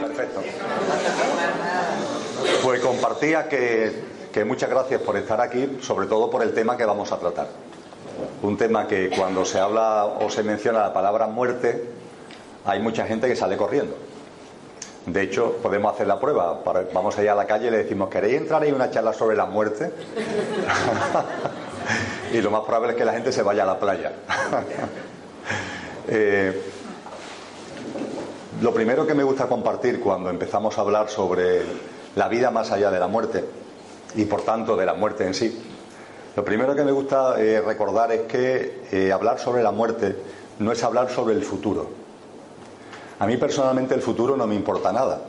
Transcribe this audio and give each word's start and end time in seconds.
Perfecto. 0.00 0.40
Pues 2.62 2.80
compartía 2.80 3.46
que, 3.48 3.92
que 4.32 4.44
muchas 4.44 4.70
gracias 4.70 5.02
por 5.02 5.16
estar 5.18 5.40
aquí, 5.40 5.78
sobre 5.82 6.06
todo 6.06 6.30
por 6.30 6.42
el 6.42 6.54
tema 6.54 6.78
que 6.78 6.86
vamos 6.86 7.12
a 7.12 7.18
tratar. 7.18 7.48
Un 8.42 8.56
tema 8.56 8.86
que 8.86 9.10
cuando 9.10 9.44
se 9.44 9.60
habla 9.60 10.06
o 10.06 10.30
se 10.30 10.42
menciona 10.42 10.78
la 10.80 10.94
palabra 10.94 11.26
muerte, 11.26 11.90
hay 12.64 12.80
mucha 12.80 13.06
gente 13.06 13.28
que 13.28 13.36
sale 13.36 13.58
corriendo. 13.58 13.96
De 15.06 15.22
hecho, 15.22 15.56
podemos 15.62 15.94
hacer 15.94 16.06
la 16.06 16.20
prueba. 16.20 16.62
Vamos 16.92 17.16
allá 17.18 17.32
a 17.32 17.36
la 17.36 17.46
calle 17.46 17.68
y 17.68 17.70
le 17.70 17.78
decimos, 17.78 18.10
¿queréis 18.10 18.36
entrar 18.36 18.62
ahí 18.62 18.72
una 18.72 18.90
charla 18.90 19.12
sobre 19.12 19.36
la 19.36 19.46
muerte? 19.46 19.92
y 22.32 22.40
lo 22.40 22.50
más 22.50 22.62
probable 22.62 22.92
es 22.92 22.96
que 22.96 23.04
la 23.04 23.12
gente 23.12 23.32
se 23.32 23.42
vaya 23.42 23.62
a 23.62 23.66
la 23.66 23.78
playa. 23.78 24.12
Eh, 26.12 26.60
lo 28.62 28.74
primero 28.74 29.06
que 29.06 29.14
me 29.14 29.22
gusta 29.22 29.46
compartir 29.46 30.00
cuando 30.00 30.28
empezamos 30.28 30.76
a 30.76 30.80
hablar 30.80 31.08
sobre 31.08 31.62
la 32.16 32.26
vida 32.26 32.50
más 32.50 32.72
allá 32.72 32.90
de 32.90 32.98
la 32.98 33.06
muerte 33.06 33.44
y 34.16 34.24
por 34.24 34.42
tanto 34.42 34.76
de 34.76 34.86
la 34.86 34.94
muerte 34.94 35.24
en 35.24 35.34
sí, 35.34 35.62
lo 36.34 36.44
primero 36.44 36.74
que 36.74 36.84
me 36.84 36.92
gusta 36.92 37.40
eh, 37.40 37.60
recordar 37.60 38.12
es 38.12 38.22
que 38.22 38.82
eh, 38.90 39.12
hablar 39.12 39.38
sobre 39.38 39.62
la 39.62 39.70
muerte 39.70 40.16
no 40.58 40.72
es 40.72 40.82
hablar 40.82 41.10
sobre 41.10 41.34
el 41.34 41.42
futuro. 41.42 41.99
A 43.20 43.26
mí 43.26 43.36
personalmente 43.36 43.94
el 43.94 44.00
futuro 44.00 44.34
no 44.34 44.46
me 44.46 44.54
importa 44.54 44.92
nada. 44.92 45.20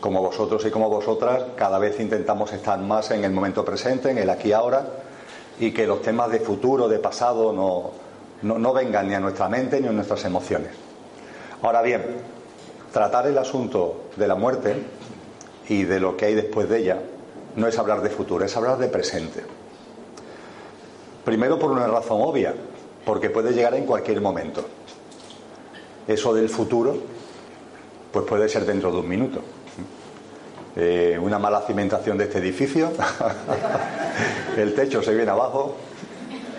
Como 0.00 0.22
vosotros 0.22 0.64
y 0.64 0.70
como 0.70 0.88
vosotras, 0.88 1.42
cada 1.56 1.78
vez 1.78 2.00
intentamos 2.00 2.52
estar 2.54 2.78
más 2.78 3.10
en 3.10 3.22
el 3.22 3.32
momento 3.32 3.64
presente, 3.64 4.10
en 4.10 4.16
el 4.16 4.30
aquí 4.30 4.52
ahora, 4.52 4.86
y 5.60 5.72
que 5.72 5.86
los 5.86 6.00
temas 6.00 6.30
de 6.30 6.40
futuro, 6.40 6.88
de 6.88 6.98
pasado, 6.98 7.52
no, 7.52 7.90
no, 8.40 8.58
no 8.58 8.72
vengan 8.72 9.08
ni 9.08 9.14
a 9.14 9.20
nuestra 9.20 9.46
mente 9.50 9.78
ni 9.78 9.88
a 9.88 9.92
nuestras 9.92 10.24
emociones. 10.24 10.70
Ahora 11.62 11.82
bien, 11.82 12.02
tratar 12.92 13.26
el 13.26 13.36
asunto 13.36 14.06
de 14.16 14.26
la 14.26 14.34
muerte 14.34 14.82
y 15.68 15.84
de 15.84 16.00
lo 16.00 16.16
que 16.16 16.24
hay 16.24 16.34
después 16.34 16.66
de 16.70 16.78
ella 16.78 16.98
no 17.56 17.68
es 17.68 17.78
hablar 17.78 18.00
de 18.00 18.08
futuro, 18.08 18.42
es 18.42 18.56
hablar 18.56 18.78
de 18.78 18.88
presente. 18.88 19.44
Primero 21.26 21.58
por 21.58 21.70
una 21.70 21.86
razón 21.86 22.22
obvia, 22.22 22.54
porque 23.04 23.28
puede 23.28 23.52
llegar 23.52 23.74
en 23.74 23.84
cualquier 23.84 24.22
momento. 24.22 24.64
Eso 26.06 26.34
del 26.34 26.48
futuro, 26.48 26.96
pues 28.12 28.26
puede 28.26 28.48
ser 28.48 28.64
dentro 28.66 28.90
de 28.90 28.98
un 28.98 29.08
minuto. 29.08 29.40
Eh, 30.74 31.18
una 31.20 31.38
mala 31.38 31.60
cimentación 31.66 32.16
de 32.16 32.24
este 32.24 32.38
edificio, 32.38 32.90
el 34.56 34.74
techo 34.74 35.02
se 35.02 35.14
viene 35.14 35.30
abajo 35.30 35.76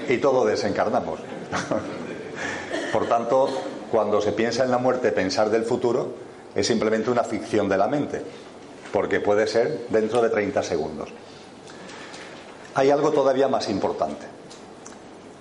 y 0.08 0.18
todo 0.18 0.46
desencarnamos. 0.46 1.20
Por 2.94 3.08
tanto, 3.08 3.50
cuando 3.92 4.22
se 4.22 4.32
piensa 4.32 4.64
en 4.64 4.72
la 4.72 4.78
muerte, 4.78 5.12
pensar 5.12 5.50
del 5.50 5.64
futuro 5.64 6.14
es 6.54 6.68
simplemente 6.68 7.10
una 7.10 7.24
ficción 7.24 7.68
de 7.68 7.78
la 7.78 7.88
mente, 7.88 8.22
porque 8.92 9.20
puede 9.20 9.48
ser 9.48 9.88
dentro 9.90 10.22
de 10.22 10.30
30 10.30 10.62
segundos. 10.62 11.10
Hay 12.76 12.92
algo 12.92 13.12
todavía 13.12 13.48
más 13.48 13.68
importante, 13.70 14.26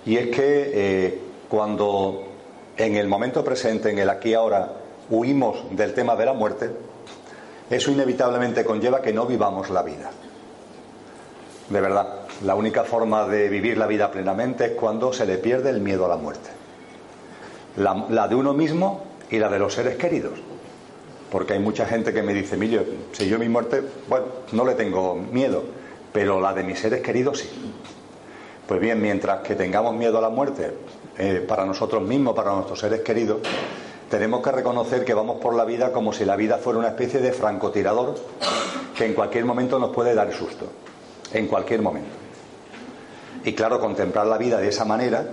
y 0.05 0.17
es 0.17 0.27
que 0.29 0.71
eh, 0.73 1.21
cuando 1.47 2.32
en 2.77 2.95
el 2.95 3.07
momento 3.07 3.43
presente, 3.43 3.91
en 3.91 3.99
el 3.99 4.09
aquí 4.09 4.29
y 4.29 4.33
ahora, 4.33 4.73
huimos 5.09 5.65
del 5.71 5.93
tema 5.93 6.15
de 6.15 6.25
la 6.25 6.33
muerte, 6.33 6.69
eso 7.69 7.91
inevitablemente 7.91 8.63
conlleva 8.63 9.01
que 9.01 9.13
no 9.13 9.25
vivamos 9.25 9.69
la 9.69 9.83
vida. 9.83 10.11
De 11.69 11.81
verdad, 11.81 12.23
la 12.43 12.55
única 12.55 12.83
forma 12.83 13.27
de 13.27 13.49
vivir 13.49 13.77
la 13.77 13.87
vida 13.87 14.11
plenamente 14.11 14.65
es 14.65 14.71
cuando 14.71 15.13
se 15.13 15.25
le 15.25 15.37
pierde 15.37 15.69
el 15.69 15.81
miedo 15.81 16.05
a 16.05 16.09
la 16.09 16.17
muerte. 16.17 16.49
La, 17.77 18.27
de 18.27 18.35
uno 18.35 18.53
mismo 18.53 19.03
y 19.29 19.39
la 19.39 19.49
de 19.49 19.59
los 19.59 19.73
seres 19.73 19.95
queridos. 19.95 20.33
Porque 21.31 21.53
hay 21.53 21.59
mucha 21.59 21.85
gente 21.85 22.13
que 22.13 22.21
me 22.21 22.33
dice, 22.33 22.55
Emilio, 22.55 22.85
si 23.11 23.27
yo 23.27 23.39
mi 23.39 23.49
muerte, 23.49 23.81
bueno, 24.07 24.25
no 24.51 24.65
le 24.65 24.75
tengo 24.75 25.15
miedo, 25.15 25.63
pero 26.11 26.39
la 26.39 26.53
de 26.53 26.63
mis 26.63 26.79
seres 26.79 27.01
queridos 27.01 27.39
sí. 27.39 27.49
Pues 28.67 28.79
bien, 28.79 29.01
mientras 29.01 29.41
que 29.41 29.55
tengamos 29.55 29.93
miedo 29.93 30.17
a 30.17 30.21
la 30.21 30.29
muerte 30.29 30.73
eh, 31.17 31.43
para 31.47 31.65
nosotros 31.65 32.01
mismos, 32.01 32.33
para 32.33 32.53
nuestros 32.53 32.79
seres 32.79 33.01
queridos, 33.01 33.39
tenemos 34.09 34.41
que 34.41 34.51
reconocer 34.51 35.03
que 35.03 35.13
vamos 35.13 35.41
por 35.41 35.55
la 35.55 35.65
vida 35.65 35.91
como 35.91 36.13
si 36.13 36.23
la 36.23 36.35
vida 36.35 36.57
fuera 36.57 36.79
una 36.79 36.89
especie 36.89 37.19
de 37.19 37.33
francotirador 37.33 38.15
que 38.95 39.05
en 39.05 39.13
cualquier 39.13 39.43
momento 39.43 39.79
nos 39.79 39.89
puede 39.89 40.13
dar 40.15 40.31
susto. 40.33 40.67
En 41.33 41.47
cualquier 41.47 41.81
momento. 41.81 42.09
Y 43.43 43.53
claro, 43.53 43.79
contemplar 43.79 44.27
la 44.27 44.37
vida 44.37 44.59
de 44.59 44.69
esa 44.69 44.85
manera, 44.85 45.25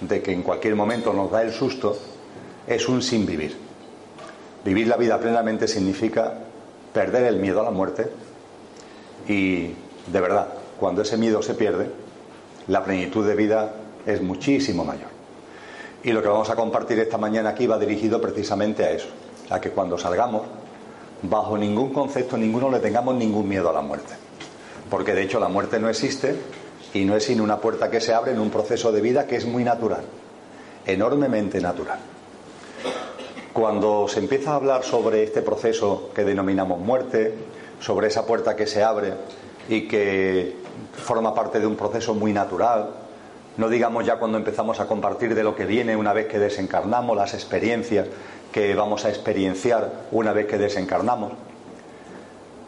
de 0.00 0.20
que 0.20 0.32
en 0.32 0.42
cualquier 0.42 0.74
momento 0.74 1.12
nos 1.12 1.30
da 1.30 1.42
el 1.42 1.52
susto, 1.52 1.96
es 2.66 2.88
un 2.88 3.00
sin 3.00 3.24
vivir. 3.24 3.56
Vivir 4.64 4.88
la 4.88 4.96
vida 4.96 5.18
plenamente 5.18 5.68
significa 5.68 6.34
perder 6.92 7.24
el 7.24 7.36
miedo 7.36 7.60
a 7.60 7.64
la 7.64 7.70
muerte 7.70 8.10
y, 9.28 9.74
de 10.06 10.20
verdad, 10.20 10.48
cuando 10.78 11.02
ese 11.02 11.16
miedo 11.16 11.40
se 11.40 11.54
pierde, 11.54 12.03
la 12.68 12.84
plenitud 12.84 13.26
de 13.26 13.34
vida 13.34 13.74
es 14.06 14.20
muchísimo 14.22 14.84
mayor. 14.84 15.08
Y 16.02 16.12
lo 16.12 16.22
que 16.22 16.28
vamos 16.28 16.50
a 16.50 16.56
compartir 16.56 16.98
esta 16.98 17.18
mañana 17.18 17.50
aquí 17.50 17.66
va 17.66 17.78
dirigido 17.78 18.20
precisamente 18.20 18.84
a 18.84 18.90
eso, 18.90 19.08
a 19.50 19.60
que 19.60 19.70
cuando 19.70 19.96
salgamos, 19.96 20.42
bajo 21.22 21.56
ningún 21.56 21.92
concepto 21.92 22.36
ninguno 22.36 22.70
le 22.70 22.80
tengamos 22.80 23.14
ningún 23.14 23.48
miedo 23.48 23.70
a 23.70 23.72
la 23.72 23.80
muerte. 23.80 24.14
Porque 24.90 25.14
de 25.14 25.22
hecho 25.22 25.40
la 25.40 25.48
muerte 25.48 25.78
no 25.78 25.88
existe 25.88 26.36
y 26.92 27.04
no 27.04 27.16
es 27.16 27.24
sino 27.24 27.42
una 27.42 27.58
puerta 27.58 27.90
que 27.90 28.00
se 28.00 28.12
abre 28.12 28.32
en 28.32 28.40
un 28.40 28.50
proceso 28.50 28.92
de 28.92 29.00
vida 29.00 29.26
que 29.26 29.36
es 29.36 29.46
muy 29.46 29.64
natural, 29.64 30.02
enormemente 30.86 31.60
natural. 31.60 31.98
Cuando 33.52 34.06
se 34.08 34.20
empieza 34.20 34.52
a 34.52 34.56
hablar 34.56 34.82
sobre 34.84 35.22
este 35.22 35.40
proceso 35.40 36.10
que 36.14 36.24
denominamos 36.24 36.80
muerte, 36.80 37.34
sobre 37.80 38.08
esa 38.08 38.26
puerta 38.26 38.56
que 38.56 38.66
se 38.66 38.82
abre 38.82 39.14
y 39.68 39.88
que 39.88 40.63
forma 40.92 41.34
parte 41.34 41.60
de 41.60 41.66
un 41.66 41.76
proceso 41.76 42.14
muy 42.14 42.32
natural, 42.32 42.90
no 43.56 43.68
digamos 43.68 44.04
ya 44.04 44.16
cuando 44.16 44.38
empezamos 44.38 44.80
a 44.80 44.86
compartir 44.86 45.34
de 45.34 45.44
lo 45.44 45.54
que 45.54 45.64
viene 45.64 45.96
una 45.96 46.12
vez 46.12 46.26
que 46.26 46.38
desencarnamos, 46.38 47.16
las 47.16 47.34
experiencias 47.34 48.08
que 48.50 48.74
vamos 48.74 49.04
a 49.04 49.08
experienciar 49.08 49.90
una 50.10 50.32
vez 50.32 50.46
que 50.46 50.58
desencarnamos. 50.58 51.32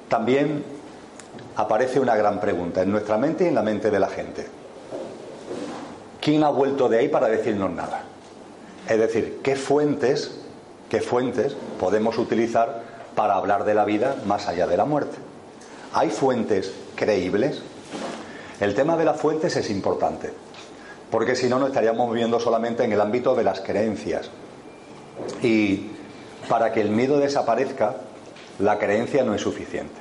También 0.08 0.64
aparece 1.56 1.98
una 1.98 2.14
gran 2.16 2.40
pregunta 2.40 2.82
en 2.82 2.90
nuestra 2.90 3.18
mente 3.18 3.44
y 3.44 3.48
en 3.48 3.54
la 3.54 3.62
mente 3.62 3.90
de 3.90 3.98
la 3.98 4.08
gente. 4.08 4.46
¿Quién 6.20 6.44
ha 6.44 6.50
vuelto 6.50 6.88
de 6.88 6.98
ahí 6.98 7.08
para 7.08 7.28
decirnos 7.28 7.70
nada? 7.70 8.02
Es 8.88 8.98
decir, 8.98 9.40
¿qué 9.42 9.56
fuentes, 9.56 10.38
qué 10.88 11.00
fuentes 11.00 11.56
podemos 11.80 12.18
utilizar 12.18 12.82
para 13.14 13.34
hablar 13.34 13.64
de 13.64 13.74
la 13.74 13.84
vida 13.84 14.16
más 14.26 14.46
allá 14.46 14.66
de 14.66 14.76
la 14.76 14.84
muerte? 14.84 15.16
¿Hay 15.92 16.10
fuentes 16.10 16.72
creíbles? 16.94 17.62
El 18.60 18.74
tema 18.74 18.96
de 18.96 19.04
las 19.04 19.20
fuentes 19.20 19.54
es 19.56 19.68
importante, 19.70 20.32
porque 21.10 21.36
si 21.36 21.48
no 21.48 21.58
nos 21.58 21.68
estaríamos 21.68 22.10
viviendo 22.10 22.40
solamente 22.40 22.84
en 22.84 22.92
el 22.92 23.00
ámbito 23.00 23.34
de 23.34 23.44
las 23.44 23.60
creencias. 23.60 24.30
Y 25.42 25.90
para 26.48 26.72
que 26.72 26.80
el 26.80 26.90
miedo 26.90 27.18
desaparezca, 27.18 27.96
la 28.58 28.78
creencia 28.78 29.24
no 29.24 29.34
es 29.34 29.42
suficiente. 29.42 30.00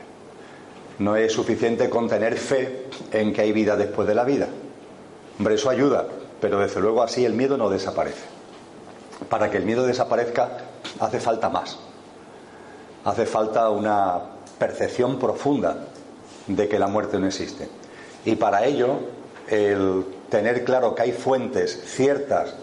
No 1.00 1.18
es 1.18 1.34
suficiente 1.34 1.90
con 1.90 2.08
tener 2.08 2.38
fe 2.38 2.86
en 3.12 3.34
que 3.34 3.42
hay 3.42 3.52
vida 3.52 3.76
después 3.76 4.08
de 4.08 4.16
la 4.16 4.24
vida. 4.24 4.48
Hombre, 5.38 5.56
eso 5.56 5.70
ayuda, 5.70 6.06
pero 6.40 6.60
desde 6.60 6.80
luego 6.80 7.04
así 7.04 7.26
el 7.26 7.34
miedo 7.34 7.58
no 7.58 7.70
desaparece. 7.70 8.24
Para 9.30 9.52
que 9.52 9.58
el 9.58 9.66
miedo 9.66 9.86
desaparezca 9.86 10.58
hace 11.00 11.20
falta 11.20 11.50
más. 11.50 11.78
Hace 13.04 13.26
falta 13.26 13.70
una 13.70 14.22
percepción 14.58 15.20
profunda 15.20 15.88
de 16.48 16.70
que 16.70 16.80
la 16.80 16.88
muerte 16.88 17.20
no 17.20 17.28
existe. 17.28 17.68
Y 18.26 18.36
para 18.36 18.66
ello, 18.66 19.00
el 19.48 20.04
tener 20.30 20.64
claro 20.66 20.96
que 20.96 21.04
hay 21.04 21.12
fuentes 21.12 21.80
ciertas 21.86 22.56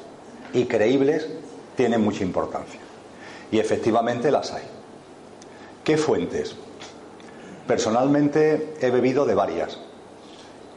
y 0.53 0.67
creíbles 0.67 1.29
tiene 1.77 1.99
mucha 1.99 2.25
importancia. 2.25 2.81
Y 3.51 3.59
efectivamente 3.59 4.31
las 4.31 4.53
hay. 4.53 4.65
¿Qué 5.85 5.97
fuentes? 5.97 6.55
Personalmente 7.67 8.75
he 8.81 8.91
bebido 8.91 9.25
de 9.25 9.35
varias 9.35 9.79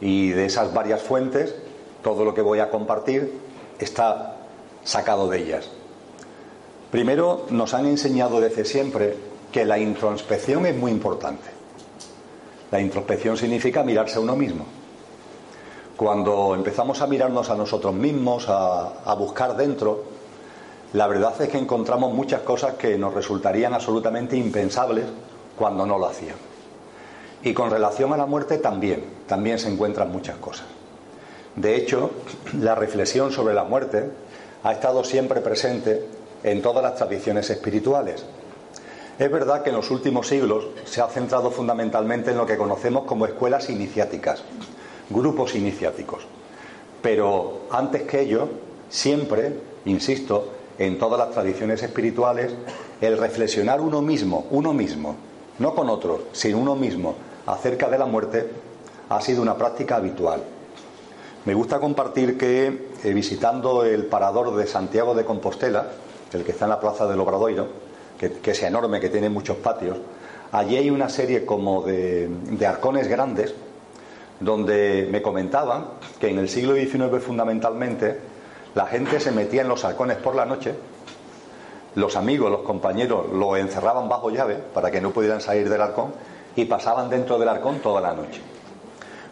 Y 0.01 0.29
de 0.29 0.45
esas 0.45 0.73
varias 0.73 1.01
fuentes, 1.01 1.55
todo 2.03 2.25
lo 2.25 2.33
que 2.33 2.41
voy 2.41 2.59
a 2.59 2.69
compartir 2.69 3.33
está 3.79 4.37
sacado 4.83 5.29
de 5.29 5.39
ellas. 5.39 5.69
Primero, 6.91 7.45
nos 7.49 7.73
han 7.73 7.85
enseñado 7.87 8.39
desde 8.39 8.65
siempre 8.65 9.15
que 9.51 9.65
la 9.65 9.79
introspección 9.79 10.65
es 10.65 10.75
muy 10.75 10.91
importante. 10.91 11.54
La 12.71 12.79
introspección 12.79 13.37
significa 13.37 13.83
mirarse 13.83 14.17
a 14.17 14.21
uno 14.21 14.35
mismo. 14.35 14.65
Cuando 15.95 16.55
empezamos 16.55 17.01
a 17.01 17.07
mirarnos 17.07 17.49
a 17.49 17.55
nosotros 17.55 17.93
mismos, 17.93 18.47
a, 18.49 19.13
buscar 19.17 19.55
dentro, 19.55 20.03
la 20.93 21.07
verdad 21.07 21.41
es 21.41 21.49
que 21.49 21.57
encontramos 21.57 22.13
muchas 22.13 22.41
cosas 22.41 22.73
que 22.73 22.97
nos 22.97 23.13
resultarían 23.13 23.73
absolutamente 23.73 24.35
impensables 24.35 25.05
cuando 25.57 25.85
no 25.85 25.97
lo 25.97 26.07
hacían. 26.07 26.35
Y 27.43 27.53
con 27.53 27.69
relación 27.69 28.11
a 28.11 28.17
la 28.17 28.25
muerte 28.25 28.57
también, 28.57 29.05
también 29.27 29.57
se 29.57 29.71
encuentran 29.71 30.11
muchas 30.11 30.37
cosas. 30.37 30.65
De 31.55 31.75
hecho, 31.75 32.11
la 32.59 32.75
reflexión 32.75 33.31
sobre 33.31 33.53
la 33.53 33.63
muerte 33.63 34.09
ha 34.63 34.73
estado 34.73 35.03
siempre 35.03 35.39
presente 35.39 36.05
en 36.43 36.61
todas 36.61 36.83
las 36.83 36.95
tradiciones 36.95 37.49
espirituales. 37.49 38.25
Es 39.17 39.31
verdad 39.31 39.63
que 39.63 39.69
en 39.69 39.77
los 39.77 39.91
últimos 39.91 40.27
siglos 40.27 40.65
se 40.83 40.99
ha 40.99 41.07
centrado 41.07 41.49
fundamentalmente 41.49 42.31
en 42.31 42.37
lo 42.37 42.45
que 42.45 42.57
conocemos 42.57 43.05
como 43.05 43.25
escuelas 43.25 43.69
iniciáticas, 43.69 44.43
grupos 45.09 45.55
iniciáticos. 45.55 46.23
Pero 47.01 47.61
antes 47.71 48.01
que 48.03 48.19
ello, 48.21 48.49
siempre, 48.89 49.57
insisto, 49.85 50.51
en 50.77 50.99
todas 50.99 51.17
las 51.17 51.31
tradiciones 51.31 51.81
espirituales, 51.81 52.53
el 52.99 53.17
reflexionar 53.17 53.79
uno 53.79 54.01
mismo, 54.01 54.47
uno 54.51 54.73
mismo, 54.73 55.15
no 55.59 55.73
con 55.73 55.89
otros, 55.89 56.21
sino 56.33 56.57
uno 56.57 56.75
mismo, 56.75 57.15
acerca 57.45 57.89
de 57.89 57.97
la 57.97 58.05
muerte, 58.05 58.49
ha 59.07 59.21
sido 59.21 59.41
una 59.41 59.55
práctica 59.55 59.95
habitual. 59.95 60.43
Me 61.45 61.53
gusta 61.53 61.79
compartir 61.79 62.37
que 62.37 62.89
eh, 63.01 63.13
visitando 63.13 63.85
el 63.85 64.07
parador 64.07 64.55
de 64.55 64.67
Santiago 64.67 65.15
de 65.15 65.23
Compostela, 65.23 65.87
el 66.33 66.43
que 66.43 66.51
está 66.51 66.65
en 66.65 66.71
la 66.71 66.79
plaza 66.81 67.07
del 67.07 67.19
Obradoiro, 67.19 67.84
que, 68.19 68.51
es 68.51 68.63
enorme, 68.63 68.99
que 68.99 69.09
tiene 69.09 69.29
muchos 69.29 69.57
patios, 69.57 69.97
allí 70.51 70.77
hay 70.77 70.89
una 70.89 71.09
serie 71.09 71.45
como 71.45 71.81
de, 71.81 72.27
de 72.29 72.65
arcones 72.65 73.07
grandes 73.07 73.53
donde 74.39 75.07
me 75.11 75.21
comentaban 75.21 75.85
que 76.19 76.29
en 76.29 76.39
el 76.39 76.49
siglo 76.49 76.75
XIX 76.75 77.23
fundamentalmente 77.23 78.19
la 78.73 78.85
gente 78.85 79.19
se 79.19 79.31
metía 79.31 79.61
en 79.61 79.69
los 79.69 79.85
arcones 79.85 80.17
por 80.17 80.35
la 80.35 80.45
noche, 80.45 80.75
los 81.95 82.17
amigos, 82.17 82.51
los 82.51 82.61
compañeros 82.61 83.31
lo 83.31 83.55
encerraban 83.55 84.09
bajo 84.09 84.29
llave 84.29 84.55
para 84.55 84.91
que 84.91 84.99
no 84.99 85.11
pudieran 85.11 85.39
salir 85.39 85.69
del 85.69 85.81
arcón 85.81 86.11
y 86.55 86.65
pasaban 86.65 87.09
dentro 87.09 87.39
del 87.39 87.47
arcón 87.47 87.79
toda 87.79 88.01
la 88.01 88.13
noche. 88.13 88.41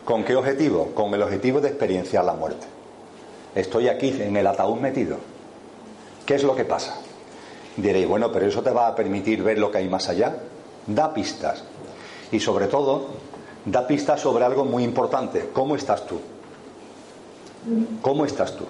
¿Con 0.06 0.24
qué 0.24 0.36
objetivo? 0.36 0.92
Con 0.94 1.14
el 1.14 1.22
objetivo 1.22 1.60
de 1.60 1.70
experienciar 1.70 2.24
la 2.24 2.34
muerte. 2.34 2.66
Estoy 3.56 3.88
aquí 3.88 4.16
en 4.22 4.36
el 4.36 4.48
ataúd 4.48 4.80
metido. 4.80 5.18
¿Qué 6.26 6.36
es 6.36 6.44
lo 6.44 6.56
que 6.56 6.66
pasa? 6.66 7.03
Diréis, 7.78 8.08
bueno, 8.08 8.32
pero 8.32 8.46
eso 8.46 8.62
te 8.62 8.72
va 8.72 8.88
a 8.88 8.96
permitir 8.96 9.42
ver 9.42 9.58
lo 9.58 9.72
que 9.72 9.80
hay 9.80 9.90
más 9.90 10.10
allá. 10.10 10.36
Da 10.86 11.14
pistas. 11.14 11.64
Y 12.32 12.40
sobre 12.40 12.68
todo, 12.68 13.08
da 13.66 13.88
pistas 13.88 14.22
sobre 14.22 14.44
algo 14.44 14.66
muy 14.66 14.84
importante. 14.84 15.50
¿Cómo 15.54 15.76
estás 15.76 16.06
tú? 16.06 16.20
¿Cómo 18.02 18.26
estás 18.26 18.56
tú? 18.56 18.66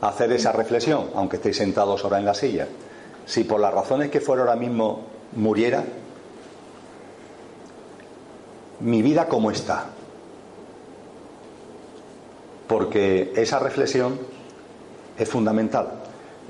Hacer 0.00 0.32
esa 0.32 0.52
reflexión, 0.52 1.10
aunque 1.14 1.36
estéis 1.36 1.56
sentados 1.56 2.04
ahora 2.04 2.18
en 2.18 2.24
la 2.24 2.34
silla. 2.34 2.68
Si 3.26 3.44
por 3.44 3.60
las 3.60 3.74
razones 3.74 4.10
que 4.10 4.20
fuera 4.20 4.42
ahora 4.42 4.56
mismo 4.56 5.00
muriera, 5.36 5.84
mi 8.80 9.02
vida 9.02 9.26
cómo 9.26 9.50
está. 9.50 9.86
Porque 12.68 13.32
esa 13.34 13.58
reflexión 13.58 14.18
es 15.18 15.28
fundamental. 15.28 15.97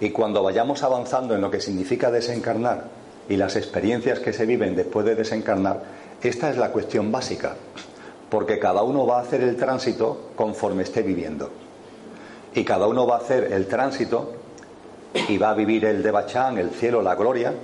Y 0.00 0.10
cuando 0.10 0.42
vayamos 0.42 0.82
avanzando 0.82 1.34
en 1.34 1.40
lo 1.40 1.50
que 1.50 1.60
significa 1.60 2.10
desencarnar 2.10 2.84
y 3.28 3.36
las 3.36 3.56
experiencias 3.56 4.20
que 4.20 4.32
se 4.32 4.46
viven 4.46 4.76
después 4.76 5.04
de 5.04 5.14
desencarnar, 5.14 5.82
esta 6.22 6.50
es 6.50 6.56
la 6.56 6.70
cuestión 6.70 7.10
básica, 7.10 7.56
porque 8.30 8.58
cada 8.58 8.82
uno 8.82 9.06
va 9.06 9.18
a 9.18 9.22
hacer 9.22 9.40
el 9.40 9.56
tránsito 9.56 10.30
conforme 10.36 10.84
esté 10.84 11.02
viviendo. 11.02 11.50
Y 12.54 12.64
cada 12.64 12.86
uno 12.86 13.06
va 13.06 13.16
a 13.16 13.20
hacer 13.20 13.52
el 13.52 13.66
tránsito 13.66 14.32
y 15.28 15.38
va 15.38 15.50
a 15.50 15.54
vivir 15.54 15.84
el 15.84 16.02
Devachán, 16.02 16.58
el 16.58 16.70
cielo, 16.70 17.02
la 17.02 17.14
gloria, 17.14 17.54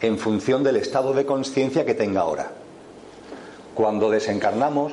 en 0.00 0.18
función 0.18 0.62
del 0.62 0.76
estado 0.76 1.14
de 1.14 1.24
conciencia 1.24 1.84
que 1.84 1.94
tenga 1.94 2.22
ahora. 2.22 2.50
Cuando 3.74 4.10
desencarnamos, 4.10 4.92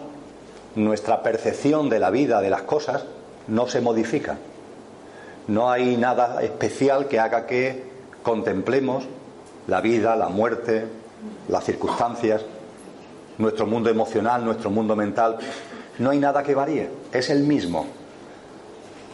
nuestra 0.75 1.21
percepción 1.21 1.89
de 1.89 1.99
la 1.99 2.09
vida, 2.09 2.41
de 2.41 2.49
las 2.49 2.63
cosas, 2.63 3.03
no 3.47 3.67
se 3.67 3.81
modifica. 3.81 4.37
No 5.47 5.69
hay 5.69 5.97
nada 5.97 6.41
especial 6.41 7.07
que 7.07 7.19
haga 7.19 7.45
que 7.45 7.83
contemplemos 8.23 9.05
la 9.67 9.81
vida, 9.81 10.15
la 10.15 10.29
muerte, 10.29 10.85
las 11.47 11.63
circunstancias 11.63 12.41
nuestro 13.41 13.65
mundo 13.65 13.89
emocional, 13.89 14.45
nuestro 14.45 14.69
mundo 14.69 14.95
mental, 14.95 15.37
no 15.99 16.11
hay 16.11 16.19
nada 16.19 16.43
que 16.43 16.55
varíe, 16.55 16.89
es 17.11 17.29
el 17.29 17.43
mismo. 17.43 17.85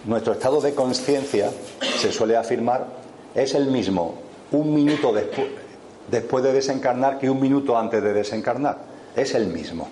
Nuestro 0.06 0.34
estado 0.34 0.62
de 0.62 0.74
conciencia, 0.74 1.50
se 1.98 2.12
suele 2.12 2.36
afirmar, 2.36 2.86
es 3.34 3.56
el 3.56 3.68
mismo 3.68 4.16
un 4.52 4.74
minuto 4.74 5.12
después, 5.12 6.44
de 6.44 6.54
desencarnar 6.54 7.20
que 7.20 7.30
un 7.30 7.42
minuto 7.42 7.78
antes 7.78 8.02
de 8.02 8.14
desencarnar. 8.14 8.78
Es 9.16 9.34
el 9.34 9.48
mismo. 9.48 9.90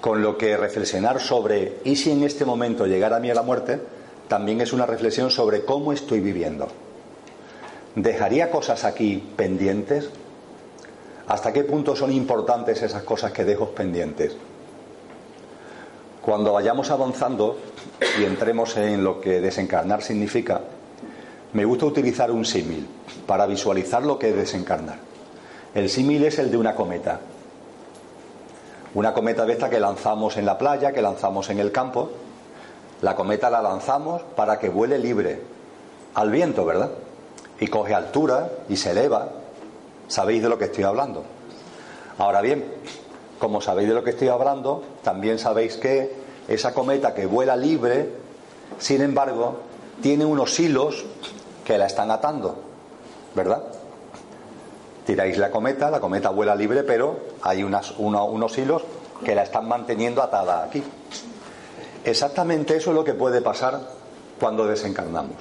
Con 0.00 0.22
lo 0.22 0.38
que 0.38 0.56
reflexionar 0.56 1.20
sobre, 1.20 1.78
¿y 1.84 1.96
si 1.96 2.10
en 2.12 2.22
este 2.22 2.44
momento 2.44 2.86
llegara 2.86 3.16
a 3.16 3.20
mí 3.20 3.32
la 3.32 3.42
muerte? 3.42 3.80
También 4.28 4.60
es 4.60 4.72
una 4.72 4.86
reflexión 4.86 5.30
sobre 5.30 5.64
cómo 5.64 5.92
estoy 5.92 6.20
viviendo. 6.20 6.68
¿Dejaría 7.94 8.50
cosas 8.50 8.84
aquí 8.84 9.22
pendientes? 9.36 10.10
¿Hasta 11.28 11.52
qué 11.52 11.64
punto 11.64 11.96
son 11.96 12.12
importantes 12.12 12.82
esas 12.82 13.02
cosas 13.02 13.32
que 13.32 13.44
dejo 13.44 13.70
pendientes? 13.70 14.36
Cuando 16.22 16.52
vayamos 16.52 16.90
avanzando 16.90 17.56
y 18.18 18.24
entremos 18.24 18.76
en 18.76 19.04
lo 19.04 19.20
que 19.20 19.40
desencarnar 19.40 20.02
significa, 20.02 20.60
me 21.52 21.64
gusta 21.64 21.86
utilizar 21.86 22.30
un 22.30 22.44
símil 22.44 22.86
para 23.26 23.46
visualizar 23.46 24.04
lo 24.04 24.18
que 24.18 24.30
es 24.30 24.36
desencarnar. 24.36 24.98
El 25.74 25.88
símil 25.88 26.24
es 26.24 26.38
el 26.38 26.50
de 26.50 26.56
una 26.56 26.74
cometa. 26.74 27.20
Una 28.94 29.14
cometa 29.14 29.44
de 29.44 29.52
esta 29.52 29.70
que 29.70 29.78
lanzamos 29.78 30.36
en 30.36 30.46
la 30.46 30.58
playa, 30.58 30.92
que 30.92 31.02
lanzamos 31.02 31.48
en 31.50 31.60
el 31.60 31.70
campo. 31.70 32.10
La 33.02 33.14
cometa 33.14 33.50
la 33.50 33.62
lanzamos 33.62 34.22
para 34.34 34.58
que 34.58 34.68
vuele 34.68 34.98
libre 34.98 35.40
al 36.14 36.30
viento, 36.30 36.64
¿verdad? 36.64 36.90
Y 37.60 37.68
coge 37.68 37.94
altura 37.94 38.50
y 38.68 38.76
se 38.76 38.90
eleva 38.90 39.28
Sabéis 40.08 40.42
de 40.42 40.48
lo 40.48 40.58
que 40.58 40.66
estoy 40.66 40.84
hablando. 40.84 41.24
Ahora 42.18 42.40
bien, 42.40 42.64
como 43.38 43.60
sabéis 43.60 43.88
de 43.88 43.94
lo 43.94 44.04
que 44.04 44.10
estoy 44.10 44.28
hablando, 44.28 44.82
también 45.02 45.38
sabéis 45.38 45.76
que 45.76 46.14
esa 46.48 46.72
cometa 46.72 47.12
que 47.12 47.26
vuela 47.26 47.56
libre, 47.56 48.10
sin 48.78 49.02
embargo, 49.02 49.56
tiene 50.00 50.24
unos 50.24 50.58
hilos 50.60 51.04
que 51.64 51.76
la 51.76 51.86
están 51.86 52.10
atando, 52.10 52.56
¿verdad? 53.34 53.62
Tiráis 55.04 55.38
la 55.38 55.50
cometa, 55.50 55.90
la 55.90 56.00
cometa 56.00 56.30
vuela 56.30 56.54
libre, 56.54 56.84
pero 56.84 57.18
hay 57.42 57.64
unas, 57.64 57.92
unos 57.98 58.58
hilos 58.58 58.84
que 59.24 59.34
la 59.34 59.42
están 59.42 59.66
manteniendo 59.66 60.22
atada 60.22 60.64
aquí. 60.64 60.82
Exactamente 62.06 62.76
eso 62.76 62.90
es 62.90 62.94
lo 62.94 63.02
que 63.02 63.14
puede 63.14 63.42
pasar 63.42 63.80
cuando 64.38 64.64
desencarnamos, 64.64 65.34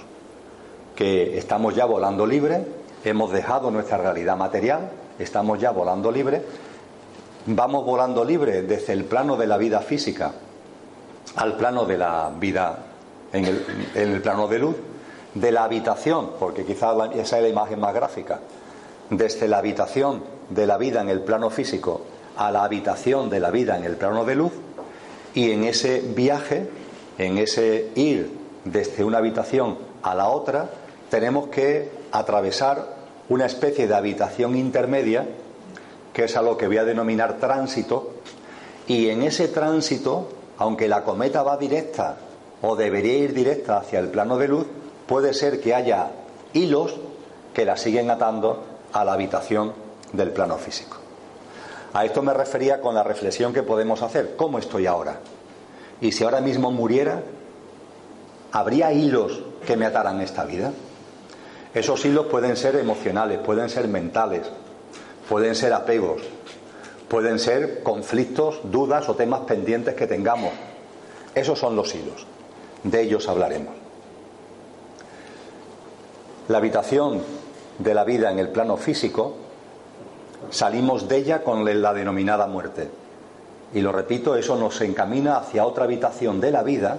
que 0.96 1.38
estamos 1.38 1.76
ya 1.76 1.86
volando 1.86 2.26
libre, 2.26 2.66
hemos 3.04 3.32
dejado 3.32 3.70
nuestra 3.70 4.00
realidad 4.00 4.36
material, 4.36 4.90
estamos 5.20 5.60
ya 5.60 5.70
volando 5.70 6.12
libre, 6.12 6.42
vamos 7.46 7.86
volando 7.86 8.26
libre 8.26 8.64
desde 8.64 8.94
el 8.94 9.06
plano 9.06 9.38
de 9.38 9.46
la 9.46 9.58
vida 9.58 9.82
física 9.82 10.32
al 11.36 11.56
plano 11.56 11.86
de 11.86 12.00
la 12.00 12.32
vida 12.36 12.80
en 13.32 13.46
el, 13.94 14.22
plano 14.24 14.48
de 14.48 14.58
luz, 14.58 14.76
de 15.36 15.52
la 15.52 15.66
habitación, 15.66 16.32
porque 16.40 16.66
quizás 16.66 16.96
esa 17.14 17.38
es 17.38 17.44
la 17.44 17.50
imagen 17.50 17.80
más 17.80 17.94
gráfica, 17.94 18.40
desde 19.12 19.48
la 19.48 19.60
habitación 19.60 20.24
de 20.50 20.66
la 20.66 20.80
vida 20.80 21.02
en 21.02 21.10
el 21.10 21.22
plano 21.22 21.52
físico 21.52 22.02
a 22.38 22.50
la 22.50 22.64
habitación 22.64 23.30
de 23.30 23.40
la 23.40 23.52
vida 23.52 23.78
en 23.78 23.84
el 23.84 23.98
plano 23.98 24.26
de 24.26 24.34
luz, 24.34 24.52
y 25.36 25.52
en 25.52 25.66
ese 25.66 26.00
viaje, 26.00 26.68
en 27.18 27.38
ese 27.38 27.90
ir 27.96 28.32
desde 28.64 29.04
una 29.04 29.20
habitación 29.20 29.78
a 30.02 30.16
la 30.16 30.30
otra, 30.30 30.70
tenemos 31.10 31.50
que 31.50 31.92
atravesar 32.12 32.96
una 33.30 33.46
especie 33.46 33.88
de 33.88 33.96
habitación 33.96 34.56
intermedia, 34.56 35.28
que 36.14 36.24
es 36.24 36.38
a 36.38 36.42
lo 36.42 36.58
que 36.58 36.68
voy 36.68 36.78
a 36.78 36.86
denominar 36.86 37.38
tránsito, 37.38 38.14
y 38.88 39.10
en 39.10 39.24
ese 39.24 39.50
tránsito, 39.50 40.30
aunque 40.58 40.88
la 40.88 41.04
cometa 41.04 41.44
va 41.44 41.58
directa 41.58 42.18
o 42.62 42.76
debería 42.76 43.18
ir 43.18 43.34
directa 43.34 43.78
hacia 43.78 44.00
el 44.00 44.08
plano 44.08 44.38
de 44.38 44.48
luz, 44.48 44.68
puede 45.06 45.34
ser 45.34 45.60
que 45.60 45.76
haya 45.76 46.12
hilos 46.54 46.96
que 47.54 47.66
la 47.66 47.78
siguen 47.78 48.10
atando 48.10 48.64
a 48.94 49.04
la 49.04 49.14
habitación 49.14 49.74
del 50.14 50.32
plano 50.32 50.58
físico. 50.58 51.05
A 51.96 52.04
esto 52.04 52.22
me 52.22 52.34
refería 52.34 52.82
con 52.82 52.94
la 52.94 53.04
reflexión 53.04 53.54
que 53.54 53.64
podemos 53.64 54.02
hacer. 54.02 54.36
¿Cómo 54.36 54.60
estoy 54.60 54.86
ahora? 54.86 55.22
Y 56.02 56.12
si 56.12 56.26
ahora 56.26 56.42
mismo 56.42 56.70
muriera, 56.70 57.24
¿habría 58.52 58.92
hilos 58.92 59.40
que 59.66 59.78
me 59.78 59.86
ataran 59.86 60.20
esta 60.20 60.44
vida? 60.44 60.74
Esos 61.74 62.04
hilos 62.04 62.26
pueden 62.26 62.58
ser 62.58 62.76
emocionales, 62.76 63.40
pueden 63.40 63.70
ser 63.70 63.88
mentales, 63.88 64.42
pueden 65.30 65.56
ser 65.56 65.72
apegos, 65.72 66.22
pueden 67.08 67.40
ser 67.40 67.82
conflictos, 67.82 68.60
dudas 68.66 69.08
o 69.08 69.16
temas 69.16 69.46
pendientes 69.48 69.96
que 69.96 70.06
tengamos. 70.06 70.52
Esos 71.34 71.58
son 71.58 71.78
los 71.78 71.96
hilos. 71.96 72.28
De 72.84 73.04
ellos 73.04 73.30
hablaremos. 73.30 73.74
La 76.50 76.58
habitación 76.58 77.22
de 77.80 77.94
la 77.94 78.04
vida 78.04 78.30
en 78.32 78.40
el 78.40 78.50
plano 78.50 78.76
físico, 78.76 79.45
salimos 80.50 81.08
de 81.08 81.18
ella 81.18 81.44
con 81.44 81.66
la 81.82 81.94
denominada 81.94 82.48
muerte. 82.48 82.90
Y 83.74 83.82
lo 83.82 83.92
repito, 83.92 84.36
eso 84.36 84.56
nos 84.56 84.80
encamina 84.82 85.38
hacia 85.38 85.66
otra 85.66 85.84
habitación 85.84 86.40
de 86.40 86.52
la 86.52 86.64
vida. 86.64 86.98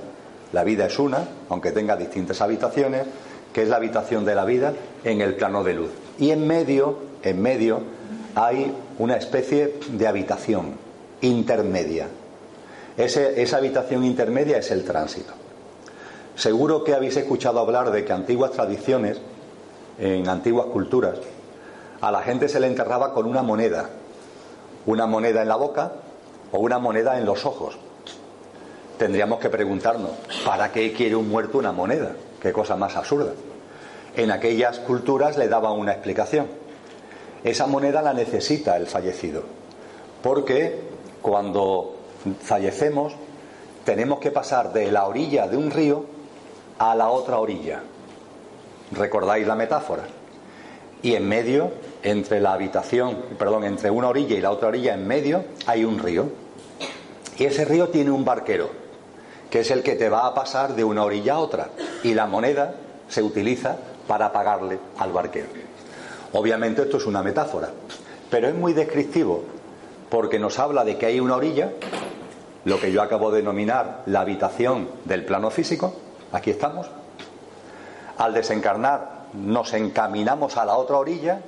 La 0.53 0.65
vida 0.65 0.87
es 0.87 0.99
una, 0.99 1.27
aunque 1.49 1.73
tenga 1.73 1.97
distintas 1.97 2.41
habitaciones, 2.41 3.07
que 3.53 3.63
es 3.63 3.69
la 3.69 3.77
habitación 3.77 4.25
de 4.25 4.35
la 4.35 4.45
vida 4.45 4.75
en 5.05 5.21
el 5.21 5.35
plano 5.35 5.65
de 5.65 5.75
luz. 5.75 5.91
Y 6.19 6.31
en 6.31 6.47
medio, 6.47 6.99
en 7.23 7.41
medio, 7.41 7.81
hay 8.35 8.75
una 8.99 9.17
especie 9.17 9.79
de 9.89 10.07
habitación 10.07 10.75
intermedia. 11.23 12.09
esa 12.97 13.57
habitación 13.57 14.05
intermedia 14.05 14.59
es 14.59 14.71
el 14.71 14.85
tránsito. 14.85 15.33
Seguro 16.35 16.85
que 16.85 16.95
habéis 16.95 17.17
escuchado 17.17 17.61
hablar 17.61 17.91
de 17.91 18.05
que 18.05 18.13
antiguas 18.13 18.53
tradiciones, 18.53 19.19
en 19.99 20.29
antiguas 20.29 20.67
culturas, 20.67 21.19
a 22.01 22.11
la 22.11 22.23
gente 22.23 22.49
se 22.49 22.61
le 22.61 22.67
enterraba 22.67 23.13
con 23.13 23.27
una 23.27 23.43
moneda, 23.43 23.89
una 24.87 25.07
moneda 25.07 25.43
en 25.43 25.49
la 25.49 25.57
boca 25.57 25.93
o 26.53 26.59
una 26.59 26.79
moneda 26.79 27.19
en 27.19 27.25
los 27.25 27.45
ojos. 27.47 27.79
Tendríamos 28.99 29.39
que 29.39 29.51
preguntarnos, 29.51 30.13
¿para 30.45 30.73
qué 30.73 30.93
quiere 30.93 31.17
un 31.17 31.29
muerto 31.29 31.59
una 31.59 31.73
moneda? 31.73 32.13
Qué 32.41 32.53
cosa 32.53 32.77
más 32.77 32.97
absurda. 32.97 33.33
En 34.17 34.31
aquellas 34.31 34.79
culturas 34.79 35.37
le 35.37 35.49
daban 35.49 35.73
una 35.73 35.93
explicación. 35.93 36.47
Esa 37.45 37.67
moneda 37.67 38.01
la 38.01 38.15
necesita 38.15 38.77
el 38.77 38.87
fallecido, 38.87 39.43
porque 40.23 40.81
cuando 41.21 41.97
fallecemos 42.41 43.13
tenemos 43.85 44.19
que 44.19 44.31
pasar 44.31 44.73
de 44.73 44.91
la 44.91 45.07
orilla 45.07 45.47
de 45.47 45.57
un 45.57 45.71
río 45.71 46.05
a 46.79 46.95
la 46.95 47.11
otra 47.11 47.39
orilla. 47.39 47.83
¿Recordáis 48.93 49.47
la 49.47 49.55
metáfora? 49.55 50.05
Y 51.03 51.15
en 51.15 51.29
medio, 51.29 51.71
entre 52.03 52.41
la 52.41 52.53
habitación, 52.53 53.17
perdón, 53.39 53.65
entre 53.65 53.91
una 53.91 54.09
orilla 54.09 54.37
y 54.37 54.41
la 54.41 54.51
otra 54.51 54.69
orilla, 54.69 54.95
en 54.95 55.07
medio, 55.07 55.45
hay 55.67 55.85
un 55.85 55.99
río. 55.99 56.29
Y 57.39 57.45
ese 57.45 57.65
río 57.65 57.89
tiene 57.89 58.11
un 58.11 58.25
barquero, 58.25 58.71
que 59.51 59.61
es 59.61 59.71
el 59.71 59.83
que 59.83 59.95
te 59.95 60.09
va 60.09 60.27
a 60.27 60.35
pasar 60.35 60.75
de 60.75 60.85
una 60.85 61.05
orilla 61.05 61.35
a 61.35 61.39
otra. 61.39 61.69
Y 62.03 62.15
la 62.15 62.27
moneda 62.27 62.75
se 63.09 63.23
utiliza 63.23 63.77
para 64.07 64.33
pagarle 64.33 64.79
al 64.99 65.13
barquero. 65.13 65.49
Obviamente 66.33 66.83
esto 66.83 66.97
es 66.97 67.07
una 67.07 67.23
metáfora, 67.23 67.71
pero 68.31 68.49
es 68.49 68.55
muy 68.55 68.73
descriptivo 68.73 69.45
porque 70.09 70.39
nos 70.39 70.59
habla 70.59 70.85
de 70.85 70.97
que 70.97 71.07
hay 71.07 71.21
una 71.21 71.37
orilla, 71.37 71.73
lo 72.65 72.81
que 72.81 72.93
yo 72.93 73.03
acabo 73.03 73.31
de 73.31 73.39
denominar 73.39 74.03
la 74.07 74.21
habitación 74.21 74.89
del 75.05 75.25
plano 75.25 75.51
físico, 75.51 75.95
aquí 76.33 76.51
estamos. 76.51 76.89
Al 78.19 78.35
desencarnar 78.35 79.16
nos 79.37 79.73
encaminamos 79.75 80.57
a 80.57 80.65
la 80.65 80.77
otra 80.77 80.97
orilla, 80.97 81.41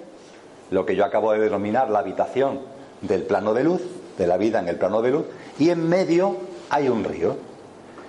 lo 0.70 0.84
que 0.84 0.96
yo 0.96 1.04
acabo 1.04 1.32
de 1.32 1.40
denominar 1.40 1.90
la 1.90 2.00
habitación 2.00 2.60
del 3.00 3.22
plano 3.22 3.54
de 3.54 3.64
luz, 3.64 3.82
de 4.16 4.26
la 4.26 4.36
vida 4.36 4.58
en 4.58 4.68
el 4.68 4.76
plano 4.76 5.02
de 5.02 5.10
luz, 5.10 5.24
y 5.58 5.70
en 5.70 5.88
medio 5.88 6.36
hay 6.70 6.88
un 6.88 7.04
río. 7.04 7.36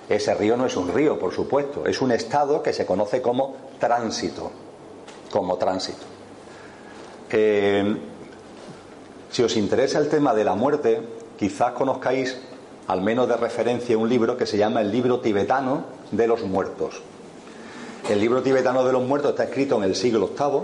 Ese 0.08 0.34
río 0.34 0.56
no 0.56 0.66
es 0.66 0.76
un 0.76 0.92
río, 0.92 1.18
por 1.18 1.32
supuesto, 1.32 1.86
es 1.86 2.00
un 2.02 2.12
estado 2.12 2.62
que 2.62 2.72
se 2.72 2.84
conoce 2.84 3.22
como 3.22 3.56
tránsito, 3.78 4.50
como 5.30 5.56
tránsito. 5.56 6.04
Eh, 7.30 7.96
si 9.30 9.42
os 9.42 9.56
interesa 9.56 9.98
el 9.98 10.08
tema 10.08 10.34
de 10.34 10.42
la 10.42 10.56
muerte, 10.56 11.00
quizás 11.38 11.72
conozcáis, 11.72 12.36
al 12.88 13.02
menos 13.02 13.28
de 13.28 13.36
referencia, 13.36 13.96
un 13.96 14.08
libro 14.08 14.36
que 14.36 14.46
se 14.46 14.58
llama 14.58 14.80
el 14.80 14.90
libro 14.90 15.20
tibetano 15.20 15.84
de 16.10 16.26
los 16.26 16.42
muertos. 16.42 17.00
El 18.10 18.18
libro 18.18 18.42
tibetano 18.42 18.84
de 18.84 18.92
los 18.92 19.04
muertos 19.04 19.30
está 19.30 19.44
escrito 19.44 19.76
en 19.76 19.84
el 19.84 19.94
siglo 19.94 20.30
VIII, 20.36 20.62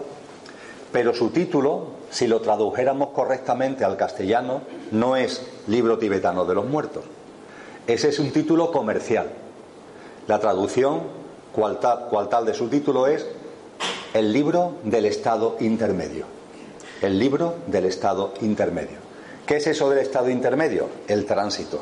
pero 0.90 1.14
su 1.14 1.30
título, 1.30 1.90
si 2.10 2.26
lo 2.26 2.40
tradujéramos 2.40 3.10
correctamente 3.10 3.84
al 3.84 3.96
castellano, 3.96 4.62
no 4.90 5.14
es 5.14 5.46
libro 5.68 5.96
tibetano 5.96 6.44
de 6.44 6.56
los 6.56 6.66
muertos. 6.66 7.04
Ese 7.86 8.08
es 8.08 8.18
un 8.18 8.32
título 8.32 8.72
comercial. 8.72 9.28
La 10.26 10.40
traducción, 10.40 11.02
cual 11.52 11.78
tal, 11.78 12.46
de 12.46 12.52
su 12.52 12.66
título, 12.66 13.06
es 13.06 13.24
el 14.12 14.32
libro 14.32 14.72
del 14.82 15.04
estado 15.04 15.56
intermedio. 15.60 16.26
El 17.00 17.16
libro 17.16 17.54
del 17.68 17.84
estado 17.84 18.34
intermedio. 18.40 18.98
¿Qué 19.46 19.58
es 19.58 19.68
eso 19.68 19.88
del 19.88 20.00
estado 20.00 20.30
intermedio? 20.30 20.88
El 21.06 21.24
tránsito. 21.26 21.78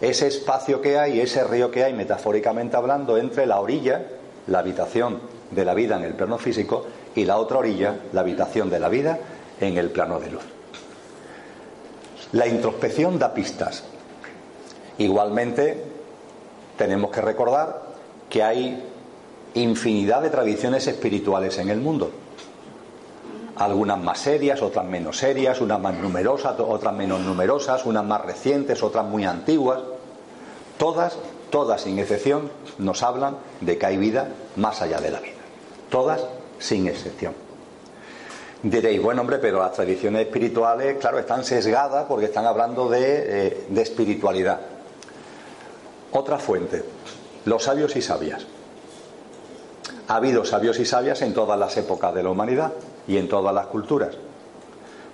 Ese 0.00 0.26
espacio 0.26 0.80
que 0.80 0.98
hay, 0.98 1.20
ese 1.20 1.44
río 1.44 1.70
que 1.70 1.84
hay, 1.84 1.92
metafóricamente 1.92 2.78
hablando, 2.78 3.18
entre 3.18 3.44
la 3.44 3.60
orilla 3.60 4.06
la 4.46 4.58
habitación 4.58 5.20
de 5.50 5.64
la 5.64 5.74
vida 5.74 5.96
en 5.96 6.04
el 6.04 6.14
plano 6.14 6.38
físico 6.38 6.86
y 7.14 7.24
la 7.24 7.38
otra 7.38 7.58
orilla, 7.58 7.96
la 8.12 8.22
habitación 8.22 8.70
de 8.70 8.80
la 8.80 8.88
vida 8.88 9.18
en 9.60 9.76
el 9.76 9.90
plano 9.90 10.18
de 10.18 10.30
luz. 10.30 10.42
La 12.32 12.46
introspección 12.46 13.18
da 13.18 13.34
pistas. 13.34 13.84
Igualmente, 14.98 15.84
tenemos 16.76 17.10
que 17.10 17.20
recordar 17.20 17.82
que 18.30 18.42
hay 18.42 18.82
infinidad 19.54 20.22
de 20.22 20.30
tradiciones 20.30 20.86
espirituales 20.86 21.58
en 21.58 21.68
el 21.68 21.80
mundo. 21.80 22.10
Algunas 23.56 23.98
más 23.98 24.18
serias, 24.18 24.62
otras 24.62 24.86
menos 24.86 25.18
serias, 25.18 25.60
unas 25.60 25.78
más 25.78 25.94
numerosas, 25.98 26.58
otras 26.58 26.94
menos 26.94 27.20
numerosas, 27.20 27.84
unas 27.84 28.04
más 28.04 28.22
recientes, 28.22 28.82
otras 28.82 29.04
muy 29.04 29.24
antiguas. 29.24 29.80
Todas 30.78 31.18
todas 31.52 31.82
sin 31.82 31.98
excepción 31.98 32.50
nos 32.78 33.02
hablan 33.02 33.36
de 33.60 33.76
que 33.76 33.84
hay 33.84 33.98
vida 33.98 34.28
más 34.56 34.80
allá 34.80 35.00
de 35.00 35.10
la 35.10 35.20
vida. 35.20 35.36
Todas 35.90 36.24
sin 36.58 36.88
excepción. 36.88 37.34
Diréis, 38.62 39.02
bueno 39.02 39.20
hombre, 39.20 39.38
pero 39.38 39.58
las 39.58 39.72
tradiciones 39.72 40.26
espirituales, 40.26 40.96
claro, 40.98 41.18
están 41.18 41.44
sesgadas 41.44 42.06
porque 42.08 42.26
están 42.26 42.46
hablando 42.46 42.88
de, 42.88 43.02
eh, 43.48 43.66
de 43.68 43.82
espiritualidad. 43.82 44.60
Otra 46.12 46.38
fuente, 46.38 46.84
los 47.44 47.62
sabios 47.62 47.94
y 47.96 48.02
sabias. 48.02 48.46
Ha 50.08 50.16
habido 50.16 50.46
sabios 50.46 50.78
y 50.78 50.86
sabias 50.86 51.20
en 51.20 51.34
todas 51.34 51.58
las 51.58 51.76
épocas 51.76 52.14
de 52.14 52.22
la 52.22 52.30
humanidad 52.30 52.72
y 53.06 53.18
en 53.18 53.28
todas 53.28 53.54
las 53.54 53.66
culturas. 53.66 54.14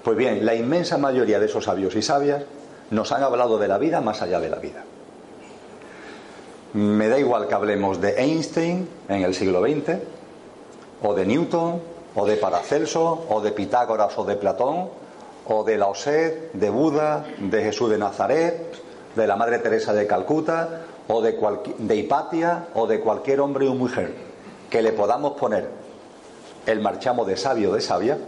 Pues 0.05 0.17
bien, 0.17 0.47
la 0.47 0.55
inmensa 0.55 0.99
mayoría 0.99 1.41
de 1.41 1.47
esos 1.47 1.65
sabios 1.65 1.97
y 1.97 2.03
sabias 2.03 2.45
nos 2.91 3.11
han 3.11 3.25
hablado 3.25 3.59
de 3.59 3.67
la 3.67 3.79
vida 3.79 4.01
más 4.01 4.23
allá 4.23 4.39
de 4.39 4.51
la 4.51 4.59
vida. 4.59 4.85
Me 6.75 7.09
da 7.09 7.19
igual 7.19 7.49
que 7.49 7.55
hablemos 7.55 8.01
de 8.01 8.21
Einstein 8.21 8.89
en 9.09 9.23
el 9.23 9.35
siglo 9.35 9.63
XX, 9.63 9.99
o 11.03 11.15
de 11.15 11.25
Newton, 11.25 11.81
o 12.15 12.27
de 12.27 12.37
Paracelso, 12.37 13.25
o 13.31 13.41
de 13.41 13.53
Pitágoras 13.53 14.19
o 14.19 14.25
de 14.25 14.37
Platón, 14.37 14.89
o 15.47 15.65
de 15.65 15.79
Laoset, 15.79 16.53
de 16.53 16.69
Buda, 16.69 17.25
de 17.39 17.63
Jesús 17.63 17.89
de 17.91 17.97
Nazaret, 17.97 18.75
de 19.17 19.27
la 19.27 19.37
Madre 19.37 19.61
Teresa 19.61 19.95
de 19.95 20.07
Calcuta, 20.07 20.83
o 21.09 21.23
de, 21.23 21.39
de 21.79 21.97
Hipatia, 21.97 22.67
o 22.75 22.87
de 22.87 23.01
cualquier 23.01 23.41
hombre 23.41 23.67
o 23.67 23.75
mujer 23.75 24.15
que 24.69 24.83
le 24.83 24.93
podamos 24.93 25.39
poner 25.39 25.69
el 26.67 26.81
marchamo 26.81 27.25
de 27.25 27.39
sabio 27.39 27.73
de 27.73 27.81
sabia 27.81 28.19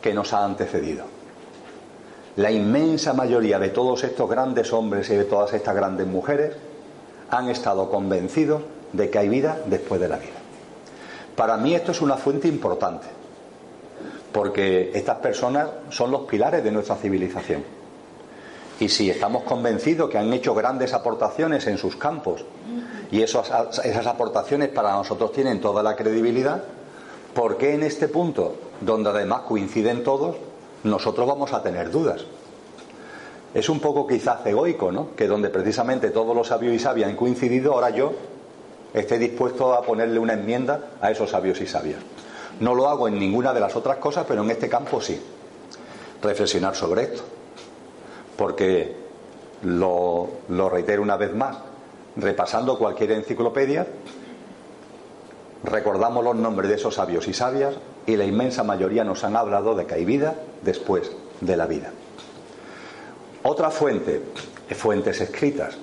que 0.00 0.14
nos 0.14 0.32
ha 0.32 0.44
antecedido. 0.44 1.04
La 2.36 2.52
inmensa 2.52 3.12
mayoría 3.12 3.58
de 3.58 3.70
todos 3.70 4.04
estos 4.04 4.30
grandes 4.30 4.72
hombres 4.72 5.10
y 5.10 5.16
de 5.16 5.24
todas 5.24 5.52
estas 5.52 5.74
grandes 5.74 6.06
mujeres 6.06 6.54
han 7.30 7.48
estado 7.48 7.90
convencidos 7.90 8.62
de 8.92 9.10
que 9.10 9.18
hay 9.18 9.28
vida 9.28 9.60
después 9.66 10.00
de 10.00 10.08
la 10.08 10.16
vida. 10.16 10.40
Para 11.36 11.56
mí 11.56 11.74
esto 11.74 11.92
es 11.92 12.02
una 12.02 12.16
fuente 12.16 12.48
importante, 12.48 13.06
porque 14.32 14.90
estas 14.94 15.18
personas 15.18 15.68
son 15.90 16.10
los 16.10 16.22
pilares 16.22 16.62
de 16.62 16.70
nuestra 16.70 16.96
civilización. 16.96 17.62
Y 18.80 18.88
si 18.88 19.10
estamos 19.10 19.42
convencidos 19.44 20.10
que 20.10 20.18
han 20.18 20.32
hecho 20.32 20.54
grandes 20.54 20.94
aportaciones 20.94 21.66
en 21.66 21.76
sus 21.76 21.96
campos 21.96 22.44
y 23.10 23.22
esas, 23.22 23.50
aportaciones 24.06 24.70
para 24.70 24.92
nosotros 24.92 25.32
tienen 25.32 25.60
toda 25.60 25.82
la 25.82 25.96
credibilidad, 25.96 26.62
¿por 27.34 27.58
qué 27.58 27.74
en 27.74 27.82
este 27.82 28.08
punto, 28.08 28.56
donde 28.80 29.10
además 29.10 29.42
coinciden 29.42 30.02
todos, 30.02 30.36
nosotros 30.82 31.28
vamos 31.28 31.52
a 31.52 31.62
tener 31.62 31.90
dudas? 31.90 32.24
Es 33.54 33.68
un 33.68 33.80
poco 33.80 34.06
quizás 34.06 34.44
egoico, 34.46 34.92
¿no? 34.92 35.14
Que 35.16 35.26
donde 35.26 35.48
precisamente 35.48 36.10
todos 36.10 36.34
los 36.36 36.48
sabios 36.48 36.74
y 36.74 36.78
sabias 36.78 37.10
han 37.10 37.16
coincidido, 37.16 37.72
ahora 37.72 37.90
yo 37.90 38.12
esté 38.94 39.18
dispuesto 39.18 39.72
a 39.74 39.82
ponerle 39.82 40.18
una 40.18 40.34
enmienda 40.34 40.90
a 41.00 41.10
esos 41.10 41.30
sabios 41.30 41.60
y 41.60 41.66
sabias. 41.66 42.00
No 42.60 42.74
lo 42.74 42.88
hago 42.88 43.08
en 43.08 43.18
ninguna 43.18 43.52
de 43.52 43.60
las 43.60 43.74
otras 43.74 43.96
cosas, 43.96 44.24
pero 44.28 44.42
en 44.42 44.50
este 44.50 44.68
campo 44.68 45.00
sí. 45.00 45.20
Reflexionar 46.22 46.76
sobre 46.76 47.02
esto. 47.04 47.22
Porque, 48.36 48.94
lo, 49.62 50.28
lo 50.48 50.68
reitero 50.68 51.02
una 51.02 51.16
vez 51.16 51.34
más, 51.34 51.56
repasando 52.16 52.78
cualquier 52.78 53.12
enciclopedia, 53.12 53.86
recordamos 55.64 56.24
los 56.24 56.36
nombres 56.36 56.68
de 56.70 56.76
esos 56.76 56.94
sabios 56.94 57.28
y 57.28 57.34
sabias 57.34 57.74
y 58.06 58.16
la 58.16 58.24
inmensa 58.24 58.62
mayoría 58.62 59.04
nos 59.04 59.24
han 59.24 59.36
hablado 59.36 59.74
de 59.74 59.86
que 59.86 59.94
hay 59.94 60.04
vida 60.04 60.34
después 60.62 61.10
de 61.40 61.56
la 61.56 61.66
vida. 61.66 61.90
Otra 63.42 63.70
fuente, 63.70 64.20
fuentes 64.74 65.20
escritas. 65.22 65.78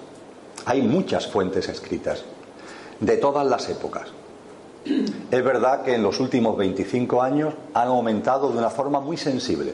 Hay 0.65 0.83
muchas 0.83 1.25
fuentes 1.27 1.67
escritas, 1.69 2.23
de 2.99 3.17
todas 3.17 3.47
las 3.47 3.67
épocas. 3.69 4.09
Es 5.31 5.43
verdad 5.43 5.81
que 5.81 5.95
en 5.95 6.03
los 6.03 6.19
últimos 6.19 6.55
25 6.55 7.21
años 7.21 7.55
han 7.73 7.87
aumentado 7.87 8.51
de 8.51 8.59
una 8.59 8.69
forma 8.69 8.99
muy 8.99 9.17
sensible. 9.17 9.73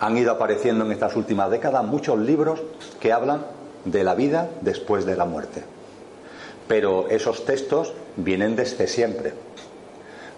Han 0.00 0.16
ido 0.16 0.32
apareciendo 0.32 0.84
en 0.84 0.92
estas 0.92 1.14
últimas 1.14 1.50
décadas 1.50 1.84
muchos 1.84 2.18
libros 2.18 2.60
que 2.98 3.12
hablan 3.12 3.46
de 3.84 4.02
la 4.02 4.14
vida 4.14 4.50
después 4.60 5.06
de 5.06 5.16
la 5.16 5.26
muerte. 5.26 5.62
Pero 6.66 7.08
esos 7.08 7.44
textos 7.44 7.92
vienen 8.16 8.56
desde 8.56 8.88
siempre. 8.88 9.34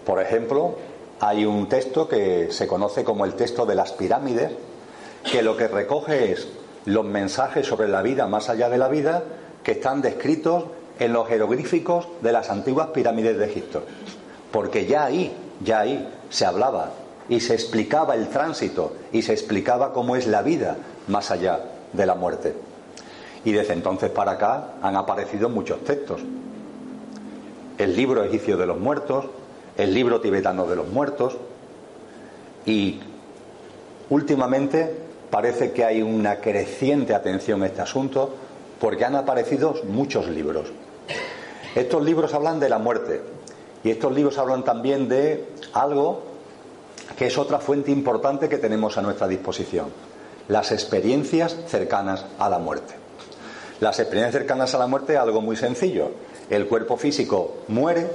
Por 0.04 0.21
ejemplo, 0.21 0.76
hay 1.21 1.47
un 1.47 1.69
texto 1.69 2.07
que 2.07 2.49
se 2.50 2.66
conoce 2.66 3.02
como 3.02 3.25
el 3.25 3.35
texto 3.35 3.64
de 3.64 3.76
las 3.76 3.92
pirámides, 3.92 4.52
que 5.31 5.43
lo 5.43 5.57
que 5.57 5.69
recoge 5.69 6.33
es 6.33 6.49
los 6.85 7.05
mensajes 7.05 7.67
sobre 7.67 7.88
la 7.88 8.02
vida 8.02 8.26
más 8.26 8.49
allá 8.49 8.69
de 8.69 8.79
la 8.79 8.88
vida 8.88 9.23
que 9.62 9.73
están 9.73 10.02
descritos 10.02 10.64
en 10.99 11.12
los 11.12 11.29
jeroglíficos 11.29 12.09
de 12.21 12.33
las 12.33 12.50
antiguas 12.50 12.88
pirámides 12.88 13.38
de 13.38 13.47
Egipto. 13.47 13.83
Porque 14.50 14.87
ya 14.87 15.05
ahí, 15.05 15.35
ya 15.62 15.81
ahí 15.81 16.09
se 16.31 16.45
hablaba 16.45 16.91
y 17.29 17.41
se 17.41 17.55
explicaba 17.55 18.14
el 18.14 18.29
tránsito 18.29 18.95
y 19.12 19.23
se 19.23 19.33
explicaba 19.33 19.93
cómo 19.93 20.17
es 20.17 20.26
la 20.26 20.43
vida 20.43 20.76
más 21.09 21.31
allá 21.31 21.61
de 21.93 22.07
la 22.07 22.14
muerte. 22.14 22.55
Y 23.45 23.52
desde 23.52 23.73
entonces 23.73 24.11
para 24.11 24.33
acá 24.33 24.75
han 24.83 24.97
aparecido 24.97 25.49
muchos 25.49 25.83
textos. 25.85 26.21
El 27.79 27.97
libro 27.97 28.23
egipcio 28.23 28.57
de 28.57 28.67
los 28.67 28.79
muertos, 28.79 29.26
el 29.76 29.95
libro 29.95 30.21
tibetano 30.21 30.67
de 30.67 30.76
los 30.76 30.88
muertos 30.88 31.37
y 32.67 33.00
últimamente 34.11 35.01
parece 35.32 35.72
que 35.72 35.82
hay 35.82 36.02
una 36.02 36.40
creciente 36.40 37.14
atención 37.14 37.62
a 37.62 37.66
este 37.66 37.80
asunto 37.80 38.34
porque 38.78 39.06
han 39.06 39.16
aparecido 39.16 39.74
muchos 39.88 40.28
libros. 40.28 40.68
Estos 41.74 42.04
libros 42.04 42.34
hablan 42.34 42.60
de 42.60 42.68
la 42.68 42.76
muerte 42.76 43.22
y 43.82 43.90
estos 43.90 44.12
libros 44.12 44.36
hablan 44.36 44.62
también 44.62 45.08
de 45.08 45.46
algo 45.72 46.22
que 47.16 47.28
es 47.28 47.38
otra 47.38 47.60
fuente 47.60 47.90
importante 47.90 48.46
que 48.50 48.58
tenemos 48.58 48.98
a 48.98 49.02
nuestra 49.02 49.26
disposición, 49.26 49.86
las 50.48 50.70
experiencias 50.70 51.56
cercanas 51.66 52.26
a 52.38 52.50
la 52.50 52.58
muerte. 52.58 52.92
Las 53.80 54.00
experiencias 54.00 54.34
cercanas 54.34 54.74
a 54.74 54.78
la 54.78 54.86
muerte 54.86 55.14
es 55.14 55.18
algo 55.18 55.40
muy 55.40 55.56
sencillo. 55.56 56.10
El 56.50 56.66
cuerpo 56.66 56.98
físico 56.98 57.62
muere, 57.68 58.06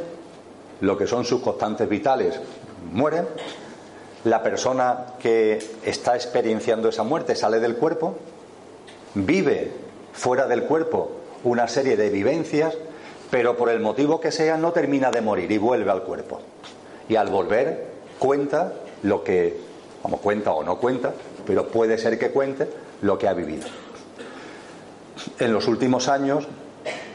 lo 0.82 0.96
que 0.96 1.08
son 1.08 1.26
sus 1.26 1.42
constantes 1.42 1.90
vitales 1.90 2.40
mueren, 2.92 3.26
la 4.24 4.44
persona 4.44 5.06
que 5.20 5.60
está 5.84 6.16
experienciando 6.16 6.90
esa 6.90 7.04
muerte 7.04 7.36
sale 7.36 7.60
del 7.60 7.76
cuerpo, 7.76 8.16
vive 9.14 9.72
fuera 10.14 10.48
del 10.48 10.64
cuerpo 10.64 11.12
una 11.44 11.68
serie 11.68 11.96
de 11.96 12.10
vivencias, 12.10 12.76
pero 13.30 13.56
por 13.56 13.70
el 13.70 13.80
motivo 13.80 14.20
que 14.20 14.32
sea 14.32 14.58
no 14.58 14.72
termina 14.72 15.12
de 15.12 15.22
morir 15.22 15.52
y 15.52 15.58
vuelve 15.58 15.92
al 15.92 16.04
cuerpo. 16.04 16.42
Y 17.10 17.16
al 17.16 17.30
volver 17.30 17.86
cuenta 18.20 18.74
lo 19.04 19.24
que, 19.24 19.58
como 20.02 20.18
cuenta 20.18 20.52
o 20.52 20.64
no 20.64 20.78
cuenta, 20.78 21.14
pero 21.46 21.68
puede 21.68 21.98
ser 21.98 22.18
que 22.20 22.32
cuente 22.32 22.68
lo 23.02 23.18
que 23.18 23.28
ha 23.28 23.34
vivido. 23.34 23.68
En 25.40 25.54
los 25.54 25.68
últimos 25.68 26.08
años, 26.08 26.48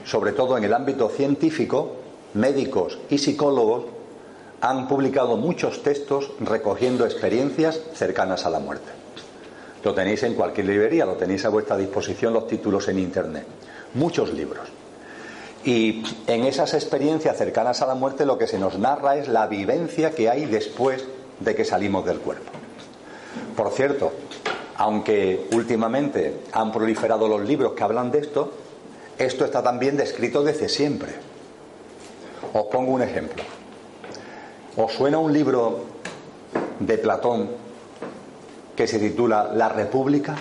sobre 0.04 0.32
todo 0.32 0.56
en 0.56 0.64
el 0.64 0.72
ámbito 0.72 1.08
científico, 1.08 1.96
médicos 2.34 2.98
y 3.10 3.18
psicólogos 3.18 3.84
han 4.62 4.86
publicado 4.86 5.36
muchos 5.36 5.82
textos 5.82 6.30
recogiendo 6.38 7.04
experiencias 7.04 7.80
cercanas 7.94 8.46
a 8.46 8.50
la 8.50 8.60
muerte. 8.60 8.92
Lo 9.82 9.92
tenéis 9.92 10.22
en 10.22 10.34
cualquier 10.34 10.68
librería, 10.68 11.04
lo 11.04 11.16
tenéis 11.16 11.44
a 11.44 11.48
vuestra 11.48 11.76
disposición 11.76 12.32
los 12.32 12.46
títulos 12.46 12.86
en 12.86 13.00
Internet. 13.00 13.44
Muchos 13.94 14.32
libros. 14.32 14.68
Y 15.64 16.04
en 16.28 16.44
esas 16.44 16.74
experiencias 16.74 17.36
cercanas 17.36 17.82
a 17.82 17.86
la 17.86 17.96
muerte 17.96 18.24
lo 18.24 18.38
que 18.38 18.46
se 18.46 18.56
nos 18.56 18.78
narra 18.78 19.16
es 19.16 19.26
la 19.26 19.48
vivencia 19.48 20.12
que 20.12 20.30
hay 20.30 20.46
después 20.46 21.04
de 21.40 21.56
que 21.56 21.64
salimos 21.64 22.06
del 22.06 22.20
cuerpo. 22.20 22.52
Por 23.56 23.72
cierto, 23.72 24.12
aunque 24.76 25.48
últimamente 25.50 26.42
han 26.52 26.70
proliferado 26.70 27.26
los 27.26 27.40
libros 27.42 27.72
que 27.72 27.82
hablan 27.82 28.12
de 28.12 28.20
esto, 28.20 28.52
esto 29.18 29.44
está 29.44 29.60
también 29.60 29.96
descrito 29.96 30.44
desde 30.44 30.68
siempre. 30.68 31.14
Os 32.52 32.66
pongo 32.66 32.92
un 32.92 33.02
ejemplo. 33.02 33.42
¿Os 34.74 34.94
suena 34.94 35.18
un 35.18 35.30
libro 35.34 35.80
de 36.80 36.96
Platón 36.96 37.50
que 38.74 38.86
se 38.86 38.98
titula 38.98 39.50
La 39.52 39.68
República? 39.68 40.34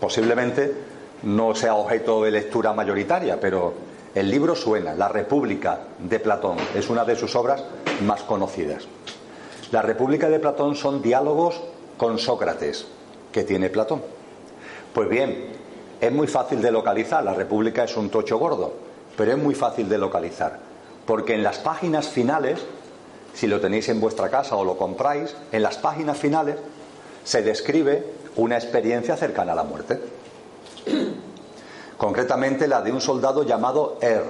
Posiblemente 0.00 0.74
no 1.22 1.54
sea 1.54 1.76
objeto 1.76 2.24
de 2.24 2.32
lectura 2.32 2.72
mayoritaria, 2.72 3.38
pero 3.38 3.74
el 4.12 4.28
libro 4.28 4.56
suena, 4.56 4.92
La 4.96 5.06
República 5.06 5.78
de 6.00 6.18
Platón, 6.18 6.56
es 6.74 6.90
una 6.90 7.04
de 7.04 7.14
sus 7.14 7.36
obras 7.36 7.62
más 8.04 8.24
conocidas. 8.24 8.88
La 9.70 9.82
República 9.82 10.28
de 10.28 10.40
Platón 10.40 10.74
son 10.74 11.02
diálogos 11.02 11.62
con 11.96 12.18
Sócrates 12.18 12.88
que 13.30 13.44
tiene 13.44 13.70
Platón. 13.70 14.02
Pues 14.92 15.08
bien, 15.08 15.52
es 16.00 16.10
muy 16.10 16.26
fácil 16.26 16.60
de 16.60 16.72
localizar, 16.72 17.22
la 17.22 17.34
República 17.34 17.84
es 17.84 17.96
un 17.96 18.10
tocho 18.10 18.36
gordo, 18.36 18.72
pero 19.16 19.30
es 19.30 19.38
muy 19.38 19.54
fácil 19.54 19.88
de 19.88 19.98
localizar. 19.98 20.66
Porque 21.06 21.34
en 21.34 21.42
las 21.42 21.58
páginas 21.58 22.08
finales, 22.08 22.60
si 23.32 23.46
lo 23.46 23.60
tenéis 23.60 23.88
en 23.88 24.00
vuestra 24.00 24.28
casa 24.28 24.56
o 24.56 24.64
lo 24.64 24.76
compráis, 24.76 25.34
en 25.52 25.62
las 25.62 25.78
páginas 25.78 26.18
finales 26.18 26.56
se 27.24 27.42
describe 27.42 28.04
una 28.36 28.56
experiencia 28.56 29.16
cercana 29.16 29.52
a 29.52 29.56
la 29.56 29.64
muerte. 29.64 30.00
Concretamente 31.96 32.68
la 32.68 32.82
de 32.82 32.92
un 32.92 33.00
soldado 33.00 33.44
llamado 33.44 33.98
Er, 34.00 34.24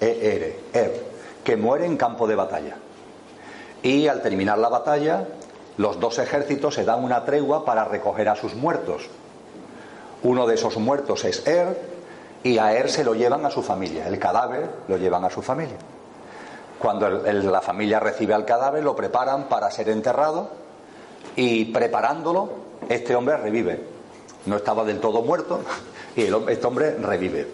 E-R, 0.00 0.60
Er, 0.72 1.04
que 1.42 1.56
muere 1.56 1.86
en 1.86 1.96
campo 1.96 2.26
de 2.26 2.34
batalla. 2.34 2.76
Y 3.82 4.08
al 4.08 4.20
terminar 4.20 4.58
la 4.58 4.68
batalla, 4.68 5.26
los 5.76 6.00
dos 6.00 6.18
ejércitos 6.18 6.74
se 6.74 6.84
dan 6.84 7.04
una 7.04 7.24
tregua 7.24 7.64
para 7.64 7.84
recoger 7.84 8.28
a 8.28 8.36
sus 8.36 8.54
muertos. 8.54 9.08
Uno 10.22 10.46
de 10.46 10.54
esos 10.54 10.76
muertos 10.76 11.24
es 11.24 11.46
Er 11.46 11.78
y 12.42 12.58
a 12.58 12.74
Er 12.74 12.90
se 12.90 13.04
lo 13.04 13.14
llevan 13.14 13.44
a 13.46 13.50
su 13.50 13.62
familia. 13.62 14.08
El 14.08 14.18
cadáver 14.18 14.68
lo 14.88 14.96
llevan 14.96 15.24
a 15.24 15.30
su 15.30 15.42
familia. 15.42 15.76
Cuando 16.78 17.08
la 17.08 17.60
familia 17.60 18.00
recibe 18.00 18.34
al 18.34 18.44
cadáver, 18.44 18.84
lo 18.84 18.94
preparan 18.94 19.48
para 19.48 19.70
ser 19.70 19.88
enterrado 19.88 20.50
y 21.34 21.66
preparándolo, 21.66 22.50
este 22.88 23.14
hombre 23.14 23.36
revive. 23.36 23.80
No 24.46 24.56
estaba 24.56 24.84
del 24.84 25.00
todo 25.00 25.22
muerto 25.22 25.60
y 26.16 26.22
este 26.22 26.66
hombre 26.66 26.96
revive. 26.96 27.46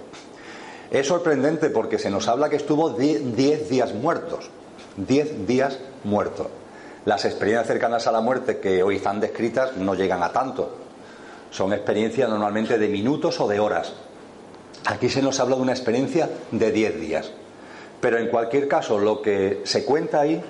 Es 0.91 1.07
sorprendente 1.07 1.71
porque 1.71 1.99
se 1.99 2.11
nos 2.11 2.29
habla 2.29 2.49
que 2.49 2.57
estuvo 2.57 2.91
10 2.91 3.69
días 3.69 3.95
muertos. 3.95 4.51
10 4.97 5.47
días 5.47 5.79
muertos. 6.05 6.49
Las 7.05 7.25
experiencias 7.25 7.67
cercanas 7.67 8.07
a 8.07 8.13
la 8.13 8.21
muerte 8.21 8.59
que 8.59 8.83
hoy 8.83 8.97
están 8.97 9.19
descritas 9.19 9.77
no 9.77 9.95
llegan 9.95 10.23
a 10.23 10.33
tanto. 10.33 10.77
Son 11.51 11.73
experiencias 11.73 12.29
normalmente 12.29 12.79
de 12.79 12.89
minutos 12.89 13.41
o 13.41 13.49
de 13.49 13.59
horas. 13.59 13.93
Aquí 14.85 15.09
se 15.09 15.23
nos 15.23 15.41
habla 15.41 15.57
de 15.57 15.63
una 15.63 15.73
experiencia 15.73 16.29
de 16.51 16.71
10 16.71 17.01
días. 17.01 17.33
Pero 18.03 18.19
en 18.19 18.27
cualquier 18.27 18.67
caso, 18.67 18.99
lo 18.99 19.23
que 19.23 19.61
se 19.63 19.85
cuenta 19.85 20.21
ahí, 20.21 20.43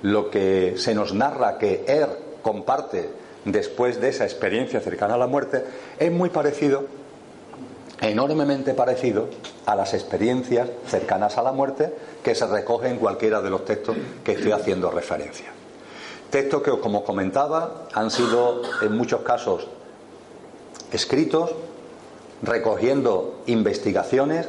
lo 0.00 0.30
que 0.30 0.78
se 0.78 0.94
nos 0.94 1.12
narra 1.12 1.58
que 1.58 1.84
Er 1.86 2.08
comparte 2.40 3.10
después 3.44 4.00
de 4.00 4.08
esa 4.08 4.24
experiencia 4.24 4.80
cercana 4.80 5.14
a 5.14 5.18
la 5.18 5.26
muerte, 5.26 5.62
es 5.98 6.10
muy 6.10 6.30
parecido, 6.30 6.86
enormemente 8.00 8.72
parecido 8.72 9.28
a 9.66 9.76
las 9.76 9.92
experiencias 9.92 10.70
cercanas 10.86 11.36
a 11.36 11.42
la 11.42 11.52
muerte 11.52 11.92
que 12.24 12.34
se 12.34 12.46
recogen 12.46 12.92
en 12.92 12.98
cualquiera 12.98 13.42
de 13.42 13.50
los 13.50 13.66
textos 13.66 13.98
que 14.24 14.32
estoy 14.32 14.52
haciendo 14.52 14.90
referencia. 14.90 15.52
Textos 16.30 16.62
que, 16.62 16.70
como 16.80 17.04
comentaba, 17.04 17.88
han 17.92 18.10
sido 18.10 18.62
en 18.80 18.96
muchos 18.96 19.20
casos 19.20 19.66
escritos 20.92 21.54
recogiendo 22.42 23.42
investigaciones 23.44 24.48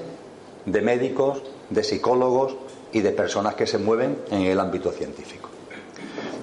de 0.65 0.81
médicos, 0.81 1.43
de 1.71 1.83
psicólogos 1.83 2.55
y 2.93 3.01
de 3.01 3.11
personas 3.11 3.55
que 3.55 3.65
se 3.65 3.77
mueven 3.77 4.19
en 4.29 4.43
el 4.43 4.59
ámbito 4.59 4.91
científico. 4.91 5.49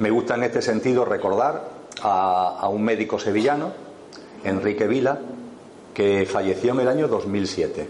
Me 0.01 0.11
gusta 0.11 0.35
en 0.35 0.45
este 0.45 0.63
sentido 0.63 1.05
recordar 1.05 1.69
a, 2.03 2.69
un 2.71 2.83
médico 2.83 3.19
sevillano, 3.19 3.73
Enrique 4.45 4.87
Vila, 4.87 5.19
que 5.93 6.27
falleció 6.27 6.73
en 6.73 6.81
el 6.81 6.89
año 6.89 7.09
2007. 7.09 7.89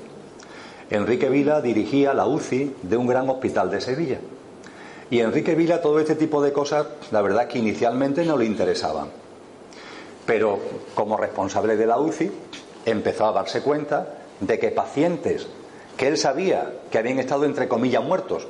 Enrique 0.91 1.29
Vila 1.29 1.61
dirigía 1.61 2.15
la 2.15 2.27
UCI 2.27 2.75
de 2.83 2.97
un 2.97 3.07
gran 3.07 3.29
hospital 3.29 3.71
de 3.71 3.81
Sevilla. 3.81 4.19
Y 5.11 5.21
Enrique 5.21 5.55
Vila 5.55 5.81
todo 5.81 6.01
este 6.01 6.15
tipo 6.15 6.43
de 6.43 6.53
cosas, 6.53 6.87
la 7.11 7.23
verdad 7.23 7.47
que 7.47 7.59
inicialmente 7.59 8.25
no 8.25 8.37
le 8.37 8.47
interesaban. 8.47 9.09
Pero 10.27 10.59
como 10.95 11.17
responsable 11.17 11.77
de 11.77 11.87
la 11.87 11.99
UCI, 11.99 12.31
empezó 12.87 13.27
a 13.27 13.33
darse 13.33 13.63
cuenta 13.63 14.15
de 14.41 14.59
que 14.59 14.71
pacientes 14.71 15.47
que 15.99 16.07
él 16.07 16.17
sabía 16.17 16.73
que 16.91 16.97
habían 16.97 17.19
estado 17.19 17.45
entre 17.45 17.69
comillas 17.69 18.03
muertos, 18.03 18.47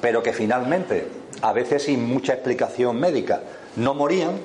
pero 0.00 0.22
que 0.22 0.32
finalmente, 0.32 1.06
a 1.42 1.52
veces 1.52 1.84
sin 1.84 2.08
mucha 2.08 2.32
explicación 2.32 2.98
médica, 2.98 3.42
no 3.76 3.94
morían, 3.94 4.40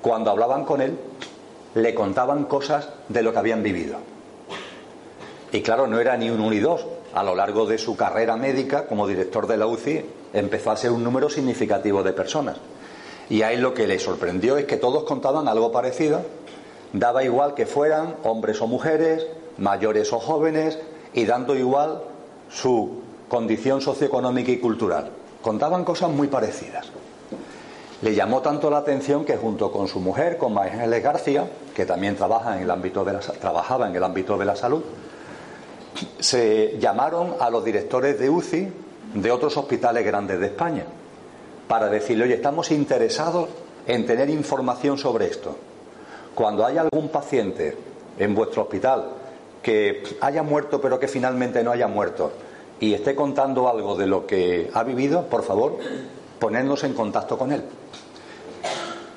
cuando 0.00 0.30
hablaban 0.30 0.64
con 0.64 0.80
él, 0.80 0.96
le 1.74 1.94
contaban 1.94 2.44
cosas 2.44 2.88
de 3.08 3.22
lo 3.22 3.32
que 3.32 3.38
habían 3.40 3.62
vivido. 3.62 3.96
Y 5.50 5.62
claro, 5.62 5.88
no 5.88 5.98
era 5.98 6.16
ni 6.16 6.30
uno 6.30 6.48
ni 6.48 6.60
dos. 6.60 6.86
A 7.12 7.22
lo 7.22 7.34
largo 7.34 7.66
de 7.66 7.78
su 7.78 7.96
carrera 7.96 8.36
médica, 8.36 8.86
como 8.86 9.06
director 9.06 9.46
de 9.46 9.56
la 9.56 9.66
UCI, 9.66 10.04
empezó 10.32 10.70
a 10.70 10.76
ser 10.76 10.92
un 10.92 11.02
número 11.02 11.28
significativo 11.28 12.02
de 12.02 12.12
personas. 12.12 12.56
Y 13.30 13.42
a 13.42 13.52
él 13.52 13.60
lo 13.60 13.74
que 13.74 13.86
le 13.86 13.98
sorprendió 13.98 14.56
es 14.58 14.66
que 14.66 14.76
todos 14.76 15.04
contaban 15.04 15.48
algo 15.48 15.72
parecido. 15.72 16.22
Daba 16.92 17.24
igual 17.24 17.54
que 17.54 17.66
fueran 17.66 18.16
hombres 18.22 18.60
o 18.60 18.66
mujeres, 18.66 19.26
mayores 19.58 20.12
o 20.12 20.18
jóvenes, 20.18 20.78
y 21.12 21.24
dando 21.24 21.56
igual 21.56 22.02
su 22.50 23.00
condición 23.28 23.80
socioeconómica 23.80 24.50
y 24.50 24.58
cultural. 24.58 25.10
Contaban 25.42 25.84
cosas 25.84 26.10
muy 26.10 26.28
parecidas. 26.28 26.86
Le 28.02 28.14
llamó 28.14 28.40
tanto 28.42 28.70
la 28.70 28.78
atención 28.78 29.24
que 29.24 29.36
junto 29.36 29.72
con 29.72 29.88
su 29.88 30.00
mujer, 30.00 30.36
con 30.36 30.58
Ángeles 30.58 31.02
García, 31.02 31.48
que 31.74 31.86
también 31.86 32.16
trabaja 32.16 32.56
en 32.56 32.62
el 32.62 32.70
ámbito 32.70 33.04
de 33.04 33.14
la, 33.14 33.20
trabajaba 33.20 33.88
en 33.88 33.96
el 33.96 34.04
ámbito 34.04 34.36
de 34.36 34.44
la 34.44 34.56
salud, 34.56 34.82
se 36.18 36.76
llamaron 36.78 37.34
a 37.38 37.48
los 37.50 37.64
directores 37.64 38.18
de 38.18 38.28
UCI 38.28 38.68
de 39.14 39.30
otros 39.30 39.56
hospitales 39.56 40.04
grandes 40.04 40.40
de 40.40 40.46
España 40.46 40.84
para 41.68 41.88
decirle, 41.88 42.24
oye, 42.24 42.34
estamos 42.34 42.70
interesados 42.70 43.48
en 43.86 44.04
tener 44.06 44.28
información 44.28 44.98
sobre 44.98 45.26
esto. 45.26 45.56
Cuando 46.34 46.66
haya 46.66 46.82
algún 46.82 47.08
paciente 47.08 47.76
en 48.18 48.34
vuestro 48.34 48.62
hospital 48.62 49.08
que 49.64 50.04
haya 50.20 50.44
muerto 50.44 50.80
pero 50.80 51.00
que 51.00 51.08
finalmente 51.08 51.64
no 51.64 51.72
haya 51.72 51.88
muerto 51.88 52.30
y 52.78 52.94
esté 52.94 53.14
contando 53.14 53.68
algo 53.68 53.96
de 53.96 54.06
lo 54.06 54.26
que 54.26 54.70
ha 54.72 54.82
vivido, 54.82 55.26
por 55.26 55.42
favor, 55.42 55.78
ponernos 56.38 56.84
en 56.84 56.92
contacto 56.92 57.38
con 57.38 57.50
él. 57.52 57.62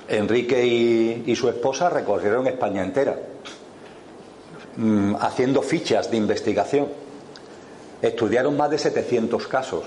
Enrique 0.08 0.66
y, 0.66 1.36
su 1.36 1.50
esposa 1.50 1.90
recorrieron 1.90 2.48
España 2.48 2.82
entera, 2.82 3.20
mm, 4.78 5.16
haciendo 5.20 5.62
fichas 5.62 6.10
de 6.10 6.18
investigación. 6.18 6.88
Estudiaron 8.02 8.56
más 8.56 8.70
de 8.70 8.78
700 8.78 9.48
casos 9.48 9.84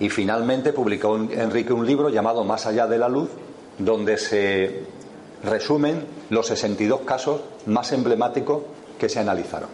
y 0.00 0.08
finalmente 0.08 0.72
publicó 0.72 1.14
Enrique 1.16 1.72
un 1.72 1.86
libro 1.86 2.08
llamado 2.08 2.42
Más 2.42 2.66
allá 2.66 2.86
de 2.88 2.98
la 2.98 3.08
luz, 3.08 3.28
donde 3.78 4.16
se 4.16 4.82
resumen 5.44 6.04
los 6.30 6.48
62 6.48 7.02
casos 7.02 7.42
más 7.66 7.92
emblemáticos 7.92 8.62
que 8.98 9.08
se 9.08 9.20
analizaron. 9.20 9.68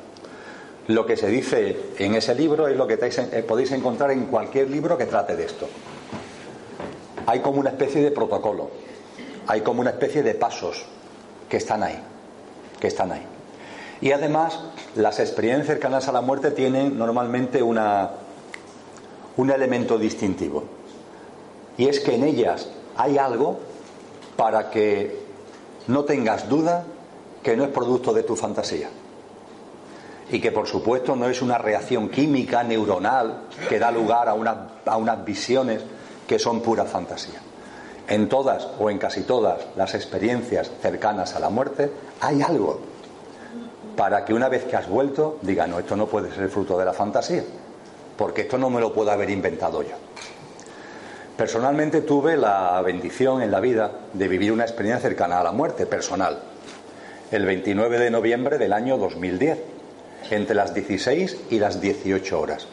Lo 0.89 1.07
que 1.07 1.17
se 1.17 1.29
dice 1.29 1.77
en 1.99 2.15
ese 2.15 2.35
libro 2.35 2.69
es 2.69 2.77
lo 2.77 2.87
que 2.87 2.99
eh, 3.01 3.45
podéis 3.49 3.73
encontrar 3.73 4.11
en 4.11 4.27
cualquier 4.27 4.71
libro 4.71 4.99
que 4.99 5.07
trate 5.07 5.35
de 5.35 5.45
esto. 5.45 5.67
Hay 7.27 7.41
como 7.41 7.61
una 7.61 7.71
especie 7.71 8.03
de 8.03 8.11
protocolo, 8.11 8.71
hay 9.47 9.63
como 9.63 9.81
una 9.81 9.91
especie 9.91 10.23
de 10.23 10.35
pasos 10.35 10.85
que 11.49 11.57
están 11.57 11.83
ahí, 11.83 11.99
que 12.79 12.89
están 12.89 13.13
ahí. 13.13 13.23
Y 14.03 14.13
además, 14.13 14.61
las 14.95 15.21
experiencias 15.21 15.69
cercanas 15.69 16.07
a 16.09 16.13
la 16.13 16.21
muerte 16.21 16.51
tienen 16.51 16.99
normalmente 16.99 17.63
una, 17.63 18.11
un 19.39 19.51
elemento 19.51 19.97
distintivo. 19.97 20.65
Y 21.79 21.89
es 21.89 22.01
que 22.01 22.15
en 22.15 22.25
ellas 22.25 22.69
hay 22.97 23.17
algo 23.17 23.59
para 24.37 24.69
que 24.69 25.19
no 25.87 26.05
tengas 26.05 26.49
duda 26.49 26.85
que 27.43 27.57
no 27.57 27.65
es 27.65 27.71
producto 27.71 28.13
de 28.13 28.23
tu 28.23 28.37
fantasía. 28.37 28.91
Y 30.31 30.41
que 30.41 30.53
por 30.53 30.67
supuesto 30.67 31.15
no 31.17 31.29
es 31.29 31.43
una 31.43 31.59
reacción 31.59 32.09
química, 32.09 32.63
neuronal, 32.63 33.43
que 33.69 33.79
da 33.79 33.91
lugar 33.91 34.29
a, 34.29 34.33
a 34.87 34.97
unas 34.97 35.25
visiones 35.25 35.83
que 36.27 36.39
son 36.39 36.61
pura 36.61 36.85
fantasía. 36.85 37.41
En 38.09 38.29
todas 38.29 38.69
o 38.79 38.91
en 38.91 38.99
casi 38.99 39.23
todas 39.23 39.67
las 39.77 39.95
experiencias 39.95 40.71
cercanas 40.81 41.35
a 41.35 41.41
la 41.41 41.49
muerte 41.49 41.91
hay 42.21 42.43
algo 42.43 42.81
para 43.97 44.25
que 44.25 44.35
una 44.35 44.49
vez 44.49 44.65
que 44.65 44.77
has 44.77 44.89
vuelto 44.89 45.39
diga, 45.43 45.67
no, 45.67 45.79
esto 45.79 45.97
no 45.97 46.07
puede 46.07 46.35
ser 46.35 46.49
fruto 46.49 46.79
de 46.79 46.85
la 46.85 46.93
fantasía, 46.93 47.45
porque 48.17 48.43
esto 48.43 48.59
no 48.59 48.71
me 48.71 48.81
lo 48.81 48.93
puedo 48.93 49.11
haber 49.11 49.31
inventado 49.31 49.83
yo. 49.83 49.95
Personalmente 51.37 52.03
tuve 52.03 52.37
la 52.37 52.81
bendición 52.83 53.43
en 53.43 53.51
la 53.51 53.61
vida 53.61 53.91
de 54.13 54.29
vivir 54.29 54.53
una 54.53 54.65
experiencia 54.65 55.09
cercana 55.09 55.41
a 55.41 55.45
la 55.45 55.53
muerte, 55.53 55.87
personal, 55.87 56.39
el 57.31 57.45
29 57.45 57.99
de 57.99 58.11
noviembre 58.11 58.59
del 58.59 58.73
año 58.73 58.99
2010, 58.99 59.59
entre 60.31 60.55
las 60.55 60.75
16 60.75 61.37
y 61.51 61.59
las 61.59 61.81
18 61.81 62.41
horas. 62.41 62.67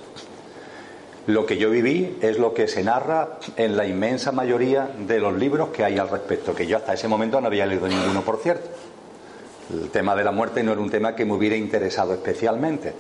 Lo 1.28 1.46
que 1.46 1.58
yo 1.58 1.70
viví 1.70 2.18
es 2.22 2.40
lo 2.40 2.54
que 2.54 2.68
se 2.68 2.84
narra 2.84 3.38
en 3.56 3.78
la 3.78 3.86
inmensa 3.86 4.32
mayoría 4.32 4.90
de 4.98 5.20
los 5.20 5.38
libros 5.38 5.70
que 5.70 5.84
hay 5.84 6.00
al 6.00 6.10
respecto, 6.10 6.56
que 6.56 6.66
yo 6.66 6.78
hasta 6.78 6.94
ese 6.94 7.08
momento 7.08 7.40
no 7.40 7.48
había 7.48 7.66
leído 7.68 7.88
ninguno, 7.88 8.22
por 8.24 8.38
cierto. 8.38 8.70
El 9.72 9.90
tema 9.90 10.16
de 10.16 10.24
la 10.24 10.32
muerte 10.32 10.64
no 10.64 10.72
era 10.72 10.82
un 10.82 10.90
tema 10.90 11.16
que 11.16 11.24
me 11.24 11.34
hubiera 11.34 11.56
interesado 11.56 12.14
especialmente. 12.14 12.94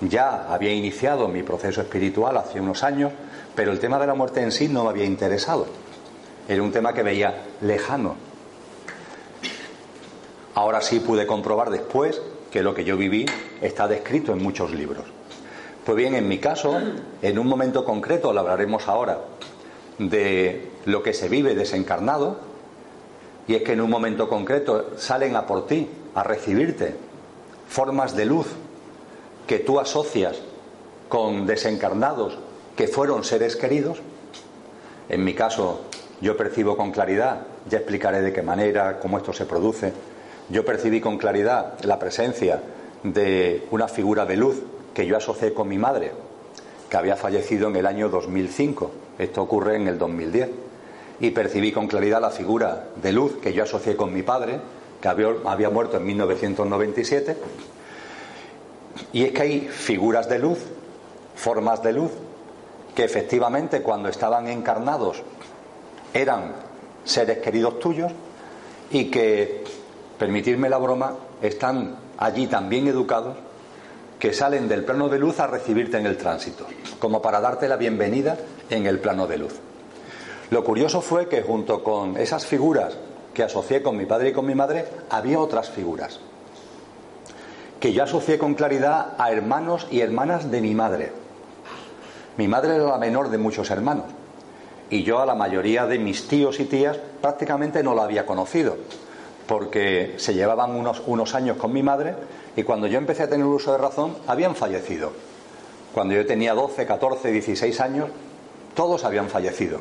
Ya 0.00 0.52
había 0.52 0.72
iniciado 0.72 1.28
mi 1.28 1.42
proceso 1.42 1.80
espiritual 1.80 2.36
hace 2.36 2.60
unos 2.60 2.82
años, 2.82 3.12
pero 3.54 3.70
el 3.70 3.78
tema 3.78 3.98
de 3.98 4.06
la 4.06 4.14
muerte 4.14 4.42
en 4.42 4.52
sí 4.52 4.68
no 4.68 4.84
me 4.84 4.90
había 4.90 5.04
interesado. 5.04 5.66
Era 6.48 6.62
un 6.62 6.72
tema 6.72 6.92
que 6.92 7.02
veía 7.02 7.44
lejano. 7.60 8.16
Ahora 10.54 10.80
sí 10.80 10.98
pude 10.98 11.26
comprobar 11.26 11.70
después 11.70 12.20
que 12.50 12.62
lo 12.62 12.74
que 12.74 12.84
yo 12.84 12.96
viví 12.96 13.26
está 13.60 13.88
descrito 13.88 14.32
en 14.32 14.42
muchos 14.42 14.72
libros. 14.72 15.04
Pues 15.84 15.96
bien, 15.96 16.14
en 16.14 16.28
mi 16.28 16.38
caso, 16.38 16.78
en 17.22 17.38
un 17.38 17.46
momento 17.46 17.84
concreto, 17.84 18.32
lo 18.32 18.40
hablaremos 18.40 18.88
ahora, 18.88 19.20
de 19.98 20.70
lo 20.84 21.02
que 21.02 21.12
se 21.12 21.28
vive 21.28 21.54
desencarnado, 21.54 22.38
y 23.46 23.54
es 23.54 23.62
que 23.62 23.72
en 23.72 23.80
un 23.80 23.90
momento 23.90 24.28
concreto 24.28 24.98
salen 24.98 25.34
a 25.34 25.46
por 25.46 25.66
ti, 25.66 25.88
a 26.14 26.22
recibirte, 26.22 26.94
formas 27.68 28.14
de 28.14 28.26
luz 28.26 28.48
que 29.46 29.58
tú 29.58 29.80
asocias 29.80 30.36
con 31.08 31.46
desencarnados 31.46 32.38
que 32.76 32.86
fueron 32.86 33.24
seres 33.24 33.56
queridos. 33.56 33.98
En 35.08 35.24
mi 35.24 35.34
caso, 35.34 35.80
yo 36.20 36.36
percibo 36.36 36.76
con 36.76 36.92
claridad, 36.92 37.46
ya 37.68 37.78
explicaré 37.78 38.20
de 38.20 38.32
qué 38.32 38.42
manera, 38.42 39.00
cómo 39.00 39.18
esto 39.18 39.32
se 39.32 39.46
produce. 39.46 39.92
Yo 40.50 40.64
percibí 40.64 41.00
con 41.00 41.18
claridad 41.18 41.74
la 41.82 41.98
presencia 41.98 42.62
de 43.02 43.66
una 43.70 43.88
figura 43.88 44.24
de 44.24 44.36
luz 44.36 44.62
que 44.94 45.06
yo 45.06 45.16
asocié 45.16 45.52
con 45.52 45.68
mi 45.68 45.78
madre, 45.78 46.12
que 46.88 46.96
había 46.96 47.16
fallecido 47.16 47.68
en 47.68 47.76
el 47.76 47.86
año 47.86 48.08
2005. 48.08 48.90
Esto 49.18 49.42
ocurre 49.42 49.76
en 49.76 49.88
el 49.88 49.98
2010. 49.98 50.48
Y 51.20 51.30
percibí 51.30 51.72
con 51.72 51.86
claridad 51.86 52.20
la 52.20 52.30
figura 52.30 52.88
de 53.02 53.12
luz 53.12 53.38
que 53.42 53.52
yo 53.52 53.64
asocié 53.64 53.96
con 53.96 54.14
mi 54.14 54.22
padre, 54.22 54.60
que 55.00 55.08
había, 55.08 55.28
había 55.44 55.68
muerto 55.68 55.96
en 55.98 56.06
1997. 56.06 57.36
Y 59.12 59.24
es 59.24 59.32
que 59.32 59.42
hay 59.42 59.60
figuras 59.68 60.28
de 60.28 60.38
luz, 60.38 60.58
formas 61.34 61.82
de 61.82 61.92
luz, 61.92 62.12
que 62.94 63.04
efectivamente 63.04 63.82
cuando 63.82 64.08
estaban 64.08 64.48
encarnados 64.48 65.22
eran 66.12 66.52
seres 67.04 67.38
queridos 67.38 67.78
tuyos 67.78 68.12
y 68.90 69.10
que, 69.10 69.64
permitirme 70.18 70.68
la 70.68 70.78
broma, 70.78 71.14
están 71.40 71.96
allí 72.18 72.46
también 72.46 72.88
educados 72.88 73.36
que 74.18 74.32
salen 74.32 74.68
del 74.68 74.84
plano 74.84 75.08
de 75.08 75.18
luz 75.18 75.38
a 75.40 75.46
recibirte 75.46 75.96
en 75.96 76.06
el 76.06 76.16
tránsito, 76.16 76.66
como 76.98 77.22
para 77.22 77.40
darte 77.40 77.68
la 77.68 77.76
bienvenida 77.76 78.36
en 78.68 78.86
el 78.86 78.98
plano 78.98 79.26
de 79.26 79.38
luz. 79.38 79.54
Lo 80.50 80.64
curioso 80.64 81.00
fue 81.00 81.28
que 81.28 81.42
junto 81.42 81.84
con 81.84 82.16
esas 82.16 82.44
figuras 82.44 82.96
que 83.32 83.44
asocié 83.44 83.82
con 83.82 83.96
mi 83.96 84.06
padre 84.06 84.30
y 84.30 84.32
con 84.32 84.46
mi 84.46 84.54
madre, 84.54 84.84
había 85.10 85.38
otras 85.38 85.70
figuras 85.70 86.18
que 87.80 87.92
yo 87.92 88.02
asocié 88.02 88.38
con 88.38 88.54
claridad 88.54 89.14
a 89.18 89.30
hermanos 89.30 89.86
y 89.90 90.00
hermanas 90.00 90.50
de 90.50 90.60
mi 90.60 90.74
madre. 90.74 91.12
Mi 92.36 92.48
madre 92.48 92.74
era 92.76 92.84
la 92.84 92.98
menor 92.98 93.30
de 93.30 93.38
muchos 93.38 93.70
hermanos 93.70 94.06
y 94.90 95.02
yo 95.02 95.20
a 95.20 95.26
la 95.26 95.34
mayoría 95.34 95.86
de 95.86 95.98
mis 95.98 96.26
tíos 96.28 96.60
y 96.60 96.64
tías 96.64 96.98
prácticamente 97.20 97.82
no 97.82 97.94
la 97.94 98.04
había 98.04 98.26
conocido 98.26 98.76
porque 99.48 100.14
se 100.18 100.34
llevaban 100.34 100.76
unos, 100.76 101.02
unos 101.06 101.34
años 101.34 101.56
con 101.56 101.72
mi 101.72 101.82
madre 101.82 102.14
y 102.54 102.62
cuando 102.62 102.86
yo 102.86 102.98
empecé 102.98 103.22
a 103.24 103.28
tener 103.28 103.46
uso 103.46 103.72
de 103.72 103.78
razón, 103.78 104.14
habían 104.26 104.54
fallecido. 104.54 105.10
Cuando 105.94 106.14
yo 106.14 106.26
tenía 106.26 106.52
12, 106.52 106.86
14, 106.86 107.32
16 107.32 107.80
años, 107.80 108.10
todos 108.74 109.04
habían 109.04 109.28
fallecido. 109.28 109.80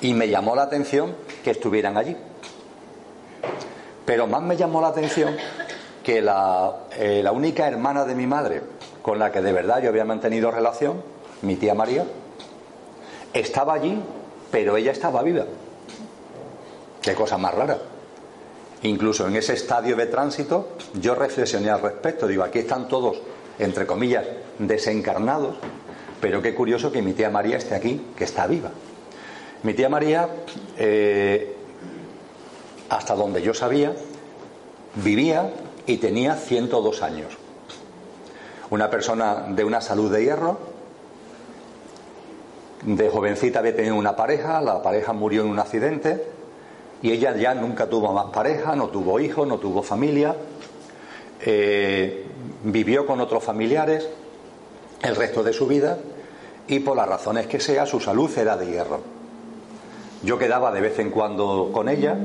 Y 0.00 0.14
me 0.14 0.28
llamó 0.28 0.54
la 0.54 0.62
atención 0.62 1.16
que 1.42 1.50
estuvieran 1.50 1.96
allí. 1.96 2.16
Pero 4.06 4.28
más 4.28 4.42
me 4.42 4.56
llamó 4.56 4.80
la 4.80 4.88
atención 4.88 5.36
que 6.04 6.22
la, 6.22 6.74
eh, 6.96 7.20
la 7.24 7.32
única 7.32 7.66
hermana 7.66 8.04
de 8.04 8.14
mi 8.14 8.28
madre 8.28 8.62
con 9.02 9.18
la 9.18 9.32
que 9.32 9.42
de 9.42 9.52
verdad 9.52 9.82
yo 9.82 9.88
había 9.88 10.04
mantenido 10.04 10.52
relación, 10.52 11.02
mi 11.42 11.56
tía 11.56 11.74
María, 11.74 12.04
estaba 13.32 13.74
allí, 13.74 14.00
pero 14.52 14.76
ella 14.76 14.92
estaba 14.92 15.22
viva. 15.22 15.46
Qué 17.02 17.14
cosa 17.14 17.36
más 17.36 17.54
rara. 17.54 17.78
Incluso 18.84 19.26
en 19.26 19.36
ese 19.36 19.54
estadio 19.54 19.96
de 19.96 20.06
tránsito 20.06 20.76
yo 21.00 21.14
reflexioné 21.14 21.70
al 21.70 21.80
respecto. 21.80 22.26
Digo, 22.26 22.42
aquí 22.42 22.58
están 22.58 22.86
todos, 22.86 23.16
entre 23.58 23.86
comillas, 23.86 24.26
desencarnados, 24.58 25.56
pero 26.20 26.42
qué 26.42 26.54
curioso 26.54 26.92
que 26.92 27.00
mi 27.00 27.14
tía 27.14 27.30
María 27.30 27.56
esté 27.56 27.74
aquí, 27.74 28.08
que 28.14 28.24
está 28.24 28.46
viva. 28.46 28.70
Mi 29.62 29.72
tía 29.72 29.88
María, 29.88 30.28
eh, 30.76 31.56
hasta 32.90 33.14
donde 33.14 33.40
yo 33.40 33.54
sabía, 33.54 33.94
vivía 34.96 35.50
y 35.86 35.96
tenía 35.96 36.34
102 36.34 37.02
años. 37.02 37.38
Una 38.68 38.90
persona 38.90 39.46
de 39.48 39.64
una 39.64 39.80
salud 39.80 40.12
de 40.12 40.24
hierro, 40.24 40.58
de 42.82 43.08
jovencita 43.08 43.60
había 43.60 43.74
tenido 43.74 43.96
una 43.96 44.14
pareja, 44.14 44.60
la 44.60 44.82
pareja 44.82 45.14
murió 45.14 45.40
en 45.40 45.48
un 45.48 45.58
accidente 45.58 46.33
y 47.04 47.12
ella 47.12 47.36
ya 47.36 47.54
nunca 47.54 47.86
tuvo 47.86 48.14
más 48.14 48.32
pareja, 48.32 48.74
no 48.74 48.88
tuvo 48.88 49.20
hijos, 49.20 49.46
no 49.46 49.58
tuvo 49.58 49.82
familia, 49.82 50.34
eh, 51.38 52.24
vivió 52.62 53.06
con 53.06 53.20
otros 53.20 53.44
familiares 53.44 54.08
el 55.02 55.14
resto 55.14 55.42
de 55.42 55.52
su 55.52 55.66
vida 55.66 55.98
y 56.66 56.80
por 56.80 56.96
las 56.96 57.06
razones 57.06 57.46
que 57.46 57.60
sea 57.60 57.84
su 57.84 58.00
salud 58.00 58.30
era 58.38 58.56
de 58.56 58.68
hierro. 58.68 59.02
Yo 60.22 60.38
quedaba 60.38 60.72
de 60.72 60.80
vez 60.80 60.98
en 60.98 61.10
cuando 61.10 61.68
con 61.74 61.90
ella 61.90 62.16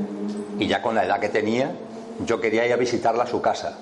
y 0.58 0.66
ya 0.68 0.82
con 0.82 0.96
la 0.96 1.04
edad 1.04 1.20
que 1.20 1.28
tenía, 1.28 1.74
yo 2.26 2.40
quería 2.40 2.66
ir 2.66 2.72
a 2.72 2.78
visitarla 2.78 3.24
a 3.24 3.28
su 3.28 3.42
casa. 3.42 3.78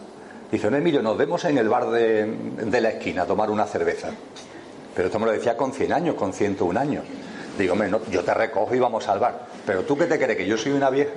Dice, 0.51 0.71
no, 0.71 0.77
Emilio, 0.77 1.03
nos 1.03 1.15
vemos 1.15 1.45
en 1.45 1.60
el 1.60 1.69
bar 1.69 1.91
de, 1.91 2.25
de 2.25 2.81
la 2.81 2.89
esquina 2.89 3.21
a 3.21 3.25
tomar 3.27 3.51
una 3.51 3.67
cerveza. 3.67 4.10
Pero 4.95 5.10
esto 5.10 5.19
me 5.19 5.27
lo 5.27 5.31
decía 5.31 5.55
con 5.55 5.73
100 5.73 5.93
años, 5.93 6.15
con 6.15 6.33
101 6.33 6.79
años. 6.79 7.03
Digo, 7.57 7.73
hombre, 7.73 7.89
yo 8.11 8.23
te 8.23 8.33
recojo 8.33 8.75
y 8.75 8.79
vamos 8.79 9.07
al 9.07 9.19
bar. 9.19 9.47
Pero 9.65 9.83
tú 9.83 9.97
que 9.97 10.05
te 10.05 10.19
crees 10.19 10.37
que 10.37 10.45
yo 10.45 10.57
soy 10.57 10.73
una 10.73 10.89
vieja, 10.89 11.13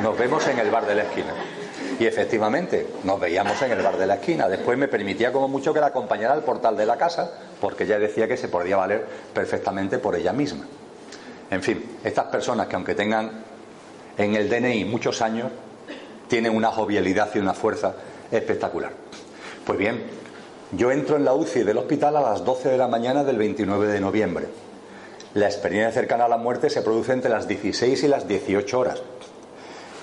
nos 0.00 0.16
vemos 0.16 0.46
en 0.46 0.58
el 0.58 0.70
bar 0.70 0.86
de 0.86 0.94
la 0.94 1.02
esquina. 1.02 1.34
Y 1.98 2.06
efectivamente, 2.06 2.86
nos 3.04 3.18
veíamos 3.18 3.60
en 3.62 3.72
el 3.72 3.82
bar 3.82 3.98
de 3.98 4.06
la 4.06 4.14
esquina. 4.14 4.48
Después 4.48 4.78
me 4.78 4.88
permitía 4.88 5.32
como 5.32 5.48
mucho 5.48 5.74
que 5.74 5.80
la 5.80 5.86
acompañara 5.86 6.32
al 6.32 6.42
portal 6.42 6.76
de 6.76 6.86
la 6.86 6.96
casa, 6.96 7.30
porque 7.60 7.84
ella 7.84 7.98
decía 7.98 8.28
que 8.28 8.36
se 8.36 8.48
podía 8.48 8.76
valer 8.76 9.04
perfectamente 9.34 9.98
por 9.98 10.14
ella 10.14 10.32
misma. 10.32 10.64
En 11.50 11.62
fin, 11.62 11.98
estas 12.04 12.26
personas 12.26 12.68
que 12.68 12.76
aunque 12.76 12.94
tengan 12.94 13.42
en 14.16 14.34
el 14.36 14.48
DNI 14.48 14.84
muchos 14.84 15.20
años, 15.20 15.50
tienen 16.28 16.54
una 16.54 16.68
jovialidad 16.68 17.28
y 17.34 17.38
una 17.38 17.52
fuerza 17.52 17.94
espectacular. 18.30 18.92
Pues 19.66 19.76
bien, 19.76 20.04
yo 20.72 20.92
entro 20.92 21.16
en 21.16 21.24
la 21.24 21.34
UCI 21.34 21.64
del 21.64 21.78
hospital 21.78 22.16
a 22.16 22.20
las 22.20 22.44
12 22.44 22.68
de 22.68 22.78
la 22.78 22.86
mañana 22.86 23.24
del 23.24 23.36
29 23.36 23.88
de 23.88 24.00
noviembre. 24.00 24.46
La 25.34 25.46
experiencia 25.46 25.92
cercana 25.92 26.24
a 26.24 26.28
la 26.28 26.36
muerte 26.36 26.70
se 26.70 26.82
produce 26.82 27.12
entre 27.12 27.30
las 27.30 27.46
16 27.46 28.02
y 28.02 28.08
las 28.08 28.26
18 28.26 28.78
horas. 28.78 29.00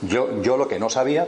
Yo, 0.01 0.41
yo 0.41 0.57
lo 0.57 0.67
que 0.67 0.79
no 0.79 0.89
sabía 0.89 1.27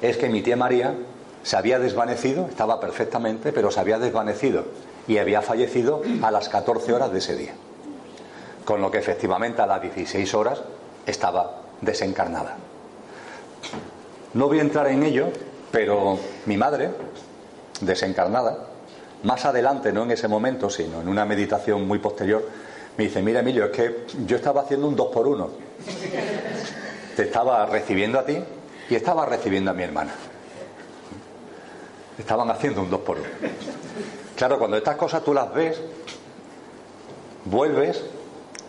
es 0.00 0.16
que 0.16 0.28
mi 0.28 0.42
tía 0.42 0.56
María 0.56 0.94
se 1.42 1.56
había 1.56 1.78
desvanecido, 1.78 2.46
estaba 2.48 2.80
perfectamente, 2.80 3.52
pero 3.52 3.70
se 3.70 3.80
había 3.80 3.98
desvanecido 3.98 4.64
y 5.06 5.18
había 5.18 5.42
fallecido 5.42 6.02
a 6.22 6.30
las 6.30 6.48
14 6.48 6.92
horas 6.94 7.12
de 7.12 7.18
ese 7.18 7.36
día. 7.36 7.52
Con 8.64 8.80
lo 8.80 8.90
que 8.90 8.98
efectivamente 8.98 9.60
a 9.60 9.66
las 9.66 9.82
16 9.82 10.32
horas 10.34 10.62
estaba 11.06 11.60
desencarnada. 11.82 12.56
No 14.32 14.48
voy 14.48 14.58
a 14.58 14.62
entrar 14.62 14.86
en 14.86 15.02
ello, 15.02 15.28
pero 15.70 16.18
mi 16.46 16.56
madre, 16.56 16.90
desencarnada, 17.82 18.68
más 19.22 19.44
adelante, 19.44 19.92
no 19.92 20.04
en 20.04 20.12
ese 20.12 20.28
momento, 20.28 20.70
sino 20.70 21.02
en 21.02 21.08
una 21.08 21.24
meditación 21.24 21.86
muy 21.86 21.98
posterior, 21.98 22.48
me 22.96 23.04
dice, 23.04 23.22
mira 23.22 23.40
Emilio, 23.40 23.66
es 23.66 23.70
que 23.70 24.06
yo 24.26 24.36
estaba 24.36 24.62
haciendo 24.62 24.86
un 24.86 24.94
dos 24.94 25.08
por 25.12 25.26
uno. 25.26 25.50
Te 27.16 27.22
estaba 27.22 27.66
recibiendo 27.66 28.18
a 28.18 28.24
ti 28.24 28.38
y 28.88 28.94
estaba 28.94 29.26
recibiendo 29.26 29.70
a 29.70 29.74
mi 29.74 29.82
hermana. 29.82 30.12
Estaban 32.18 32.50
haciendo 32.50 32.82
un 32.82 32.90
dos 32.90 33.00
por 33.00 33.18
uno. 33.18 33.28
Claro, 34.36 34.58
cuando 34.58 34.76
estas 34.76 34.96
cosas 34.96 35.24
tú 35.24 35.34
las 35.34 35.52
ves, 35.52 35.80
vuelves, 37.44 38.04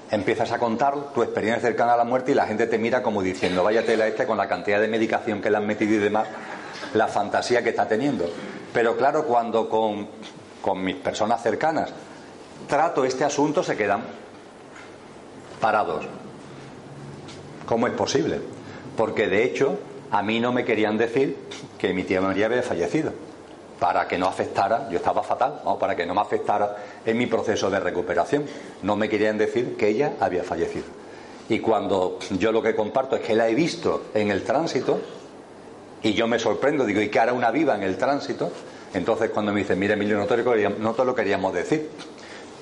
empiezas 0.09 0.51
a 0.51 0.57
contar 0.59 1.13
tu 1.13 1.21
experiencia 1.21 1.61
cercana 1.61 1.93
a 1.93 1.97
la 1.97 2.03
muerte 2.03 2.31
y 2.31 2.35
la 2.35 2.47
gente 2.47 2.65
te 2.65 2.77
mira 2.79 3.03
como 3.03 3.21
diciendo, 3.21 3.63
vaya 3.63 3.85
tela 3.85 4.07
este 4.07 4.25
con 4.25 4.38
la 4.38 4.47
cantidad 4.47 4.79
de 4.79 4.88
medicación 4.88 5.41
que 5.41 5.51
le 5.51 5.57
han 5.57 5.67
metido 5.67 5.93
y 5.93 5.97
demás, 5.97 6.27
la 6.93 7.07
fantasía 7.07 7.63
que 7.63 7.69
está 7.69 7.88
teniendo. 7.88 8.25
Pero 8.73 8.97
claro, 8.97 9.25
cuando 9.25 9.69
con, 9.69 10.07
con 10.61 10.83
mis 10.83 10.95
personas 10.95 11.41
cercanas 11.43 11.93
trato 12.67 13.05
este 13.05 13.23
asunto 13.23 13.63
se 13.63 13.77
quedan 13.77 14.03
parados. 15.59 16.05
¿Cómo 17.65 17.87
es 17.87 17.93
posible? 17.93 18.39
Porque 18.95 19.27
de 19.27 19.43
hecho 19.43 19.79
a 20.11 20.21
mí 20.21 20.39
no 20.39 20.51
me 20.51 20.63
querían 20.63 20.97
decir 20.97 21.37
que 21.77 21.93
mi 21.93 22.03
tía 22.03 22.21
María 22.21 22.45
había 22.45 22.63
fallecido, 22.63 23.11
para 23.79 24.07
que 24.07 24.17
no 24.17 24.27
afectara, 24.27 24.87
yo 24.89 24.97
estaba 24.97 25.23
fatal, 25.23 25.61
para 25.79 25.95
que 25.95 26.05
no 26.05 26.13
me 26.13 26.21
afectara 26.21 26.77
en 27.05 27.17
mi 27.17 27.25
proceso 27.25 27.69
de 27.69 27.79
recuperación. 27.79 28.45
No 28.83 28.95
me 28.95 29.09
querían 29.09 29.37
decir 29.37 29.75
que 29.75 29.89
ella 29.89 30.13
había 30.19 30.43
fallecido. 30.43 30.85
Y 31.49 31.59
cuando 31.59 32.19
yo 32.39 32.51
lo 32.51 32.61
que 32.61 32.75
comparto 32.75 33.15
es 33.15 33.21
que 33.21 33.35
la 33.35 33.49
he 33.49 33.55
visto 33.55 34.05
en 34.13 34.31
el 34.31 34.43
tránsito, 34.43 34.99
y 36.01 36.13
yo 36.13 36.27
me 36.27 36.39
sorprendo, 36.39 36.85
digo, 36.85 37.01
¿y 37.01 37.09
qué 37.09 37.19
hará 37.19 37.33
una 37.33 37.51
viva 37.51 37.75
en 37.75 37.83
el 37.83 37.97
tránsito? 37.97 38.51
Entonces 38.93 39.29
cuando 39.31 39.51
me 39.51 39.59
dicen, 39.59 39.77
mira 39.77 39.95
Emilio, 39.95 40.17
no 40.17 40.25
no 40.79 40.93
te 40.93 41.05
lo 41.05 41.15
queríamos 41.15 41.53
decir, 41.53 41.89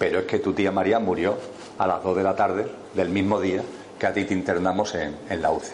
pero 0.04 0.20
es 0.20 0.26
que 0.26 0.40
tu 0.40 0.52
tía 0.52 0.70
María 0.70 1.00
murió 1.00 1.38
a 1.78 1.88
las 1.88 2.04
2 2.04 2.18
de 2.18 2.24
la 2.24 2.36
tarde 2.36 2.70
del 2.94 3.08
mismo 3.08 3.40
día 3.40 3.64
que 3.98 4.06
a 4.06 4.12
ti 4.12 4.26
te 4.26 4.34
internamos 4.34 4.94
en, 4.96 5.42
la 5.42 5.50
UCI. 5.50 5.72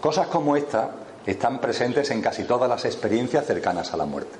Cosas 0.00 0.28
como 0.28 0.56
esta 0.56 0.92
están 1.26 1.60
presentes 1.60 2.10
en 2.10 2.22
casi 2.22 2.44
todas 2.44 2.70
las 2.70 2.86
experiencias 2.86 3.44
cercanas 3.44 3.92
a 3.92 3.98
la 3.98 4.06
muerte. 4.06 4.38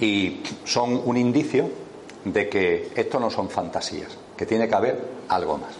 Y 0.00 0.40
son 0.64 1.02
un 1.04 1.18
indicio 1.18 1.68
de 2.24 2.48
que 2.48 2.90
esto 2.94 3.20
no 3.20 3.28
son 3.28 3.50
fantasías, 3.50 4.16
que 4.38 4.46
tiene 4.46 4.66
que 4.66 4.74
haber 4.74 5.04
algo 5.28 5.58
más. 5.58 5.74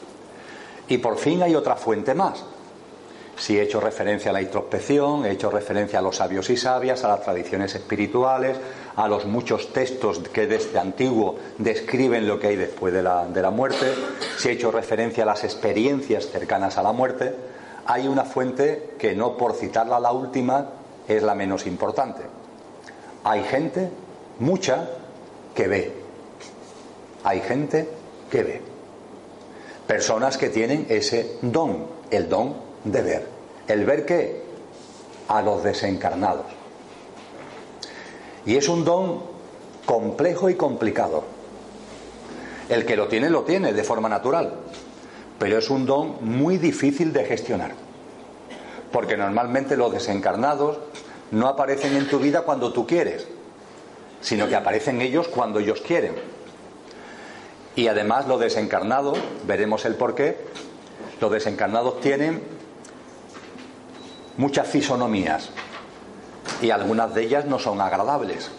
Y 0.87 0.99
por 0.99 1.17
fin 1.17 1.43
hay 1.43 1.55
otra 1.55 1.77
fuente 1.77 2.13
más, 2.13 2.45
si 3.41 3.59
he 3.59 3.63
hecho 3.63 3.81
referencia 3.81 4.31
a 4.31 4.35
la 4.35 4.43
introspección, 4.43 5.25
he 5.25 5.31
hecho 5.31 5.51
referencia 5.51 5.99
a 5.99 6.03
los 6.03 6.17
sabios 6.17 6.51
y 6.51 6.59
sabias, 6.59 7.05
a 7.05 7.09
las 7.09 7.23
tradiciones 7.23 7.75
espirituales, 7.75 8.59
a 8.97 9.09
los 9.09 9.25
muchos 9.25 9.73
textos 9.73 10.19
que 10.19 10.47
desde 10.47 10.79
antiguo 10.79 11.37
describen 11.57 12.29
lo 12.29 12.39
que 12.39 12.49
hay 12.49 12.57
después 12.57 12.93
de 12.93 13.03
la, 13.03 13.27
de 13.27 13.41
la 13.41 13.51
muerte, 13.51 13.95
si 14.37 14.51
he 14.51 14.53
hecho 14.53 14.71
referencia 14.71 15.23
a 15.23 15.27
las 15.27 15.43
experiencias 15.43 16.27
cercanas 16.27 16.77
a 16.77 16.83
la 16.83 16.93
muerte, 16.93 17.35
hay 17.87 18.09
una 18.09 18.27
fuente 18.27 18.91
que 18.99 19.15
no 19.15 19.39
por 19.39 19.55
citarla 19.55 19.99
la 19.99 20.13
última 20.13 20.73
es 21.09 21.23
la 21.23 21.35
menos 21.35 21.67
importante. 21.67 22.21
Hay 23.25 23.43
gente, 23.45 23.89
mucha, 24.39 24.87
que 25.55 25.67
ve. 25.67 25.95
Hay 27.25 27.41
gente 27.41 27.89
que 28.31 28.43
ve. 28.43 28.61
Personas 29.87 30.37
que 30.37 30.51
tienen 30.51 30.85
ese 30.91 31.39
don, 31.41 31.87
el 32.11 32.29
don 32.29 32.55
de 32.85 33.03
ver. 33.03 33.30
¿El 33.71 33.85
ver 33.85 34.05
qué? 34.05 34.43
A 35.29 35.43
los 35.43 35.63
desencarnados. 35.63 36.47
Y 38.45 38.57
es 38.57 38.69
un 38.69 38.85
don 38.85 39.23
complejo 39.87 40.51
y 40.51 40.57
complicado. 40.57 41.23
El 42.69 42.85
que 42.85 42.97
lo 42.97 43.07
tiene, 43.07 43.31
lo 43.31 43.45
tiene 43.45 43.73
de 43.73 43.85
forma 43.85 44.09
natural. 44.09 44.55
Pero 45.39 45.57
es 45.57 45.71
un 45.71 45.87
don 45.87 46.17
muy 46.21 46.59
difícil 46.59 47.13
de 47.13 47.25
gestionar. 47.25 47.75
Porque 48.91 49.17
normalmente 49.17 49.77
los 49.77 49.93
desencarnados 49.93 50.81
no 51.31 51.47
aparecen 51.47 51.95
en 51.95 52.09
tu 52.09 52.19
vida 52.19 52.43
cuando 52.43 52.73
tú 52.73 52.89
quieres, 52.89 53.29
sino 54.21 54.49
que 54.49 54.57
aparecen 54.57 55.01
ellos 55.01 55.29
cuando 55.29 55.61
ellos 55.61 55.81
quieren. 55.81 56.17
Y 57.77 57.87
además 57.87 58.27
los 58.27 58.41
desencarnados, 58.41 59.17
veremos 59.47 59.85
el 59.85 59.95
por 59.95 60.17
qué, 60.17 60.39
los 61.21 61.31
desencarnados 61.31 62.01
tienen 62.01 62.60
muchas 64.41 64.69
fisonomías 64.69 65.51
y 66.63 66.71
algunas 66.71 67.15
de 67.15 67.25
ellas 67.25 67.45
no 67.45 67.59
son 67.59 67.79
agradables 67.79 68.51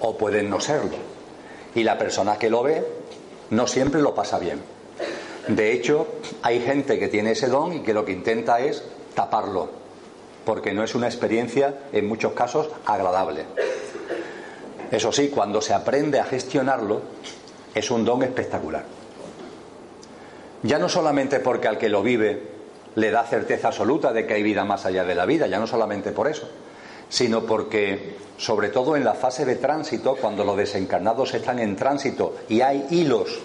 o 0.00 0.18
pueden 0.18 0.50
no 0.50 0.58
serlo. 0.58 0.96
Y 1.76 1.84
la 1.84 1.96
persona 1.96 2.36
que 2.36 2.50
lo 2.50 2.64
ve 2.64 2.84
no 3.50 3.68
siempre 3.68 4.02
lo 4.02 4.12
pasa 4.12 4.40
bien. 4.40 4.60
De 5.46 5.72
hecho, 5.72 6.08
hay 6.42 6.58
gente 6.58 6.98
que 6.98 7.06
tiene 7.06 7.30
ese 7.30 7.46
don 7.46 7.74
y 7.74 7.80
que 7.82 7.94
lo 7.94 8.04
que 8.04 8.10
intenta 8.10 8.58
es 8.58 8.82
taparlo, 9.14 9.70
porque 10.44 10.74
no 10.74 10.82
es 10.82 10.96
una 10.96 11.06
experiencia 11.06 11.78
en 11.92 12.08
muchos 12.08 12.32
casos 12.32 12.68
agradable. 12.84 13.44
Eso 14.90 15.12
sí, 15.12 15.28
cuando 15.28 15.60
se 15.60 15.74
aprende 15.74 16.18
a 16.18 16.24
gestionarlo, 16.24 17.02
es 17.72 17.88
un 17.92 18.04
don 18.04 18.24
espectacular. 18.24 18.84
Ya 20.64 20.80
no 20.80 20.88
solamente 20.88 21.38
porque 21.38 21.68
al 21.68 21.78
que 21.78 21.88
lo 21.88 22.02
vive 22.02 22.53
le 22.96 23.10
da 23.10 23.24
certeza 23.24 23.68
absoluta 23.68 24.12
de 24.12 24.26
que 24.26 24.34
hay 24.34 24.42
vida 24.42 24.64
más 24.64 24.86
allá 24.86 25.04
de 25.04 25.14
la 25.14 25.26
vida, 25.26 25.46
ya 25.46 25.58
no 25.58 25.66
solamente 25.66 26.12
por 26.12 26.28
eso, 26.28 26.48
sino 27.08 27.42
porque, 27.42 28.16
sobre 28.36 28.68
todo 28.68 28.96
en 28.96 29.04
la 29.04 29.14
fase 29.14 29.44
de 29.44 29.56
tránsito, 29.56 30.16
cuando 30.16 30.44
los 30.44 30.56
desencarnados 30.56 31.34
están 31.34 31.58
en 31.58 31.76
tránsito 31.76 32.34
y 32.48 32.60
hay 32.60 32.86
hilos 32.90 33.38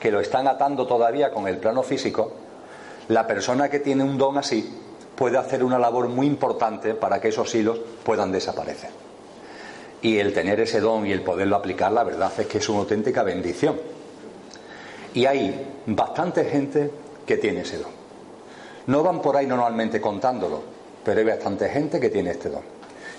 que 0.00 0.10
lo 0.10 0.20
están 0.20 0.48
atando 0.48 0.86
todavía 0.86 1.30
con 1.30 1.46
el 1.46 1.58
plano 1.58 1.82
físico, 1.82 2.32
la 3.08 3.26
persona 3.26 3.68
que 3.68 3.78
tiene 3.78 4.04
un 4.04 4.18
don 4.18 4.38
así 4.38 4.78
puede 5.14 5.38
hacer 5.38 5.62
una 5.62 5.78
labor 5.78 6.08
muy 6.08 6.26
importante 6.26 6.94
para 6.94 7.20
que 7.20 7.28
esos 7.28 7.54
hilos 7.54 7.78
puedan 8.02 8.32
desaparecer. 8.32 8.90
Y 10.00 10.18
el 10.18 10.32
tener 10.32 10.58
ese 10.58 10.80
don 10.80 11.06
y 11.06 11.12
el 11.12 11.22
poderlo 11.22 11.54
aplicar, 11.54 11.92
la 11.92 12.02
verdad 12.02 12.32
es 12.36 12.46
que 12.46 12.58
es 12.58 12.68
una 12.68 12.80
auténtica 12.80 13.22
bendición. 13.22 13.78
Y 15.14 15.26
hay 15.26 15.82
bastante 15.86 16.44
gente 16.46 16.90
que 17.24 17.36
tiene 17.36 17.60
ese 17.60 17.78
don. 17.78 18.01
No 18.86 19.02
van 19.02 19.22
por 19.22 19.36
ahí 19.36 19.46
normalmente 19.46 20.00
contándolo, 20.00 20.62
pero 21.04 21.20
hay 21.20 21.26
bastante 21.26 21.68
gente 21.68 22.00
que 22.00 22.10
tiene 22.10 22.30
este 22.30 22.48
don. 22.48 22.62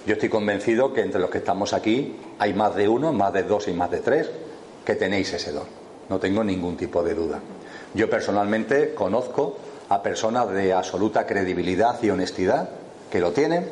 Yo 0.06 0.14
estoy 0.14 0.30
convencido 0.30 0.94
que 0.94 1.02
entre 1.02 1.22
los 1.22 1.30
que 1.30 1.38
estamos 1.38 1.72
aquí 1.74 2.18
hay 2.38 2.54
más 2.54 2.76
de 2.76 2.90
uno, 2.90 3.14
más 3.14 3.32
de 3.32 3.44
dos 3.44 3.68
y 3.70 3.74
más 3.74 3.90
de 3.90 4.00
tres 4.00 4.30
que 4.84 4.96
tenéis 4.96 5.32
ese 5.34 5.52
don. 5.52 5.66
No 6.10 6.20
tengo 6.20 6.44
ningún 6.44 6.76
tipo 6.76 7.02
de 7.04 7.14
duda. 7.14 7.40
Yo 7.94 8.10
personalmente 8.10 8.94
conozco 8.94 9.56
a 9.88 10.02
personas 10.02 10.50
de 10.52 10.74
absoluta 10.74 11.26
credibilidad 11.26 12.02
y 12.02 12.10
honestidad 12.10 12.70
que 13.10 13.20
lo 13.20 13.32
tienen 13.32 13.70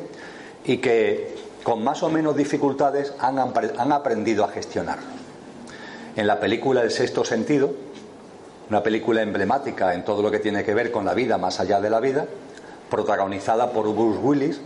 y 0.64 0.78
que 0.78 1.34
con 1.62 1.84
más 1.84 2.02
o 2.02 2.08
menos 2.08 2.36
dificultades 2.36 3.12
han, 3.18 3.38
aprendido 3.92 4.44
a 4.44 4.48
gestionarlo. 4.48 5.06
En 6.16 6.26
la 6.26 6.40
película 6.40 6.82
El 6.82 6.90
sexto 6.90 7.24
sentido, 7.24 7.74
una 8.72 8.82
película 8.82 9.20
emblemática 9.20 9.92
en 9.92 10.02
todo 10.02 10.22
lo 10.22 10.30
que 10.30 10.38
tiene 10.38 10.64
que 10.64 10.72
ver 10.72 10.90
con 10.90 11.04
la 11.04 11.12
vida 11.12 11.36
más 11.36 11.60
allá 11.60 11.78
de 11.78 11.90
la 11.90 12.00
vida, 12.00 12.26
protagonizada 12.88 13.70
por 13.70 13.94
Bruce 13.94 14.18
Willis, 14.18 14.60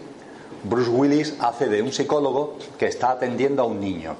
Bruce 0.63 0.91
Willis 0.91 1.35
hace 1.41 1.67
de 1.67 1.83
un 1.83 1.91
psicólogo 1.91 2.55
que 2.79 2.87
está 2.87 3.11
atendiendo 3.11 3.63
a 3.63 3.67
un 3.67 3.81
niño, 3.81 4.15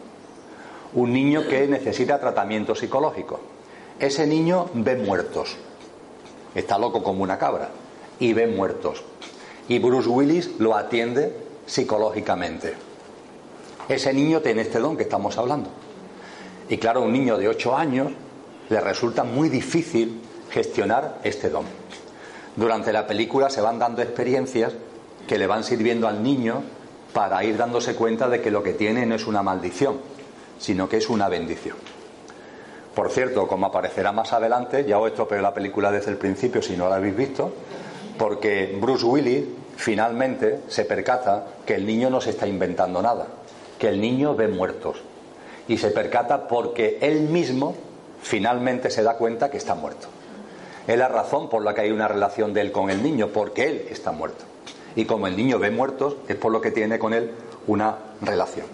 un 0.95 1.13
niño 1.13 1.47
que 1.47 1.69
necesita 1.69 2.19
tratamiento 2.19 2.75
psicológico. 2.75 3.39
Ese 4.01 4.27
niño 4.27 4.71
ve 4.75 4.97
muertos, 4.97 5.57
está 6.57 6.79
loco 6.79 7.05
como 7.05 7.23
una 7.23 7.39
cabra 7.39 7.69
y 8.19 8.33
ve 8.33 8.49
muertos. 8.49 9.05
Y 9.69 9.79
Bruce 9.79 10.09
Willis 10.09 10.59
lo 10.59 10.75
atiende 10.75 11.33
psicológicamente. 11.65 12.75
Ese 13.89 14.13
niño 14.13 14.41
tiene 14.41 14.63
este 14.63 14.81
don 14.81 14.97
que 14.97 15.05
estamos 15.05 15.39
hablando. 15.39 15.71
Y 16.69 16.77
claro, 16.79 17.03
un 17.03 17.13
niño 17.13 17.39
de 17.39 17.47
8 17.47 17.77
años 17.77 18.11
le 18.69 18.81
resulta 18.81 19.25
muy 19.25 19.49
difícil 19.49 20.21
gestionar 20.51 21.19
este 21.25 21.51
don. 21.51 21.65
Durante 22.57 22.93
la 22.93 23.07
película 23.07 23.51
se 23.51 23.61
van 23.61 23.79
dando 23.79 24.03
experiencias 24.03 24.73
que 25.27 25.39
le 25.39 25.47
van 25.47 25.65
sirviendo 25.65 26.09
al 26.09 26.23
niño 26.23 26.63
para 27.13 27.43
ir 27.45 27.57
dándose 27.57 27.95
cuenta 27.95 28.29
de 28.29 28.41
que 28.41 28.51
lo 28.51 28.63
que 28.63 28.73
tiene 28.73 29.07
no 29.07 29.15
es 29.15 29.27
una 29.27 29.43
maldición, 29.43 29.99
sino 30.59 30.89
que 30.89 30.99
es 30.99 31.09
una 31.09 31.29
bendición. 31.29 31.77
Por 32.95 33.11
cierto, 33.11 33.47
como 33.47 33.67
aparecerá 33.67 34.13
más 34.13 34.33
adelante, 34.33 34.85
ya 34.87 34.99
os 34.99 35.11
estropeo 35.11 35.43
la 35.43 35.53
película 35.53 35.91
desde 35.91 36.11
el 36.11 36.17
principio 36.17 36.63
si 36.63 36.77
no 36.77 36.89
la 36.89 36.97
habéis 36.97 37.17
visto, 37.17 37.53
porque 38.17 38.77
Bruce 38.81 39.05
Willis 39.05 39.45
finalmente 39.77 40.61
se 40.69 40.87
percata 40.87 41.47
que 41.67 41.75
el 41.75 41.85
niño 41.85 42.09
no 42.09 42.23
se 42.23 42.31
está 42.31 42.47
inventando 42.47 43.03
nada, 43.03 43.27
que 43.79 43.89
el 43.89 44.01
niño 44.01 44.35
ve 44.35 44.49
muertos. 44.49 45.03
Y 45.69 45.77
se 45.77 45.91
percata 45.91 46.49
porque 46.49 46.99
él 47.03 47.23
mismo 47.23 47.75
finalmente 48.27 48.91
se 48.91 49.05
da 49.05 49.17
cuenta 49.17 49.51
que 49.51 49.57
está 49.57 49.77
muerto. 49.77 50.09
Es 50.87 50.99
la 50.99 51.09
razón 51.09 51.49
por 51.49 51.63
la 51.63 51.75
que 51.75 51.83
hay 51.83 51.93
una 51.93 52.09
relación 52.09 52.53
de 52.53 52.61
él 52.61 52.73
con 52.73 52.91
el 52.91 53.03
niño, 53.03 53.29
porque 53.29 53.69
él 53.69 53.87
está 53.89 54.11
muerto. 54.11 54.45
Y 54.97 55.05
como 55.05 55.29
el 55.29 55.37
niño 55.37 55.59
ve 55.61 55.71
muertos, 55.71 56.17
es 56.27 56.37
por 56.37 56.51
lo 56.51 56.61
que 56.61 56.73
tiene 56.73 56.99
con 56.99 57.15
él 57.15 57.31
una 57.69 57.97
relación. 58.21 58.67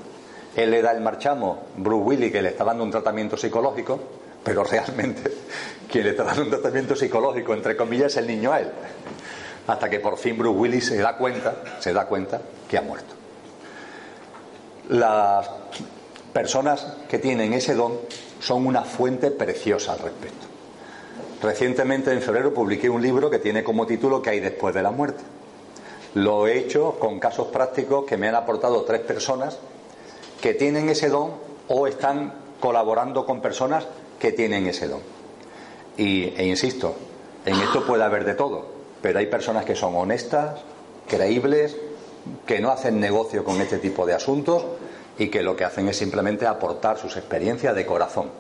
Él 0.57 0.71
le 0.71 0.81
da 0.81 0.93
el 0.93 1.03
marchamo, 1.03 1.65
Bruce 1.77 2.03
Willis, 2.03 2.33
que 2.33 2.41
le 2.41 2.51
está 2.51 2.65
dando 2.65 2.83
un 2.83 2.91
tratamiento 2.91 3.37
psicológico, 3.37 4.01
pero 4.43 4.65
realmente 4.65 5.31
quien 5.91 6.05
le 6.05 6.11
está 6.11 6.25
dando 6.25 6.43
un 6.45 6.51
tratamiento 6.51 6.97
psicológico, 6.97 7.53
entre 7.53 7.77
comillas, 7.77 8.13
es 8.13 8.19
el 8.19 8.27
niño 8.29 8.53
a 8.53 8.61
él. 8.61 8.71
Hasta 9.67 9.89
que 9.91 10.01
por 10.01 10.17
fin 10.17 10.39
Bruce 10.39 10.59
Willis 10.59 10.87
se 10.87 10.97
da 10.97 11.17
cuenta, 11.17 11.57
se 11.79 11.93
da 11.93 12.07
cuenta 12.07 12.41
que 12.69 12.79
ha 12.79 12.83
muerto. 12.83 13.15
Las 14.89 15.49
personas 16.33 16.87
que 17.09 17.19
tienen 17.19 17.53
ese 17.53 17.75
don 17.75 17.99
son 18.43 18.67
una 18.67 18.83
fuente 18.83 19.31
preciosa 19.31 19.93
al 19.93 20.01
respecto. 20.01 20.47
Recientemente, 21.43 22.13
en 22.13 22.21
febrero, 22.21 22.53
publiqué 22.53 22.91
un 22.91 23.01
libro 23.01 23.31
que 23.31 23.39
tiene 23.39 23.63
como 23.63 23.87
título 23.87 24.21
¿Qué 24.21 24.31
hay 24.31 24.41
después 24.41 24.75
de 24.75 24.83
la 24.83 24.91
muerte? 24.91 25.23
Lo 26.15 26.47
he 26.47 26.59
hecho 26.59 26.97
con 26.99 27.21
casos 27.21 27.49
prácticos 27.49 28.05
que 28.05 28.17
me 28.17 28.29
han 28.29 28.35
aportado 28.35 28.83
tres 28.83 29.01
personas 29.01 29.59
que 30.41 30.55
tienen 30.55 30.89
ese 30.89 31.09
don 31.09 31.33
o 31.69 31.87
están 31.87 32.35
colaborando 32.61 33.25
con 33.25 33.41
personas 33.41 33.87
que 34.19 34.33
tienen 34.33 34.67
ese 34.67 34.89
don. 34.89 35.01
Y, 35.97 36.35
e 36.37 36.45
insisto, 36.45 36.97
en 37.47 37.55
esto 37.55 37.87
puede 37.87 38.03
haber 38.03 38.25
de 38.25 38.35
todo, 38.35 38.67
pero 39.01 39.21
hay 39.21 39.27
personas 39.27 39.65
que 39.65 39.77
son 39.77 39.95
honestas, 39.95 40.61
creíbles, 41.09 41.77
que 42.47 42.61
no 42.61 42.71
hacen 42.71 42.99
negocio 43.01 43.45
con 43.45 43.61
este 43.61 43.79
tipo 43.79 44.05
de 44.05 44.15
asuntos 44.15 44.65
y 45.19 45.29
que 45.29 45.43
lo 45.43 45.57
que 45.57 45.65
hacen 45.65 45.89
es 45.89 45.97
simplemente 45.97 46.47
aportar 46.47 46.99
sus 46.99 47.17
experiencias 47.17 47.75
de 47.75 47.87
corazón 47.87 48.31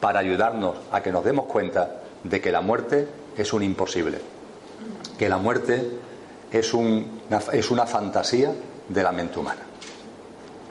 para 0.00 0.20
ayudarnos 0.20 0.76
a 0.92 1.02
que 1.02 1.12
nos 1.12 1.24
demos 1.24 1.46
cuenta 1.46 2.00
de 2.24 2.40
que 2.40 2.52
la 2.52 2.60
muerte 2.60 3.08
es 3.36 3.52
un 3.52 3.62
imposible, 3.62 4.18
que 5.18 5.28
la 5.28 5.38
muerte 5.38 5.90
es, 6.50 6.74
una, 6.74 7.06
es 7.52 7.70
una 7.70 7.86
fantasía 7.86 8.52
de 8.88 9.02
la 9.02 9.12
mente 9.12 9.38
humana 9.38 9.68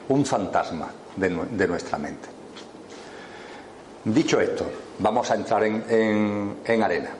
un 0.08 0.24
fantasma 0.24 0.88
de, 1.16 1.66
nuestra 1.66 1.98
mente. 1.98 2.28
Dicho 4.04 4.40
esto, 4.40 4.66
vamos 4.98 5.30
a 5.30 5.34
entrar 5.34 5.64
en, 5.64 6.82
arena. 6.82 7.10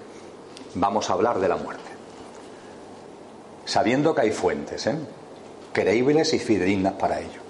Vamos 0.74 1.11
a 1.11 1.12
hablar 1.12 1.38
de 1.38 1.48
la 1.48 1.57
muerte. 1.57 1.83
Sabiendo 3.64 4.14
que 4.14 4.22
hay 4.22 4.31
fuentes, 4.31 4.87
¿eh? 4.87 4.96
creíbles 5.72 6.33
y 6.33 6.38
fidedignas 6.38 6.94
para 6.94 7.20
ello. 7.20 7.47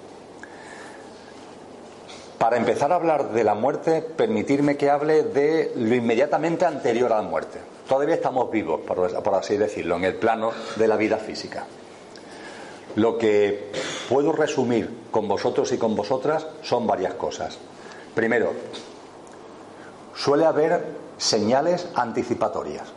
Para 2.39 2.55
empezar 2.55 2.91
a 2.91 2.95
hablar 2.95 3.31
de 3.31 3.43
la 3.43 3.53
muerte, 3.53 4.01
permitirme 4.01 4.77
que 4.77 4.89
hable 4.89 5.23
de 5.23 5.73
lo 5.75 5.93
inmediatamente 5.93 6.65
anterior 6.65 7.11
a 7.11 7.17
la 7.17 7.29
muerte. 7.29 7.59
Todavía 7.87 8.15
estamos 8.15 8.49
vivos, 8.49 8.79
por 8.81 9.35
así 9.35 9.57
decirlo, 9.57 9.97
en 9.97 10.05
el 10.05 10.15
plano 10.15 10.51
de 10.77 10.87
la 10.87 10.95
vida 10.95 11.17
física. 11.17 11.65
Lo 12.95 13.17
que 13.17 13.71
puedo 14.07 14.31
resumir 14.31 15.07
con 15.11 15.27
vosotros 15.27 15.71
y 15.73 15.77
con 15.77 15.95
vosotras 15.95 16.47
son 16.63 16.87
varias 16.87 17.15
cosas. 17.15 17.57
Primero, 18.15 18.53
suele 20.15 20.45
haber 20.45 20.85
señales 21.17 21.89
anticipatorias 21.93 22.87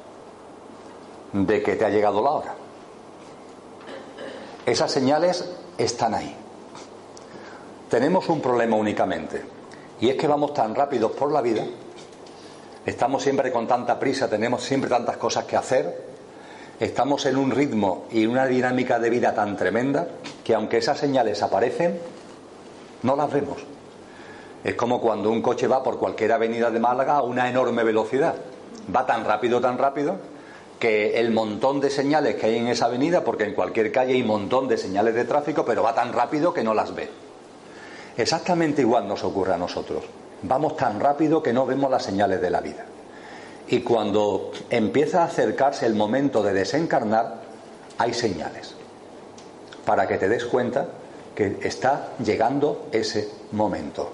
de 1.32 1.62
que 1.62 1.74
te 1.76 1.84
ha 1.84 1.90
llegado 1.90 2.22
la 2.22 2.30
hora. 2.30 2.54
Esas 4.64 4.92
señales 4.92 5.50
están 5.78 6.14
ahí. 6.14 6.41
Tenemos 7.92 8.26
un 8.30 8.40
problema 8.40 8.74
únicamente, 8.76 9.42
y 10.00 10.08
es 10.08 10.16
que 10.16 10.26
vamos 10.26 10.54
tan 10.54 10.74
rápidos 10.74 11.12
por 11.12 11.30
la 11.30 11.42
vida, 11.42 11.62
estamos 12.86 13.22
siempre 13.22 13.52
con 13.52 13.68
tanta 13.68 14.00
prisa, 14.00 14.30
tenemos 14.30 14.64
siempre 14.64 14.88
tantas 14.88 15.18
cosas 15.18 15.44
que 15.44 15.58
hacer, 15.58 16.02
estamos 16.80 17.26
en 17.26 17.36
un 17.36 17.50
ritmo 17.50 18.06
y 18.10 18.24
una 18.24 18.46
dinámica 18.46 18.98
de 18.98 19.10
vida 19.10 19.34
tan 19.34 19.58
tremenda 19.58 20.08
que 20.42 20.54
aunque 20.54 20.78
esas 20.78 20.96
señales 20.96 21.42
aparecen, 21.42 22.00
no 23.02 23.14
las 23.14 23.30
vemos. 23.30 23.58
Es 24.64 24.74
como 24.74 24.98
cuando 24.98 25.30
un 25.30 25.42
coche 25.42 25.66
va 25.66 25.82
por 25.82 25.98
cualquier 25.98 26.32
avenida 26.32 26.70
de 26.70 26.80
Málaga 26.80 27.16
a 27.16 27.22
una 27.22 27.50
enorme 27.50 27.84
velocidad. 27.84 28.36
Va 28.96 29.04
tan 29.04 29.22
rápido, 29.26 29.60
tan 29.60 29.76
rápido, 29.76 30.16
que 30.78 31.20
el 31.20 31.30
montón 31.30 31.78
de 31.80 31.90
señales 31.90 32.36
que 32.36 32.46
hay 32.46 32.56
en 32.56 32.68
esa 32.68 32.86
avenida, 32.86 33.22
porque 33.22 33.44
en 33.44 33.52
cualquier 33.52 33.92
calle 33.92 34.14
hay 34.14 34.22
un 34.22 34.28
montón 34.28 34.66
de 34.66 34.78
señales 34.78 35.14
de 35.14 35.26
tráfico, 35.26 35.66
pero 35.66 35.82
va 35.82 35.94
tan 35.94 36.14
rápido 36.14 36.54
que 36.54 36.64
no 36.64 36.72
las 36.72 36.94
ve. 36.94 37.21
Exactamente 38.16 38.82
igual 38.82 39.08
nos 39.08 39.24
ocurre 39.24 39.54
a 39.54 39.58
nosotros. 39.58 40.04
Vamos 40.42 40.76
tan 40.76 41.00
rápido 41.00 41.42
que 41.42 41.52
no 41.52 41.66
vemos 41.66 41.90
las 41.90 42.02
señales 42.02 42.40
de 42.40 42.50
la 42.50 42.60
vida. 42.60 42.84
Y 43.68 43.80
cuando 43.80 44.50
empieza 44.70 45.22
a 45.22 45.26
acercarse 45.26 45.86
el 45.86 45.94
momento 45.94 46.42
de 46.42 46.52
desencarnar, 46.52 47.36
hay 47.98 48.12
señales 48.12 48.74
para 49.84 50.06
que 50.06 50.18
te 50.18 50.28
des 50.28 50.44
cuenta 50.44 50.86
que 51.34 51.58
está 51.62 52.10
llegando 52.22 52.86
ese 52.92 53.30
momento. 53.52 54.10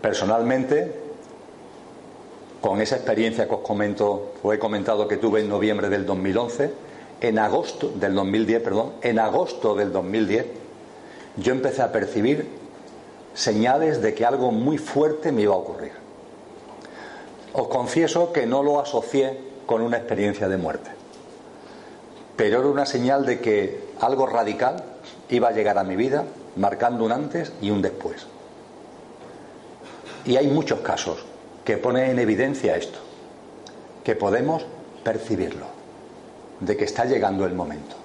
Personalmente, 0.00 0.92
con 2.60 2.80
esa 2.80 2.96
experiencia 2.96 3.46
que 3.46 3.54
os 3.54 3.60
comento, 3.60 4.32
os 4.42 4.54
he 4.54 4.58
comentado 4.58 5.06
que 5.06 5.16
tuve 5.16 5.40
en 5.40 5.48
noviembre 5.48 5.88
del 5.88 6.04
2011, 6.04 6.72
en 7.20 7.38
agosto 7.38 7.92
del 7.94 8.14
2010, 8.14 8.62
perdón, 8.62 8.92
en 9.02 9.18
agosto 9.18 9.74
del 9.74 9.92
2010, 9.92 10.46
yo 11.36 11.52
empecé 11.52 11.82
a 11.82 11.92
percibir 11.92 12.48
señales 13.34 14.00
de 14.00 14.14
que 14.14 14.24
algo 14.24 14.52
muy 14.52 14.78
fuerte 14.78 15.32
me 15.32 15.42
iba 15.42 15.54
a 15.54 15.58
ocurrir. 15.58 15.92
Os 17.52 17.68
confieso 17.68 18.32
que 18.32 18.46
no 18.46 18.62
lo 18.62 18.80
asocié 18.80 19.38
con 19.66 19.82
una 19.82 19.96
experiencia 19.96 20.48
de 20.48 20.56
muerte, 20.56 20.90
pero 22.36 22.60
era 22.60 22.68
una 22.68 22.86
señal 22.86 23.24
de 23.26 23.40
que 23.40 23.88
algo 24.00 24.26
radical 24.26 24.82
iba 25.28 25.48
a 25.48 25.52
llegar 25.52 25.78
a 25.78 25.84
mi 25.84 25.96
vida, 25.96 26.24
marcando 26.56 27.04
un 27.04 27.12
antes 27.12 27.52
y 27.60 27.70
un 27.70 27.82
después. 27.82 28.26
Y 30.24 30.36
hay 30.36 30.46
muchos 30.48 30.80
casos 30.80 31.24
que 31.64 31.76
ponen 31.76 32.10
en 32.10 32.18
evidencia 32.18 32.76
esto, 32.76 32.98
que 34.02 34.14
podemos 34.14 34.64
percibirlo. 35.02 35.74
de 36.60 36.76
que 36.76 36.84
está 36.84 37.04
llegando 37.04 37.44
el 37.44 37.52
momento. 37.52 37.96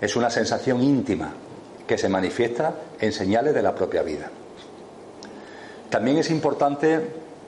Es 0.00 0.16
una 0.16 0.28
sensación 0.28 0.82
íntima 0.82 1.32
que 1.90 1.98
se 1.98 2.08
manifiesta 2.08 2.74
en 3.00 3.12
señales 3.12 3.52
de 3.52 3.62
la 3.62 3.74
propia 3.74 4.02
vida. 4.02 4.30
También 5.88 6.18
es 6.18 6.30
importante 6.30 7.00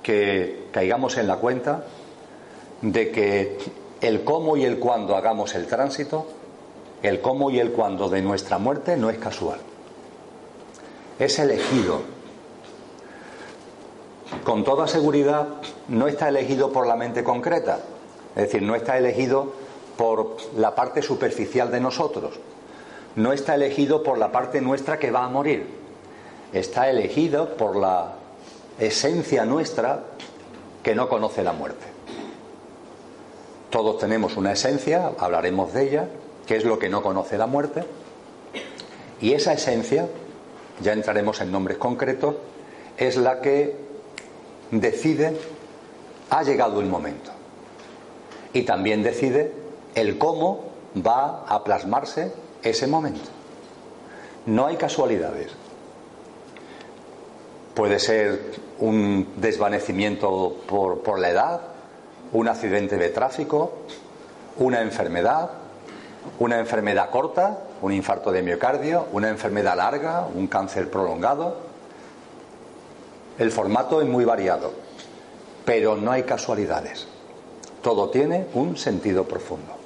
que 0.03 0.64
caigamos 0.72 1.16
en 1.16 1.28
la 1.28 1.36
cuenta 1.36 1.84
de 2.80 3.12
que 3.12 3.59
el 4.01 4.24
cómo 4.24 4.57
y 4.57 4.64
el 4.64 4.80
cuándo 4.80 5.14
hagamos 5.14 5.55
el 5.55 5.68
tránsito, 5.68 6.26
el 7.05 7.20
cómo 7.20 7.53
y 7.53 7.61
el 7.61 7.70
cuándo 7.70 8.09
de 8.09 8.20
nuestra 8.20 8.59
muerte 8.59 8.97
no 8.97 9.11
es 9.11 9.18
casual. 9.18 9.61
Es 11.20 11.38
elegido. 11.38 12.01
Con 14.43 14.64
toda 14.64 14.88
seguridad 14.88 15.47
no 15.86 16.09
está 16.09 16.30
elegido 16.30 16.72
por 16.72 16.88
la 16.88 16.97
mente 16.97 17.22
concreta, 17.22 17.78
es 18.34 18.43
decir, 18.43 18.62
no 18.62 18.74
está 18.74 18.99
elegido 18.99 19.53
por 19.97 20.36
la 20.57 20.74
parte 20.74 21.01
superficial 21.01 21.70
de 21.70 21.78
nosotros, 21.78 22.40
no 23.16 23.32
está 23.32 23.54
elegido 23.54 24.02
por 24.02 24.18
la 24.18 24.32
parte 24.32 24.60
nuestra 24.60 24.98
que 24.98 25.10
va 25.10 25.24
a 25.24 25.28
morir, 25.28 25.66
está 26.52 26.88
elegido 26.88 27.56
por 27.56 27.76
la 27.76 28.12
esencia 28.78 29.44
nuestra 29.44 30.04
que 30.82 30.94
no 30.94 31.08
conoce 31.08 31.42
la 31.42 31.52
muerte. 31.52 31.86
Todos 33.70 33.98
tenemos 33.98 34.36
una 34.36 34.52
esencia, 34.52 35.12
hablaremos 35.18 35.72
de 35.72 35.82
ella, 35.84 36.08
que 36.46 36.56
es 36.56 36.64
lo 36.64 36.78
que 36.78 36.88
no 36.88 37.02
conoce 37.02 37.38
la 37.38 37.46
muerte, 37.46 37.84
y 39.20 39.32
esa 39.32 39.52
esencia, 39.52 40.08
ya 40.80 40.92
entraremos 40.92 41.40
en 41.40 41.52
nombres 41.52 41.78
concretos, 41.78 42.34
es 42.96 43.16
la 43.16 43.40
que 43.40 43.76
decide, 44.70 45.36
ha 46.30 46.42
llegado 46.42 46.80
el 46.80 46.86
momento, 46.86 47.30
y 48.52 48.62
también 48.62 49.02
decide 49.02 49.52
el 49.94 50.18
cómo 50.18 50.64
va 50.94 51.44
a 51.46 51.64
plasmarse 51.64 52.32
ese 52.62 52.86
momento. 52.86 53.30
No 54.46 54.66
hay 54.66 54.76
casualidades. 54.76 55.52
Puede 57.74 57.98
ser 57.98 58.54
un 58.78 59.28
desvanecimiento 59.36 60.56
por, 60.66 61.00
por 61.00 61.18
la 61.18 61.30
edad, 61.30 61.60
un 62.32 62.48
accidente 62.48 62.96
de 62.96 63.08
tráfico, 63.10 63.72
una 64.58 64.82
enfermedad, 64.82 65.50
una 66.38 66.58
enfermedad 66.58 67.10
corta, 67.10 67.58
un 67.80 67.92
infarto 67.92 68.30
de 68.30 68.42
miocardio, 68.42 69.06
una 69.12 69.28
enfermedad 69.28 69.76
larga, 69.76 70.26
un 70.26 70.46
cáncer 70.46 70.90
prolongado. 70.90 71.56
El 73.38 73.50
formato 73.50 74.00
es 74.02 74.08
muy 74.08 74.24
variado, 74.24 74.72
pero 75.64 75.96
no 75.96 76.12
hay 76.12 76.24
casualidades. 76.24 77.06
Todo 77.82 78.10
tiene 78.10 78.46
un 78.54 78.76
sentido 78.76 79.24
profundo. 79.24 79.82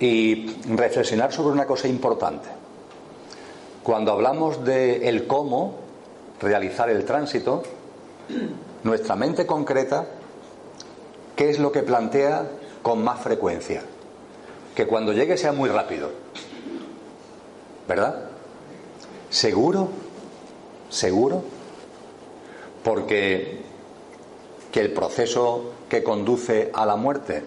Y 0.00 0.46
reflexionar 0.66 1.32
sobre 1.32 1.52
una 1.52 1.66
cosa 1.66 1.86
importante. 1.86 2.48
Cuando 3.82 4.12
hablamos 4.12 4.64
de 4.64 5.08
el 5.08 5.26
cómo 5.26 5.74
realizar 6.40 6.90
el 6.90 7.04
tránsito, 7.04 7.62
nuestra 8.82 9.14
mente 9.14 9.46
concreta, 9.46 10.06
¿qué 11.36 11.50
es 11.50 11.58
lo 11.58 11.70
que 11.70 11.82
plantea 11.82 12.48
con 12.82 13.04
más 13.04 13.20
frecuencia? 13.20 13.82
Que 14.74 14.86
cuando 14.86 15.12
llegue 15.12 15.36
sea 15.36 15.52
muy 15.52 15.68
rápido. 15.68 16.10
¿Verdad? 17.86 18.30
¿Seguro? 19.28 19.88
¿Seguro? 20.88 21.42
Porque 22.82 23.60
que 24.72 24.80
el 24.80 24.92
proceso 24.92 25.72
que 25.88 26.02
conduce 26.02 26.70
a 26.72 26.86
la 26.86 26.96
muerte 26.96 27.42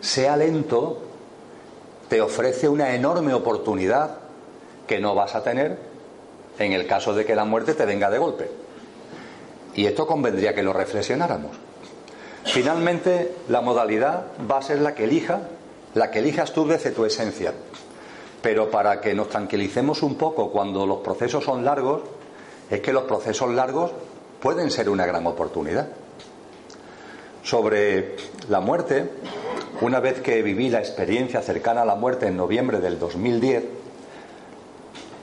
sea 0.00 0.36
lento, 0.36 0.98
te 2.12 2.20
ofrece 2.20 2.68
una 2.68 2.94
enorme 2.94 3.32
oportunidad 3.32 4.18
que 4.86 5.00
no 5.00 5.14
vas 5.14 5.34
a 5.34 5.42
tener 5.42 5.78
en 6.58 6.74
el 6.74 6.86
caso 6.86 7.14
de 7.14 7.24
que 7.24 7.34
la 7.34 7.46
muerte 7.46 7.72
te 7.72 7.86
venga 7.86 8.10
de 8.10 8.18
golpe. 8.18 8.50
Y 9.74 9.86
esto 9.86 10.06
convendría 10.06 10.54
que 10.54 10.62
lo 10.62 10.74
reflexionáramos. 10.74 11.52
Finalmente, 12.44 13.36
la 13.48 13.62
modalidad 13.62 14.24
va 14.46 14.58
a 14.58 14.62
ser 14.62 14.82
la 14.82 14.94
que 14.94 15.04
elija, 15.04 15.40
la 15.94 16.10
que 16.10 16.18
elijas 16.18 16.52
tú 16.52 16.66
desde 16.66 16.90
tu 16.90 17.06
esencia. 17.06 17.54
Pero 18.42 18.70
para 18.70 19.00
que 19.00 19.14
nos 19.14 19.30
tranquilicemos 19.30 20.02
un 20.02 20.16
poco 20.16 20.50
cuando 20.50 20.84
los 20.84 20.98
procesos 20.98 21.42
son 21.42 21.64
largos, 21.64 22.02
es 22.68 22.82
que 22.82 22.92
los 22.92 23.04
procesos 23.04 23.54
largos 23.54 23.90
pueden 24.38 24.70
ser 24.70 24.90
una 24.90 25.06
gran 25.06 25.26
oportunidad. 25.26 25.88
Sobre 27.42 28.16
la 28.50 28.60
muerte, 28.60 29.08
una 29.80 30.00
vez 30.00 30.20
que 30.20 30.42
viví 30.42 30.68
la 30.68 30.78
experiencia 30.78 31.42
cercana 31.42 31.82
a 31.82 31.84
la 31.84 31.94
muerte 31.94 32.26
en 32.26 32.36
noviembre 32.36 32.80
del 32.80 32.98
2010, 32.98 33.64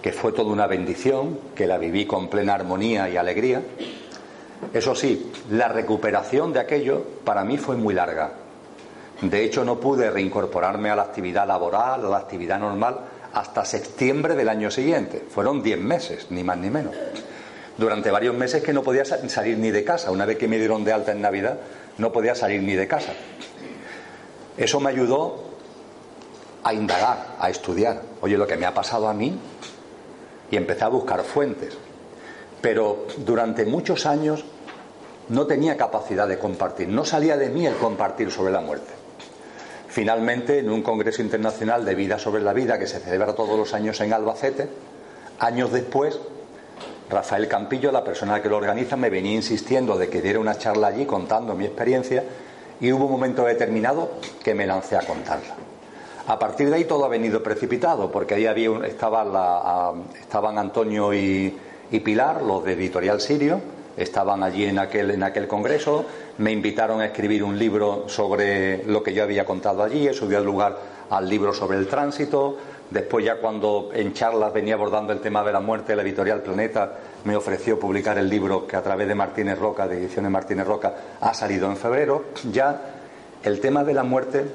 que 0.01 0.11
fue 0.11 0.31
toda 0.31 0.51
una 0.51 0.67
bendición, 0.67 1.39
que 1.55 1.67
la 1.67 1.77
viví 1.77 2.05
con 2.05 2.29
plena 2.29 2.55
armonía 2.55 3.09
y 3.09 3.17
alegría, 3.17 3.61
eso 4.73 4.95
sí, 4.95 5.31
la 5.51 5.67
recuperación 5.67 6.53
de 6.53 6.59
aquello 6.59 7.03
para 7.23 7.43
mí 7.43 7.57
fue 7.57 7.75
muy 7.75 7.93
larga. 7.93 8.31
De 9.21 9.43
hecho, 9.43 9.65
no 9.65 9.79
pude 9.79 10.09
reincorporarme 10.09 10.89
a 10.89 10.95
la 10.95 11.03
actividad 11.03 11.47
laboral 11.47 12.05
a 12.05 12.09
la 12.09 12.17
actividad 12.17 12.59
normal 12.59 12.99
hasta 13.33 13.65
septiembre 13.65 14.35
del 14.35 14.49
año 14.49 14.71
siguiente. 14.71 15.23
Fueron 15.29 15.61
diez 15.61 15.79
meses, 15.79 16.27
ni 16.29 16.43
más 16.43 16.57
ni 16.57 16.69
menos. 16.69 16.95
Durante 17.77 18.11
varios 18.11 18.35
meses 18.35 18.63
que 18.63 18.73
no 18.73 18.83
podía 18.83 19.05
salir 19.05 19.57
ni 19.57 19.71
de 19.71 19.83
casa. 19.83 20.11
Una 20.11 20.25
vez 20.25 20.37
que 20.37 20.47
me 20.47 20.57
dieron 20.57 20.83
de 20.83 20.93
alta 20.93 21.11
en 21.11 21.21
Navidad, 21.21 21.59
no 21.97 22.11
podía 22.11 22.35
salir 22.35 22.61
ni 22.63 22.75
de 22.75 22.87
casa. 22.87 23.13
Eso 24.57 24.79
me 24.79 24.89
ayudó 24.89 25.37
a 26.63 26.73
indagar, 26.73 27.35
a 27.39 27.49
estudiar. 27.49 28.01
Oye, 28.21 28.37
lo 28.37 28.47
que 28.47 28.57
me 28.57 28.65
ha 28.65 28.73
pasado 28.73 29.07
a 29.07 29.13
mí, 29.13 29.37
y 30.51 30.57
empecé 30.57 30.83
a 30.83 30.89
buscar 30.89 31.23
fuentes. 31.23 31.77
Pero 32.61 33.05
durante 33.17 33.65
muchos 33.65 34.05
años 34.05 34.43
no 35.29 35.45
tenía 35.45 35.77
capacidad 35.77 36.27
de 36.27 36.39
compartir, 36.39 36.87
no 36.89 37.05
salía 37.05 37.37
de 37.37 37.49
mí 37.49 37.65
el 37.65 37.75
compartir 37.75 38.31
sobre 38.31 38.51
la 38.51 38.61
muerte. 38.61 38.91
Finalmente, 39.87 40.59
en 40.59 40.69
un 40.69 40.83
Congreso 40.83 41.21
Internacional 41.21 41.85
de 41.85 41.95
Vida 41.95 42.19
sobre 42.19 42.41
la 42.41 42.53
Vida 42.53 42.77
que 42.77 42.87
se 42.87 42.99
celebra 42.99 43.33
todos 43.33 43.57
los 43.57 43.73
años 43.73 43.99
en 44.01 44.13
Albacete, 44.13 44.67
años 45.39 45.71
después, 45.71 46.19
Rafael 47.09 47.47
Campillo, 47.47 47.91
la 47.91 48.03
persona 48.03 48.41
que 48.41 48.49
lo 48.49 48.57
organiza, 48.57 48.95
me 48.97 49.09
venía 49.09 49.33
insistiendo 49.33 49.97
de 49.97 50.09
que 50.09 50.21
diera 50.21 50.39
una 50.39 50.57
charla 50.57 50.87
allí 50.87 51.05
contando 51.05 51.55
mi 51.55 51.65
experiencia 51.65 52.23
y 52.79 52.91
hubo 52.91 53.05
un 53.05 53.11
momento 53.11 53.45
determinado 53.45 54.11
que 54.43 54.53
me 54.53 54.65
lancé 54.65 54.95
a 54.95 55.01
contarla. 55.01 55.55
A 56.27 56.37
partir 56.37 56.69
de 56.69 56.75
ahí 56.75 56.85
todo 56.85 57.05
ha 57.05 57.07
venido 57.07 57.41
precipitado, 57.41 58.11
porque 58.11 58.35
ahí 58.35 58.45
había, 58.45 58.69
estaba 58.85 59.23
la, 59.23 59.93
estaban 60.19 60.57
Antonio 60.57 61.13
y, 61.13 61.57
Pilar, 62.03 62.43
los 62.43 62.63
de 62.63 62.73
Editorial 62.73 63.19
Sirio, 63.19 63.59
estaban 63.97 64.43
allí 64.43 64.65
en 64.65 64.77
aquel, 64.77 65.11
en 65.11 65.23
aquel 65.23 65.47
congreso, 65.47 66.05
me 66.37 66.51
invitaron 66.51 67.01
a 67.01 67.07
escribir 67.07 67.43
un 67.43 67.57
libro 67.57 68.07
sobre 68.07 68.83
lo 68.85 69.01
que 69.01 69.13
yo 69.13 69.23
había 69.23 69.43
contado 69.43 69.81
allí, 69.81 70.07
eso 70.07 70.27
dio 70.27 70.39
lugar 70.41 70.77
al 71.09 71.27
libro 71.27 71.51
sobre 71.51 71.79
el 71.79 71.87
tránsito, 71.87 72.57
Después 72.89 73.23
ya 73.23 73.35
cuando 73.35 73.91
en 73.93 74.13
charlas 74.13 74.51
venía 74.51 74.73
abordando 74.73 75.13
el 75.13 75.19
tema 75.19 75.43
de 75.43 75.51
la 75.51 75.59
muerte, 75.59 75.95
la 75.95 76.01
editorial 76.01 76.41
Planeta 76.41 76.91
me 77.23 77.35
ofreció 77.35 77.79
publicar 77.79 78.17
el 78.17 78.29
libro 78.29 78.65
que 78.65 78.75
a 78.75 78.81
través 78.81 79.07
de 79.07 79.15
Martínez 79.15 79.57
Roca, 79.57 79.87
de 79.87 79.97
Ediciones 79.97 80.31
Martínez 80.31 80.65
Roca, 80.65 80.95
ha 81.19 81.33
salido 81.33 81.69
en 81.69 81.77
febrero. 81.77 82.25
Ya 82.51 82.81
el 83.43 83.59
tema 83.59 83.83
de 83.83 83.93
la 83.93 84.03
muerte 84.03 84.45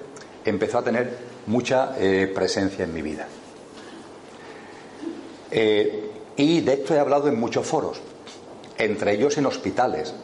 empezó 0.44 0.78
a 0.78 0.84
tener 0.84 1.16
mucha 1.46 1.94
eh, 1.98 2.30
presencia 2.34 2.84
en 2.84 2.94
mi 2.94 3.02
vida. 3.02 3.26
Eh, 5.50 6.10
y 6.36 6.60
de 6.62 6.72
esto 6.72 6.94
he 6.94 6.98
hablado 6.98 7.28
en 7.28 7.38
muchos 7.38 7.66
foros, 7.66 8.00
entre 8.78 9.12
ellos 9.12 9.36
en 9.38 9.46
hospitales. 9.46 10.14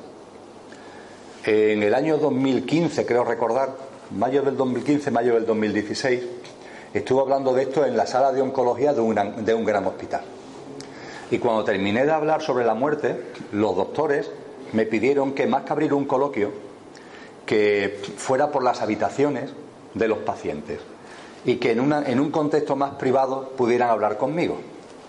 En 1.44 1.82
el 1.82 1.94
año 1.94 2.18
2015, 2.18 3.06
creo 3.06 3.24
recordar, 3.24 3.70
mayo 4.10 4.42
del 4.42 4.56
2015, 4.56 5.10
mayo 5.10 5.34
del 5.34 5.46
2016, 5.46 6.20
Estuve 6.92 7.20
hablando 7.20 7.54
de 7.54 7.62
esto 7.62 7.86
en 7.86 7.96
la 7.96 8.04
sala 8.04 8.32
de 8.32 8.42
oncología 8.42 8.92
de 8.92 9.00
un, 9.00 9.14
de 9.44 9.54
un 9.54 9.64
gran 9.64 9.86
hospital. 9.86 10.22
Y 11.30 11.38
cuando 11.38 11.64
terminé 11.64 12.04
de 12.04 12.12
hablar 12.12 12.42
sobre 12.42 12.64
la 12.64 12.74
muerte, 12.74 13.20
los 13.52 13.76
doctores 13.76 14.30
me 14.72 14.86
pidieron 14.86 15.32
que 15.32 15.46
más 15.46 15.62
que 15.62 15.72
abrir 15.72 15.94
un 15.94 16.04
coloquio, 16.04 16.50
que 17.46 18.00
fuera 18.16 18.50
por 18.50 18.62
las 18.62 18.82
habitaciones 18.82 19.50
de 19.94 20.08
los 20.08 20.18
pacientes 20.18 20.80
y 21.44 21.56
que 21.56 21.72
en, 21.72 21.92
en 21.92 22.20
un 22.20 22.30
contexto 22.30 22.76
más 22.76 22.92
privado 22.92 23.50
pudieran 23.56 23.90
hablar 23.90 24.16
conmigo. 24.16 24.58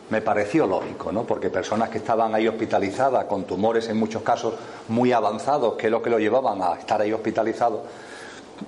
Me 0.10 0.22
pareció 0.22 0.68
lógico, 0.68 1.12
¿no? 1.12 1.24
Porque 1.24 1.50
personas 1.50 1.90
que 1.90 2.00
estaban 2.00 2.36
ahí 2.36 2.48
hospitalizadas 2.48 3.26
con 3.26 3.46
tumores 3.46 3.88
en 3.90 3.98
muchos 3.98 4.24
casos 4.24 4.56
muy 4.90 5.14
avanzados, 5.14 5.76
que 5.76 5.88
es 5.88 5.92
lo 5.92 6.02
que 6.02 6.10
lo 6.10 6.20
llevaban 6.20 6.62
a 6.62 6.74
estar 6.74 7.02
ahí 7.02 7.14
hospitalizados, 7.14 7.82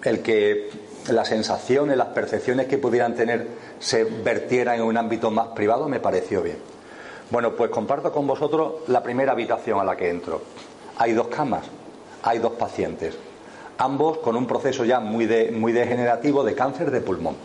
el 0.04 0.22
que 0.22 0.70
las 1.10 1.28
sensaciones, 1.28 1.98
las 1.98 2.10
percepciones 2.10 2.68
que 2.68 2.78
pudieran 2.78 3.14
tener 3.14 3.48
se 3.80 4.06
vertieran 4.06 4.76
en 4.76 4.84
un 4.84 4.98
ámbito 4.98 5.32
más 5.32 5.48
privado, 5.50 5.90
me 5.90 6.00
pareció 6.00 6.42
bien. 6.42 6.73
Bueno, 7.32 7.54
pues 7.54 7.72
comparto 7.72 8.12
con 8.12 8.28
vosotros 8.28 8.88
la 8.88 9.02
primera 9.02 9.32
habitación 9.32 9.80
a 9.80 9.84
la 9.84 9.96
que 9.96 10.10
entro. 10.10 10.42
Hay 10.98 11.14
dos 11.14 11.28
camas, 11.28 11.66
hay 12.22 12.40
dos 12.40 12.54
pacientes. 12.54 13.16
ambos 13.78 14.20
con 14.20 14.36
un 14.36 14.46
proceso 14.46 14.86
ya 14.86 15.00
muy, 15.00 15.28
muy 15.52 15.72
degenerativo 15.72 16.44
de 16.44 16.56
cáncer 16.56 16.92
de 16.92 17.02
pulmón. 17.02 17.36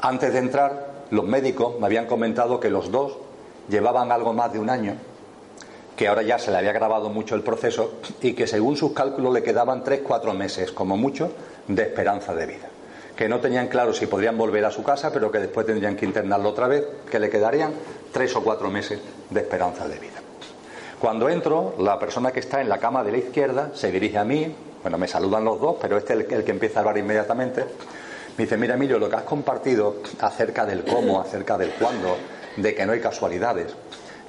Antes 0.00 0.32
de 0.32 0.38
entrar, 0.38 1.04
los 1.10 1.24
médicos 1.24 1.78
me 1.80 1.86
habían 1.86 2.06
comentado 2.06 2.60
que 2.60 2.70
los 2.70 2.90
dos 2.90 3.16
llevaban 3.68 4.12
algo 4.12 4.32
más 4.32 4.52
de 4.52 4.58
un 4.58 4.70
año, 4.70 4.94
que 5.96 6.08
ahora 6.08 6.22
ya 6.22 6.38
se 6.38 6.50
le 6.50 6.58
había 6.58 6.72
grabado 6.72 7.08
mucho 7.08 7.34
el 7.34 7.42
proceso 7.42 7.94
y 8.20 8.34
que 8.34 8.46
según 8.46 8.76
sus 8.76 8.92
cálculos 8.92 9.32
le 9.32 9.42
quedaban 9.42 9.84
tres, 9.84 10.00
cuatro 10.02 10.34
meses, 10.34 10.72
como 10.72 10.96
mucho, 10.96 11.32
de 11.68 11.82
esperanza 11.82 12.34
de 12.34 12.46
vida. 12.46 12.68
Que 13.16 13.28
no 13.28 13.40
tenían 13.40 13.68
claro 13.68 13.92
si 13.92 14.06
podrían 14.06 14.38
volver 14.38 14.64
a 14.64 14.70
su 14.70 14.82
casa, 14.82 15.12
pero 15.12 15.30
que 15.30 15.38
después 15.38 15.66
tendrían 15.66 15.96
que 15.96 16.06
internarlo 16.06 16.48
otra 16.48 16.66
vez, 16.66 16.84
que 17.10 17.18
le 17.18 17.30
quedarían 17.30 17.72
tres 18.12 18.36
o 18.36 18.42
cuatro 18.42 18.70
meses 18.70 19.00
de 19.30 19.40
esperanza 19.40 19.88
de 19.88 19.98
vida. 19.98 20.20
Cuando 21.00 21.28
entro, 21.28 21.74
la 21.78 21.98
persona 21.98 22.30
que 22.30 22.40
está 22.40 22.60
en 22.60 22.68
la 22.68 22.78
cama 22.78 23.02
de 23.02 23.10
la 23.10 23.18
izquierda 23.18 23.70
se 23.74 23.90
dirige 23.90 24.18
a 24.18 24.24
mí, 24.24 24.54
bueno, 24.82 24.98
me 24.98 25.08
saludan 25.08 25.44
los 25.44 25.60
dos, 25.60 25.76
pero 25.80 25.96
este 25.96 26.12
es 26.12 26.30
el, 26.30 26.44
que 26.44 26.50
empieza 26.50 26.78
a 26.78 26.80
hablar 26.80 26.98
inmediatamente. 26.98 27.64
Me 28.36 28.44
dice, 28.44 28.56
mira 28.56 28.74
Emilio, 28.74 28.98
lo 28.98 29.10
que 29.10 29.16
has 29.16 29.22
compartido 29.22 29.96
acerca 30.20 30.64
del 30.64 30.84
cómo, 30.84 31.20
acerca 31.20 31.58
del 31.58 31.70
cuándo, 31.72 32.16
de 32.56 32.74
que 32.74 32.86
no 32.86 32.92
hay 32.92 33.00
casualidades, 33.00 33.74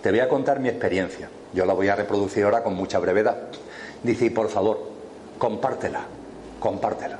te 0.02 0.10
voy 0.10 0.20
a 0.20 0.28
contar 0.28 0.60
mi 0.60 0.70
experiencia. 0.70 1.30
Yo 1.54 1.66
la 1.66 1.74
voy 1.74 1.90
a 1.90 1.96
reproducir 1.96 2.44
ahora 2.44 2.64
con 2.64 2.74
mucha 2.74 3.00
brevedad. 3.00 3.38
Dice, 4.02 4.26
y 4.26 4.30
por 4.32 4.50
favor, 4.50 4.80
compártela, 5.38 6.02
compártela. 6.60 7.20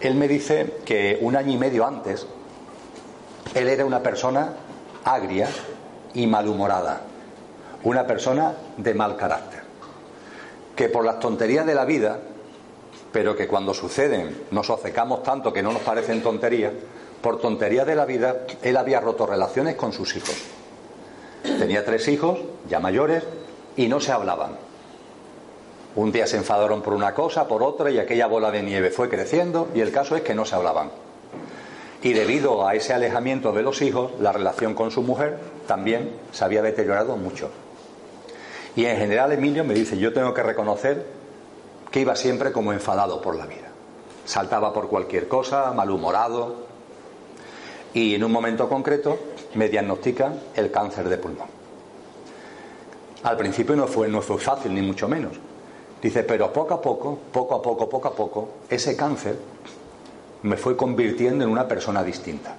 Él 0.00 0.14
me 0.14 0.26
dice 0.26 0.78
que 0.84 1.18
un 1.20 1.36
año 1.36 1.52
y 1.52 1.58
medio 1.58 1.86
antes, 1.86 2.26
él 3.54 3.68
era 3.68 3.84
una 3.84 4.02
persona 4.02 4.52
agria 5.04 5.48
y 6.14 6.26
malhumorada, 6.26 7.00
una 7.84 8.06
persona 8.06 8.54
de 8.76 8.94
mal 8.94 9.16
carácter, 9.16 9.62
que 10.76 10.88
por 10.88 11.04
las 11.04 11.18
tonterías 11.20 11.66
de 11.66 11.74
la 11.74 11.84
vida 11.84 12.18
pero 13.12 13.36
que 13.36 13.46
cuando 13.46 13.74
suceden 13.74 14.44
nos 14.50 14.70
obcecamos 14.70 15.22
tanto 15.22 15.52
que 15.52 15.62
no 15.62 15.72
nos 15.72 15.82
parecen 15.82 16.22
tonterías, 16.22 16.72
por 17.20 17.40
tonterías 17.40 17.86
de 17.86 17.94
la 17.94 18.04
vida, 18.04 18.46
él 18.62 18.76
había 18.76 18.98
roto 18.98 19.26
relaciones 19.26 19.76
con 19.76 19.92
sus 19.92 20.16
hijos. 20.16 20.34
Tenía 21.42 21.84
tres 21.84 22.08
hijos, 22.08 22.40
ya 22.68 22.80
mayores, 22.80 23.22
y 23.76 23.86
no 23.86 24.00
se 24.00 24.10
hablaban. 24.10 24.56
Un 25.94 26.10
día 26.10 26.26
se 26.26 26.38
enfadaron 26.38 26.82
por 26.82 26.94
una 26.94 27.14
cosa, 27.14 27.46
por 27.46 27.62
otra, 27.62 27.90
y 27.90 27.98
aquella 27.98 28.26
bola 28.26 28.50
de 28.50 28.62
nieve 28.62 28.90
fue 28.90 29.08
creciendo, 29.08 29.68
y 29.74 29.80
el 29.80 29.92
caso 29.92 30.16
es 30.16 30.22
que 30.22 30.34
no 30.34 30.44
se 30.44 30.56
hablaban. 30.56 30.90
Y 32.02 32.12
debido 32.14 32.66
a 32.66 32.74
ese 32.74 32.92
alejamiento 32.92 33.52
de 33.52 33.62
los 33.62 33.80
hijos, 33.80 34.10
la 34.20 34.32
relación 34.32 34.74
con 34.74 34.90
su 34.90 35.02
mujer 35.02 35.38
también 35.68 36.12
se 36.32 36.44
había 36.44 36.60
deteriorado 36.60 37.16
mucho. 37.16 37.50
Y 38.74 38.86
en 38.86 38.96
general 38.96 39.32
Emilio 39.32 39.64
me 39.64 39.74
dice, 39.74 39.96
yo 39.96 40.12
tengo 40.12 40.34
que 40.34 40.42
reconocer 40.42 41.06
que 41.90 42.00
iba 42.00 42.16
siempre 42.16 42.50
como 42.50 42.72
enfadado 42.72 43.20
por 43.20 43.36
la 43.36 43.46
vida. 43.46 43.68
Saltaba 44.24 44.72
por 44.72 44.88
cualquier 44.88 45.28
cosa, 45.28 45.72
malhumorado. 45.72 46.66
Y 47.94 48.14
en 48.14 48.24
un 48.24 48.32
momento 48.32 48.68
concreto 48.68 49.18
me 49.54 49.68
diagnostican 49.68 50.40
el 50.56 50.70
cáncer 50.72 51.08
de 51.08 51.18
pulmón. 51.18 51.48
Al 53.22 53.36
principio 53.36 53.76
no 53.76 53.86
fue, 53.86 54.08
no 54.08 54.22
fue 54.22 54.38
fácil, 54.38 54.74
ni 54.74 54.82
mucho 54.82 55.06
menos. 55.06 55.34
Dice, 56.00 56.24
pero 56.24 56.52
poco 56.52 56.74
a 56.74 56.80
poco, 56.80 57.16
poco 57.30 57.54
a 57.54 57.62
poco, 57.62 57.88
poco 57.88 58.08
a 58.08 58.14
poco, 58.14 58.48
ese 58.68 58.96
cáncer 58.96 59.36
me 60.42 60.56
fue 60.56 60.76
convirtiendo 60.76 61.44
en 61.44 61.50
una 61.50 61.68
persona 61.68 62.02
distinta. 62.02 62.54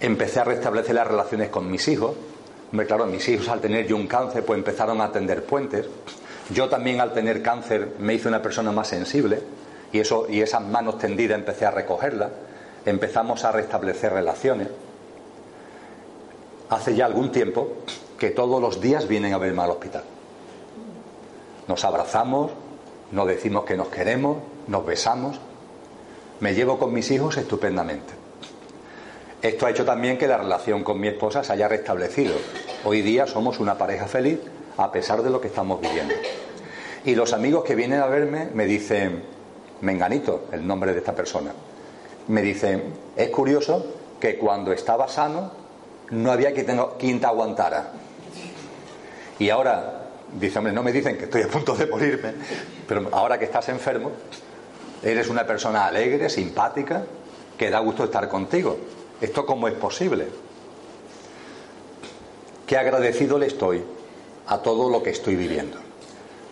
Empecé 0.00 0.40
a 0.40 0.44
restablecer 0.44 0.94
las 0.94 1.06
relaciones 1.06 1.48
con 1.50 1.70
mis 1.70 1.86
hijos. 1.88 2.14
Me 2.72 2.86
claro, 2.86 3.06
mis 3.06 3.28
hijos 3.28 3.48
al 3.48 3.60
tener 3.60 3.86
yo 3.86 3.96
un 3.96 4.06
cáncer, 4.06 4.44
pues 4.44 4.58
empezaron 4.58 5.00
a 5.00 5.10
tender 5.10 5.44
puentes. 5.44 5.86
Yo 6.50 6.68
también 6.68 7.00
al 7.00 7.12
tener 7.12 7.42
cáncer 7.42 7.94
me 7.98 8.14
hice 8.14 8.28
una 8.28 8.40
persona 8.40 8.72
más 8.72 8.88
sensible 8.88 9.42
y, 9.92 10.00
eso, 10.00 10.26
y 10.28 10.40
esas 10.40 10.62
manos 10.62 10.98
tendidas 10.98 11.38
empecé 11.38 11.66
a 11.66 11.70
recogerlas, 11.70 12.30
empezamos 12.86 13.44
a 13.44 13.52
restablecer 13.52 14.12
relaciones. 14.12 14.68
Hace 16.70 16.94
ya 16.94 17.06
algún 17.06 17.32
tiempo 17.32 17.78
que 18.18 18.30
todos 18.30 18.60
los 18.60 18.80
días 18.80 19.08
vienen 19.08 19.32
a 19.32 19.38
verme 19.38 19.62
al 19.62 19.70
hospital. 19.70 20.04
Nos 21.66 21.84
abrazamos, 21.84 22.52
nos 23.12 23.26
decimos 23.26 23.64
que 23.64 23.76
nos 23.76 23.88
queremos, 23.88 24.38
nos 24.68 24.84
besamos. 24.84 25.38
Me 26.40 26.54
llevo 26.54 26.78
con 26.78 26.92
mis 26.92 27.10
hijos 27.10 27.36
estupendamente. 27.36 28.14
Esto 29.42 29.66
ha 29.66 29.70
hecho 29.70 29.84
también 29.84 30.18
que 30.18 30.28
la 30.28 30.38
relación 30.38 30.84
con 30.84 31.00
mi 31.00 31.08
esposa 31.08 31.42
se 31.42 31.52
haya 31.52 31.68
restablecido. 31.68 32.34
Hoy 32.84 33.02
día 33.02 33.26
somos 33.26 33.60
una 33.60 33.76
pareja 33.76 34.06
feliz 34.06 34.38
a 34.76 34.92
pesar 34.92 35.22
de 35.22 35.30
lo 35.30 35.40
que 35.40 35.48
estamos 35.48 35.80
viviendo. 35.80 36.14
Y 37.04 37.14
los 37.14 37.32
amigos 37.32 37.64
que 37.64 37.74
vienen 37.74 38.00
a 38.00 38.06
verme 38.06 38.48
me 38.52 38.66
dicen, 38.66 39.22
Menganito, 39.80 40.46
el 40.52 40.66
nombre 40.66 40.92
de 40.92 40.98
esta 40.98 41.14
persona, 41.14 41.52
me 42.28 42.42
dicen, 42.42 42.84
es 43.16 43.30
curioso 43.30 43.86
que 44.20 44.36
cuando 44.36 44.72
estaba 44.72 45.08
sano 45.08 45.52
no 46.10 46.30
había 46.30 46.52
quien 46.52 47.20
te 47.20 47.26
aguantara. 47.26 47.92
Y 49.38 49.50
ahora, 49.50 50.08
dice, 50.32 50.58
hombre, 50.58 50.72
no 50.72 50.82
me 50.82 50.92
dicen 50.92 51.16
que 51.16 51.24
estoy 51.24 51.42
a 51.42 51.48
punto 51.48 51.74
de 51.74 51.86
morirme, 51.86 52.34
pero 52.86 53.08
ahora 53.12 53.38
que 53.38 53.44
estás 53.44 53.68
enfermo, 53.68 54.10
eres 55.02 55.28
una 55.28 55.46
persona 55.46 55.86
alegre, 55.86 56.28
simpática, 56.28 57.04
que 57.56 57.70
da 57.70 57.80
gusto 57.80 58.04
estar 58.04 58.28
contigo. 58.28 58.76
¿Esto 59.20 59.44
cómo 59.44 59.68
es 59.68 59.74
posible? 59.74 60.28
Qué 62.66 62.76
agradecido 62.76 63.38
le 63.38 63.46
estoy 63.46 63.82
a 64.46 64.58
todo 64.58 64.88
lo 64.90 65.02
que 65.02 65.10
estoy 65.10 65.36
viviendo. 65.36 65.78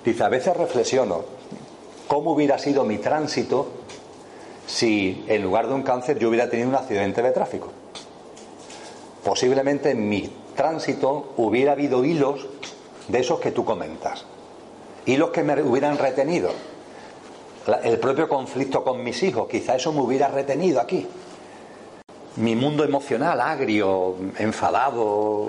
Dice, 0.05 0.25
a 0.25 0.29
veces 0.29 0.57
reflexiono 0.57 1.25
cómo 2.09 2.33
hubiera 2.33 2.59
sido 2.59 2.85
mi 2.85 2.99
tránsito 2.99 3.69
si 4.67 5.25
en 5.29 5.43
lugar 5.43 5.69
de 5.69 5.75
un 5.75 5.83
cáncer 5.83 6.19
yo 6.19 6.29
hubiera 6.29 6.51
tenido 6.51 6.69
un 6.69 6.75
accidente 6.75 7.23
de 7.23 7.31
tráfico. 7.31 7.69
Posiblemente 9.25 9.91
en 9.91 10.09
mi 10.09 10.31
tránsito 10.55 11.33
hubiera 11.37 11.73
habido 11.73 12.05
hilos 12.05 12.47
de 13.09 13.21
esos 13.21 13.41
que 13.41 13.53
tú 13.53 13.65
comentas, 13.65 14.25
hilos 15.05 15.31
que 15.31 15.43
me 15.43 15.61
hubieran 15.63 15.99
retenido. 15.99 16.51
El 17.83 17.99
propio 17.99 18.29
conflicto 18.29 18.85
con 18.85 19.03
mis 19.03 19.23
hijos, 19.25 19.49
quizá 19.49 19.75
eso 19.75 19.93
me 19.93 20.01
hubiera 20.01 20.29
retenido 20.29 20.81
aquí. 20.81 21.07
Mi 22.37 22.55
mundo 22.55 22.85
emocional, 22.85 23.41
agrio, 23.41 24.15
enfadado, 24.39 25.49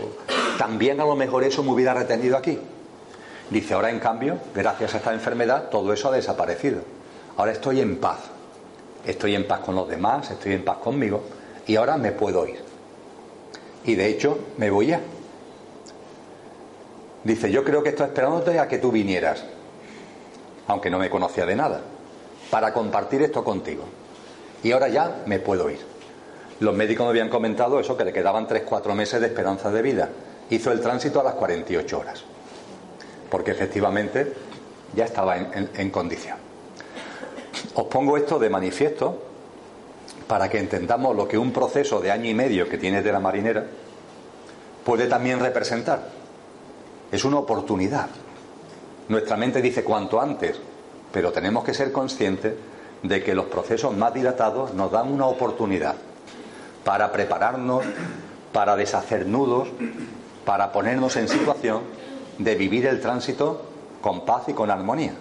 también 0.57 0.99
a 0.99 1.05
lo 1.05 1.15
mejor 1.15 1.43
eso 1.43 1.61
me 1.63 1.72
hubiera 1.72 1.93
retenido 1.93 2.36
aquí. 2.36 2.57
Dice, 3.51 3.76
ahora 3.76 3.91
en 3.91 3.99
cambio, 3.99 4.39
gracias 4.55 4.95
a 4.95 4.97
esta 4.97 5.13
enfermedad, 5.13 5.70
todo 5.70 5.93
eso 5.93 6.09
ha 6.09 6.11
desaparecido. 6.11 6.82
Ahora 7.38 7.51
estoy 7.51 7.82
en 7.82 7.97
paz. 7.97 8.18
Estoy 9.05 9.36
en 9.36 9.47
paz 9.47 9.59
con 9.59 9.76
los 9.76 9.88
demás, 9.88 10.32
estoy 10.32 10.53
en 10.53 10.65
paz 10.65 10.78
conmigo 10.78 11.22
y 11.68 11.76
ahora 11.76 11.97
me 11.97 12.11
puedo 12.11 12.47
ir. 12.47 12.59
Y 13.86 13.95
de 13.95 14.07
hecho, 14.07 14.39
me 14.57 14.70
voy 14.70 14.88
ya. 14.88 15.01
Dice, 17.24 17.51
yo 17.51 17.63
creo 17.63 17.84
que 17.84 17.89
estoy 17.89 18.07
esperándote 18.07 18.59
a 18.59 18.68
que 18.68 18.80
tú 18.80 18.91
vinieras, 18.91 19.45
aunque 20.68 20.89
no 20.89 20.97
me 20.97 21.09
conocía 21.09 21.45
de 21.45 21.55
nada, 21.55 21.82
para 22.50 22.74
compartir 22.74 23.22
esto 23.22 23.43
contigo. 23.43 23.84
Y 24.64 24.72
ahora 24.72 24.88
ya 24.88 25.24
me 25.26 25.39
puedo 25.39 25.70
ir. 25.70 25.80
Los 26.60 26.76
médicos 26.76 27.06
me 27.06 27.12
habían 27.12 27.30
comentado 27.30 27.80
eso, 27.80 27.95
que 27.95 28.06
le 28.06 28.14
quedaban 28.14 28.48
3-4 28.48 28.93
meses 28.95 29.22
de 29.22 29.28
esperanza 29.28 29.72
de 29.72 29.82
vida 29.82 30.10
hizo 30.50 30.72
el 30.72 30.82
tránsito 30.82 31.20
a 31.20 31.24
las 31.24 31.34
48 31.34 32.00
horas, 32.00 32.24
porque 33.30 33.52
efectivamente 33.52 34.34
ya 34.95 35.06
estaba 35.06 35.38
en, 35.38 35.89
condición. 35.89 36.38
Os 37.76 37.86
pongo 37.86 38.18
esto 38.18 38.39
de 38.39 38.50
manifiesto 38.50 39.24
para 40.28 40.50
que 40.50 40.60
entendamos 40.60 41.16
lo 41.16 41.28
que 41.28 41.38
un 41.38 41.52
proceso 41.52 42.00
de 42.00 42.12
año 42.12 42.30
y 42.30 42.34
medio 42.34 42.68
que 42.70 42.78
tiene 42.78 43.02
de 43.02 43.12
la 43.12 43.20
marinera 43.20 43.66
puede 44.84 45.08
también 45.08 45.39
representar. 45.39 46.10
Es 47.12 47.24
una 47.26 47.39
oportunidad. 47.39 48.08
Nuestra 49.10 49.38
mente 49.38 49.62
dice 49.62 49.84
cuanto 49.84 50.20
antes, 50.20 50.60
pero 51.18 51.32
tenemos 51.32 51.63
que 51.63 51.74
ser 51.74 51.91
conscientes 51.91 52.53
de 53.01 53.24
que 53.24 53.34
los 53.34 53.47
procesos 53.47 53.97
más 53.97 54.13
dilatados 54.13 54.76
nos 54.76 54.91
dan 54.91 55.11
una 55.11 55.26
oportunidad 55.26 55.95
para 56.84 57.11
prepararnos, 57.11 57.84
para 58.53 58.76
deshacer 58.76 59.26
nudos, 59.26 59.68
para 60.45 60.72
ponernos 60.72 61.15
en 61.15 61.28
situación 61.28 61.82
de 62.38 62.53
vivir 62.53 62.86
el 62.86 63.01
tránsito 63.01 63.63
con 63.99 64.26
paz 64.26 64.43
y 64.49 64.53
con 64.53 64.70
armonía. 64.70 65.13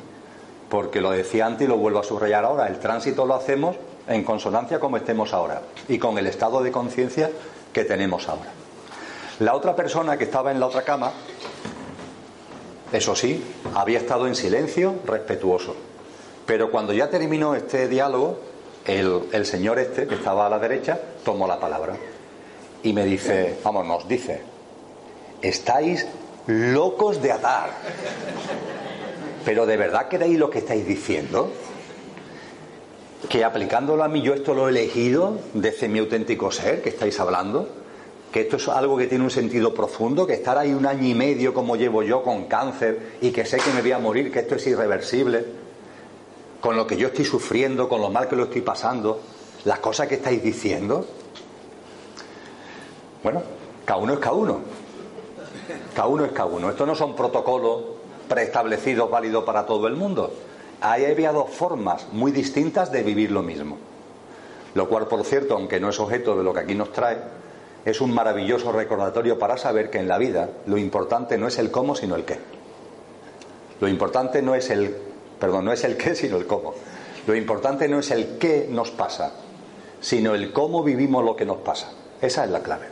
Porque 0.68 1.00
lo 1.00 1.12
decía 1.12 1.46
antes 1.46 1.66
y 1.66 1.70
lo 1.70 1.78
vuelvo 1.78 2.00
a 2.00 2.04
subrayar 2.04 2.44
ahora, 2.44 2.66
el 2.66 2.78
tránsito 2.78 3.24
lo 3.24 3.34
hacemos 3.34 3.76
en 4.06 4.22
consonancia 4.22 4.78
como 4.78 4.98
estemos 4.98 5.32
ahora 5.32 5.62
y 5.88 5.98
con 5.98 6.18
el 6.18 6.26
estado 6.26 6.62
de 6.62 6.72
conciencia 6.72 7.30
que 7.72 7.86
tenemos 7.86 8.28
ahora. 8.28 8.52
La 9.38 9.54
otra 9.54 9.74
persona 9.74 10.18
que 10.18 10.24
estaba 10.24 10.52
en 10.52 10.60
la 10.60 10.66
otra 10.66 10.82
cama, 10.82 11.10
eso 12.92 13.16
sí, 13.16 13.42
había 13.74 13.98
estado 13.98 14.26
en 14.26 14.34
silencio 14.34 14.96
respetuoso. 15.06 15.85
Pero 16.46 16.70
cuando 16.70 16.92
ya 16.92 17.10
terminó 17.10 17.54
este 17.54 17.88
diálogo, 17.88 18.38
el, 18.86 19.46
señor 19.46 19.80
este, 19.80 20.06
que 20.06 20.14
estaba 20.14 20.46
a 20.46 20.48
la 20.48 20.58
derecha, 20.60 20.98
tomó 21.24 21.46
la 21.46 21.58
palabra 21.58 21.96
y 22.82 22.92
me 22.92 23.04
dice, 23.04 23.56
vamos, 23.64 23.84
nos 23.84 24.06
dice, 24.06 24.40
estáis 25.42 26.06
locos 26.46 27.20
de 27.20 27.32
atar. 27.32 27.70
Pero 29.44 29.66
¿de 29.66 29.76
verdad 29.76 30.08
queréis 30.08 30.38
lo 30.38 30.48
que 30.48 30.58
estáis 30.58 30.86
diciendo? 30.86 31.50
Que 33.28 33.42
aplicándolo 33.44 34.04
a 34.04 34.08
mí 34.08 34.22
yo 34.22 34.34
esto 34.34 34.54
lo 34.54 34.68
he 34.68 34.70
elegido 34.70 35.38
desde 35.52 35.88
mi 35.88 35.98
auténtico 35.98 36.52
ser 36.52 36.80
que 36.80 36.90
estáis 36.90 37.18
hablando, 37.18 37.68
que 38.30 38.42
esto 38.42 38.56
es 38.56 38.68
algo 38.68 38.96
que 38.96 39.08
tiene 39.08 39.24
un 39.24 39.30
sentido 39.30 39.74
profundo, 39.74 40.26
que 40.26 40.34
estar 40.34 40.58
ahí 40.58 40.72
un 40.72 40.86
año 40.86 41.08
y 41.08 41.14
medio 41.14 41.52
como 41.52 41.74
llevo 41.74 42.04
yo 42.04 42.22
con 42.22 42.44
cáncer 42.44 43.14
y 43.20 43.30
que 43.30 43.44
sé 43.44 43.56
que 43.56 43.70
me 43.72 43.82
voy 43.82 43.92
a 43.92 43.98
morir, 43.98 44.30
que 44.30 44.40
esto 44.40 44.54
es 44.54 44.66
irreversible, 44.68 45.44
con 46.66 46.76
lo 46.76 46.84
que 46.84 46.96
yo 46.96 47.06
estoy 47.06 47.24
sufriendo, 47.24 47.88
con 47.88 48.00
lo 48.00 48.10
mal 48.10 48.26
que 48.26 48.34
lo 48.34 48.42
estoy 48.42 48.60
pasando, 48.60 49.20
las 49.66 49.78
cosas 49.78 50.08
que 50.08 50.16
estáis 50.16 50.42
diciendo. 50.42 51.06
Bueno, 53.22 53.40
cada 53.84 54.00
uno 54.00 54.14
es 54.14 54.18
cada 54.18 54.34
uno. 54.34 54.58
Cada 55.94 56.08
uno 56.08 56.24
es 56.24 56.32
cada 56.32 56.46
uno. 56.46 56.68
Estos 56.68 56.84
no 56.84 56.96
son 56.96 57.14
protocolos 57.14 57.82
preestablecidos 58.28 59.08
válidos 59.08 59.44
para 59.44 59.64
todo 59.64 59.86
el 59.86 59.94
mundo. 59.94 60.32
Ahí 60.80 61.04
había 61.04 61.30
dos 61.30 61.50
formas 61.50 62.08
muy 62.10 62.32
distintas 62.32 62.90
de 62.90 63.04
vivir 63.04 63.30
lo 63.30 63.44
mismo. 63.44 63.78
Lo 64.74 64.88
cual, 64.88 65.06
por 65.06 65.24
cierto, 65.24 65.54
aunque 65.54 65.78
no 65.78 65.90
es 65.90 66.00
objeto 66.00 66.36
de 66.36 66.42
lo 66.42 66.52
que 66.52 66.58
aquí 66.58 66.74
nos 66.74 66.90
trae, 66.90 67.18
es 67.84 68.00
un 68.00 68.12
maravilloso 68.12 68.72
recordatorio 68.72 69.38
para 69.38 69.56
saber 69.56 69.88
que 69.88 69.98
en 69.98 70.08
la 70.08 70.18
vida 70.18 70.48
lo 70.66 70.78
importante 70.78 71.38
no 71.38 71.46
es 71.46 71.60
el 71.60 71.70
cómo, 71.70 71.94
sino 71.94 72.16
el 72.16 72.24
qué. 72.24 72.40
Lo 73.78 73.86
importante 73.86 74.42
no 74.42 74.56
es 74.56 74.68
el, 74.70 75.05
perdón, 75.38 75.64
no 75.64 75.72
es 75.72 75.84
el 75.84 75.96
qué, 75.96 76.14
sino 76.16 76.36
el 76.36 76.46
cómo. 76.46 76.74
Lo 77.26 77.34
importante 77.34 77.88
no 77.88 77.98
es 77.98 78.10
el 78.10 78.38
qué 78.38 78.68
nos 78.70 78.90
pasa, 78.90 79.32
sino 80.00 80.34
el 80.34 80.52
cómo 80.52 80.82
vivimos 80.82 81.24
lo 81.24 81.34
que 81.36 81.44
nos 81.44 81.58
pasa. 81.58 81.90
Esa 82.20 82.44
es 82.44 82.50
la 82.50 82.62
clave. 82.62 82.86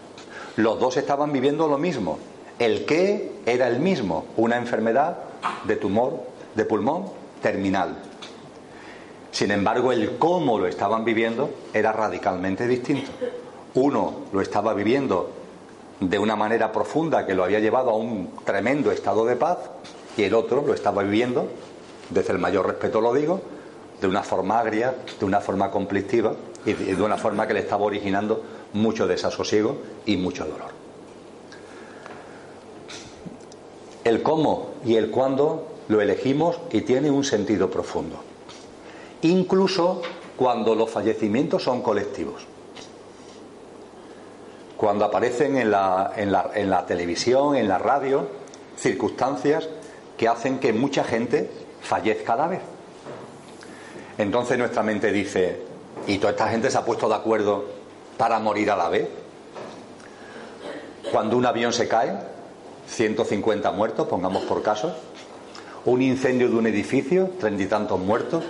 Los 0.57 0.79
dos 0.79 0.97
estaban 0.97 1.33
viviendo 1.33 1.69
lo 1.69 1.79
mismo. 1.79 2.19
El 2.59 2.85
qué 2.85 3.33
era 3.47 3.69
el 3.69 3.81
mismo, 3.81 4.27
una 4.37 4.57
enfermedad 4.57 5.19
de 5.65 5.77
tumor 5.77 6.21
de 6.55 6.65
pulmón 6.65 7.07
terminal. 7.43 7.97
Sin 9.31 9.51
embargo, 9.51 9.91
el 9.91 10.17
cómo 10.19 10.59
lo 10.59 10.69
estaban 10.69 11.05
viviendo 11.05 11.51
era 11.73 11.93
radicalmente 11.93 12.69
distinto. 12.69 13.11
Uno 13.75 14.15
lo 14.33 14.41
estaba 14.41 14.75
viviendo 14.75 15.31
de 15.99 16.19
una 16.19 16.37
manera 16.37 16.71
profunda 16.71 17.27
que 17.27 17.35
lo 17.35 17.43
había 17.43 17.59
llevado 17.59 17.91
a 17.91 17.97
un 17.97 18.31
tremendo 18.45 18.93
estado 18.93 19.25
de 19.25 19.37
paz 19.37 19.59
y 20.17 20.23
el 20.23 20.35
otro 20.35 20.63
lo 20.65 20.75
estaba 20.75 21.03
viviendo, 21.03 21.49
desde 22.11 22.33
el 22.33 22.39
mayor 22.39 22.67
respeto 22.67 23.01
lo 23.01 23.13
digo, 23.15 23.41
de 24.01 24.07
una 24.07 24.23
forma 24.23 24.59
agria, 24.59 24.95
de 25.19 25.25
una 25.25 25.41
forma 25.41 25.71
conflictiva 25.71 26.35
y 26.67 26.73
de 26.73 27.03
una 27.03 27.17
forma 27.17 27.47
que 27.47 27.55
le 27.55 27.61
estaba 27.61 27.85
originando 27.85 28.43
mucho 28.73 29.07
desasosiego 29.07 29.79
y 30.07 30.17
mucho 30.17 30.45
dolor. 30.45 30.73
El 34.05 34.23
cómo 34.23 34.75
y 34.85 34.97
el 34.97 35.11
cuándo 35.11 35.69
lo 35.89 36.01
elegimos 36.01 36.59
y 36.71 36.83
tiene 36.83 37.11
un 37.11 37.25
sentido 37.25 37.71
profundo. 37.71 38.17
Incluso 39.23 40.03
cuando 40.37 40.75
los 40.75 40.91
fallecimientos 40.91 41.63
son 41.63 41.83
colectivos. 41.83 42.47
Cuando 44.77 45.05
aparecen 45.05 45.57
en 45.57 45.71
la, 45.71 46.85
televisión, 46.87 47.57
en 47.57 47.69
la 47.69 47.79
radio, 47.79 48.27
circunstancias 48.77 49.69
que 50.19 50.29
hacen 50.29 50.59
que 50.59 50.73
mucha 50.73 51.05
gente 51.05 51.49
fallezca 51.85 52.33
a 52.33 52.37
la 52.37 52.49
vez. 52.49 52.61
Entonces 54.19 54.59
nuestra 54.59 54.83
mente 54.83 55.13
dice, 55.13 55.63
¿y 56.07 56.19
toda 56.19 56.33
esta 56.33 56.49
gente 56.49 56.71
se 56.71 56.79
ha 56.79 56.85
puesto 56.85 57.09
de 57.09 57.15
acuerdo 57.15 57.65
para 58.17 58.39
morir 58.39 58.71
a 58.71 58.77
la 58.77 58.89
vez? 58.89 59.09
Cuando 61.13 61.37
un 61.37 61.47
avión 61.47 61.73
se 61.73 61.87
cae, 61.87 62.17
150 62.89 63.71
muertos, 63.73 64.09
pongamos 64.09 64.45
por 64.45 64.63
caso, 64.63 64.95
un 65.85 66.03
incendio 66.03 66.49
de 66.49 66.57
un 66.57 66.67
edificio, 66.67 67.31
treinta 67.39 67.63
y 67.63 67.67
tantos 67.67 67.99
muertos, 68.01 68.45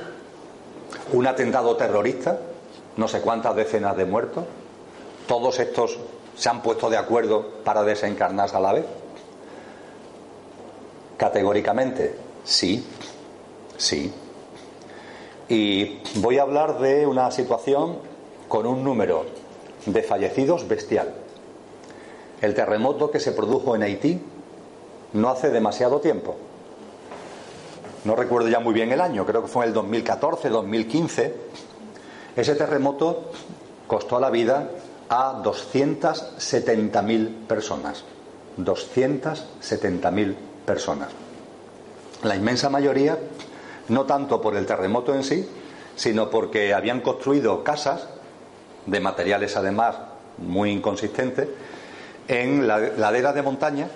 un 1.12 1.26
atentado 1.26 1.76
terrorista, 1.76 2.38
no 2.96 3.08
sé 3.08 3.20
cuántas 3.20 3.56
decenas 3.56 3.96
de 3.96 4.04
muertos, 4.04 4.44
todos 5.26 5.58
estos 5.58 5.98
se 6.36 6.48
han 6.48 6.62
puesto 6.62 6.90
de 6.90 6.96
acuerdo 6.96 7.46
para 7.64 7.82
desencarnarse 7.82 8.56
a 8.56 8.60
la 8.60 8.72
vez. 8.72 8.84
Categóricamente, 11.16 12.14
sí, 12.44 12.84
sí. 13.76 14.12
Y 15.48 16.00
voy 16.16 16.38
a 16.38 16.42
hablar 16.42 16.78
de 16.78 17.06
una 17.06 17.30
situación 17.30 17.98
con 18.48 18.66
un 18.66 18.82
número 18.82 19.26
de 19.86 20.02
fallecidos 20.02 20.66
bestial. 20.68 21.14
El 22.40 22.54
terremoto 22.54 23.10
que 23.10 23.20
se 23.20 23.32
produjo 23.32 23.76
en 23.76 23.82
Haití 23.82 24.20
no 25.12 25.30
hace 25.30 25.50
demasiado 25.50 26.00
tiempo. 26.00 26.36
No 28.04 28.16
recuerdo 28.16 28.48
ya 28.48 28.60
muy 28.60 28.74
bien 28.74 28.92
el 28.92 29.00
año, 29.00 29.24
creo 29.24 29.42
que 29.42 29.48
fue 29.48 29.64
en 29.64 29.70
el 29.70 29.74
2014, 29.74 30.50
2015. 30.50 31.34
Ese 32.36 32.54
terremoto 32.54 33.30
costó 33.86 34.20
la 34.20 34.30
vida 34.30 34.68
a 35.08 35.42
270.000 35.42 37.46
personas. 37.46 38.04
270.000 38.58 40.34
personas. 40.66 41.08
La 42.22 42.36
inmensa 42.36 42.68
mayoría, 42.68 43.18
no 43.88 44.04
tanto 44.04 44.40
por 44.40 44.56
el 44.56 44.66
terremoto 44.66 45.14
en 45.14 45.24
sí, 45.24 45.48
sino 45.96 46.30
porque 46.30 46.74
habían 46.74 47.00
construido 47.00 47.62
casas 47.62 48.08
de 48.86 49.00
materiales 49.00 49.56
además 49.56 49.96
muy 50.38 50.70
inconsistentes 50.70 51.48
en 52.28 52.66
la 52.66 52.78
ladera 52.78 53.32
de 53.32 53.42
montaña 53.42 53.88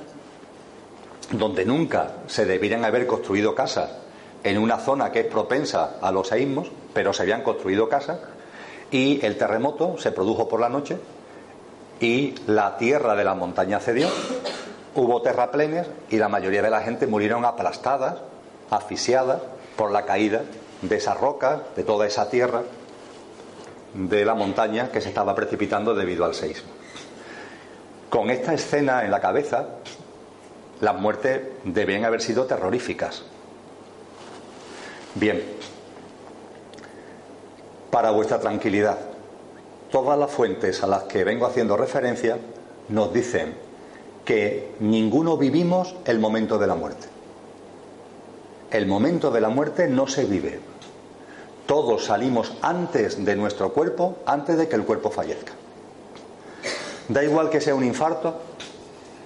donde 1.33 1.65
nunca 1.65 2.13
se 2.27 2.47
deberían 2.47 2.85
haber 2.85 3.07
construido 3.07 3.55
casas 3.55 3.91
en 4.45 4.59
una 4.59 4.79
zona 4.79 5.11
que 5.11 5.21
es 5.21 5.27
propensa 5.27 5.97
a 6.01 6.11
los 6.13 6.29
seísmos, 6.29 6.71
pero 6.95 7.13
se 7.13 7.23
habían 7.23 7.43
construido 7.43 7.89
casas 7.89 8.19
y 8.91 9.25
el 9.25 9.37
terremoto 9.37 9.99
se 9.99 10.13
produjo 10.13 10.49
por 10.49 10.61
la 10.61 10.69
noche 10.69 10.99
y 12.01 12.35
la 12.47 12.77
tierra 12.79 13.15
de 13.15 13.25
la 13.25 13.35
montaña 13.35 13.81
cedió, 13.81 14.09
hubo 14.95 15.21
terraplenes 15.21 15.89
y 16.09 16.17
la 16.17 16.29
mayoría 16.29 16.63
de 16.63 16.71
la 16.71 16.81
gente 16.81 17.07
murieron 17.07 17.45
aplastadas, 17.45 18.19
asfixiadas 18.71 19.43
por 19.79 19.93
la 19.93 20.05
caída 20.05 20.43
de 20.83 20.97
esas 20.97 21.19
rocas, 21.21 21.61
de 21.77 21.85
toda 21.85 22.05
esa 22.05 22.29
tierra 22.29 22.65
de 23.95 24.25
la 24.25 24.35
montaña 24.35 24.91
que 24.91 25.01
se 25.01 25.09
estaba 25.09 25.37
precipitando 25.37 25.95
debido 25.95 26.25
al 26.25 26.35
seísmo. 26.35 26.69
Con 28.11 28.29
esta 28.31 28.53
escena 28.53 29.05
en 29.05 29.13
la 29.13 29.21
cabeza, 29.21 29.69
las 30.81 30.97
muertes 30.97 31.43
debían 31.63 32.05
haber 32.05 32.21
sido 32.21 32.47
terroríficas. 32.47 33.23
Bien, 35.15 35.45
para 37.93 38.11
vuestra 38.11 38.41
tranquilidad, 38.41 38.99
todas 39.93 40.19
las 40.19 40.31
fuentes 40.33 40.83
a 40.83 40.89
las 40.89 41.05
que 41.05 41.23
vengo 41.23 41.47
haciendo 41.47 41.77
referencia 41.77 42.37
nos 42.89 43.13
dicen 43.15 43.55
que 44.25 44.75
ninguno 44.81 45.37
vivimos 45.37 45.95
el 46.05 46.19
momento 46.19 46.59
de 46.59 46.67
la 46.67 46.75
muerte. 46.75 47.18
El 48.71 48.87
momento 48.87 49.31
de 49.31 49.41
la 49.41 49.49
muerte 49.49 49.89
no 49.89 50.07
se 50.07 50.25
vive. 50.25 50.61
Todos 51.67 52.05
salimos 52.05 52.53
antes 52.61 53.25
de 53.25 53.37
nuestro 53.37 53.73
cuerpo, 53.73 54.19
antes 54.27 54.59
de 54.59 54.69
que 54.69 54.77
el 54.77 54.85
cuerpo 54.85 55.11
fallezca. 55.11 55.53
Da 57.09 57.25
igual 57.25 57.49
que 57.49 57.61
sea 57.61 57.75
un 57.75 57.85
infarto, 57.85 58.35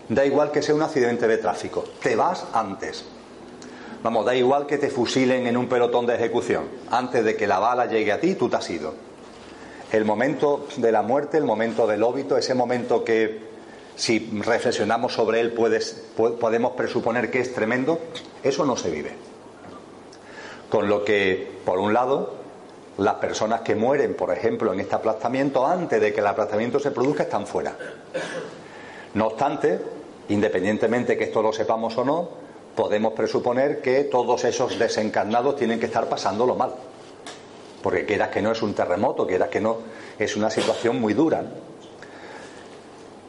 da 0.09 0.25
igual 0.25 0.53
que 0.53 0.63
sea 0.63 0.75
un 0.75 0.83
accidente 0.83 1.27
de 1.27 1.39
tráfico, 1.39 1.85
te 2.01 2.15
vas 2.15 2.45
antes. 2.53 3.05
Vamos, 4.03 4.25
da 4.25 4.35
igual 4.35 4.67
que 4.67 4.79
te 4.79 4.91
fusilen 4.91 5.47
en 5.47 5.57
un 5.57 5.69
pelotón 5.69 6.07
de 6.07 6.15
ejecución, 6.15 6.65
antes 6.91 7.25
de 7.25 7.37
que 7.37 7.47
la 7.47 7.59
bala 7.59 7.87
llegue 7.87 8.13
a 8.13 8.21
ti, 8.21 8.35
tú 8.35 8.49
te 8.49 8.57
has 8.57 8.71
ido. 8.71 8.95
El 9.91 10.05
momento 10.05 10.67
de 10.77 10.93
la 10.93 11.03
muerte, 11.03 11.39
el 11.39 11.45
momento 11.45 11.87
del 11.87 12.03
óbito, 12.03 12.37
ese 12.37 12.55
momento 12.55 13.05
que 13.05 13.41
si 13.95 14.31
reflexionamos 14.45 15.13
sobre 15.13 15.41
él 15.41 15.53
podemos 15.53 16.73
presuponer 16.73 17.31
que 17.31 17.41
es 17.41 17.53
tremendo, 17.53 17.99
eso 18.43 18.65
no 18.65 18.77
se 18.77 18.91
vive. 18.91 19.32
Con 20.73 20.89
lo 20.89 21.05
que, 21.05 21.51
por 21.67 21.79
un 21.79 21.93
lado, 21.93 22.33
las 22.97 23.17
personas 23.17 23.61
que 23.61 23.75
mueren, 23.75 24.15
por 24.15 24.33
ejemplo, 24.33 24.73
en 24.73 24.81
este 24.81 24.95
aplastamiento, 24.95 25.67
antes 25.67 26.01
de 26.01 26.15
que 26.15 26.21
el 26.21 26.27
aplastamiento 26.27 26.79
se 26.79 26.91
produzca, 26.91 27.25
están 27.25 27.47
fuera. 27.47 27.77
No 29.13 29.27
obstante, 29.27 29.79
independientemente 30.31 31.19
que 31.19 31.25
esto 31.25 31.43
lo 31.43 31.53
sepamos 31.53 31.99
o 31.99 32.07
no, 32.07 32.29
podemos 32.75 33.13
presuponer 33.13 33.83
que 33.83 34.05
todos 34.05 34.45
esos 34.45 34.79
desencarnados 34.79 35.57
tienen 35.57 35.79
que 35.79 35.85
estar 35.85 36.09
pasándolo 36.09 36.55
mal. 36.57 36.73
Porque 37.83 38.07
quieras 38.07 38.31
que 38.31 38.41
no 38.41 38.53
es 38.53 38.63
un 38.63 38.73
terremoto, 38.73 39.27
quieras 39.27 39.51
que 39.51 39.61
no, 39.61 39.77
es 40.19 40.37
una 40.37 40.49
situación 40.49 40.99
muy 40.99 41.13
dura. 41.13 41.45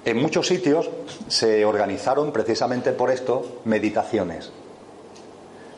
En 0.05 0.15
muchos 0.15 0.47
sitios 0.47 0.89
se 1.27 1.65
organizaron 1.65 2.31
precisamente 2.31 2.93
por 2.93 3.11
esto 3.11 3.59
meditaciones, 3.65 4.49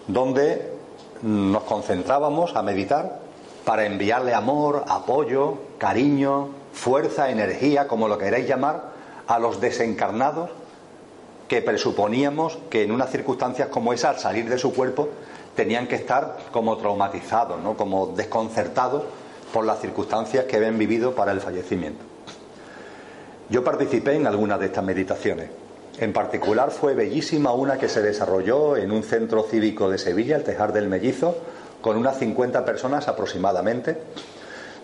donde 0.07 0.74
nos 1.25 1.63
concentrábamos 1.63 2.55
a 2.55 2.61
meditar 2.61 3.17
para 3.65 3.87
enviarle 3.87 4.35
amor, 4.35 4.85
apoyo, 4.87 5.57
cariño, 5.79 6.49
fuerza, 6.71 7.31
energía, 7.31 7.87
como 7.87 8.07
lo 8.07 8.19
queráis 8.19 8.47
llamar, 8.47 8.93
a 9.27 9.39
los 9.39 9.59
desencarnados 9.59 10.51
que 11.47 11.63
presuponíamos 11.63 12.59
que 12.69 12.83
en 12.83 12.91
unas 12.91 13.09
circunstancias 13.09 13.69
como 13.69 13.91
esa, 13.91 14.11
al 14.11 14.19
salir 14.19 14.47
de 14.47 14.59
su 14.59 14.71
cuerpo, 14.71 15.09
tenían 15.55 15.87
que 15.87 15.95
estar 15.95 16.37
como 16.51 16.77
traumatizados, 16.77 17.59
¿no? 17.59 17.75
como 17.75 18.07
desconcertados 18.07 19.03
por 19.51 19.65
las 19.65 19.79
circunstancias 19.79 20.45
que 20.45 20.57
habían 20.57 20.77
vivido 20.77 21.15
para 21.15 21.31
el 21.31 21.41
fallecimiento. 21.41 22.03
Yo 23.49 23.63
participé 23.63 24.13
en 24.13 24.27
algunas 24.27 24.59
de 24.59 24.67
estas 24.67 24.83
meditaciones. 24.83 25.49
En 25.97 26.11
particular 26.11 26.71
fue 26.71 26.93
bellísima 26.93 27.53
una 27.53 27.77
que 27.77 27.87
se 27.87 28.01
desarrolló 28.01 28.75
en 28.75 28.91
un 28.91 29.03
centro 29.03 29.43
cívico 29.43 29.89
de 29.89 29.97
Sevilla, 29.97 30.35
el 30.35 30.43
Tejar 30.43 30.73
del 30.73 30.89
Mellizo, 30.89 31.37
con 31.81 31.95
unas 31.95 32.19
50 32.19 32.65
personas 32.65 33.07
aproximadamente, 33.07 33.97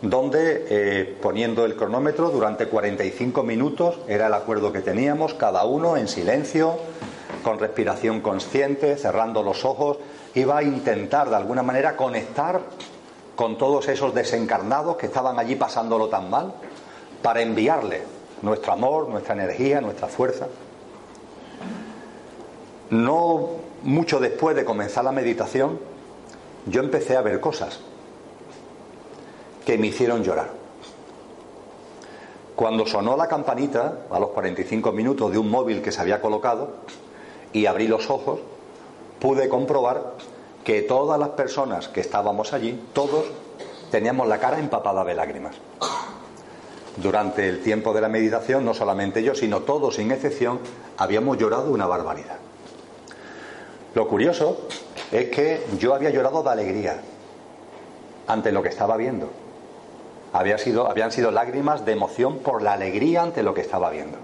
donde 0.01 0.65
eh, 0.69 1.17
poniendo 1.21 1.65
el 1.65 1.75
cronómetro 1.75 2.29
durante 2.29 2.67
45 2.67 3.43
minutos, 3.43 3.99
era 4.07 4.27
el 4.27 4.33
acuerdo 4.33 4.71
que 4.71 4.79
teníamos, 4.79 5.33
cada 5.33 5.65
uno 5.65 5.97
en 5.97 6.07
silencio, 6.07 6.77
con 7.43 7.59
respiración 7.59 8.21
consciente, 8.21 8.95
cerrando 8.95 9.43
los 9.43 9.65
ojos, 9.65 9.97
iba 10.33 10.57
a 10.57 10.63
intentar 10.63 11.29
de 11.29 11.35
alguna 11.35 11.61
manera 11.61 11.97
conectar 11.97 12.61
con 13.35 13.57
todos 13.57 13.89
esos 13.89 14.13
desencarnados 14.13 14.95
que 14.95 15.07
estaban 15.07 15.39
allí 15.39 15.55
pasándolo 15.55 16.07
tan 16.07 16.29
mal, 16.29 16.53
para 17.21 17.41
enviarle 17.41 18.01
nuestro 18.41 18.71
amor, 18.71 19.09
nuestra 19.09 19.33
energía, 19.33 19.81
nuestra 19.81 20.07
fuerza. 20.07 20.47
No 22.91 23.47
mucho 23.83 24.19
después 24.19 24.53
de 24.55 24.65
comenzar 24.65 25.05
la 25.05 25.13
meditación, 25.13 25.79
yo 26.65 26.81
empecé 26.81 27.15
a 27.15 27.21
ver 27.21 27.39
cosas 27.39 27.79
que 29.65 29.77
me 29.77 29.87
hicieron 29.87 30.23
llorar. 30.23 30.49
Cuando 32.55 32.85
sonó 32.85 33.15
la 33.15 33.29
campanita, 33.29 33.99
a 34.11 34.19
los 34.19 34.31
45 34.31 34.91
minutos 34.91 35.31
de 35.31 35.37
un 35.37 35.49
móvil 35.49 35.81
que 35.81 35.93
se 35.93 36.01
había 36.01 36.21
colocado, 36.21 36.73
y 37.53 37.65
abrí 37.65 37.87
los 37.87 38.09
ojos, 38.09 38.41
pude 39.19 39.47
comprobar 39.47 40.15
que 40.65 40.81
todas 40.81 41.17
las 41.17 41.29
personas 41.29 41.87
que 41.87 42.01
estábamos 42.01 42.51
allí, 42.51 42.79
todos 42.91 43.25
teníamos 43.89 44.27
la 44.27 44.37
cara 44.37 44.59
empapada 44.59 45.05
de 45.05 45.15
lágrimas. 45.15 45.55
Durante 46.97 47.47
el 47.47 47.63
tiempo 47.63 47.93
de 47.93 48.01
la 48.01 48.09
meditación, 48.09 48.65
no 48.65 48.73
solamente 48.73 49.23
yo, 49.23 49.33
sino 49.33 49.61
todos 49.61 49.95
sin 49.95 50.11
excepción, 50.11 50.59
habíamos 50.97 51.37
llorado 51.37 51.71
una 51.71 51.87
barbaridad. 51.87 52.50
Lo 53.93 54.07
curioso 54.07 54.67
es 55.11 55.29
que 55.29 55.65
yo 55.77 55.93
había 55.93 56.09
llorado 56.11 56.41
de 56.43 56.49
alegría 56.49 57.01
ante 58.27 58.51
lo 58.51 58.63
que 58.63 58.69
estaba 58.69 58.95
viendo. 58.95 59.29
Habían 60.31 61.11
sido 61.11 61.31
lágrimas 61.31 61.83
de 61.83 61.91
emoción 61.91 62.39
por 62.39 62.61
la 62.61 62.73
alegría 62.73 63.21
ante 63.21 63.43
lo 63.43 63.53
que 63.53 63.61
estaba 63.61 63.89
viendo. 63.89 64.17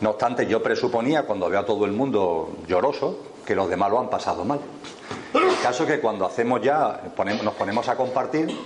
No 0.00 0.10
obstante, 0.10 0.46
yo 0.46 0.62
presuponía, 0.62 1.24
cuando 1.24 1.50
veo 1.50 1.60
a 1.60 1.66
todo 1.66 1.84
el 1.84 1.92
mundo 1.92 2.48
lloroso, 2.66 3.18
que 3.44 3.54
los 3.54 3.68
demás 3.68 3.90
lo 3.90 4.00
han 4.00 4.08
pasado 4.08 4.42
mal. 4.44 4.58
El 5.34 5.62
caso 5.62 5.82
es 5.82 5.90
que 5.90 6.00
cuando 6.00 6.24
hacemos 6.24 6.62
ya, 6.62 7.02
nos 7.44 7.54
ponemos 7.54 7.88
a 7.88 7.96
compartir, 7.96 8.56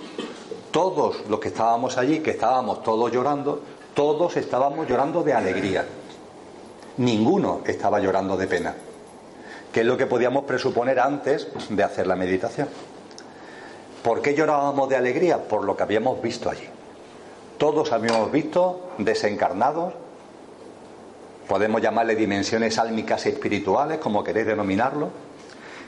todos 0.70 1.28
los 1.28 1.40
que 1.40 1.48
estábamos 1.48 1.98
allí, 1.98 2.20
que 2.20 2.30
estábamos 2.30 2.82
todos 2.84 3.11
llorando, 3.11 3.61
todos 3.92 4.36
estábamos 4.36 4.88
llorando 4.88 5.24
de 5.24 5.34
alegría. 5.34 5.84
Ninguno 6.98 7.62
estaba 7.66 7.98
llorando 7.98 8.36
de 8.36 8.46
pena 8.46 8.74
que 9.77 9.83
es 9.83 9.87
lo 9.87 9.99
que 9.99 10.07
podíamos 10.07 10.45
presuponer 10.45 10.99
antes 10.99 11.49
de 11.68 11.83
hacer 11.83 12.07
la 12.07 12.16
meditación. 12.16 12.66
¿Por 14.03 14.22
qué 14.22 14.35
llorábamos 14.35 14.89
de 14.89 14.97
alegría? 14.97 15.37
Por 15.37 15.64
lo 15.64 15.77
que 15.77 15.83
habíamos 15.83 16.22
visto 16.22 16.49
allí. 16.49 16.66
Todos 17.59 17.93
habíamos 17.93 18.33
visto 18.33 18.93
desencarnados, 18.97 19.93
podemos 21.47 21.83
llamarle 21.83 22.16
dimensiones 22.16 22.79
álmicas 22.79 23.27
y 23.27 23.29
espirituales, 23.29 23.99
como 23.99 24.24
queréis 24.24 24.47
denominarlo, 24.47 25.11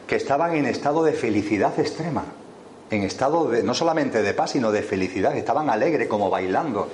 que 0.06 0.16
estaban 0.16 0.54
en 0.54 0.66
estado 0.66 1.02
de 1.02 1.14
felicidad 1.14 1.72
extrema, 1.80 2.24
en 2.90 3.04
estado 3.04 3.48
de, 3.48 3.62
no 3.62 3.72
solamente 3.72 4.20
de 4.20 4.34
paz, 4.34 4.50
sino 4.50 4.70
de 4.70 4.82
felicidad, 4.82 5.34
estaban 5.34 5.70
alegres 5.70 6.08
como 6.08 6.28
bailando, 6.28 6.90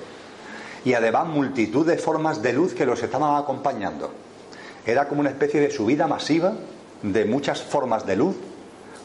y 0.85 0.93
además 0.93 1.27
multitud 1.27 1.85
de 1.85 1.97
formas 1.97 2.41
de 2.41 2.53
luz 2.53 2.73
que 2.73 2.85
los 2.85 3.03
estaban 3.03 3.35
acompañando. 3.35 4.11
Era 4.85 5.09
como 5.09 5.19
una 5.19 5.31
especie 5.31 5.59
de 5.59 5.71
subida 5.71 6.07
masiva 6.07 6.53
de 7.01 7.25
muchas 7.25 7.61
formas 7.61 8.05
de 8.05 8.15
luz, 8.15 8.35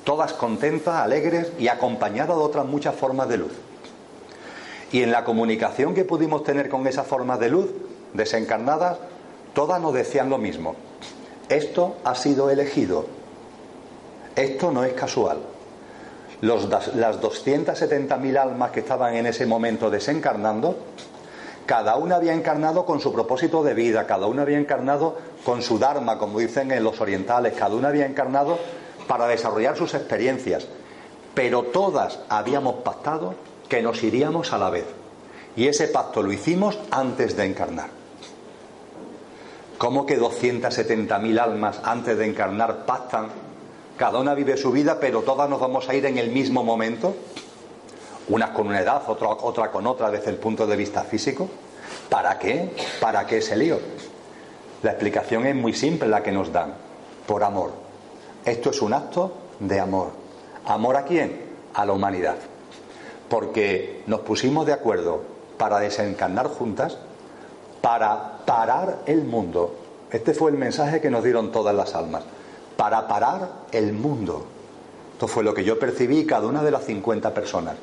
todas 0.05 0.33
contentas, 0.33 0.97
alegres 0.97 1.53
y 1.59 1.69
acompañadas 1.69 2.37
de 2.37 2.43
otras 2.43 2.67
muchas 2.67 2.95
formas 2.95 3.29
de 3.29 3.39
luz. 3.39 3.53
Y 4.93 5.03
en 5.03 5.13
la 5.13 5.25
comunicación 5.25 5.95
que 5.95 6.05
pudimos 6.05 6.43
tener 6.43 6.69
con 6.69 6.87
esas 6.87 7.07
formas 7.07 7.39
de 7.39 7.51
luz 7.51 7.71
desencarnadas, 8.15 8.99
todas 9.55 9.81
nos 9.81 9.95
decían 9.95 10.29
lo 10.31 10.39
mismo. 10.39 10.75
Esto 11.49 11.97
ha 12.05 12.15
sido 12.15 12.51
elegido. 12.51 13.07
Esto 14.35 14.71
no 14.71 14.85
es 14.85 14.93
casual. 14.95 15.39
Los, 16.41 16.69
las 16.69 17.21
270.000 17.21 18.39
almas 18.39 18.71
que 18.71 18.81
estaban 18.81 19.15
en 19.15 19.27
ese 19.27 19.47
momento 19.47 19.91
desencarnando, 19.91 20.77
cada 21.71 21.95
una 21.95 22.17
había 22.17 22.35
encarnado 22.35 22.85
con 22.85 22.99
su 22.99 23.13
propósito 23.13 23.63
de 23.63 23.75
vida, 23.75 24.05
cada 24.05 24.27
una 24.27 24.43
había 24.43 24.59
encarnado 24.59 25.17
con 25.45 25.63
su 25.63 25.79
Dharma, 25.79 26.19
como 26.19 26.41
dicen 26.41 26.73
en 26.73 26.83
los 26.83 27.01
orientales, 27.01 27.53
cada 27.57 27.77
una 27.77 27.91
había 27.91 28.07
encarnado 28.07 28.59
para 29.07 29.29
desarrollar 29.29 29.77
sus 29.77 29.95
experiencias, 29.95 30.67
pero 31.33 31.63
todas 31.63 32.19
habíamos 32.29 32.83
pactado 32.83 33.37
que 33.69 33.83
nos 33.83 34.03
iríamos 34.03 34.53
a 34.53 34.59
la 34.59 34.69
vez. 34.69 34.85
Y 35.55 35.69
ese 35.69 35.87
pacto 35.87 36.25
lo 36.25 36.33
hicimos 36.33 36.77
antes 36.91 37.37
de 37.37 37.45
encarnar. 37.45 37.91
¿Cómo 39.79 40.07
que 40.07 40.19
270.000 40.19 41.39
almas 41.39 41.81
antes 41.85 42.19
de 42.19 42.27
encarnar 42.27 42.85
pactan? 42.85 43.29
Cada 43.97 44.19
una 44.19 44.35
vive 44.35 44.57
su 44.57 44.73
vida, 44.73 44.99
pero 44.99 45.23
todas 45.23 45.49
nos 45.49 45.61
vamos 45.61 45.89
a 45.89 45.95
ir 45.95 46.05
en 46.05 46.19
el 46.19 46.33
mismo 46.33 46.65
momento 46.65 47.15
unas 48.31 48.51
con 48.51 48.69
una 48.69 48.81
edad, 48.81 49.03
otra, 49.09 49.29
otra 49.29 49.71
con 49.71 49.87
otra 49.87 50.11
desde 50.11 50.31
el 50.31 50.37
punto 50.37 50.67
de 50.67 50.77
vista 50.77 51.03
físico. 51.03 51.49
¿Para 52.09 52.39
qué? 52.39 52.71
¿Para 53.01 53.27
qué 53.27 53.39
ese 53.39 53.57
lío? 53.57 53.79
La 54.83 54.93
explicación 54.93 55.47
es 55.47 55.55
muy 55.55 55.75
simple 55.75 56.09
la 56.09 56.23
que 56.23 56.33
nos 56.33 56.53
dan, 56.53 56.75
por 57.27 57.43
amor. 57.43 57.73
Esto 58.45 58.71
es 58.71 58.81
un 58.81 58.95
acto 58.95 59.33
de 59.59 59.81
amor. 59.81 60.11
¿Amor 60.65 60.97
a 60.97 61.05
quién? 61.05 61.41
A 61.75 61.85
la 61.85 61.93
humanidad. 61.93 62.37
Porque 63.29 64.03
nos 64.07 64.21
pusimos 64.21 64.65
de 64.65 64.73
acuerdo 64.73 65.23
para 65.59 65.81
desencarnar 65.81 66.47
juntas, 66.47 66.97
para 67.81 68.39
parar 68.47 69.01
el 69.07 69.25
mundo. 69.25 69.75
Este 70.11 70.35
fue 70.35 70.51
el 70.53 70.57
mensaje 70.57 71.01
que 71.01 71.11
nos 71.11 71.25
dieron 71.25 71.53
todas 71.53 71.75
las 71.75 71.95
almas. 71.95 72.23
Para 72.77 73.07
parar 73.07 73.51
el 73.73 73.93
mundo. 73.93 74.47
Esto 75.13 75.29
fue 75.29 75.45
lo 75.45 75.53
que 75.53 75.65
yo 75.65 75.79
percibí 75.79 76.25
cada 76.25 76.47
una 76.47 76.63
de 76.63 76.71
las 76.71 76.85
50 76.85 77.35
personas 77.35 77.75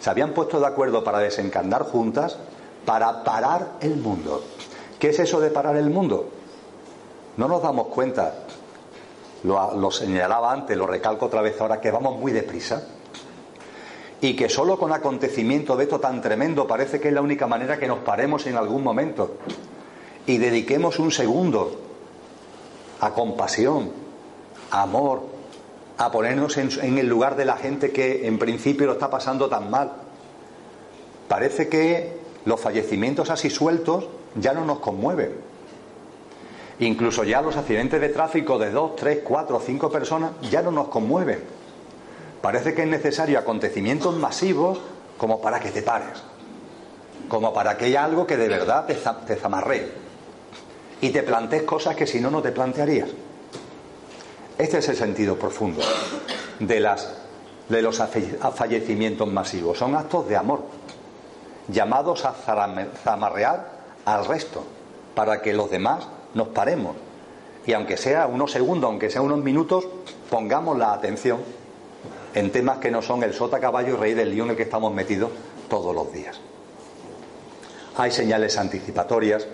se 0.00 0.10
habían 0.10 0.32
puesto 0.32 0.60
de 0.60 0.66
acuerdo 0.66 1.02
para 1.04 1.18
desencarnar 1.18 1.84
juntas 1.84 2.38
para 2.84 3.22
parar 3.22 3.72
el 3.80 3.96
mundo. 3.96 4.42
¿Qué 4.98 5.10
es 5.10 5.18
eso 5.18 5.40
de 5.40 5.50
parar 5.50 5.76
el 5.76 5.90
mundo? 5.90 6.28
No 7.36 7.46
nos 7.46 7.62
damos 7.62 7.88
cuenta, 7.88 8.34
lo, 9.44 9.90
señalaba 9.90 10.52
antes, 10.52 10.76
lo 10.76 10.86
recalco 10.86 11.26
otra 11.26 11.42
vez 11.42 11.60
ahora, 11.60 11.80
que 11.80 11.90
vamos 11.90 12.18
muy 12.18 12.32
deprisa 12.32 12.88
y 14.20 14.34
que 14.34 14.48
solo 14.48 14.78
con 14.78 14.92
acontecimiento 14.92 15.76
de 15.76 15.84
esto 15.84 16.00
tan 16.00 16.20
tremendo 16.20 16.66
parece 16.66 16.98
que 16.98 17.08
es 17.08 17.14
la 17.14 17.20
única 17.20 17.46
manera 17.46 17.78
que 17.78 17.86
nos 17.86 18.00
paremos 18.00 18.46
en 18.46 18.56
algún 18.56 18.82
momento 18.82 19.36
y 20.26 20.38
dediquemos 20.38 20.98
un 20.98 21.12
segundo 21.12 21.70
a 23.00 23.12
compasión, 23.12 23.92
a 24.70 24.82
amor, 24.82 25.22
a 25.98 26.12
ponernos 26.12 26.56
en, 26.56 26.98
el 26.98 27.08
lugar 27.08 27.34
de 27.34 27.44
la 27.44 27.56
gente 27.56 27.90
que 27.90 28.26
en 28.26 28.38
principio 28.38 28.86
lo 28.86 28.92
está 28.92 29.10
pasando 29.10 29.48
tan 29.48 29.68
mal. 29.68 29.92
Parece 31.26 31.68
que 31.68 32.16
los 32.44 32.60
fallecimientos 32.60 33.30
así 33.30 33.50
sueltos 33.50 34.06
ya 34.36 34.54
no 34.54 34.64
nos 34.64 34.78
conmueven. 34.78 35.32
Incluso 36.78 37.24
ya 37.24 37.42
los 37.42 37.56
accidentes 37.56 38.00
de 38.00 38.08
tráfico 38.10 38.58
de 38.58 38.70
dos, 38.70 38.94
tres, 38.94 39.20
cuatro, 39.24 39.60
cinco 39.60 39.90
personas 39.90 40.30
ya 40.48 40.62
no 40.62 40.70
nos 40.70 40.86
conmueven. 40.88 41.42
Parece 42.40 42.74
que 42.74 42.82
es 42.82 42.88
necesario 42.88 43.36
acontecimientos 43.36 44.16
masivos 44.16 44.80
como 45.18 45.40
para 45.40 45.58
que 45.58 45.72
te 45.72 45.82
pares, 45.82 46.22
como 47.28 47.52
para 47.52 47.76
que 47.76 47.86
haya 47.86 48.04
algo 48.04 48.24
que 48.24 48.36
de 48.36 48.48
verdad 48.48 48.86
te, 48.86 48.94
te 48.94 49.36
y 51.00 51.10
te 51.10 51.22
plantees 51.24 51.64
cosas 51.64 51.96
que 51.96 52.06
si 52.06 52.20
no, 52.20 52.30
no 52.30 52.40
te 52.40 52.52
plantearías. 52.52 53.08
Este 54.58 54.78
es 54.78 54.88
el 54.88 54.96
sentido 54.96 55.38
profundo 55.38 55.80
de, 56.58 56.80
los 56.80 58.02
fallecimientos 58.54 59.28
masivos. 59.28 59.78
Son 59.78 59.94
actos 59.94 60.28
de 60.28 60.36
amor, 60.36 60.62
llamados 61.68 62.24
a 62.24 62.32
zamarrear 62.32 63.78
al 64.04 64.26
resto, 64.26 64.64
para 65.14 65.40
que 65.40 65.54
los 65.54 65.70
demás 65.70 66.08
nos 66.34 66.48
paremos. 66.48 66.96
Y 67.66 67.72
aunque 67.72 67.96
sea 67.96 68.26
unos 68.26 68.50
segundos, 68.50 68.90
aunque 68.90 69.10
sea 69.10 69.22
unos 69.22 69.38
minutos, 69.38 69.86
pongamos 70.28 70.76
la 70.76 70.92
atención 70.92 71.38
en 72.34 72.50
temas 72.50 72.78
que 72.78 72.90
no 72.90 73.00
son 73.00 73.22
el 73.22 73.34
sota, 73.34 73.60
caballo 73.60 73.94
y 73.94 73.96
rey 73.96 74.14
del 74.14 74.30
lío 74.30 74.42
en 74.42 74.50
el 74.50 74.56
que 74.56 74.64
estamos 74.64 74.92
metidos 74.92 75.30
todos 75.68 75.94
los 75.94 76.12
días. 76.12 76.40
Hay 77.96 78.10
señales 78.10 78.58
anticipatorias, 78.58 79.46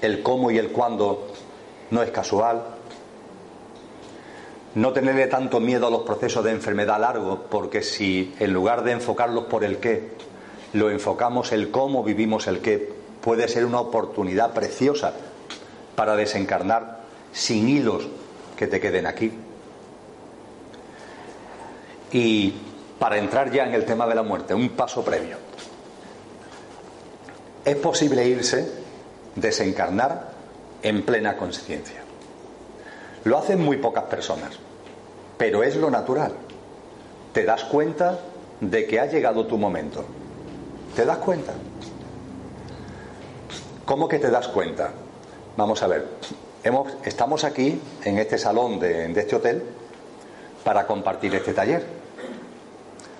el 0.00 0.22
cómo 0.22 0.50
y 0.50 0.56
el 0.56 0.72
cuándo 0.72 1.28
no 1.90 2.02
es 2.02 2.10
casual, 2.10 2.75
no 4.76 4.92
tenerle 4.92 5.26
tanto 5.26 5.58
miedo 5.58 5.86
a 5.86 5.90
los 5.90 6.02
procesos 6.02 6.44
de 6.44 6.50
enfermedad 6.50 7.00
largos, 7.00 7.40
porque 7.50 7.82
si 7.82 8.34
en 8.38 8.52
lugar 8.52 8.84
de 8.84 8.92
enfocarlos 8.92 9.44
por 9.44 9.64
el 9.64 9.78
qué, 9.78 10.10
lo 10.74 10.90
enfocamos 10.90 11.50
el 11.52 11.70
cómo 11.70 12.04
vivimos 12.04 12.46
el 12.46 12.60
qué, 12.60 12.92
puede 13.22 13.48
ser 13.48 13.64
una 13.64 13.80
oportunidad 13.80 14.52
preciosa 14.52 15.14
para 15.94 16.14
desencarnar 16.14 17.00
sin 17.32 17.70
hilos 17.70 18.06
que 18.58 18.66
te 18.66 18.78
queden 18.78 19.06
aquí. 19.06 19.32
Y 22.12 22.52
para 22.98 23.16
entrar 23.16 23.50
ya 23.50 23.66
en 23.66 23.72
el 23.72 23.86
tema 23.86 24.06
de 24.06 24.14
la 24.14 24.22
muerte, 24.22 24.52
un 24.52 24.68
paso 24.68 25.02
previo. 25.02 25.38
Es 27.64 27.76
posible 27.76 28.28
irse, 28.28 28.70
desencarnar 29.34 30.32
en 30.82 31.02
plena 31.02 31.34
conciencia. 31.38 32.02
Lo 33.24 33.38
hacen 33.38 33.60
muy 33.60 33.78
pocas 33.78 34.04
personas, 34.04 34.65
pero 35.36 35.62
es 35.62 35.76
lo 35.76 35.90
natural. 35.90 36.32
Te 37.32 37.44
das 37.44 37.64
cuenta 37.64 38.18
de 38.60 38.86
que 38.86 39.00
ha 39.00 39.06
llegado 39.06 39.46
tu 39.46 39.58
momento. 39.58 40.04
¿Te 40.94 41.04
das 41.04 41.18
cuenta? 41.18 41.52
¿Cómo 43.84 44.08
que 44.08 44.18
te 44.18 44.30
das 44.30 44.48
cuenta? 44.48 44.90
Vamos 45.56 45.82
a 45.82 45.86
ver, 45.86 46.06
hemos, 46.64 46.92
estamos 47.04 47.44
aquí 47.44 47.80
en 48.04 48.18
este 48.18 48.38
salón 48.38 48.78
de, 48.78 49.08
de 49.08 49.20
este 49.20 49.36
hotel 49.36 49.62
para 50.64 50.86
compartir 50.86 51.34
este 51.34 51.52
taller. 51.54 51.86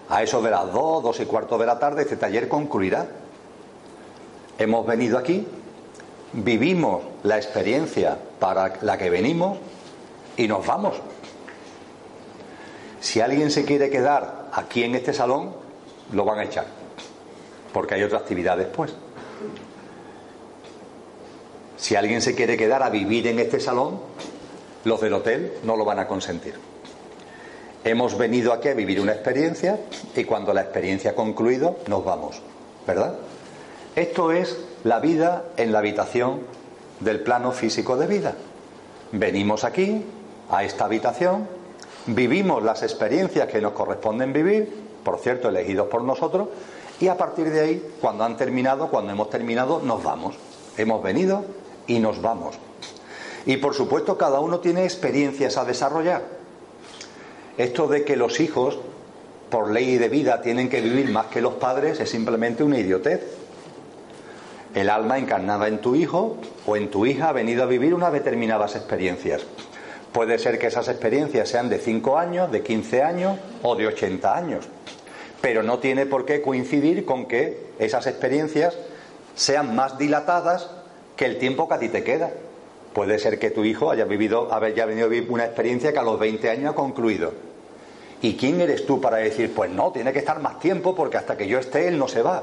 A 0.09 0.23
eso 0.23 0.41
de 0.41 0.51
las 0.51 0.73
dos, 0.73 1.03
dos 1.03 1.21
y 1.21 1.27
cuarto 1.27 1.59
de 1.59 1.67
la 1.67 1.79
tarde, 1.79 2.03
este 2.03 2.17
taller 2.17 2.49
concluirá. 2.49 3.07
Hemos 4.59 4.87
venido 4.87 5.19
aquí, 5.19 5.47
vivimos 6.33 7.03
la 7.23 7.37
experiencia 7.37 8.17
para 8.39 8.75
la 8.83 8.97
que 8.97 9.11
venimos 9.11 9.59
y 10.37 10.49
nos 10.49 10.67
vamos. 10.67 10.95
Si 13.07 13.20
alguien 13.20 13.52
se 13.52 13.64
quiere 13.64 13.88
quedar 13.88 14.48
aquí 14.52 14.82
en 14.82 14.96
este 14.96 15.12
salón, 15.12 15.52
lo 16.12 16.24
van 16.24 16.40
a 16.40 16.42
echar, 16.42 16.66
porque 17.72 17.94
hay 17.94 18.02
otra 18.02 18.18
actividad 18.18 18.57
después. 18.57 18.92
Si 21.76 21.94
alguien 21.94 22.20
se 22.20 22.34
quiere 22.34 22.57
quedar 22.57 22.82
a 22.82 22.90
vivir 22.90 23.28
en 23.28 23.38
este 23.38 23.61
salón, 23.61 24.00
los 24.82 25.00
del 25.00 25.12
hotel 25.12 25.52
no 25.62 25.76
lo 25.76 25.84
van 25.84 26.00
a 26.00 26.09
consentir. 26.09 26.54
Hemos 27.84 28.18
venido 28.18 28.52
aquí 28.52 28.70
a 28.70 28.74
vivir 28.74 29.00
una 29.00 29.12
experiencia 29.12 29.78
y 30.16 30.24
cuando 30.24 30.52
la 30.52 30.62
experiencia 30.62 31.12
ha 31.12 31.14
concluido 31.14 31.78
nos 31.86 32.04
vamos, 32.04 32.42
¿verdad? 32.88 33.14
Esto 33.94 34.32
es 34.32 34.59
la 34.82 34.98
vida 34.98 35.44
en 35.57 35.70
la 35.70 35.78
habitación 35.78 36.40
del 36.98 37.20
plano 37.20 37.52
físico 37.52 37.96
de 37.96 38.09
vida. 38.09 38.34
Venimos 39.12 39.62
aquí, 39.62 40.04
a 40.50 40.64
esta 40.64 40.86
habitación, 40.86 41.55
vivimos 42.07 42.62
las 42.62 42.82
experiencias 42.82 43.48
que 43.48 43.61
nos 43.61 43.72
corresponden 43.72 44.32
vivir, 44.32 44.72
por 45.04 45.18
cierto, 45.18 45.48
elegidos 45.48 45.88
por 45.88 46.02
nosotros, 46.02 46.48
y 47.00 47.09
a 47.09 47.16
partir 47.16 47.50
de 47.50 47.61
ahí, 47.61 47.90
cuando 48.00 48.24
han 48.24 48.36
terminado, 48.36 48.88
cuando 48.88 49.12
hemos 49.12 49.28
terminado, 49.28 49.80
nos 49.82 50.02
vamos. 50.02 50.36
Hemos 50.76 51.02
venido 51.02 51.44
y 51.86 51.98
nos 51.98 52.22
vamos. 52.22 52.59
Y 53.44 53.59
por 53.59 53.74
supuesto, 53.74 54.16
cada 54.16 54.40
uno 54.40 54.61
tiene 54.61 54.84
experiencias 54.84 55.57
a 55.57 55.64
desarrollar. 55.64 56.22
Esto 57.59 57.86
de 57.86 58.04
que 58.04 58.16
los 58.16 58.40
hijos, 58.40 58.78
por 59.50 59.70
ley 59.70 59.98
de 59.98 60.09
vida, 60.09 60.42
tienen 60.42 60.68
que 60.68 60.80
vivir 60.80 61.11
más 61.11 61.26
que 61.26 61.40
los 61.40 61.54
padres 61.54 62.00
es 62.00 62.11
simplemente 62.11 62.64
una 62.64 62.78
idiotez. 62.78 63.22
El 64.74 64.90
alma 64.90 65.18
encarnada 65.18 65.68
en 65.68 65.80
tu 65.80 65.94
hijo 65.94 66.36
o 66.66 66.76
en 66.76 66.90
tu 66.90 67.07
hija 67.07 67.28
ha 67.28 67.32
venido 67.32 67.62
a 67.62 67.66
vivir 67.66 67.94
unas 67.94 68.12
determinadas 68.12 68.74
experiencias. 68.74 69.46
Puede 70.17 70.39
ser 70.39 70.59
que 70.59 70.69
esas 70.69 70.89
experiencias 70.89 71.47
sean 71.47 71.69
de 71.69 71.79
5 71.79 72.17
años, 72.17 72.51
de 72.51 72.62
15 72.62 73.03
años 73.03 73.39
o 73.62 73.77
de 73.77 73.87
80 73.87 74.35
años. 74.35 74.67
Pero 75.43 75.62
no 75.62 75.79
tiene 75.79 76.07
por 76.07 76.25
qué 76.25 76.41
coincidir 76.41 77.05
con 77.05 77.27
que 77.27 77.67
esas 77.79 78.07
experiencias 78.07 78.79
sean 79.35 79.77
más 79.77 79.99
dilatadas 79.99 80.71
que 81.17 81.27
el 81.27 81.37
tiempo 81.37 81.69
que 81.69 81.75
a 81.75 81.79
ti 81.79 81.91
te 81.91 82.03
queda. 82.03 82.31
Puede 82.95 83.19
ser 83.19 83.39
que 83.39 83.51
tu 83.51 83.62
hijo 83.62 83.91
haya 83.91 84.07
vivido, 84.07 84.49
haya 84.55 84.87
venido 84.87 85.05
a 85.05 85.11
vivir 85.11 85.31
una 85.31 85.45
experiencia 85.45 85.93
que 85.93 85.99
a 85.99 86.03
los 86.03 86.19
20 86.19 86.49
años 86.49 86.73
ha 86.73 86.75
concluido. 86.75 87.35
¿Y 88.23 88.37
quién 88.37 88.62
eres 88.62 88.87
tú 88.87 89.03
para 89.03 89.19
decir, 89.19 89.53
pues 89.55 89.71
no, 89.71 89.93
tiene 89.93 90.14
que 90.14 90.21
estar 90.21 90.41
más 90.41 90.59
tiempo 90.59 90.95
porque 90.95 91.19
hasta 91.19 91.37
que 91.37 91.47
yo 91.47 91.59
esté 91.59 91.89
él 91.89 91.99
no 91.99 92.09
se 92.09 92.23
va? 92.23 92.43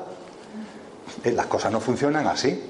Eh, 1.24 1.32
las 1.32 1.48
cosas 1.48 1.72
no 1.72 1.80
funcionan 1.80 2.28
así. 2.28 2.70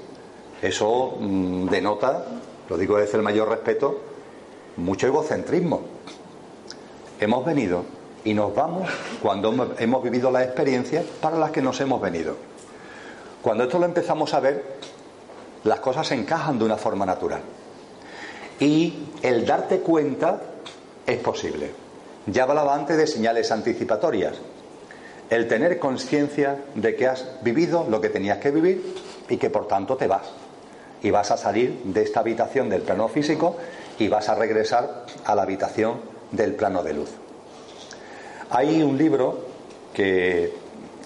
Eso 0.62 1.18
mmm, 1.20 1.66
denota, 1.66 2.24
lo 2.70 2.78
digo 2.78 2.96
desde 2.96 3.18
el 3.18 3.22
mayor 3.22 3.50
respeto, 3.50 4.13
mucho 4.76 5.06
egocentrismo. 5.06 5.82
Hemos 7.20 7.44
venido 7.44 7.84
y 8.24 8.34
nos 8.34 8.54
vamos 8.54 8.88
cuando 9.22 9.74
hemos 9.78 10.02
vivido 10.02 10.30
las 10.30 10.44
experiencias 10.44 11.04
para 11.20 11.38
las 11.38 11.50
que 11.50 11.62
nos 11.62 11.80
hemos 11.80 12.00
venido. 12.00 12.36
Cuando 13.42 13.64
esto 13.64 13.78
lo 13.78 13.84
empezamos 13.84 14.32
a 14.34 14.40
ver, 14.40 14.64
las 15.64 15.80
cosas 15.80 16.06
se 16.06 16.14
encajan 16.14 16.58
de 16.58 16.64
una 16.64 16.76
forma 16.76 17.04
natural. 17.04 17.40
Y 18.58 19.08
el 19.22 19.44
darte 19.44 19.80
cuenta 19.80 20.40
es 21.06 21.18
posible. 21.18 21.70
Ya 22.26 22.44
hablaba 22.44 22.74
antes 22.74 22.96
de 22.96 23.06
señales 23.06 23.50
anticipatorias. 23.50 24.34
El 25.28 25.48
tener 25.48 25.78
conciencia 25.78 26.58
de 26.74 26.96
que 26.96 27.06
has 27.06 27.42
vivido 27.42 27.86
lo 27.88 28.00
que 28.00 28.08
tenías 28.08 28.38
que 28.38 28.50
vivir 28.50 28.94
y 29.28 29.36
que 29.36 29.50
por 29.50 29.68
tanto 29.68 29.96
te 29.96 30.06
vas. 30.06 30.22
Y 31.02 31.10
vas 31.10 31.30
a 31.30 31.36
salir 31.36 31.82
de 31.84 32.02
esta 32.02 32.20
habitación 32.20 32.70
del 32.70 32.82
plano 32.82 33.08
físico 33.08 33.56
y 33.98 34.08
vas 34.08 34.28
a 34.28 34.34
regresar 34.34 35.06
a 35.24 35.34
la 35.34 35.42
habitación 35.42 36.00
del 36.30 36.54
plano 36.54 36.82
de 36.82 36.94
luz. 36.94 37.10
Hay 38.50 38.82
un 38.82 38.98
libro 38.98 39.38
que 39.92 40.52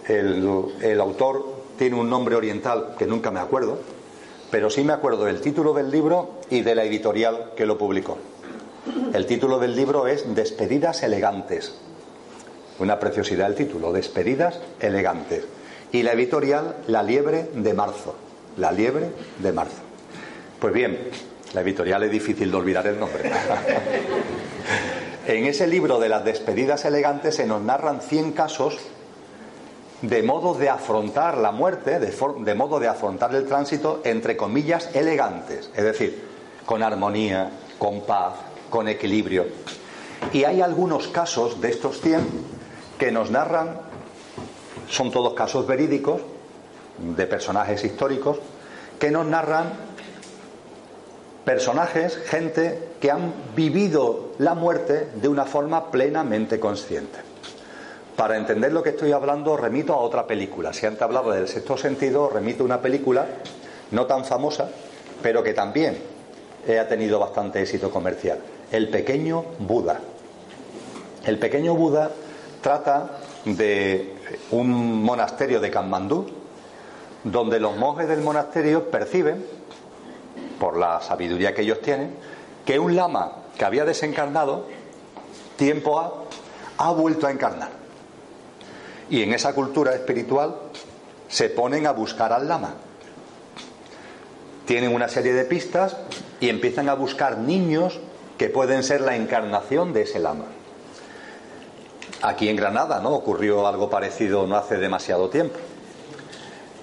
el, 0.09 1.01
autor 1.01 1.45
tiene 1.79 1.97
un 1.97 2.09
nombre 2.09 2.35
oriental 2.35 2.95
que 2.99 3.07
nunca 3.07 3.31
me 3.31 3.41
acuerdo, 3.41 3.79
pero 4.51 4.71
sí 4.71 4.83
me 4.83 4.93
acuerdo 4.93 5.25
del 5.25 5.41
título 5.41 5.75
del 5.75 5.91
libro 5.91 6.41
y 6.51 6.63
de 6.63 6.75
la 6.75 6.85
editorial 6.85 7.53
que 7.57 7.67
lo 7.67 7.79
publicó. 7.79 8.19
El 9.13 9.27
título 9.27 9.59
del 9.59 9.77
libro 9.77 10.07
es 10.07 10.35
Despedidas 10.35 11.03
elegantes. 11.03 11.75
Una 12.79 12.99
preciosidad 12.99 13.49
el 13.49 13.55
título, 13.55 13.93
Despedidas 13.93 14.61
elegantes. 14.81 15.45
Y 15.93 16.03
la 16.03 16.13
editorial 16.13 16.77
La 16.87 17.03
liebre 17.03 17.51
de 17.55 17.75
marzo. 17.75 18.15
La 18.57 18.73
liebre 18.73 19.11
de 19.39 19.53
marzo. 19.53 19.83
Pues 20.59 20.73
bien, 20.73 20.99
la 21.55 21.61
editorial 21.61 22.03
es 22.05 22.11
difícil 22.11 22.51
de 22.51 22.57
olvidar 22.57 22.87
el 22.87 22.99
nombre. 22.99 23.31
en 25.27 25.45
ese 25.47 25.67
libro 25.67 25.99
de 25.99 26.09
las 26.09 26.25
despedidas 26.25 26.85
elegantes 26.85 27.37
se 27.37 27.47
nos 27.47 27.63
narran 27.63 28.01
100 28.01 28.33
casos 28.33 28.79
de 30.03 30.23
modo 30.23 30.55
de 30.55 30.69
afrontar 30.69 31.39
la 31.39 31.51
muerte, 31.51 31.99
de, 31.99 32.15
de, 32.45 32.55
modo 32.55 32.79
de 32.79 32.87
afrontar 32.87 33.35
el 33.35 33.47
tránsito, 33.47 34.01
entre 34.05 34.37
comillas, 34.37 34.95
elegantes, 34.95 35.71
es 35.75 35.85
decir, 35.85 36.23
con 36.65 36.83
armonía, 36.83 37.51
con 37.79 38.03
paz, 38.03 38.35
con 38.71 38.87
equilibrio. 38.87 39.47
Y 40.33 40.45
hay 40.45 40.61
algunos 40.61 41.09
casos 41.09 41.61
de 41.61 41.71
estos 41.71 42.01
100 42.01 42.21
que 42.97 43.11
nos 43.11 43.31
narran, 43.31 43.81
son 44.89 45.11
todos 45.11 45.35
casos 45.35 45.67
verídicos, 45.67 46.21
de 46.99 47.27
personajes 47.27 47.85
históricos, 47.85 48.39
que 48.99 49.11
nos 49.11 49.27
narran 49.27 49.88
personajes, 51.49 52.19
gente 52.27 52.79
que 53.01 53.11
han 53.11 53.33
vivido 53.57 54.33
la 54.37 54.53
muerte 54.53 55.09
de 55.15 55.29
una 55.29 55.47
forma 55.47 55.91
plenamente 55.91 56.61
consciente. 56.61 57.21
Para 58.17 58.37
entender 58.37 58.71
lo 58.71 58.83
que 58.83 58.91
estoy 58.91 59.13
hablando, 59.13 59.57
remito 59.57 59.95
a 59.95 59.97
otra 59.97 60.27
película. 60.27 60.75
Si 60.75 60.85
antes 60.85 61.01
hablaba 61.01 61.35
del 61.35 61.49
sexto 61.49 61.79
sentido, 61.79 62.29
remito 62.29 62.65
a 62.65 62.67
una 62.67 62.83
película 62.83 63.25
no 63.93 64.05
tan 64.05 64.27
famosa, 64.27 64.69
pero 65.23 65.43
que 65.43 65.55
también 65.55 65.97
ha 66.79 66.87
tenido 66.87 67.19
bastante 67.19 67.63
éxito 67.63 67.91
comercial. 67.91 68.41
El 68.71 68.91
pequeño 68.91 69.43
Buda. 69.59 70.01
El 71.25 71.39
pequeño 71.39 71.75
Buda 71.75 72.11
trata 72.61 73.21
de 73.47 74.17
un 74.51 75.03
monasterio 75.03 75.61
de 75.61 75.71
Kanmandú, 75.71 76.27
donde 77.25 77.59
los 77.59 77.75
monjes 77.75 78.07
del 78.07 78.21
monasterio 78.21 78.91
perciben, 78.91 79.57
por 80.59 80.77
la 80.77 81.01
sabiduría 81.01 81.55
que 81.55 81.63
ellos 81.63 81.81
tienen, 81.81 82.15
que 82.65 82.79
un 82.79 82.97
lama 82.97 83.33
que 83.57 83.65
había 83.65 83.85
desencarnado, 83.85 84.67
tiempo 85.57 85.99
ha, 85.99 86.13
ha 86.79 86.91
vuelto 86.93 87.27
a 87.27 87.31
encarnar. 87.31 87.71
Y 89.11 89.23
en 89.23 89.33
esa 89.33 89.55
cultura 89.55 89.95
espiritual 89.95 90.57
se 91.29 91.49
ponen 91.49 91.87
a 91.87 91.93
buscar 91.93 92.33
al 92.33 92.49
lama. 92.49 92.75
Tienen 94.67 94.95
una 94.95 95.09
serie 95.09 95.33
de 95.33 95.45
pistas 95.45 95.97
y 96.41 96.49
empiezan 96.51 96.89
a 96.89 96.95
buscar 96.95 97.39
niños 97.39 98.01
que 98.37 98.49
pueden 98.49 98.83
ser 98.83 99.01
la 99.01 99.17
encarnación 99.17 99.93
de 99.93 100.03
ese 100.03 100.19
lama. 100.19 100.45
Aquí 102.23 102.49
en 102.49 102.57
Granada, 102.57 103.01
¿no? 103.01 103.11
Ocurrió 103.11 103.67
algo 103.67 103.89
parecido 103.89 104.47
no 104.47 104.57
hace 104.57 104.77
demasiado 104.77 105.31
tiempo. 105.31 105.59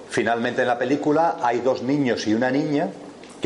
Finalmente 0.08 0.62
en 0.62 0.68
la 0.68 0.78
película 0.78 1.36
hay 1.42 1.60
dos 1.60 1.82
niños 1.82 2.26
y 2.26 2.34
una 2.34 2.50
niña 2.50 2.90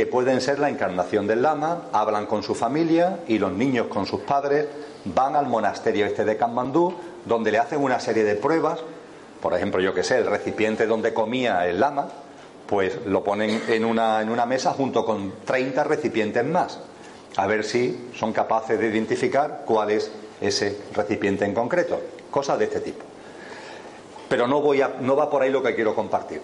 que 0.00 0.06
pueden 0.06 0.40
ser 0.40 0.58
la 0.58 0.70
encarnación 0.70 1.26
del 1.26 1.42
lama, 1.42 1.82
hablan 1.92 2.24
con 2.24 2.42
su 2.42 2.54
familia 2.54 3.18
y 3.28 3.38
los 3.38 3.52
niños 3.52 3.88
con 3.88 4.06
sus 4.06 4.22
padres 4.22 4.64
van 5.04 5.36
al 5.36 5.44
monasterio 5.44 6.06
este 6.06 6.24
de 6.24 6.38
Kamandú, 6.38 6.94
donde 7.26 7.52
le 7.52 7.58
hacen 7.58 7.82
una 7.82 8.00
serie 8.00 8.24
de 8.24 8.34
pruebas, 8.34 8.78
por 9.42 9.52
ejemplo, 9.52 9.78
yo 9.78 9.92
que 9.92 10.02
sé, 10.02 10.16
el 10.16 10.24
recipiente 10.24 10.86
donde 10.86 11.12
comía 11.12 11.68
el 11.68 11.80
lama, 11.80 12.08
pues 12.66 13.04
lo 13.04 13.22
ponen 13.22 13.60
en 13.68 13.84
una, 13.84 14.22
en 14.22 14.30
una 14.30 14.46
mesa 14.46 14.72
junto 14.72 15.04
con 15.04 15.34
30 15.44 15.84
recipientes 15.84 16.46
más, 16.46 16.80
a 17.36 17.46
ver 17.46 17.62
si 17.62 18.08
son 18.18 18.32
capaces 18.32 18.80
de 18.80 18.88
identificar 18.88 19.64
cuál 19.66 19.90
es 19.90 20.10
ese 20.40 20.78
recipiente 20.94 21.44
en 21.44 21.52
concreto, 21.52 22.00
cosas 22.30 22.58
de 22.58 22.64
este 22.64 22.80
tipo. 22.80 23.04
Pero 24.30 24.46
no, 24.46 24.62
voy 24.62 24.80
a, 24.80 24.92
no 24.98 25.14
va 25.14 25.28
por 25.28 25.42
ahí 25.42 25.50
lo 25.50 25.62
que 25.62 25.74
quiero 25.74 25.94
compartir. 25.94 26.40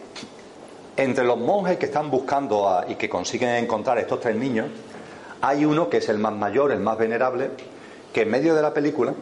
Entre 0.97 1.25
los 1.25 1.39
monjes 1.39 1.77
que 1.77 1.87
están 1.87 2.11
buscando 2.11 2.83
y 2.89 2.95
que 2.95 3.09
consiguen 3.09 3.51
encontrar 3.51 3.99
estos 3.99 4.21
tres 4.21 4.35
niños, 4.35 4.69
hay 5.43 5.65
uno 5.65 5.91
que 5.91 5.99
es 5.99 6.09
el 6.09 6.19
más 6.19 6.33
mayor, 6.33 6.73
el 6.73 6.81
más 6.81 6.97
venerable, 6.97 7.51
que 8.13 8.23
en 8.23 8.31
medio 8.31 8.55
de 8.55 8.63
la 8.63 8.73
película 8.73 9.15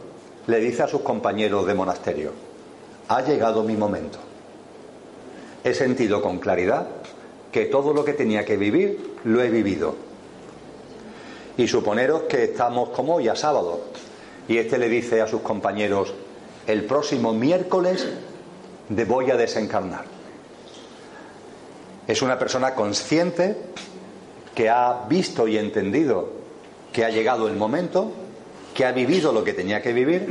le 0.47 0.59
dice 0.59 0.83
a 0.83 0.87
sus 0.87 1.01
compañeros 1.01 1.67
de 1.67 1.73
monasterio, 1.73 2.31
ha 3.09 3.21
llegado 3.21 3.63
mi 3.63 3.75
momento. 3.75 4.19
He 5.63 5.73
sentido 5.73 6.21
con 6.21 6.39
claridad 6.39 6.87
que 7.51 7.65
todo 7.65 7.93
lo 7.93 8.05
que 8.05 8.13
tenía 8.13 8.45
que 8.45 8.55
vivir 8.55 9.15
lo 9.25 9.41
he 9.41 9.49
vivido. 9.49 9.95
Y 11.57 11.67
suponeros 11.67 12.23
que 12.23 12.45
estamos 12.45 12.89
como 12.89 13.15
hoy 13.15 13.27
a 13.27 13.35
sábado, 13.35 13.81
y 14.47 14.57
este 14.57 14.77
le 14.77 14.87
dice 14.87 15.21
a 15.21 15.27
sus 15.27 15.41
compañeros, 15.41 16.13
el 16.67 16.85
próximo 16.85 17.33
miércoles 17.33 18.07
voy 19.05 19.31
a 19.31 19.35
desencarnar. 19.35 20.14
Es 22.07 22.21
una 22.21 22.37
persona 22.37 22.75
consciente 22.75 23.55
que 24.53 24.69
ha 24.69 25.05
visto 25.09 25.47
y 25.47 25.57
entendido 25.57 26.29
que 26.93 27.03
ha 27.03 27.09
llegado 27.09 27.47
el 27.47 27.55
momento 27.55 28.11
que 28.75 28.85
ha 28.85 28.91
vivido 28.91 29.31
lo 29.31 29.43
que 29.43 29.53
tenía 29.53 29.81
que 29.81 29.93
vivir 29.93 30.27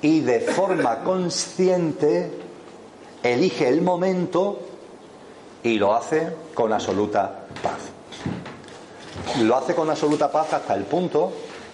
y 0.00 0.20
de 0.20 0.40
forma 0.40 1.04
consciente 1.04 2.30
elige 3.22 3.68
el 3.68 3.82
momento 3.82 4.58
y 5.62 5.78
lo 5.78 5.94
hace 5.94 6.28
con 6.54 6.72
absoluta 6.72 7.46
paz. 7.62 7.92
Lo 9.42 9.54
hace 9.54 9.74
con 9.74 9.90
absoluta 9.90 10.32
paz 10.32 10.54
hasta 10.54 10.74
el 10.74 10.84
punto 10.84 11.32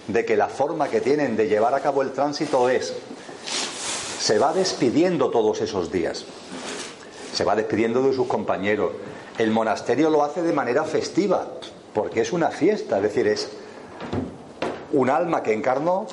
de 0.09 0.25
que 0.25 0.37
la 0.37 0.49
forma 0.49 0.89
que 0.89 1.01
tienen 1.01 1.37
de 1.37 1.47
llevar 1.49 1.75
a 1.75 1.81
cabo 1.81 2.03
el 2.03 2.11
tránsito 2.11 2.69
es, 2.69 2.93
se 4.19 4.39
va 4.39 4.53
despidiendo 4.53 5.31
todos 5.31 5.61
esos 5.61 5.93
días, 5.93 6.25
se 7.33 7.45
va 7.45 7.55
despidiendo 7.55 8.03
de 8.03 8.13
sus 8.13 8.27
compañeros. 8.27 8.91
El 9.39 9.51
monasterio 9.51 10.11
lo 10.11 10.23
hace 10.23 10.43
de 10.43 10.53
manera 10.53 10.85
festiva, 10.85 11.47
porque 11.93 12.21
es 12.21 12.33
una 12.33 12.51
fiesta, 12.51 12.97
es 12.99 13.03
decir, 13.03 13.27
es 13.27 13.51
un 14.93 15.11
alma 15.11 15.43
que 15.43 15.53
encarnó, 15.53 16.07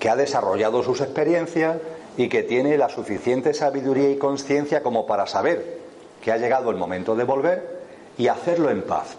que 0.00 0.10
ha 0.10 0.16
desarrollado 0.16 0.82
sus 0.82 1.00
experiencias 1.00 1.76
y 2.16 2.28
que 2.28 2.42
tiene 2.42 2.76
la 2.76 2.88
suficiente 2.88 3.54
sabiduría 3.54 4.10
y 4.10 4.18
conciencia 4.18 4.82
como 4.82 5.06
para 5.06 5.26
saber 5.28 5.78
que 6.20 6.32
ha 6.32 6.36
llegado 6.36 6.70
el 6.70 6.76
momento 6.76 7.14
de 7.14 7.24
volver 7.24 7.82
y 8.18 8.26
hacerlo 8.26 8.70
en 8.70 8.82
paz. 8.82 9.16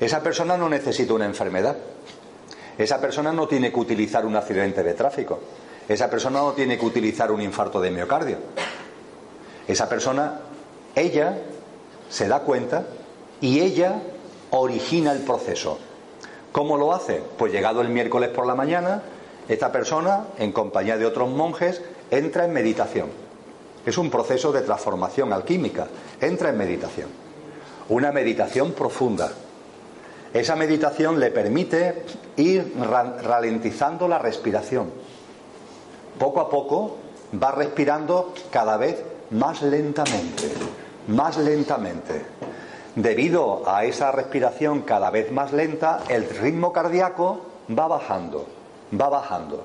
Esa 0.00 0.22
persona 0.22 0.56
no 0.56 0.68
necesita 0.68 1.12
una 1.12 1.26
enfermedad. 1.26 1.76
Esa 2.78 2.98
persona 3.00 3.32
no 3.32 3.46
tiene 3.46 3.70
que 3.70 3.78
utilizar 3.78 4.24
un 4.24 4.36
accidente 4.36 4.82
de 4.82 4.94
tráfico. 4.94 5.38
Esa 5.88 6.08
persona 6.08 6.40
no 6.40 6.52
tiene 6.52 6.78
que 6.78 6.86
utilizar 6.86 7.30
un 7.30 7.42
infarto 7.42 7.80
de 7.80 7.90
miocardio. 7.90 8.38
Esa 9.68 9.88
persona, 9.88 10.40
ella 10.94 11.36
se 12.12 12.28
da 12.28 12.40
cuenta 12.40 12.84
y 13.40 13.60
ella 13.60 14.02
origina 14.50 15.12
el 15.12 15.20
proceso. 15.20 15.78
¿Cómo 16.52 16.76
lo 16.76 16.92
hace? 16.92 17.22
Pues 17.38 17.50
llegado 17.50 17.80
el 17.80 17.88
miércoles 17.88 18.28
por 18.28 18.46
la 18.46 18.54
mañana, 18.54 19.02
esta 19.48 19.72
persona, 19.72 20.26
en 20.38 20.52
compañía 20.52 20.98
de 20.98 21.06
otros 21.06 21.30
monjes, 21.30 21.80
entra 22.10 22.44
en 22.44 22.52
meditación. 22.52 23.08
Es 23.86 23.96
un 23.96 24.10
proceso 24.10 24.52
de 24.52 24.60
transformación 24.60 25.32
alquímica. 25.32 25.88
Entra 26.20 26.50
en 26.50 26.58
meditación. 26.58 27.08
Una 27.88 28.12
meditación 28.12 28.72
profunda. 28.72 29.32
Esa 30.34 30.54
meditación 30.54 31.18
le 31.18 31.30
permite 31.30 32.04
ir 32.36 32.74
ralentizando 33.22 34.06
la 34.06 34.18
respiración. 34.18 34.90
Poco 36.18 36.40
a 36.40 36.50
poco 36.50 36.98
va 37.42 37.52
respirando 37.52 38.34
cada 38.50 38.76
vez 38.76 39.02
más 39.30 39.62
lentamente, 39.62 40.52
más 41.08 41.36
lentamente 41.36 42.22
debido 42.94 43.62
a 43.66 43.84
esa 43.84 44.12
respiración 44.12 44.82
cada 44.82 45.10
vez 45.10 45.32
más 45.32 45.52
lenta, 45.52 46.00
el 46.08 46.28
ritmo 46.28 46.72
cardíaco 46.72 47.40
va 47.76 47.88
bajando, 47.88 48.46
va 48.98 49.08
bajando. 49.08 49.64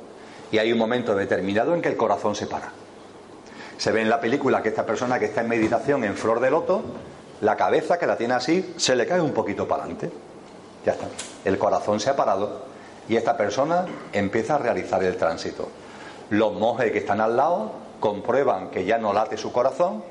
Y 0.52 0.60
hay 0.60 0.72
un 0.72 0.78
momento 0.78 1.14
determinado 1.14 1.76
en 1.76 1.82
que 1.82 1.90
el 1.90 1.98
corazón 1.98 2.36
se 2.36 2.48
para. 2.48 2.72
Se 3.78 3.92
ve 3.92 4.02
en 4.02 4.10
la 4.10 4.22
película 4.22 4.64
que 4.64 4.70
esta 4.70 4.86
persona 4.86 5.20
que 5.20 5.26
está 5.26 5.42
en 5.42 5.50
meditación 5.50 6.04
en 6.04 6.16
flor 6.16 6.40
de 6.40 6.50
loto, 6.50 6.82
la 7.42 7.58
cabeza 7.58 8.00
que 8.00 8.08
la 8.08 8.18
tiene 8.18 8.34
así, 8.34 8.74
se 8.78 8.96
le 8.96 9.06
cae 9.06 9.22
un 9.22 9.34
poquito 9.34 9.68
para 9.68 9.84
adelante. 9.84 10.10
Ya 10.86 10.94
está. 10.94 11.08
El 11.44 11.58
corazón 11.58 12.00
se 12.00 12.10
ha 12.10 12.16
parado 12.16 12.62
y 13.10 13.18
esta 13.18 13.36
persona 13.36 13.86
empieza 14.14 14.56
a 14.56 14.58
realizar 14.58 15.04
el 15.04 15.18
tránsito. 15.18 15.70
Los 16.30 16.54
monjes 16.54 16.92
que 16.92 17.00
están 17.00 17.20
al 17.22 17.36
lado 17.36 17.72
comprueban 18.00 18.70
que 18.70 18.86
ya 18.86 18.98
no 18.98 19.12
late 19.12 19.38
su 19.38 19.52
corazón 19.52 20.02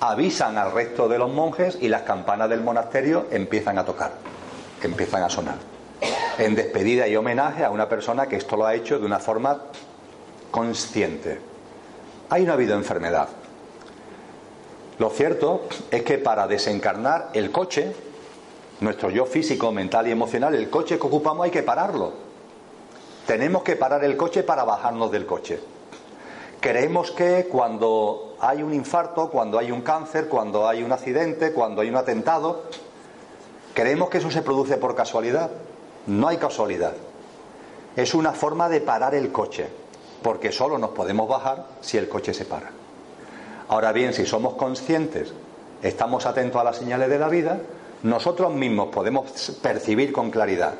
avisan 0.00 0.58
al 0.58 0.72
resto 0.72 1.08
de 1.08 1.18
los 1.18 1.30
monjes 1.30 1.78
y 1.80 1.88
las 1.88 2.02
campanas 2.02 2.48
del 2.48 2.62
monasterio 2.62 3.26
empiezan 3.30 3.78
a 3.78 3.84
tocar, 3.84 4.12
empiezan 4.82 5.22
a 5.22 5.30
sonar. 5.30 5.56
En 6.38 6.54
despedida 6.54 7.08
y 7.08 7.16
homenaje 7.16 7.64
a 7.64 7.70
una 7.70 7.88
persona 7.88 8.26
que 8.26 8.36
esto 8.36 8.56
lo 8.56 8.66
ha 8.66 8.74
hecho 8.74 8.98
de 8.98 9.06
una 9.06 9.18
forma 9.18 9.62
consciente. 10.50 11.40
Hay 12.28 12.44
no 12.44 12.52
ha 12.52 12.54
habido 12.54 12.74
enfermedad. 12.74 13.28
Lo 14.98 15.10
cierto 15.10 15.68
es 15.90 16.02
que 16.02 16.18
para 16.18 16.46
desencarnar 16.46 17.30
el 17.34 17.50
coche, 17.50 17.94
nuestro 18.80 19.10
yo 19.10 19.26
físico, 19.26 19.70
mental 19.72 20.08
y 20.08 20.10
emocional, 20.10 20.54
el 20.54 20.70
coche 20.70 20.98
que 20.98 21.06
ocupamos 21.06 21.44
hay 21.44 21.50
que 21.50 21.62
pararlo. 21.62 22.12
Tenemos 23.26 23.62
que 23.62 23.76
parar 23.76 24.04
el 24.04 24.16
coche 24.16 24.42
para 24.42 24.64
bajarnos 24.64 25.10
del 25.10 25.26
coche. 25.26 25.60
Creemos 26.60 27.10
que 27.10 27.46
cuando 27.50 28.35
hay 28.40 28.62
un 28.62 28.74
infarto, 28.74 29.30
cuando 29.30 29.58
hay 29.58 29.70
un 29.70 29.82
cáncer, 29.82 30.28
cuando 30.28 30.68
hay 30.68 30.82
un 30.82 30.92
accidente, 30.92 31.52
cuando 31.52 31.80
hay 31.80 31.88
un 31.88 31.96
atentado, 31.96 32.62
creemos 33.74 34.10
que 34.10 34.18
eso 34.18 34.30
se 34.30 34.42
produce 34.42 34.76
por 34.76 34.94
casualidad. 34.94 35.50
No 36.06 36.28
hay 36.28 36.36
casualidad. 36.36 36.92
Es 37.96 38.14
una 38.14 38.32
forma 38.32 38.68
de 38.68 38.80
parar 38.80 39.14
el 39.14 39.32
coche, 39.32 39.66
porque 40.22 40.52
solo 40.52 40.78
nos 40.78 40.90
podemos 40.90 41.28
bajar 41.28 41.66
si 41.80 41.96
el 41.96 42.08
coche 42.08 42.34
se 42.34 42.44
para. 42.44 42.70
Ahora 43.68 43.92
bien, 43.92 44.12
si 44.12 44.26
somos 44.26 44.54
conscientes, 44.54 45.32
estamos 45.82 46.26
atentos 46.26 46.60
a 46.60 46.64
las 46.64 46.76
señales 46.76 47.08
de 47.08 47.18
la 47.18 47.28
vida, 47.28 47.58
nosotros 48.02 48.52
mismos 48.54 48.88
podemos 48.88 49.58
percibir 49.62 50.12
con 50.12 50.30
claridad 50.30 50.74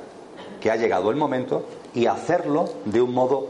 que 0.60 0.70
ha 0.70 0.76
llegado 0.76 1.10
el 1.10 1.16
momento 1.16 1.64
y 1.94 2.06
hacerlo 2.06 2.68
de 2.84 3.00
un 3.00 3.14
modo 3.14 3.48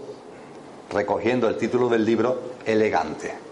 recogiendo 0.90 1.48
el 1.48 1.56
título 1.56 1.88
del 1.88 2.04
libro, 2.04 2.40
elegante, 2.64 3.45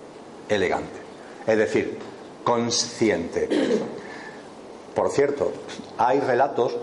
elegante, 0.49 0.99
es 1.47 1.57
decir, 1.57 1.99
consciente. 2.43 3.49
Por 4.95 5.11
cierto, 5.11 5.53
hay 5.99 6.21
relatos 6.21 6.77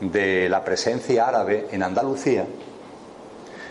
de 0.00 0.48
la 0.48 0.64
presencia 0.64 1.28
árabe 1.28 1.68
en 1.70 1.82
Andalucía, 1.82 2.46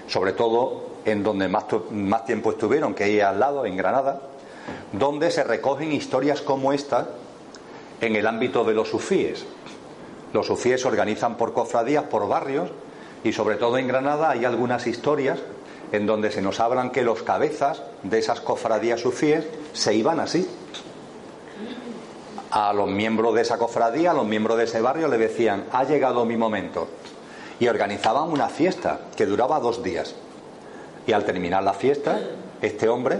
sobre 0.07 0.33
todo 0.33 0.83
en 1.05 1.23
donde 1.23 1.47
más, 1.47 1.65
más 1.91 2.25
tiempo 2.25 2.51
estuvieron, 2.51 2.93
que 2.93 3.05
ahí 3.05 3.19
al 3.19 3.39
lado, 3.39 3.65
en 3.65 3.75
Granada, 3.75 4.21
donde 4.91 5.31
se 5.31 5.43
recogen 5.43 5.91
historias 5.91 6.41
como 6.41 6.71
esta 6.71 7.09
en 7.99 8.15
el 8.15 8.27
ámbito 8.27 8.63
de 8.63 8.73
los 8.73 8.89
sufíes. 8.89 9.45
Los 10.33 10.47
sufíes 10.47 10.81
se 10.81 10.87
organizan 10.87 11.35
por 11.35 11.53
cofradías, 11.53 12.03
por 12.05 12.27
barrios, 12.27 12.69
y 13.23 13.33
sobre 13.33 13.55
todo 13.55 13.77
en 13.77 13.87
Granada 13.87 14.31
hay 14.31 14.45
algunas 14.45 14.87
historias 14.87 15.39
en 15.93 16.07
donde 16.07 16.31
se 16.31 16.41
nos 16.41 16.59
hablan 16.59 16.89
que 16.89 17.03
los 17.03 17.21
cabezas 17.21 17.83
de 18.01 18.17
esas 18.17 18.41
cofradías 18.41 18.99
sufíes 18.99 19.45
se 19.73 19.93
iban 19.93 20.19
así. 20.19 20.49
A 22.49 22.73
los 22.73 22.89
miembros 22.89 23.35
de 23.35 23.41
esa 23.43 23.59
cofradía, 23.59 24.09
a 24.09 24.15
los 24.15 24.25
miembros 24.25 24.57
de 24.57 24.63
ese 24.63 24.81
barrio, 24.81 25.07
le 25.07 25.19
decían, 25.19 25.65
ha 25.71 25.83
llegado 25.83 26.25
mi 26.25 26.35
momento. 26.35 26.87
Y 27.59 27.67
organizaban 27.67 28.31
una 28.31 28.49
fiesta 28.49 29.01
que 29.15 29.27
duraba 29.27 29.59
dos 29.59 29.83
días. 29.83 30.15
Y 31.05 31.11
al 31.11 31.25
terminar 31.25 31.61
la 31.61 31.73
fiesta, 31.73 32.19
este 32.59 32.89
hombre 32.89 33.19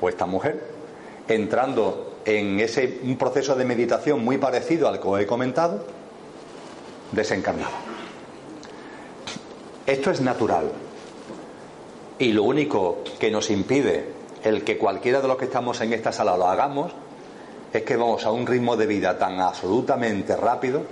o 0.00 0.08
esta 0.08 0.24
mujer, 0.24 0.64
entrando 1.28 2.20
en 2.24 2.58
ese 2.58 3.00
un 3.02 3.18
proceso 3.18 3.54
de 3.54 3.66
meditación 3.66 4.24
muy 4.24 4.38
parecido 4.38 4.88
al 4.88 4.98
que 4.98 5.08
os 5.08 5.20
he 5.20 5.26
comentado, 5.26 5.84
desencarnaba. 7.12 7.76
Esto 9.86 10.10
es 10.10 10.22
natural, 10.22 10.72
y 12.18 12.32
lo 12.32 12.42
único 12.42 12.98
que 13.18 13.30
nos 13.30 13.50
impide 13.50 14.06
el 14.44 14.64
que 14.64 14.78
cualquiera 14.78 15.20
de 15.20 15.28
los 15.28 15.36
que 15.36 15.46
estamos 15.46 15.80
en 15.80 15.92
esta 15.92 16.12
sala 16.12 16.36
lo 16.36 16.46
hagamos 16.46 16.92
es 17.72 17.82
que 17.82 17.96
vamos 17.96 18.24
a 18.24 18.32
un 18.32 18.46
ritmo 18.46 18.76
de 18.76 18.86
vida 18.86 19.18
tan 19.18 19.40
absolutamente 19.40 20.36
rápido 20.36 20.82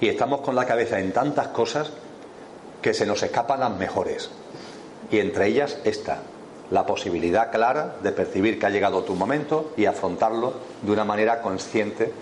Y 0.00 0.08
estamos 0.08 0.40
con 0.40 0.54
la 0.54 0.66
cabeza 0.66 0.98
en 0.98 1.12
tantas 1.12 1.48
cosas 1.48 1.90
que 2.82 2.92
se 2.94 3.06
nos 3.06 3.22
escapan 3.22 3.60
las 3.60 3.76
mejores. 3.76 4.28
Y 5.10 5.18
entre 5.18 5.46
ellas 5.46 5.78
esta, 5.84 6.18
la 6.70 6.84
posibilidad 6.84 7.50
clara 7.50 7.96
de 8.02 8.12
percibir 8.12 8.58
que 8.58 8.66
ha 8.66 8.70
llegado 8.70 9.04
tu 9.04 9.14
momento 9.14 9.72
y 9.76 9.86
afrontarlo 9.86 10.54
de 10.82 10.92
una 10.92 11.04
manera 11.04 11.40
consciente, 11.40 12.12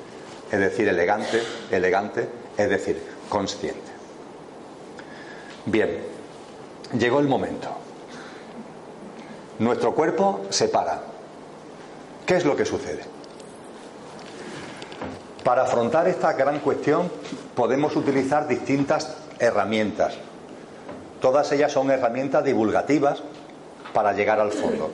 es 0.50 0.60
decir, 0.60 0.86
elegante, 0.88 1.42
elegante, 1.70 2.28
es 2.56 2.68
decir, 2.68 3.02
consciente. 3.28 3.90
Bien, 5.66 5.98
llegó 6.96 7.18
el 7.18 7.26
momento. 7.26 7.68
Nuestro 9.62 9.94
cuerpo 9.94 10.40
se 10.50 10.66
para. 10.66 11.02
¿Qué 12.26 12.34
es 12.34 12.44
lo 12.44 12.56
que 12.56 12.64
sucede? 12.64 13.04
Para 15.44 15.62
afrontar 15.62 16.08
esta 16.08 16.32
gran 16.32 16.58
cuestión 16.58 17.08
podemos 17.54 17.94
utilizar 17.94 18.48
distintas 18.48 19.16
herramientas. 19.38 20.14
Todas 21.20 21.52
ellas 21.52 21.70
son 21.70 21.92
herramientas 21.92 22.42
divulgativas 22.42 23.22
para 23.92 24.12
llegar 24.14 24.40
al 24.40 24.50
fondo. 24.50 24.90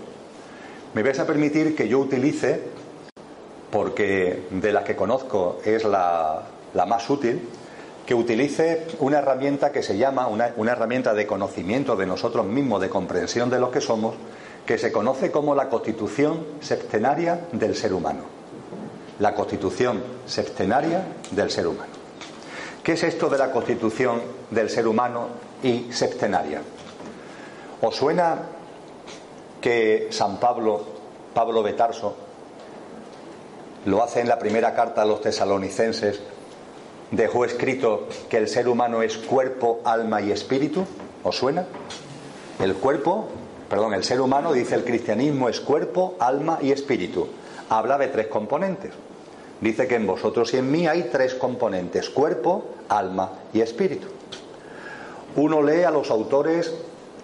Me 0.92 1.02
vais 1.02 1.18
a 1.18 1.26
permitir 1.26 1.74
que 1.74 1.88
yo 1.88 1.98
utilice, 2.00 2.60
porque 3.70 4.48
de 4.50 4.72
las 4.72 4.84
que 4.84 4.94
conozco 4.94 5.60
es 5.64 5.82
la, 5.86 6.42
más 6.86 7.08
útil, 7.08 7.48
que 8.04 8.14
utilice 8.14 8.86
una 8.98 9.20
herramienta 9.20 9.72
que 9.72 9.82
se 9.82 9.96
llama, 9.96 10.26
una, 10.26 10.52
una 10.58 10.72
herramienta 10.72 11.14
de 11.14 11.26
conocimiento 11.26 11.96
de 11.96 12.04
nosotros 12.04 12.44
mismos, 12.44 12.82
de 12.82 12.90
comprensión 12.90 13.48
de 13.48 13.60
lo 13.60 13.70
que 13.70 13.80
somos, 13.80 14.14
que 14.68 14.76
se 14.76 14.92
conoce 14.92 15.32
como 15.32 15.56
la 15.56 15.68
constitución 15.68 16.44
septenaria 16.60 17.48
del 17.52 17.74
ser 17.74 17.92
humano 17.92 18.38
la 19.18 19.34
constitución 19.34 20.02
septenaria 20.26 21.02
del 21.30 21.50
ser 21.50 21.66
humano. 21.66 21.92
¿Qué 22.82 22.92
es 22.92 23.02
esto 23.02 23.28
de 23.28 23.38
la 23.38 23.50
constitución 23.50 24.22
del 24.50 24.70
ser 24.70 24.86
humano 24.86 25.28
y 25.62 25.92
septenaria? 25.92 26.62
¿Os 27.82 27.96
suena 27.96 28.38
que 29.60 30.08
San 30.10 30.38
Pablo, 30.38 30.82
Pablo 31.34 31.62
de 31.62 31.72
Tarso, 31.72 32.14
lo 33.86 34.02
hace 34.02 34.20
en 34.20 34.28
la 34.28 34.38
primera 34.38 34.74
carta 34.74 35.02
a 35.02 35.04
los 35.04 35.20
tesalonicenses, 35.20 36.20
dejó 37.10 37.44
escrito 37.44 38.06
que 38.28 38.36
el 38.36 38.48
ser 38.48 38.68
humano 38.68 39.02
es 39.02 39.18
cuerpo, 39.18 39.80
alma 39.84 40.20
y 40.22 40.30
espíritu? 40.30 40.84
¿Os 41.24 41.36
suena? 41.36 41.66
El 42.60 42.74
cuerpo, 42.74 43.28
perdón, 43.68 43.94
el 43.94 44.04
ser 44.04 44.20
humano, 44.20 44.52
dice 44.52 44.74
el 44.74 44.84
cristianismo, 44.84 45.48
es 45.48 45.60
cuerpo, 45.60 46.16
alma 46.18 46.58
y 46.62 46.72
espíritu. 46.72 47.28
Habla 47.68 47.98
de 47.98 48.08
tres 48.08 48.28
componentes. 48.28 48.92
Dice 49.60 49.88
que 49.88 49.96
en 49.96 50.06
vosotros 50.06 50.54
y 50.54 50.58
en 50.58 50.70
mí 50.70 50.86
hay 50.86 51.08
tres 51.10 51.34
componentes, 51.34 52.10
cuerpo, 52.10 52.64
alma 52.88 53.32
y 53.52 53.60
espíritu. 53.60 54.06
Uno 55.36 55.62
lee 55.62 55.82
a 55.82 55.90
los 55.90 56.10
autores 56.10 56.72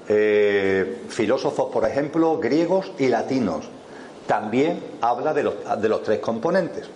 eh, 0.09 1.03
filósofos, 1.09 1.73
por 1.73 1.89
ejemplo, 1.89 2.39
griegos 2.39 2.93
y 2.99 3.09
latinos. 3.09 3.69
También 4.27 4.83
habla 5.01 5.33
de 5.33 5.45
los, 5.45 5.55
de 5.81 5.89
los 5.89 6.03
tres 6.03 6.19
componentes. 6.19 6.89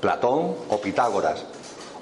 Platón 0.00 0.54
o 0.68 0.80
Pitágoras 0.80 1.44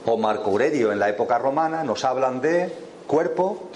o 0.05 0.17
Marco 0.17 0.51
Aurelio 0.51 0.93
en 0.93 0.99
la 0.99 1.09
época 1.09 1.39
romana 1.39 1.83
nos 1.83 2.05
hablan 2.05 2.41
de 2.41 2.73
cuerpo, 3.07 3.69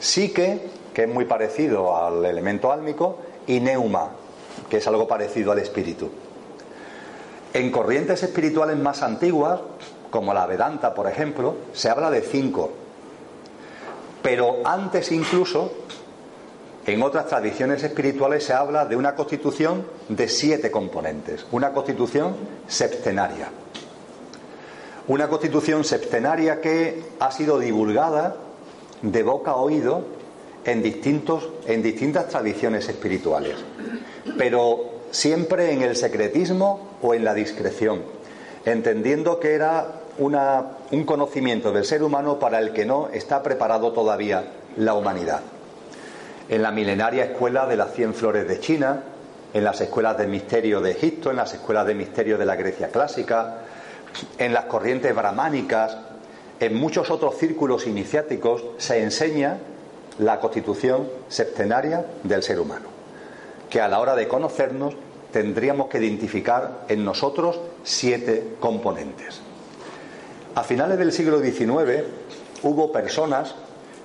psique, 0.00 0.70
que 0.92 1.04
es 1.04 1.08
muy 1.08 1.24
parecido 1.24 1.96
al 1.96 2.24
elemento 2.24 2.72
álmico, 2.72 3.18
y 3.46 3.60
neuma, 3.60 4.10
que 4.68 4.78
es 4.78 4.86
algo 4.86 5.08
parecido 5.08 5.52
al 5.52 5.58
espíritu. 5.58 6.10
En 7.52 7.70
corrientes 7.70 8.22
espirituales 8.22 8.76
más 8.76 9.02
antiguas, 9.02 9.60
como 10.10 10.34
la 10.34 10.46
Vedanta, 10.46 10.94
por 10.94 11.06
ejemplo, 11.06 11.54
se 11.72 11.88
habla 11.88 12.10
de 12.10 12.22
cinco. 12.22 12.70
Pero 14.22 14.56
antes 14.64 15.12
incluso, 15.12 15.72
en 16.86 17.02
otras 17.02 17.26
tradiciones 17.26 17.82
espirituales 17.82 18.44
se 18.44 18.52
habla 18.52 18.84
de 18.84 18.96
una 18.96 19.14
constitución 19.14 19.86
de 20.08 20.28
siete 20.28 20.70
componentes, 20.70 21.46
una 21.52 21.72
constitución 21.72 22.36
septenaria. 22.66 23.48
Una 25.06 25.28
constitución 25.28 25.84
septenaria 25.84 26.60
que 26.60 27.02
ha 27.18 27.30
sido 27.30 27.58
divulgada 27.58 28.36
de 29.00 29.22
boca 29.22 29.52
a 29.52 29.56
oído 29.56 30.17
en, 30.64 30.82
distintos, 30.82 31.48
en 31.66 31.82
distintas 31.82 32.28
tradiciones 32.28 32.88
espirituales. 32.88 33.56
Pero 34.36 34.98
siempre 35.10 35.72
en 35.72 35.82
el 35.82 35.96
secretismo 35.96 36.96
o 37.02 37.14
en 37.14 37.24
la 37.24 37.34
discreción, 37.34 38.02
entendiendo 38.64 39.40
que 39.40 39.54
era 39.54 40.02
un 40.18 41.04
conocimiento 41.04 41.72
del 41.72 41.84
ser 41.84 42.02
humano 42.02 42.38
para 42.38 42.58
el 42.58 42.72
que 42.72 42.84
no 42.84 43.08
está 43.12 43.42
preparado 43.42 43.92
todavía 43.92 44.44
la 44.76 44.94
humanidad. 44.94 45.40
En 46.48 46.62
la 46.62 46.70
milenaria 46.70 47.24
escuela 47.24 47.66
de 47.66 47.76
las 47.76 47.92
cien 47.92 48.14
flores 48.14 48.48
de 48.48 48.58
China, 48.58 49.02
en 49.52 49.64
las 49.64 49.80
escuelas 49.80 50.18
de 50.18 50.26
misterio 50.26 50.80
de 50.80 50.90
Egipto, 50.92 51.30
en 51.30 51.36
las 51.36 51.54
escuelas 51.54 51.86
de 51.86 51.94
misterio 51.94 52.36
de 52.36 52.46
la 52.46 52.56
Grecia 52.56 52.88
clásica, 52.88 53.58
en 54.38 54.52
las 54.52 54.64
corrientes 54.64 55.14
brahmánicas, 55.14 55.96
en 56.60 56.74
muchos 56.74 57.10
otros 57.10 57.36
círculos 57.36 57.86
iniciáticos 57.86 58.64
se 58.78 59.02
enseña 59.02 59.58
la 60.18 60.40
constitución 60.40 61.08
septenaria 61.28 62.04
del 62.22 62.42
ser 62.42 62.60
humano 62.60 62.98
que 63.68 63.80
a 63.80 63.88
la 63.88 64.00
hora 64.00 64.16
de 64.16 64.28
conocernos 64.28 64.94
tendríamos 65.32 65.88
que 65.88 65.98
identificar 65.98 66.84
en 66.88 67.04
nosotros 67.04 67.60
siete 67.84 68.54
componentes. 68.60 69.40
A 70.54 70.62
finales 70.62 70.98
del 70.98 71.12
siglo 71.12 71.40
XIX 71.40 72.04
hubo 72.62 72.90
personas 72.90 73.54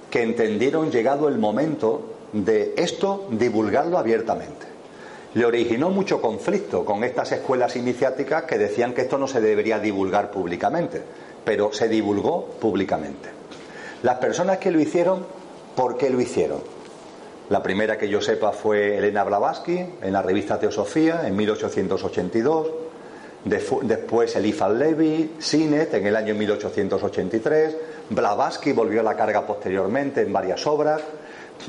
que 0.10 0.22
entendieron 0.22 0.92
llegado 0.92 1.28
el 1.28 1.40
momento 1.40 2.14
de 2.34 2.74
esto 2.78 3.28
divulgarlo 3.32 3.98
abiertamente. 3.98 4.68
Le 5.34 5.46
originó 5.46 5.90
mucho 5.90 6.22
conflicto 6.22 6.86
con 6.86 7.04
estas 7.04 7.32
escuelas 7.32 7.76
iniciáticas 7.76 8.44
que 8.44 8.60
decían 8.60 8.94
que 8.94 9.02
esto 9.02 9.18
no 9.18 9.28
se 9.28 9.42
debería 9.42 9.80
divulgar 9.80 10.30
públicamente, 10.30 11.02
pero 11.44 11.74
se 11.74 11.88
divulgó 11.88 12.46
públicamente. 12.60 13.30
Las 14.04 14.18
personas 14.18 14.60
que 14.60 14.70
lo 14.70 14.80
hicieron, 14.80 15.26
¿por 15.76 15.98
qué 15.98 16.10
lo 16.10 16.20
hicieron? 16.22 16.62
La 17.50 17.62
primera 17.62 17.98
que 17.98 18.08
yo 18.08 18.22
sepa 18.22 18.52
fue 18.52 18.98
Elena 18.98 19.24
Blavatsky 19.24 19.86
en 20.02 20.14
la 20.14 20.22
revista 20.22 20.60
Teosofía 20.60 21.28
en 21.28 21.36
1882. 21.36 22.68
Después 23.44 24.36
Eliphas 24.38 24.72
Levi, 24.72 25.36
Sinet 25.40 25.94
en 25.94 26.08
el 26.08 26.16
año 26.16 26.34
1883. 26.34 27.76
Blavatsky 28.10 28.72
volvió 28.72 29.02
a 29.02 29.04
la 29.04 29.16
carga 29.16 29.46
posteriormente 29.46 30.22
en 30.22 30.32
varias 30.32 30.66
obras. 30.66 31.02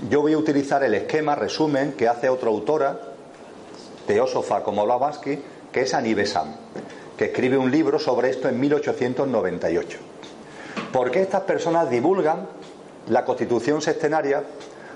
Yo 0.08 0.20
voy 0.20 0.34
a 0.34 0.38
utilizar 0.38 0.84
el 0.84 0.94
esquema, 0.94 1.34
resumen, 1.34 1.92
que 1.92 2.08
hace 2.08 2.28
otra 2.28 2.48
autora, 2.48 2.98
teósofa 4.06 4.62
como 4.62 4.84
Blavatsky, 4.84 5.38
que 5.72 5.82
es 5.82 5.92
Annie 5.92 6.14
que 7.16 7.26
escribe 7.26 7.58
un 7.58 7.70
libro 7.70 7.98
sobre 7.98 8.30
esto 8.30 8.48
en 8.48 8.58
1898. 8.58 9.98
¿Por 10.92 11.10
qué 11.10 11.22
estas 11.22 11.42
personas 11.42 11.90
divulgan 11.90 12.46
la 13.08 13.24
constitución 13.24 13.82
sextenaria 13.82 14.42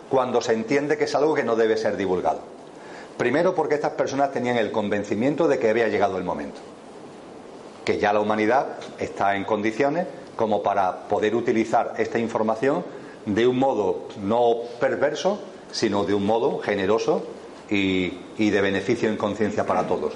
cuando 0.09 0.41
se 0.41 0.53
entiende 0.53 0.97
que 0.97 1.05
es 1.05 1.15
algo 1.15 1.35
que 1.35 1.45
no 1.45 1.57
debe 1.57 1.77
ser 1.77 1.97
divulgado. 1.97 2.41
Primero 3.17 3.55
porque 3.55 3.75
estas 3.75 3.93
personas 3.93 4.33
tenían 4.33 4.57
el 4.57 4.71
convencimiento 4.71 5.49
de 5.49 5.59
que 5.59 5.71
había 5.71 5.89
llegado 5.89 6.19
el 6.19 6.25
momento, 6.25 6.61
que 7.85 7.99
ya 7.99 8.13
la 8.13 8.21
humanidad 8.21 8.67
está 8.99 9.37
en 9.37 9.45
condiciones 9.45 10.07
como 10.37 10.63
para 10.63 11.09
poder 11.09 11.35
utilizar 11.35 11.95
esta 11.99 12.19
información 12.19 12.85
de 13.27 13.47
un 13.47 13.59
modo 13.59 14.05
no 14.23 14.55
perverso, 14.81 15.41
sino 15.73 16.05
de 16.05 16.15
un 16.15 16.25
modo 16.25 16.61
generoso 16.61 17.23
y, 17.69 18.21
y 18.39 18.51
de 18.51 18.61
beneficio 18.61 19.09
en 19.09 19.17
conciencia 19.17 19.67
para 19.67 19.87
todos. 19.87 20.15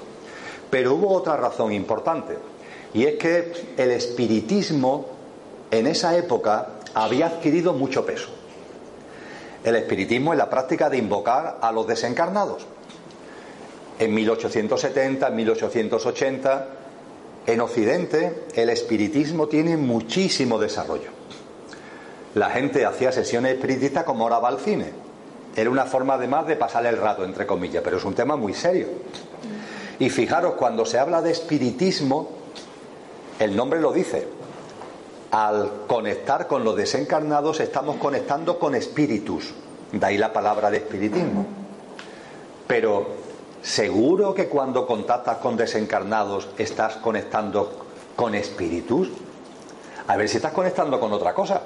Pero 0.69 0.95
hubo 0.95 1.13
otra 1.13 1.35
razón 1.35 1.73
importante, 1.73 2.37
y 2.93 3.05
es 3.05 3.15
que 3.15 3.51
el 3.77 3.91
espiritismo 3.91 5.05
en 5.69 5.87
esa 5.87 6.15
época 6.17 6.67
había 6.93 7.27
adquirido 7.27 7.73
mucho 7.73 8.05
peso. 8.05 8.29
El 9.63 9.75
espiritismo 9.75 10.33
es 10.33 10.37
la 10.37 10.49
práctica 10.49 10.89
de 10.89 10.97
invocar 10.97 11.57
a 11.61 11.71
los 11.71 11.87
desencarnados. 11.87 12.65
En 13.99 14.13
1870, 14.13 15.27
en 15.27 15.35
1880, 15.35 16.67
en 17.45 17.61
Occidente 17.61 18.45
el 18.55 18.69
espiritismo 18.69 19.47
tiene 19.47 19.77
muchísimo 19.77 20.59
desarrollo. 20.59 21.11
La 22.35 22.49
gente 22.49 22.85
hacía 22.85 23.11
sesiones 23.11 23.53
espiritistas 23.53 24.03
como 24.03 24.23
ahora 24.23 24.39
va 24.39 24.49
al 24.49 24.59
cine. 24.59 24.91
Era 25.55 25.69
una 25.69 25.85
forma 25.85 26.15
además 26.15 26.47
de 26.47 26.55
pasar 26.55 26.85
el 26.85 26.97
rato, 26.97 27.23
entre 27.23 27.45
comillas, 27.45 27.83
pero 27.83 27.97
es 27.97 28.05
un 28.05 28.15
tema 28.15 28.35
muy 28.35 28.53
serio. 28.53 28.87
Y 29.99 30.09
fijaros, 30.09 30.55
cuando 30.55 30.85
se 30.85 30.97
habla 30.97 31.21
de 31.21 31.31
espiritismo, 31.31 32.29
el 33.39 33.55
nombre 33.55 33.79
lo 33.79 33.91
dice, 33.93 34.27
al 35.33 35.87
conectar 35.87 36.45
con 36.45 36.63
los 36.63 36.75
desencarnados 36.75 37.59
estamos 37.59 37.95
conectando 37.95 38.59
con 38.59 38.75
espíritus. 38.75 39.51
De 39.91 40.05
ahí 40.05 40.15
la 40.15 40.31
palabra 40.31 40.69
de 40.69 40.77
espiritismo. 40.77 41.47
Pero 42.67 43.07
seguro 43.63 44.35
que 44.35 44.47
cuando 44.47 44.85
contactas 44.85 45.37
con 45.37 45.57
desencarnados 45.57 46.49
estás 46.59 46.97
conectando 46.97 47.87
con 48.15 48.35
espíritus. 48.35 49.09
A 50.05 50.17
ver 50.17 50.29
si 50.29 50.37
estás 50.37 50.53
conectando 50.53 50.99
con 50.99 51.11
otra 51.11 51.33
cosa. 51.33 51.63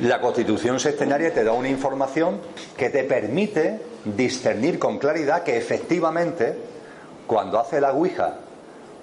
La 0.00 0.20
constitución 0.20 0.80
sextenaria 0.80 1.32
te 1.32 1.44
da 1.44 1.52
una 1.52 1.68
información 1.68 2.40
que 2.76 2.90
te 2.90 3.04
permite 3.04 3.80
discernir 4.04 4.80
con 4.80 4.98
claridad 4.98 5.44
que 5.44 5.56
efectivamente 5.56 6.58
cuando 7.28 7.60
haces 7.60 7.80
la 7.80 7.92
Ouija, 7.92 8.38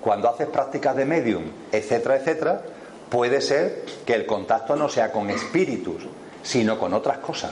cuando 0.02 0.30
haces 0.30 0.48
prácticas 0.48 0.96
de 0.96 1.06
medium, 1.06 1.44
etcétera, 1.72 2.18
etcétera, 2.18 2.62
puede 3.10 3.42
ser 3.42 3.86
que 4.06 4.14
el 4.14 4.26
contacto 4.26 4.76
no 4.76 4.88
sea 4.88 5.12
con 5.12 5.30
espíritus, 5.30 6.08
sino 6.44 6.80
con 6.80 6.94
otras 6.94 7.18
cosas. 7.18 7.52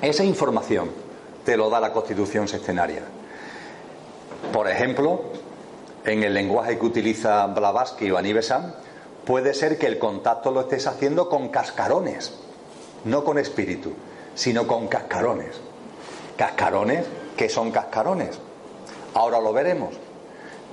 Esa 0.00 0.24
información 0.24 0.90
te 1.44 1.56
lo 1.56 1.68
da 1.70 1.80
la 1.80 1.92
constitución 1.92 2.46
sextenaria. 2.46 3.02
Por 4.52 4.68
ejemplo, 4.68 5.22
en 6.04 6.22
el 6.22 6.34
lenguaje 6.34 6.78
que 6.78 6.86
utiliza 6.86 7.46
Blavatsky 7.46 8.10
o 8.10 8.18
Anibesan, 8.18 8.74
puede 9.24 9.54
ser 9.54 9.78
que 9.78 9.86
el 9.86 9.98
contacto 9.98 10.50
lo 10.50 10.60
estés 10.60 10.86
haciendo 10.86 11.28
con 11.28 11.48
cascarones, 11.48 12.32
no 13.04 13.24
con 13.24 13.38
espíritu, 13.38 13.92
sino 14.34 14.66
con 14.66 14.86
cascarones. 14.86 15.60
Cascarones, 16.36 17.04
¿qué 17.36 17.48
son 17.48 17.72
cascarones? 17.72 18.38
Ahora 19.14 19.40
lo 19.40 19.52
veremos. 19.52 19.94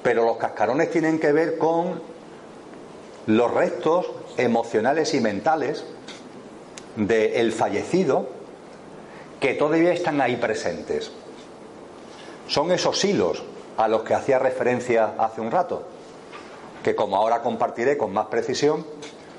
Pero 0.05 0.23
los 0.23 0.37
cascarones 0.37 0.91
tienen 0.91 1.19
que 1.19 1.31
ver 1.31 1.57
con 1.57 1.99
los 3.25 3.51
restos 3.51 4.05
emocionales 4.37 5.15
y 5.15 5.19
mentales 5.19 5.83
del 6.95 7.51
fallecido 7.51 8.27
que 9.39 9.55
todavía 9.55 9.91
están 9.93 10.21
ahí 10.21 10.35
presentes. 10.35 11.11
Son 12.47 12.71
esos 12.71 13.03
hilos 13.03 13.41
a 13.77 13.87
los 13.87 14.03
que 14.03 14.13
hacía 14.13 14.37
referencia 14.37 15.15
hace 15.17 15.41
un 15.41 15.49
rato 15.49 15.87
que 16.83 16.93
como 16.93 17.17
ahora 17.17 17.41
compartiré 17.41 17.97
con 17.97 18.13
más 18.13 18.27
precisión, 18.27 18.85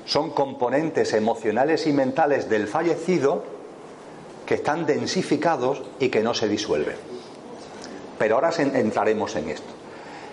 son 0.05 0.31
componentes 0.31 1.13
emocionales 1.13 1.87
y 1.87 1.93
mentales 1.93 2.49
del 2.49 2.67
fallecido 2.67 3.45
que 4.45 4.55
están 4.55 4.85
densificados 4.85 5.81
y 5.97 6.09
que 6.09 6.23
no 6.23 6.33
se 6.33 6.49
disuelven. 6.49 6.97
Pero 8.19 8.35
ahora 8.35 8.51
entraremos 8.57 9.33
en 9.37 9.49
esto. 9.51 9.86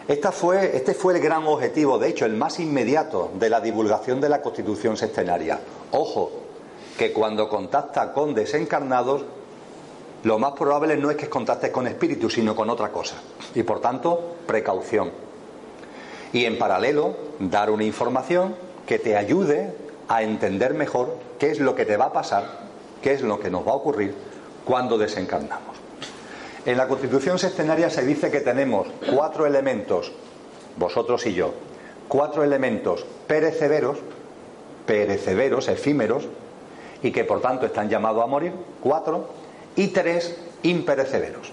Este 0.06 0.30
fue 0.30 1.14
el 1.14 1.20
gran 1.20 1.46
objetivo, 1.46 1.98
de 1.98 2.08
hecho, 2.08 2.26
el 2.26 2.34
más 2.34 2.60
inmediato 2.60 3.30
de 3.38 3.48
la 3.48 3.60
divulgación 3.60 4.20
de 4.20 4.28
la 4.28 4.42
Constitución 4.42 4.96
sextenaria. 4.96 5.60
Ojo, 5.92 6.30
que 6.98 7.12
cuando 7.12 7.48
contacta 7.48 8.12
con 8.12 8.34
desencarnados, 8.34 9.24
lo 10.24 10.38
más 10.38 10.52
probable 10.52 10.96
no 10.96 11.10
es 11.10 11.16
que 11.16 11.28
contactes 11.28 11.70
con 11.70 11.86
espíritus, 11.86 12.34
sino 12.34 12.54
con 12.54 12.70
otra 12.70 12.90
cosa. 12.90 13.16
Y 13.54 13.62
por 13.62 13.80
tanto, 13.80 14.36
precaución 14.46 15.24
y 16.34 16.44
en 16.46 16.58
paralelo 16.58 17.14
dar 17.38 17.70
una 17.70 17.84
información 17.84 18.56
que 18.86 18.98
te 18.98 19.16
ayude 19.16 19.72
a 20.08 20.22
entender 20.22 20.74
mejor 20.74 21.16
qué 21.38 21.50
es 21.50 21.60
lo 21.60 21.74
que 21.74 21.86
te 21.86 21.96
va 21.96 22.06
a 22.06 22.12
pasar, 22.12 22.44
qué 23.00 23.12
es 23.12 23.22
lo 23.22 23.38
que 23.38 23.50
nos 23.50 23.66
va 23.66 23.70
a 23.70 23.76
ocurrir 23.76 24.14
cuando 24.64 24.98
desencarnamos. 24.98 25.73
En 26.66 26.78
la 26.78 26.88
Constitución 26.88 27.38
sextenaria 27.38 27.90
se 27.90 28.06
dice 28.06 28.30
que 28.30 28.40
tenemos 28.40 28.88
cuatro 29.12 29.46
elementos, 29.46 30.12
vosotros 30.76 31.26
y 31.26 31.34
yo, 31.34 31.52
cuatro 32.08 32.42
elementos 32.42 33.04
perecederos, 33.26 33.98
perecederos, 34.86 35.68
efímeros, 35.68 36.26
y 37.02 37.12
que 37.12 37.24
por 37.24 37.42
tanto 37.42 37.66
están 37.66 37.90
llamados 37.90 38.22
a 38.24 38.26
morir, 38.26 38.52
cuatro, 38.80 39.28
y 39.76 39.88
tres 39.88 40.36
imperecederos. 40.62 41.52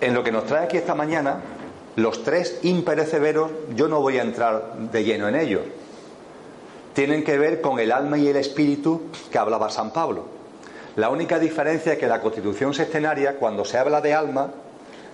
En 0.00 0.14
lo 0.14 0.24
que 0.24 0.32
nos 0.32 0.46
trae 0.46 0.64
aquí 0.64 0.78
esta 0.78 0.94
mañana 0.94 1.42
los 1.96 2.22
tres 2.22 2.60
impereceberos, 2.62 3.50
yo 3.74 3.88
no 3.88 4.00
voy 4.00 4.18
a 4.18 4.22
entrar 4.22 4.74
de 4.92 5.04
lleno 5.04 5.28
en 5.28 5.34
ellos. 5.34 5.62
Tienen 6.94 7.24
que 7.24 7.36
ver 7.36 7.60
con 7.60 7.80
el 7.80 7.92
alma 7.92 8.16
y 8.16 8.28
el 8.28 8.36
espíritu 8.36 9.02
que 9.30 9.38
hablaba 9.38 9.68
San 9.68 9.92
Pablo. 9.92 10.37
La 10.98 11.10
única 11.10 11.38
diferencia 11.38 11.92
es 11.92 11.98
que 12.00 12.08
la 12.08 12.20
Constitución 12.20 12.74
sextenaria, 12.74 13.36
cuando 13.36 13.64
se 13.64 13.78
habla 13.78 14.00
de 14.00 14.14
alma, 14.14 14.50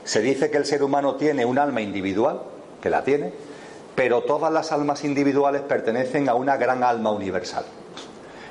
se 0.02 0.22
dice 0.22 0.50
que 0.50 0.56
el 0.56 0.64
ser 0.64 0.82
humano 0.82 1.16
tiene 1.16 1.44
un 1.44 1.58
alma 1.58 1.82
individual, 1.82 2.40
que 2.80 2.88
la 2.88 3.04
tiene, 3.04 3.34
pero 3.94 4.22
todas 4.22 4.50
las 4.50 4.72
almas 4.72 5.04
individuales 5.04 5.60
pertenecen 5.60 6.30
a 6.30 6.36
una 6.36 6.56
gran 6.56 6.82
alma 6.82 7.10
universal. 7.10 7.66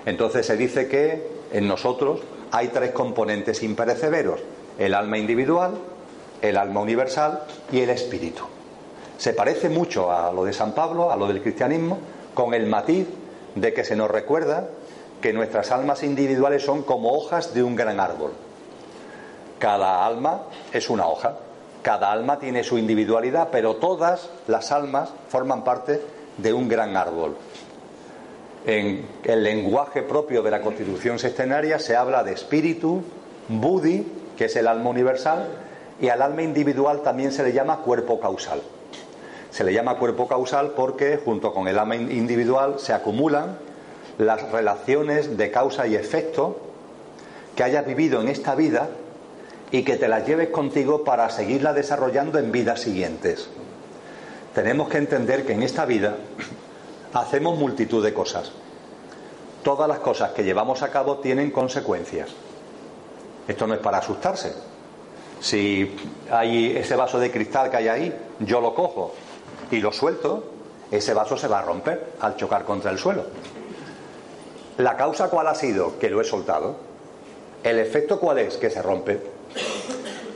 Entonces 0.06 0.46
se 0.46 0.58
dice 0.58 0.88
que 0.88 1.28
en 1.52 1.68
nosotros 1.68 2.22
hay 2.52 2.68
tres 2.68 2.92
componentes 2.92 3.64
imperecederos, 3.64 4.40
el 4.78 4.94
alma 4.94 5.18
individual, 5.18 5.72
el 6.40 6.56
alma 6.56 6.82
universal 6.82 7.46
y 7.72 7.80
el 7.80 7.90
espíritu. 7.90 8.44
Se 9.18 9.34
parece 9.34 9.70
mucho 9.70 10.12
a 10.12 10.32
lo 10.32 10.46
de 10.46 10.54
San 10.54 10.76
Pablo, 10.76 11.12
a 11.12 11.16
lo 11.16 11.26
del 11.26 11.42
cristianismo, 11.42 11.98
con 12.36 12.54
el 12.54 12.68
matiz 12.68 13.08
de 13.56 13.74
que 13.74 13.84
se 13.84 13.96
nos 13.96 14.12
recuerda 14.12 14.70
que 15.24 15.32
nuestras 15.32 15.72
almas 15.72 16.04
individuales 16.04 16.66
son 16.66 16.84
como 16.84 17.14
hojas 17.14 17.54
de 17.54 17.64
un 17.64 17.78
gran 17.78 17.98
árbol. 18.02 18.34
Cada 19.58 20.06
alma 20.06 20.42
es 20.74 20.90
una 20.90 21.08
hoja, 21.08 21.38
cada 21.82 22.12
alma 22.12 22.40
tiene 22.40 22.62
su 22.62 22.78
individualidad, 22.78 23.48
pero 23.50 23.78
todas 23.78 24.30
las 24.48 24.74
almas 24.74 25.14
forman 25.30 25.64
parte 25.64 26.02
de 26.38 26.52
un 26.52 26.68
gran 26.68 26.98
árbol. 26.98 27.38
En 28.66 29.08
el 29.24 29.44
lenguaje 29.46 30.02
propio 30.02 30.44
de 30.44 30.52
la 30.52 30.60
Constitución 30.60 31.18
sextenaria 31.18 31.80
se 31.80 31.96
habla 31.96 32.22
de 32.26 32.34
espíritu, 32.34 33.02
buddhi, 33.48 34.06
que 34.38 34.46
es 34.46 34.56
el 34.58 34.68
alma 34.68 34.90
universal, 34.90 35.48
y 36.02 36.10
al 36.10 36.22
alma 36.22 36.44
individual 36.44 37.02
también 37.02 37.32
se 37.32 37.44
le 37.44 37.54
llama 37.54 37.78
cuerpo 37.78 38.20
causal. 38.20 38.62
Se 39.52 39.64
le 39.64 39.72
llama 39.72 39.96
cuerpo 39.98 40.28
causal 40.28 40.72
porque 40.72 41.16
junto 41.24 41.54
con 41.54 41.70
el 41.70 41.80
alma 41.80 41.96
individual 41.96 42.78
se 42.80 42.92
acumulan 42.92 43.56
las 44.18 44.52
relaciones 44.52 45.38
de 45.38 45.52
causa 45.52 45.88
y 45.88 45.96
efecto 45.96 46.58
que 47.56 47.64
hayas 47.64 47.86
vivido 47.86 48.22
en 48.22 48.28
esta 48.28 48.56
vida 48.56 48.90
y 49.72 49.84
que 49.84 49.96
te 49.96 50.08
las 50.08 50.26
lleves 50.28 50.50
contigo 50.50 51.04
para 51.04 51.30
seguirla 51.30 51.74
desarrollando 51.74 52.40
en 52.40 52.52
vidas 52.52 52.82
siguientes. 52.82 53.50
Tenemos 54.54 54.90
que 54.90 54.98
entender 54.98 55.46
que 55.46 55.54
en 55.54 55.64
esta 55.64 55.86
vida 55.86 56.16
hacemos 57.14 57.58
multitud 57.58 58.04
de 58.04 58.14
cosas. 58.14 58.52
Todas 59.64 59.88
las 59.88 60.00
cosas 60.00 60.32
que 60.32 60.44
llevamos 60.44 60.84
a 60.84 60.92
cabo 60.92 61.18
tienen 61.18 61.52
consecuencias. 61.52 62.30
Esto 63.48 63.68
no 63.68 63.74
es 63.74 63.80
para 63.80 63.98
asustarse, 63.98 64.54
si 65.44 65.94
hay 66.32 66.78
ese 66.78 66.96
vaso 66.96 67.20
de 67.20 67.30
cristal 67.30 67.70
que 67.70 67.76
hay 67.76 67.90
ahí, 67.90 68.16
yo 68.40 68.62
lo 68.62 68.74
cojo 68.74 69.14
y 69.72 69.82
lo 69.82 69.92
suelto, 69.92 70.42
ese 70.90 71.14
vaso 71.14 71.36
se 71.36 71.50
va 71.50 71.60
a 71.60 71.62
romper 71.64 72.14
al 72.22 72.38
chocar 72.38 72.64
contra 72.64 72.92
el 72.92 72.98
suelo. 72.98 73.26
¿La 74.78 74.98
causa 74.98 75.30
cuál 75.30 75.48
ha 75.48 75.56
sido? 75.56 76.00
Que 76.00 76.10
lo 76.10 76.20
he 76.20 76.24
soltado. 76.24 76.76
¿El 77.64 77.78
efecto 77.78 78.20
cuál 78.20 78.40
es? 78.40 78.58
Que 78.58 78.72
se 78.72 78.82
rompe. 78.82 79.22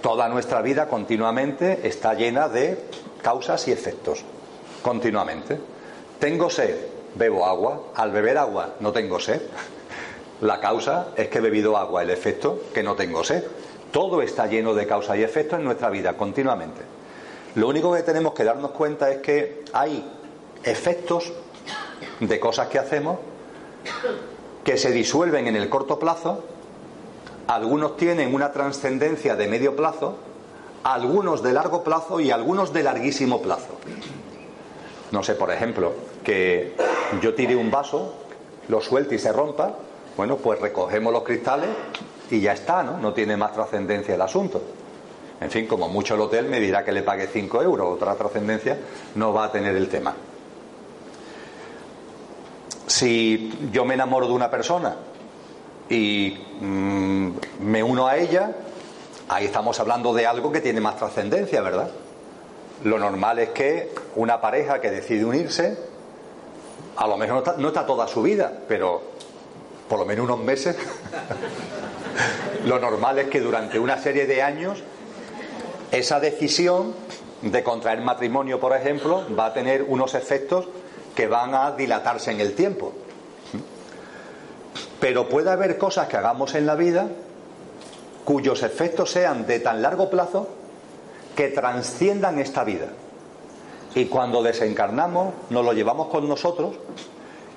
Toda 0.01 0.29
nuestra 0.29 0.61
vida 0.61 0.87
continuamente 0.87 1.87
está 1.87 2.13
llena 2.13 2.47
de 2.47 2.77
causas 3.23 3.67
y 3.67 3.71
efectos. 3.71 4.23
Continuamente. 4.83 5.59
Tengo 6.19 6.51
sed, 6.51 6.77
bebo 7.15 7.47
agua. 7.47 7.81
Al 7.95 8.11
beber 8.11 8.37
agua 8.37 8.75
no 8.79 8.91
tengo 8.91 9.19
sed. 9.19 9.41
La 10.41 10.59
causa 10.59 11.07
es 11.15 11.29
que 11.29 11.39
he 11.39 11.41
bebido 11.41 11.75
agua. 11.75 12.03
El 12.03 12.11
efecto 12.11 12.61
que 12.73 12.83
no 12.83 12.95
tengo 12.95 13.23
sed. 13.23 13.43
Todo 13.91 14.21
está 14.21 14.45
lleno 14.45 14.75
de 14.75 14.85
causa 14.85 15.17
y 15.17 15.23
efecto 15.23 15.55
en 15.55 15.63
nuestra 15.63 15.89
vida 15.89 16.13
continuamente. 16.13 16.81
Lo 17.55 17.67
único 17.69 17.91
que 17.91 18.03
tenemos 18.03 18.33
que 18.33 18.43
darnos 18.43 18.69
cuenta 18.69 19.09
es 19.09 19.17
que 19.17 19.63
hay 19.73 20.07
efectos 20.63 21.33
de 22.19 22.39
cosas 22.39 22.67
que 22.67 22.77
hacemos 22.77 23.17
que 24.63 24.77
se 24.77 24.91
disuelven 24.91 25.47
en 25.47 25.55
el 25.55 25.69
corto 25.69 25.99
plazo, 25.99 26.43
algunos 27.47 27.95
tienen 27.97 28.33
una 28.33 28.51
trascendencia 28.51 29.35
de 29.35 29.47
medio 29.47 29.75
plazo, 29.75 30.17
algunos 30.83 31.41
de 31.41 31.53
largo 31.53 31.83
plazo 31.83 32.19
y 32.19 32.31
algunos 32.31 32.73
de 32.73 32.83
larguísimo 32.83 33.41
plazo. 33.41 33.77
No 35.11 35.23
sé, 35.23 35.35
por 35.35 35.51
ejemplo, 35.51 35.93
que 36.23 36.75
yo 37.21 37.33
tire 37.33 37.55
un 37.55 37.71
vaso, 37.71 38.13
lo 38.67 38.81
suelte 38.81 39.15
y 39.15 39.19
se 39.19 39.31
rompa, 39.31 39.73
bueno, 40.17 40.37
pues 40.37 40.59
recogemos 40.59 41.13
los 41.13 41.23
cristales 41.23 41.69
y 42.29 42.41
ya 42.41 42.53
está, 42.53 42.83
¿no? 42.83 42.97
No 42.97 43.13
tiene 43.13 43.37
más 43.37 43.53
trascendencia 43.53 44.15
el 44.15 44.21
asunto. 44.21 44.61
En 45.39 45.51
fin, 45.51 45.67
como 45.67 45.87
mucho 45.87 46.15
el 46.15 46.21
hotel 46.21 46.47
me 46.47 46.59
dirá 46.59 46.83
que 46.83 46.91
le 46.91 47.03
pague 47.03 47.27
5 47.27 47.61
euros, 47.61 47.87
otra 47.93 48.15
trascendencia 48.15 48.77
no 49.15 49.31
va 49.31 49.45
a 49.45 49.51
tener 49.51 49.75
el 49.75 49.87
tema. 49.87 50.13
Si 52.87 53.69
yo 53.71 53.85
me 53.85 53.93
enamoro 53.93 54.27
de 54.27 54.33
una 54.33 54.49
persona 54.49 54.95
y 55.89 56.37
mm, 56.61 57.29
me 57.61 57.83
uno 57.83 58.07
a 58.07 58.17
ella, 58.17 58.51
ahí 59.29 59.45
estamos 59.45 59.79
hablando 59.79 60.13
de 60.13 60.25
algo 60.25 60.51
que 60.51 60.61
tiene 60.61 60.81
más 60.81 60.97
trascendencia, 60.97 61.61
¿verdad? 61.61 61.91
Lo 62.83 62.97
normal 62.97 63.39
es 63.39 63.49
que 63.49 63.93
una 64.15 64.41
pareja 64.41 64.81
que 64.81 64.89
decide 64.89 65.25
unirse, 65.25 65.77
a 66.95 67.07
lo 67.07 67.17
mejor 67.17 67.59
no 67.59 67.67
está 67.67 67.85
toda 67.85 68.07
su 68.07 68.21
vida, 68.21 68.51
pero 68.67 69.01
por 69.87 69.99
lo 69.99 70.05
menos 70.05 70.25
unos 70.25 70.39
meses 70.39 70.75
Lo 72.65 72.79
normal 72.79 73.19
es 73.19 73.27
que 73.27 73.39
durante 73.39 73.79
una 73.79 73.97
serie 73.97 74.25
de 74.25 74.41
años 74.41 74.83
esa 75.91 76.19
decisión 76.19 76.93
de 77.41 77.63
contraer 77.63 78.01
matrimonio, 78.01 78.59
por 78.59 78.75
ejemplo, 78.75 79.23
va 79.37 79.47
a 79.47 79.53
tener 79.53 79.83
unos 79.83 80.15
efectos 80.15 80.67
que 81.17 81.25
van 81.25 81.55
a 81.55 81.71
dilatarse 81.71 82.29
en 82.29 82.41
el 82.41 82.53
tiempo. 82.53 82.93
Pero 84.99 85.27
puede 85.27 85.49
haber 85.49 85.79
cosas 85.79 86.07
que 86.07 86.15
hagamos 86.15 86.53
en 86.53 86.67
la 86.67 86.75
vida 86.75 87.07
cuyos 88.23 88.61
efectos 88.61 89.09
sean 89.13 89.47
de 89.47 89.59
tan 89.59 89.81
largo 89.81 90.11
plazo 90.11 90.47
que 91.35 91.47
transciendan 91.47 92.37
esta 92.37 92.63
vida. 92.63 92.89
Y 93.95 94.05
cuando 94.05 94.43
desencarnamos, 94.43 95.33
nos 95.49 95.65
lo 95.65 95.73
llevamos 95.73 96.09
con 96.09 96.29
nosotros 96.29 96.75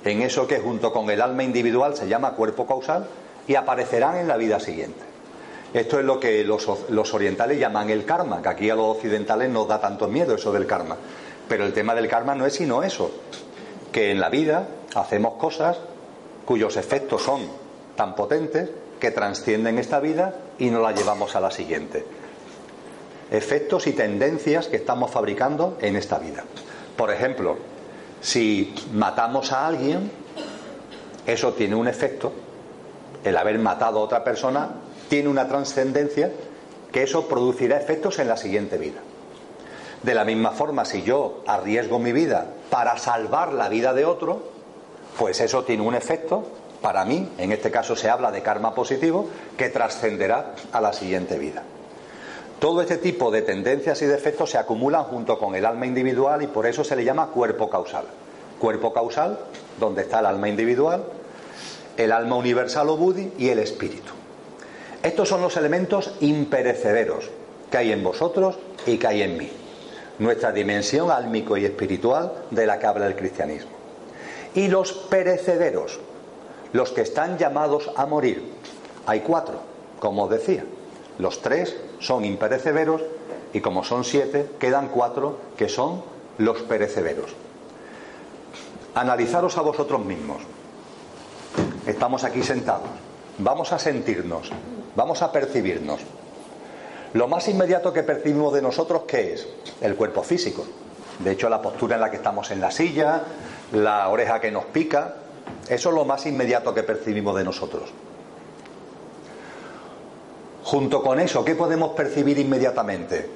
en 0.06 0.22
eso 0.22 0.46
que 0.46 0.60
junto 0.60 0.90
con 0.90 1.10
el 1.10 1.20
alma 1.20 1.42
individual 1.42 1.94
se 1.94 2.08
llama 2.08 2.32
cuerpo 2.32 2.66
causal 2.66 3.08
y 3.46 3.56
aparecerán 3.56 4.16
en 4.16 4.26
la 4.26 4.38
vida 4.38 4.58
siguiente. 4.58 5.02
Esto 5.74 5.98
es 5.98 6.06
lo 6.06 6.18
que 6.18 6.44
los, 6.44 6.66
los, 6.88 7.12
orientales 7.12 7.58
llaman 7.58 7.90
el 7.90 8.06
karma, 8.06 8.40
que 8.40 8.48
aquí 8.48 8.70
a 8.70 8.74
los 8.74 8.96
occidentales 8.96 9.50
nos 9.50 9.68
da 9.68 9.78
tanto 9.82 10.08
miedo 10.08 10.34
eso 10.34 10.50
del 10.50 10.66
karma. 10.66 10.96
Pero 11.46 11.66
el 11.66 11.74
tema 11.74 11.94
del 11.94 12.08
karma 12.08 12.34
no 12.34 12.46
es 12.46 12.54
sino 12.54 12.82
eso, 12.84 13.10
que 13.92 14.10
en 14.10 14.20
la 14.20 14.28
vida 14.28 14.68
hacemos 14.94 15.34
cosas 15.34 15.78
cuyos 16.44 16.76
efectos 16.76 17.22
son 17.22 17.42
tan 17.96 18.14
potentes 18.14 18.70
que 18.98 19.10
trascienden 19.10 19.78
esta 19.78 20.00
vida 20.00 20.34
y 20.58 20.70
nos 20.70 20.82
la 20.82 20.92
llevamos 20.92 21.34
a 21.36 21.40
la 21.40 21.50
siguiente. 21.50 22.04
Efectos 23.30 23.86
y 23.86 23.92
tendencias 23.92 24.68
que 24.68 24.76
estamos 24.76 25.10
fabricando 25.10 25.78
en 25.80 25.96
esta 25.96 26.18
vida. 26.18 26.44
Por 26.96 27.10
ejemplo, 27.10 27.56
si 28.20 28.74
matamos 28.92 29.52
a 29.52 29.66
alguien, 29.66 30.10
eso 31.26 31.52
tiene 31.54 31.74
un 31.76 31.88
efecto, 31.88 32.32
el 33.24 33.36
haber 33.36 33.58
matado 33.58 34.00
a 34.00 34.02
otra 34.02 34.24
persona 34.24 34.70
tiene 35.08 35.28
una 35.28 35.48
trascendencia 35.48 36.30
que 36.92 37.02
eso 37.02 37.28
producirá 37.28 37.76
efectos 37.76 38.18
en 38.18 38.28
la 38.28 38.36
siguiente 38.36 38.78
vida. 38.78 39.00
De 40.02 40.14
la 40.14 40.24
misma 40.24 40.52
forma, 40.52 40.84
si 40.84 41.02
yo 41.02 41.42
arriesgo 41.46 41.98
mi 41.98 42.12
vida 42.12 42.46
para 42.70 42.96
salvar 42.96 43.52
la 43.52 43.68
vida 43.68 43.92
de 43.92 44.04
otro, 44.06 44.40
pues 45.18 45.40
eso 45.40 45.64
tiene 45.64 45.82
un 45.82 45.94
efecto 45.94 46.44
para 46.80 47.04
mí, 47.04 47.28
en 47.36 47.52
este 47.52 47.70
caso 47.70 47.94
se 47.94 48.08
habla 48.08 48.30
de 48.30 48.42
karma 48.42 48.74
positivo, 48.74 49.28
que 49.56 49.68
trascenderá 49.68 50.54
a 50.72 50.80
la 50.80 50.92
siguiente 50.92 51.38
vida. 51.38 51.62
Todo 52.58 52.80
este 52.82 52.96
tipo 52.96 53.30
de 53.30 53.42
tendencias 53.42 54.00
y 54.02 54.06
de 54.06 54.14
efectos 54.14 54.50
se 54.50 54.58
acumulan 54.58 55.04
junto 55.04 55.38
con 55.38 55.54
el 55.54 55.66
alma 55.66 55.86
individual 55.86 56.42
y 56.42 56.46
por 56.46 56.66
eso 56.66 56.84
se 56.84 56.96
le 56.96 57.04
llama 57.04 57.28
cuerpo 57.28 57.68
causal. 57.70 58.04
Cuerpo 58.58 58.92
causal, 58.92 59.38
donde 59.78 60.02
está 60.02 60.20
el 60.20 60.26
alma 60.26 60.48
individual, 60.48 61.04
el 61.96 62.12
alma 62.12 62.36
universal 62.36 62.88
o 62.88 62.96
buddhi 62.96 63.32
y 63.38 63.48
el 63.48 63.58
espíritu. 63.58 64.12
Estos 65.02 65.28
son 65.28 65.40
los 65.40 65.56
elementos 65.56 66.14
imperecederos 66.20 67.30
que 67.70 67.78
hay 67.78 67.92
en 67.92 68.04
vosotros 68.04 68.58
y 68.86 68.98
que 68.98 69.06
hay 69.06 69.22
en 69.22 69.38
mí. 69.38 69.50
Nuestra 70.20 70.52
dimensión 70.52 71.10
álmico 71.10 71.56
y 71.56 71.64
espiritual 71.64 72.32
de 72.50 72.66
la 72.66 72.78
que 72.78 72.86
habla 72.86 73.06
el 73.06 73.16
cristianismo. 73.16 73.70
Y 74.54 74.68
los 74.68 74.92
perecederos, 74.92 75.98
los 76.72 76.92
que 76.92 77.00
están 77.00 77.38
llamados 77.38 77.90
a 77.96 78.06
morir. 78.06 78.44
Hay 79.06 79.20
cuatro, 79.20 79.60
como 79.98 80.24
os 80.24 80.30
decía. 80.30 80.64
Los 81.18 81.40
tres 81.42 81.76
son 81.98 82.24
imperecederos 82.24 83.02
y 83.52 83.60
como 83.60 83.82
son 83.82 84.04
siete, 84.04 84.50
quedan 84.58 84.88
cuatro 84.88 85.38
que 85.56 85.68
son 85.68 86.02
los 86.38 86.60
perecederos. 86.62 87.34
Analizaros 88.94 89.56
a 89.56 89.62
vosotros 89.62 90.04
mismos. 90.04 90.42
Estamos 91.86 92.24
aquí 92.24 92.42
sentados. 92.42 92.88
Vamos 93.38 93.72
a 93.72 93.78
sentirnos, 93.78 94.50
vamos 94.94 95.22
a 95.22 95.32
percibirnos. 95.32 96.00
Lo 97.12 97.26
más 97.26 97.48
inmediato 97.48 97.92
que 97.92 98.02
percibimos 98.02 98.52
de 98.52 98.62
nosotros, 98.62 99.02
¿qué 99.06 99.34
es? 99.34 99.48
El 99.80 99.96
cuerpo 99.96 100.22
físico. 100.22 100.64
De 101.18 101.32
hecho, 101.32 101.48
la 101.48 101.60
postura 101.60 101.96
en 101.96 102.00
la 102.00 102.10
que 102.10 102.16
estamos 102.16 102.50
en 102.50 102.60
la 102.60 102.70
silla, 102.70 103.22
la 103.72 104.08
oreja 104.08 104.40
que 104.40 104.50
nos 104.50 104.64
pica, 104.66 105.16
eso 105.68 105.88
es 105.88 105.94
lo 105.94 106.04
más 106.04 106.24
inmediato 106.26 106.72
que 106.72 106.82
percibimos 106.82 107.36
de 107.36 107.44
nosotros. 107.44 107.90
Junto 110.64 111.02
con 111.02 111.18
eso, 111.18 111.44
¿qué 111.44 111.54
podemos 111.54 111.92
percibir 111.92 112.38
inmediatamente? 112.38 113.28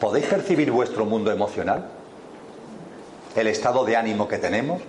¿Podéis 0.00 0.26
percibir 0.26 0.72
vuestro 0.72 1.04
mundo 1.04 1.30
emocional? 1.30 1.86
¿El 3.36 3.46
estado 3.46 3.84
de 3.84 3.96
ánimo 3.96 4.26
que 4.26 4.38
tenemos? 4.38 4.82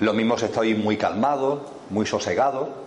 Lo 0.00 0.12
mismo 0.12 0.38
si 0.38 0.46
estoy 0.46 0.74
muy 0.74 0.96
calmado, 0.96 1.62
muy 1.90 2.06
sosegado. 2.06 2.83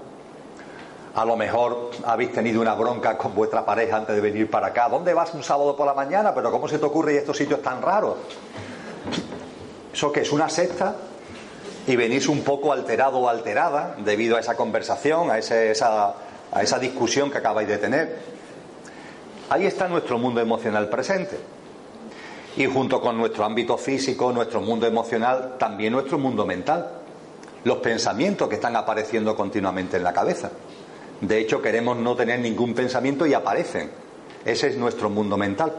A 1.17 1.25
lo 1.25 1.35
mejor 1.35 1.91
habéis 2.05 2.31
tenido 2.31 2.61
una 2.61 2.75
bronca 2.75 3.17
con 3.17 3.35
vuestra 3.35 3.65
pareja 3.65 3.97
antes 3.97 4.15
de 4.15 4.21
venir 4.21 4.49
para 4.49 4.67
acá. 4.67 4.87
¿Dónde 4.87 5.13
vas 5.13 5.33
un 5.33 5.43
sábado 5.43 5.75
por 5.75 5.85
la 5.85 5.93
mañana? 5.93 6.33
Pero 6.33 6.51
¿cómo 6.51 6.67
se 6.67 6.79
te 6.79 6.85
ocurre 6.85 7.17
estos 7.17 7.35
sitios 7.35 7.61
tan 7.61 7.81
raros? 7.81 8.17
¿Eso 9.91 10.11
qué 10.11 10.21
es? 10.21 10.31
¿Una 10.31 10.47
secta? 10.47 10.95
y 11.87 11.95
venís 11.95 12.27
un 12.27 12.43
poco 12.43 12.73
alterado 12.73 13.19
o 13.19 13.29
alterada 13.29 13.95
debido 13.97 14.35
a 14.35 14.41
esa 14.41 14.55
conversación, 14.55 15.31
a, 15.31 15.37
esa, 15.37 16.13
a 16.51 16.61
esa 16.61 16.79
discusión 16.79 17.31
que 17.31 17.37
acabáis 17.37 17.69
de 17.69 17.77
tener. 17.77 18.19
Ahí 19.49 19.65
está 19.65 19.87
nuestro 19.87 20.17
mundo 20.17 20.41
emocional 20.41 20.89
presente. 20.89 21.37
Y 22.57 22.65
junto 22.65 22.99
con 22.99 23.17
nuestro 23.17 23.45
ámbito 23.45 23.77
físico, 23.77 24.33
nuestro 24.33 24.59
mundo 24.59 24.85
emocional, 24.85 25.55
también 25.57 25.93
nuestro 25.93 26.17
mundo 26.17 26.45
mental. 26.45 26.91
Los 27.63 27.77
pensamientos 27.77 28.49
que 28.49 28.55
están 28.55 28.75
apareciendo 28.75 29.33
continuamente 29.35 29.95
en 29.95 30.03
la 30.03 30.11
cabeza. 30.11 30.51
De 31.21 31.39
hecho, 31.39 31.61
queremos 31.61 31.97
no 31.97 32.15
tener 32.15 32.39
ningún 32.39 32.73
pensamiento 32.73 33.25
y 33.25 33.33
aparecen. 33.33 33.89
Ese 34.45 34.67
es 34.67 34.77
nuestro 34.77 35.09
mundo 35.09 35.35
mental. 35.37 35.73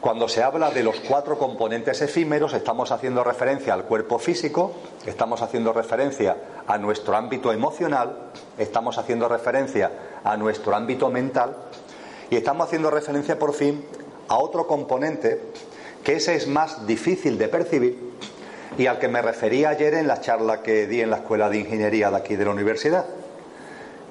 Cuando 0.00 0.28
se 0.28 0.42
habla 0.42 0.70
de 0.70 0.84
los 0.84 1.00
cuatro 1.00 1.36
componentes 1.38 2.00
efímeros, 2.02 2.54
estamos 2.54 2.92
haciendo 2.92 3.24
referencia 3.24 3.74
al 3.74 3.84
cuerpo 3.84 4.18
físico, 4.18 4.72
estamos 5.04 5.42
haciendo 5.42 5.72
referencia 5.72 6.36
a 6.68 6.78
nuestro 6.78 7.16
ámbito 7.16 7.52
emocional, 7.52 8.30
estamos 8.56 8.96
haciendo 8.96 9.28
referencia 9.28 9.90
a 10.22 10.36
nuestro 10.36 10.76
ámbito 10.76 11.10
mental 11.10 11.56
y 12.30 12.36
estamos 12.36 12.68
haciendo 12.68 12.90
referencia 12.90 13.38
por 13.40 13.54
fin 13.54 13.84
a 14.28 14.38
otro 14.38 14.68
componente 14.68 15.42
que 16.04 16.14
ese 16.14 16.36
es 16.36 16.46
más 16.46 16.86
difícil 16.86 17.36
de 17.36 17.48
percibir 17.48 17.98
y 18.78 18.86
al 18.86 19.00
que 19.00 19.08
me 19.08 19.20
refería 19.20 19.70
ayer 19.70 19.94
en 19.94 20.06
la 20.06 20.20
charla 20.20 20.62
que 20.62 20.86
di 20.86 21.00
en 21.00 21.10
la 21.10 21.16
Escuela 21.16 21.50
de 21.50 21.58
Ingeniería 21.58 22.10
de 22.10 22.16
aquí 22.16 22.36
de 22.36 22.44
la 22.44 22.52
universidad, 22.52 23.04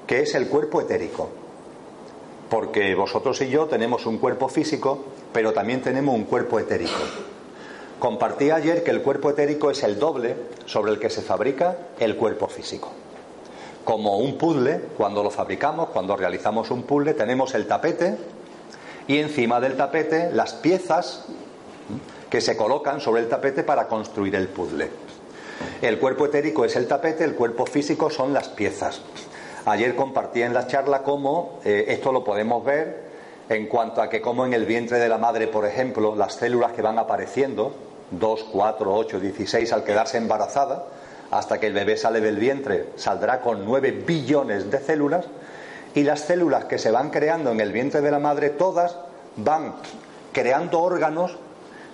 que 0.08 0.22
es 0.22 0.34
el 0.34 0.48
cuerpo 0.48 0.80
etérico. 0.80 1.28
Porque 2.50 2.96
vosotros 2.96 3.40
y 3.42 3.48
yo 3.50 3.66
tenemos 3.66 4.06
un 4.06 4.18
cuerpo 4.18 4.48
físico 4.48 5.04
pero 5.32 5.52
también 5.52 5.82
tenemos 5.82 6.14
un 6.14 6.24
cuerpo 6.24 6.58
etérico. 6.58 6.98
Compartí 7.98 8.50
ayer 8.50 8.84
que 8.84 8.90
el 8.90 9.02
cuerpo 9.02 9.30
etérico 9.30 9.70
es 9.70 9.82
el 9.82 9.98
doble 9.98 10.36
sobre 10.66 10.92
el 10.92 10.98
que 10.98 11.10
se 11.10 11.22
fabrica 11.22 11.76
el 11.98 12.16
cuerpo 12.16 12.48
físico. 12.48 12.90
Como 13.84 14.18
un 14.18 14.36
puzzle, 14.38 14.80
cuando 14.96 15.22
lo 15.22 15.30
fabricamos, 15.30 15.88
cuando 15.90 16.16
realizamos 16.16 16.70
un 16.70 16.82
puzzle, 16.82 17.14
tenemos 17.14 17.54
el 17.54 17.66
tapete 17.66 18.16
y 19.06 19.18
encima 19.18 19.60
del 19.60 19.76
tapete 19.76 20.30
las 20.32 20.54
piezas 20.54 21.24
que 22.30 22.40
se 22.40 22.56
colocan 22.56 23.00
sobre 23.00 23.22
el 23.22 23.28
tapete 23.28 23.62
para 23.62 23.88
construir 23.88 24.34
el 24.34 24.48
puzzle. 24.48 24.90
El 25.82 25.98
cuerpo 25.98 26.26
etérico 26.26 26.64
es 26.64 26.76
el 26.76 26.86
tapete, 26.86 27.24
el 27.24 27.34
cuerpo 27.34 27.66
físico 27.66 28.10
son 28.10 28.32
las 28.32 28.48
piezas. 28.48 29.00
Ayer 29.68 29.94
compartí 29.94 30.40
en 30.40 30.54
la 30.54 30.66
charla 30.66 31.02
cómo 31.02 31.60
eh, 31.62 31.84
esto 31.88 32.10
lo 32.10 32.24
podemos 32.24 32.64
ver 32.64 33.08
en 33.50 33.66
cuanto 33.66 34.00
a 34.00 34.08
que 34.08 34.22
como 34.22 34.46
en 34.46 34.54
el 34.54 34.64
vientre 34.64 34.98
de 34.98 35.10
la 35.10 35.18
madre, 35.18 35.46
por 35.46 35.66
ejemplo, 35.66 36.16
las 36.16 36.36
células 36.36 36.72
que 36.72 36.80
van 36.80 36.98
apareciendo, 36.98 37.74
2, 38.12 38.46
4, 38.50 38.94
8, 38.94 39.20
16 39.20 39.70
al 39.74 39.84
quedarse 39.84 40.16
embarazada, 40.16 40.86
hasta 41.30 41.60
que 41.60 41.66
el 41.66 41.74
bebé 41.74 41.98
sale 41.98 42.20
del 42.20 42.38
vientre, 42.38 42.86
saldrá 42.96 43.42
con 43.42 43.66
9 43.66 44.04
billones 44.06 44.70
de 44.70 44.78
células, 44.78 45.26
y 45.94 46.02
las 46.02 46.20
células 46.20 46.64
que 46.64 46.78
se 46.78 46.90
van 46.90 47.10
creando 47.10 47.50
en 47.50 47.60
el 47.60 47.70
vientre 47.70 48.00
de 48.00 48.10
la 48.10 48.18
madre, 48.18 48.48
todas 48.48 48.96
van 49.36 49.74
creando 50.32 50.80
órganos 50.80 51.36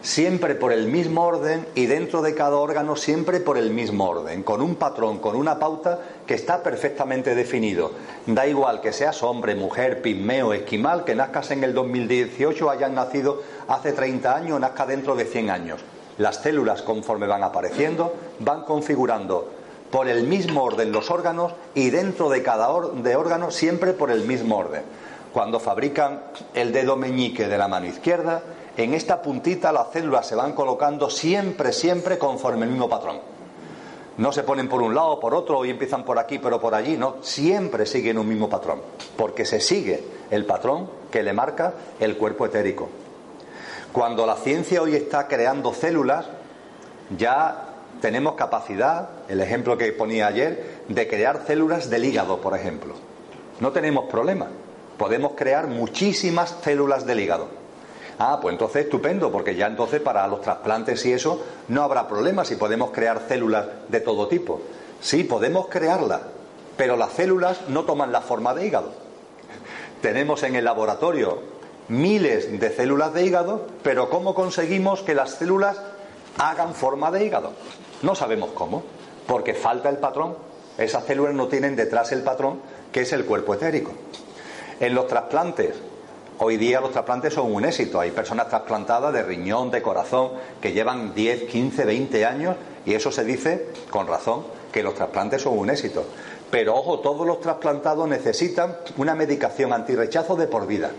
siempre 0.04 0.54
por 0.54 0.70
el 0.70 0.86
mismo 0.86 1.24
orden 1.24 1.66
y 1.74 1.86
dentro 1.86 2.20
de 2.20 2.34
cada 2.34 2.56
órgano 2.56 2.94
siempre 2.94 3.40
por 3.40 3.56
el 3.56 3.70
mismo 3.70 4.06
orden, 4.06 4.42
con 4.42 4.60
un 4.60 4.74
patrón, 4.74 5.18
con 5.18 5.34
una 5.34 5.58
pauta 5.58 5.98
que 6.26 6.34
está 6.34 6.62
perfectamente 6.62 7.34
definido. 7.34 7.90
Da 8.26 8.46
igual 8.46 8.82
que 8.82 8.92
seas 8.92 9.22
hombre, 9.22 9.54
mujer, 9.54 10.02
pigmeo, 10.02 10.52
esquimal, 10.52 11.04
que 11.04 11.14
nazcas 11.14 11.52
en 11.52 11.64
el 11.64 11.72
2018 11.72 12.66
o 12.66 12.70
hayan 12.70 12.94
nacido 12.94 13.42
hace 13.66 13.92
30 13.92 14.36
años 14.36 14.56
o 14.56 14.58
nazca 14.58 14.84
dentro 14.84 15.16
de 15.16 15.24
100 15.24 15.48
años. 15.48 15.80
Las 16.18 16.36
células, 16.36 16.82
conforme 16.82 17.26
van 17.26 17.42
apareciendo, 17.42 18.14
van 18.40 18.64
configurando 18.64 19.50
por 19.90 20.06
el 20.08 20.24
mismo 20.24 20.64
orden 20.64 20.92
los 20.92 21.10
órganos 21.10 21.54
y 21.74 21.88
dentro 21.88 22.28
de 22.28 22.42
cada 22.42 22.68
de 22.78 23.16
órgano 23.16 23.50
siempre 23.50 23.94
por 23.94 24.10
el 24.10 24.26
mismo 24.26 24.58
orden. 24.58 24.82
Cuando 25.32 25.60
fabrican 25.60 26.20
el 26.52 26.72
dedo 26.72 26.96
meñique 26.96 27.48
de 27.48 27.58
la 27.58 27.68
mano 27.68 27.86
izquierda, 27.86 28.42
en 28.76 28.94
esta 28.94 29.22
puntita 29.22 29.72
las 29.72 29.92
células 29.92 30.26
se 30.26 30.34
van 30.34 30.52
colocando 30.52 31.08
siempre, 31.08 31.72
siempre 31.72 32.18
conforme 32.18 32.64
el 32.64 32.70
mismo 32.72 32.88
patrón. 32.88 33.20
No 34.16 34.32
se 34.32 34.44
ponen 34.44 34.68
por 34.68 34.82
un 34.82 34.94
lado 34.94 35.12
o 35.12 35.20
por 35.20 35.34
otro 35.34 35.64
y 35.64 35.70
empiezan 35.70 36.04
por 36.04 36.18
aquí 36.18 36.38
pero 36.38 36.60
por 36.60 36.74
allí, 36.74 36.96
no, 36.96 37.16
siempre 37.20 37.86
siguen 37.86 38.18
un 38.18 38.28
mismo 38.28 38.48
patrón, 38.48 38.80
porque 39.16 39.44
se 39.44 39.60
sigue 39.60 40.02
el 40.30 40.44
patrón 40.44 40.88
que 41.10 41.22
le 41.22 41.32
marca 41.32 41.74
el 42.00 42.16
cuerpo 42.16 42.46
etérico. 42.46 42.88
Cuando 43.92 44.26
la 44.26 44.36
ciencia 44.36 44.82
hoy 44.82 44.96
está 44.96 45.28
creando 45.28 45.72
células, 45.72 46.26
ya 47.16 47.68
tenemos 48.00 48.34
capacidad, 48.34 49.08
el 49.28 49.40
ejemplo 49.40 49.78
que 49.78 49.92
ponía 49.92 50.26
ayer, 50.26 50.82
de 50.88 51.06
crear 51.06 51.44
células 51.46 51.90
del 51.90 52.04
hígado, 52.04 52.40
por 52.40 52.56
ejemplo. 52.56 52.94
No 53.60 53.70
tenemos 53.72 54.06
problema. 54.10 54.48
Podemos 54.98 55.32
crear 55.36 55.68
muchísimas 55.68 56.56
células 56.62 57.06
del 57.06 57.20
hígado. 57.20 57.63
Ah, 58.18 58.38
pues 58.40 58.52
entonces 58.52 58.84
estupendo, 58.84 59.32
porque 59.32 59.56
ya 59.56 59.66
entonces 59.66 60.00
para 60.00 60.26
los 60.28 60.40
trasplantes 60.40 61.04
y 61.04 61.12
eso 61.12 61.44
no 61.68 61.82
habrá 61.82 62.06
problema 62.06 62.44
si 62.44 62.56
podemos 62.56 62.90
crear 62.90 63.22
células 63.28 63.66
de 63.88 64.00
todo 64.00 64.28
tipo. 64.28 64.60
Sí, 65.00 65.24
podemos 65.24 65.66
crearlas, 65.68 66.20
pero 66.76 66.96
las 66.96 67.12
células 67.12 67.68
no 67.68 67.84
toman 67.84 68.12
la 68.12 68.20
forma 68.20 68.54
de 68.54 68.66
hígado. 68.66 68.92
Tenemos 70.00 70.42
en 70.44 70.54
el 70.54 70.64
laboratorio 70.64 71.54
miles 71.88 72.58
de 72.58 72.70
células 72.70 73.12
de 73.12 73.24
hígado, 73.24 73.66
pero 73.82 74.08
¿cómo 74.10 74.34
conseguimos 74.34 75.02
que 75.02 75.14
las 75.14 75.32
células 75.32 75.80
hagan 76.38 76.74
forma 76.74 77.10
de 77.10 77.24
hígado? 77.24 77.52
No 78.02 78.14
sabemos 78.14 78.50
cómo, 78.54 78.84
porque 79.26 79.54
falta 79.54 79.88
el 79.88 79.98
patrón. 79.98 80.36
Esas 80.78 81.04
células 81.04 81.34
no 81.34 81.48
tienen 81.48 81.76
detrás 81.76 82.12
el 82.12 82.22
patrón, 82.22 82.60
que 82.92 83.02
es 83.02 83.12
el 83.12 83.24
cuerpo 83.24 83.54
etérico. 83.54 83.92
En 84.80 84.94
los 84.94 85.06
trasplantes, 85.06 85.74
hoy 86.38 86.56
día 86.56 86.80
los 86.80 86.92
trasplantes 86.92 87.34
son 87.34 87.52
un 87.52 87.64
éxito. 87.64 88.00
Hay 88.00 88.10
personas 88.10 88.48
trasplantadas 88.48 89.12
de 89.12 89.22
riñón, 89.22 89.70
de 89.70 89.82
corazón, 89.82 90.30
que 90.60 90.72
llevan 90.72 91.14
10, 91.14 91.44
15, 91.44 91.84
20 91.84 92.26
años 92.26 92.56
y 92.86 92.94
eso 92.94 93.10
se 93.10 93.24
dice 93.24 93.68
con 93.90 94.06
razón 94.06 94.44
que 94.72 94.82
los 94.82 94.94
trasplantes 94.94 95.42
son 95.42 95.58
un 95.58 95.70
éxito. 95.70 96.04
Pero 96.50 96.76
ojo, 96.76 97.00
todos 97.00 97.26
los 97.26 97.40
trasplantados 97.40 98.08
necesitan 98.08 98.76
una 98.96 99.14
medicación 99.14 99.72
antirrechazo 99.72 100.36
de 100.36 100.46
por 100.46 100.66
vida. 100.66 100.90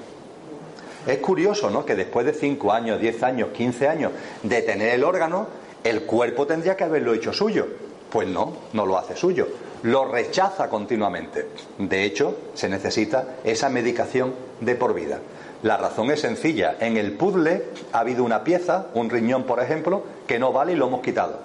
Es 1.08 1.20
curioso, 1.20 1.70
¿no? 1.70 1.86
Que 1.86 1.96
después 1.96 2.26
de 2.26 2.34
5 2.34 2.72
años, 2.72 3.00
10 3.00 3.24
años, 3.24 3.50
15 3.54 3.88
años 3.88 4.12
de 4.42 4.62
tener 4.64 4.96
el 4.96 5.04
órgano, 5.04 5.48
el 5.84 6.02
cuerpo 6.04 6.48
tendría 6.48 6.76
que 6.76 6.84
haberlo 6.84 7.14
hecho 7.14 7.32
suyo. 7.32 7.68
Pues 8.10 8.28
no, 8.28 8.54
no 8.74 8.86
lo 8.86 8.98
hace 8.98 9.16
suyo. 9.16 9.48
Lo 9.84 10.06
rechaza 10.06 10.68
continuamente. 10.68 11.48
De 11.78 12.04
hecho, 12.04 12.38
se 12.56 12.70
necesita 12.70 13.36
esa 13.44 13.70
medicación 13.70 14.34
de 14.62 14.76
por 14.76 14.94
vida. 14.94 15.20
La 15.64 15.78
razón 15.78 16.12
es 16.12 16.22
sencilla. 16.22 16.76
En 16.80 16.98
el 16.98 17.14
puzzle 17.14 17.64
ha 17.92 18.00
habido 18.00 18.24
una 18.24 18.44
pieza, 18.44 18.88
un 18.94 19.10
riñón 19.10 19.44
por 19.44 19.60
ejemplo, 19.62 20.04
que 20.28 20.40
no 20.40 20.52
vale 20.54 20.74
y 20.74 20.76
lo 20.76 20.88
hemos 20.88 21.02
quitado. 21.02 21.40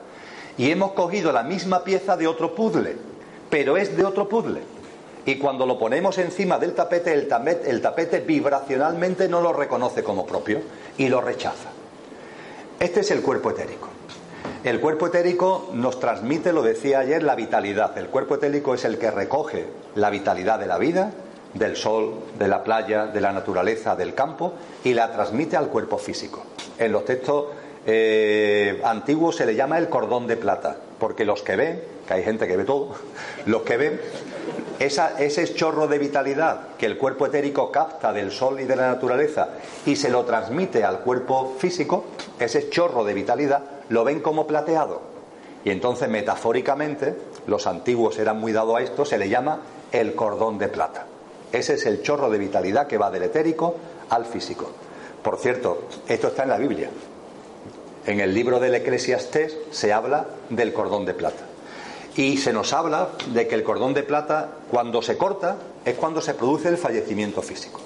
Y 0.59 0.71
hemos 0.71 0.93
cogido 0.93 1.33
la 1.33 1.43
misma 1.43 1.85
pieza 1.85 2.17
de 2.17 2.27
otro 2.27 2.55
puzzle, 2.55 2.97
pero 3.49 3.77
es 3.77 3.97
de 3.97 4.05
otro 4.05 4.29
puzzle. 4.29 4.61
Y 5.25 5.37
cuando 5.37 5.67
lo 5.67 5.79
ponemos 5.79 6.19
encima 6.19 6.59
del 6.59 6.75
tapete, 6.75 7.13
el 7.13 7.29
tapete, 7.29 7.71
el 7.71 7.81
tapete 7.81 8.21
vibracionalmente 8.21 9.29
no 9.29 9.41
lo 9.41 9.53
reconoce 9.53 10.03
como 10.03 10.27
propio 10.27 10.61
y 10.99 11.09
lo 11.09 11.21
rechaza. 11.21 11.71
Este 12.79 13.01
es 13.01 13.11
el 13.11 13.23
cuerpo 13.23 13.51
etérico. 13.51 13.89
El 14.65 14.81
cuerpo 14.81 15.07
etérico 15.07 15.71
nos 15.73 16.01
transmite, 16.01 16.53
lo 16.53 16.63
decía 16.63 17.01
ayer, 17.01 17.23
la 17.23 17.35
vitalidad. 17.35 17.97
El 17.97 18.09
cuerpo 18.09 18.35
etérico 18.35 18.75
es 18.75 18.85
el 18.85 18.99
que 18.99 19.11
recoge 19.11 19.67
la 19.95 20.11
vitalidad 20.11 20.59
de 20.59 20.67
la 20.67 20.77
vida, 20.77 21.13
del 21.55 21.77
sol, 21.77 22.15
de 22.39 22.49
la 22.49 22.63
playa, 22.63 23.07
de 23.07 23.21
la 23.21 23.33
naturaleza, 23.33 23.97
del 23.97 24.15
campo, 24.15 24.55
y 24.85 24.95
la 24.95 25.13
transmite 25.13 25.57
al 25.57 25.69
cuerpo 25.69 25.99
físico. 25.99 26.45
En 26.79 26.93
los 26.93 27.05
textos 27.05 27.47
eh, 27.87 28.81
antiguos 28.85 29.37
se 29.37 29.47
le 29.47 29.55
llama 29.55 29.79
el 29.79 29.89
cordón 29.89 30.27
de 30.27 30.37
plata, 30.37 30.77
porque 30.99 31.25
los 31.25 31.43
que 31.43 31.57
ven, 31.57 31.83
que 32.07 32.15
hay 32.15 32.23
gente 32.23 32.47
que 32.47 32.57
ve 32.57 32.65
todo, 32.65 32.95
los 33.47 33.63
que 33.63 33.77
ven 33.77 34.01
ese 34.81 35.55
chorro 35.55 35.89
de 35.89 35.99
vitalidad 35.99 36.69
que 36.79 36.87
el 36.87 36.97
cuerpo 36.97 37.27
etérico 37.27 37.71
capta 37.71 38.15
del 38.15 38.31
sol 38.31 38.61
y 38.61 38.65
de 38.65 38.77
la 38.77 38.89
naturaleza 38.89 39.51
y 39.85 39.95
se 39.95 40.09
lo 40.09 40.25
transmite 40.25 40.85
al 40.85 41.01
cuerpo 41.01 41.55
físico, 41.59 42.05
ese 42.39 42.71
chorro 42.71 43.05
de 43.05 43.13
vitalidad 43.13 43.63
lo 43.91 44.05
ven 44.05 44.21
como 44.21 44.47
plateado. 44.47 45.03
Y 45.65 45.71
entonces, 45.71 46.09
metafóricamente, 46.09 47.15
los 47.47 47.67
antiguos 47.67 48.19
eran 48.19 48.41
muy 48.41 48.53
dados 48.53 48.79
a 48.79 48.81
esto, 48.81 49.05
se 49.05 49.19
le 49.19 49.29
llama 49.29 49.61
el 49.93 50.15
cordón 50.15 50.57
de 50.57 50.69
plata. 50.69 51.05
Ese 51.53 51.75
es 51.75 51.87
el 51.87 52.03
chorro 52.03 52.31
de 52.31 52.39
vitalidad 52.39 52.87
que 52.87 52.99
va 52.99 53.11
del 53.11 53.25
etérico 53.25 53.77
al 54.09 54.25
físico. 54.25 54.71
Por 55.23 55.39
cierto, 55.39 55.85
esto 56.09 56.29
está 56.29 56.45
en 56.45 56.49
la 56.49 56.59
Biblia. 56.59 56.91
En 58.07 58.21
el 58.21 58.33
libro 58.33 58.61
del 58.61 58.75
Eclesiastés 58.75 59.57
se 59.71 59.93
habla 59.93 60.27
del 60.49 60.73
cordón 60.73 61.05
de 61.05 61.15
plata. 61.15 61.45
Y 62.17 62.39
se 62.39 62.53
nos 62.53 62.73
habla 62.73 63.11
de 63.33 63.47
que 63.47 63.55
el 63.55 63.63
cordón 63.63 63.95
de 63.95 64.03
plata, 64.03 64.49
cuando 64.71 65.03
se 65.03 65.17
corta, 65.17 65.57
es 65.85 65.95
cuando 65.95 66.21
se 66.21 66.35
produce 66.35 66.69
el 66.69 66.77
fallecimiento 66.77 67.43
físico. 67.43 67.81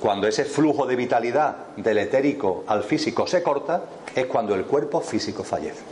Cuando 0.00 0.26
ese 0.28 0.44
flujo 0.44 0.86
de 0.86 0.96
vitalidad 0.96 1.56
del 1.76 1.98
etérico 1.98 2.64
al 2.66 2.84
físico 2.84 3.26
se 3.26 3.42
corta, 3.42 3.82
es 4.14 4.26
cuando 4.26 4.54
el 4.54 4.64
cuerpo 4.64 5.00
físico 5.00 5.44
fallece. 5.44 5.82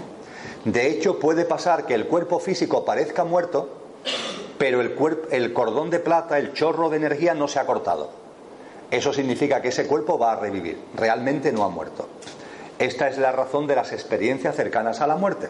De 0.65 0.89
hecho, 0.89 1.19
puede 1.19 1.45
pasar 1.45 1.87
que 1.87 1.95
el 1.95 2.07
cuerpo 2.07 2.39
físico 2.41 2.85
parezca 2.85 3.25
muerto, 3.25 3.69
pero 4.59 4.81
el, 4.81 5.53
cordón 5.53 5.91
de 5.91 5.99
plata, 5.99 6.39
el 6.39 6.53
chorro 6.53 6.89
de 6.89 6.97
energía 6.97 7.35
no 7.35 7.49
se 7.49 7.59
ha 7.59 7.67
cortado. 7.67 8.11
Eso 8.91 9.13
significa 9.13 9.61
que 9.61 9.69
ese 9.69 9.87
cuerpo 9.87 10.19
va 10.19 10.33
a 10.33 10.41
revivir, 10.41 10.79
realmente 10.95 11.53
no 11.53 11.65
ha 11.65 11.69
muerto. 11.69 12.09
Esta 12.79 13.09
es 13.09 13.19
la 13.19 13.33
razón 13.33 13.67
de 13.67 13.75
las 13.75 13.93
experiencias 13.93 14.55
cercanas 14.55 15.01
a 15.01 15.07
la 15.07 15.17
muerte, 15.17 15.49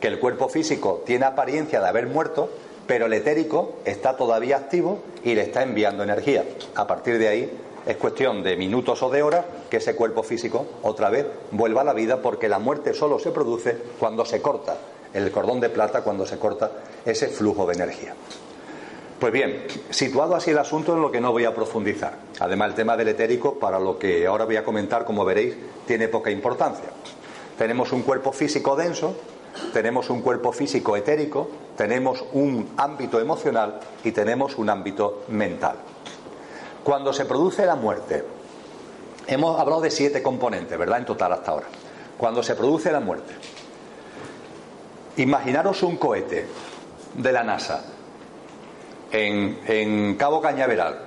que 0.00 0.08
el 0.08 0.18
cuerpo 0.18 0.48
físico 0.48 1.02
tiene 1.04 1.24
apariencia 1.24 1.80
de 1.80 1.88
haber 1.88 2.06
muerto, 2.06 2.50
pero 2.86 3.06
el 3.06 3.12
etérico 3.12 3.76
está 3.84 4.16
todavía 4.16 4.56
activo 4.56 5.00
y 5.24 5.34
le 5.34 5.42
está 5.42 5.62
enviando 5.62 6.04
energía. 6.04 6.44
A 6.76 6.86
partir 6.86 7.18
de 7.18 7.28
ahí 7.28 7.58
es 7.86 7.96
cuestión 7.96 8.42
de 8.42 8.56
minutos 8.56 9.02
o 9.02 9.10
de 9.10 9.22
horas 9.22 9.44
que 9.68 9.78
ese 9.78 9.96
cuerpo 9.96 10.22
físico 10.22 10.66
otra 10.82 11.10
vez 11.10 11.26
vuelva 11.50 11.80
a 11.80 11.84
la 11.84 11.92
vida 11.92 12.22
porque 12.22 12.48
la 12.48 12.58
muerte 12.58 12.94
solo 12.94 13.18
se 13.18 13.32
produce 13.32 13.76
cuando 13.98 14.24
se 14.24 14.40
corta 14.40 14.76
el 15.12 15.30
cordón 15.30 15.60
de 15.60 15.70
plata, 15.70 16.02
cuando 16.02 16.26
se 16.26 16.38
corta 16.38 16.70
ese 17.04 17.28
flujo 17.28 17.66
de 17.66 17.74
energía. 17.74 18.14
Pues 19.18 19.32
bien, 19.32 19.64
situado 19.88 20.34
así 20.34 20.50
el 20.50 20.58
asunto 20.58 20.94
en 20.94 21.00
lo 21.00 21.10
que 21.10 21.22
no 21.22 21.32
voy 21.32 21.46
a 21.46 21.54
profundizar. 21.54 22.18
Además, 22.38 22.68
el 22.68 22.74
tema 22.74 22.98
del 22.98 23.08
etérico, 23.08 23.58
para 23.58 23.80
lo 23.80 23.98
que 23.98 24.26
ahora 24.26 24.44
voy 24.44 24.56
a 24.56 24.64
comentar, 24.64 25.06
como 25.06 25.24
veréis, 25.24 25.56
tiene 25.86 26.08
poca 26.08 26.30
importancia. 26.30 26.90
Tenemos 27.56 27.92
un 27.92 28.02
cuerpo 28.02 28.30
físico 28.32 28.76
denso, 28.76 29.16
tenemos 29.72 30.10
un 30.10 30.20
cuerpo 30.20 30.52
físico 30.52 30.98
etérico, 30.98 31.48
tenemos 31.78 32.26
un 32.34 32.74
ámbito 32.76 33.18
emocional 33.18 33.80
y 34.04 34.12
tenemos 34.12 34.58
un 34.58 34.68
ámbito 34.68 35.24
mental. 35.28 35.76
Cuando 36.84 37.14
se 37.14 37.24
produce 37.24 37.64
la 37.64 37.74
muerte, 37.74 38.22
hemos 39.26 39.58
hablado 39.58 39.80
de 39.80 39.90
siete 39.90 40.22
componentes, 40.22 40.78
¿verdad? 40.78 40.98
En 40.98 41.06
total 41.06 41.32
hasta 41.32 41.52
ahora. 41.52 41.66
Cuando 42.18 42.42
se 42.42 42.54
produce 42.54 42.92
la 42.92 43.00
muerte, 43.00 43.32
imaginaros 45.16 45.82
un 45.82 45.96
cohete 45.96 46.46
de 47.14 47.32
la 47.32 47.42
NASA 47.42 47.95
en, 49.12 50.14
Cabo 50.16 50.40
Cañaveral. 50.40 50.98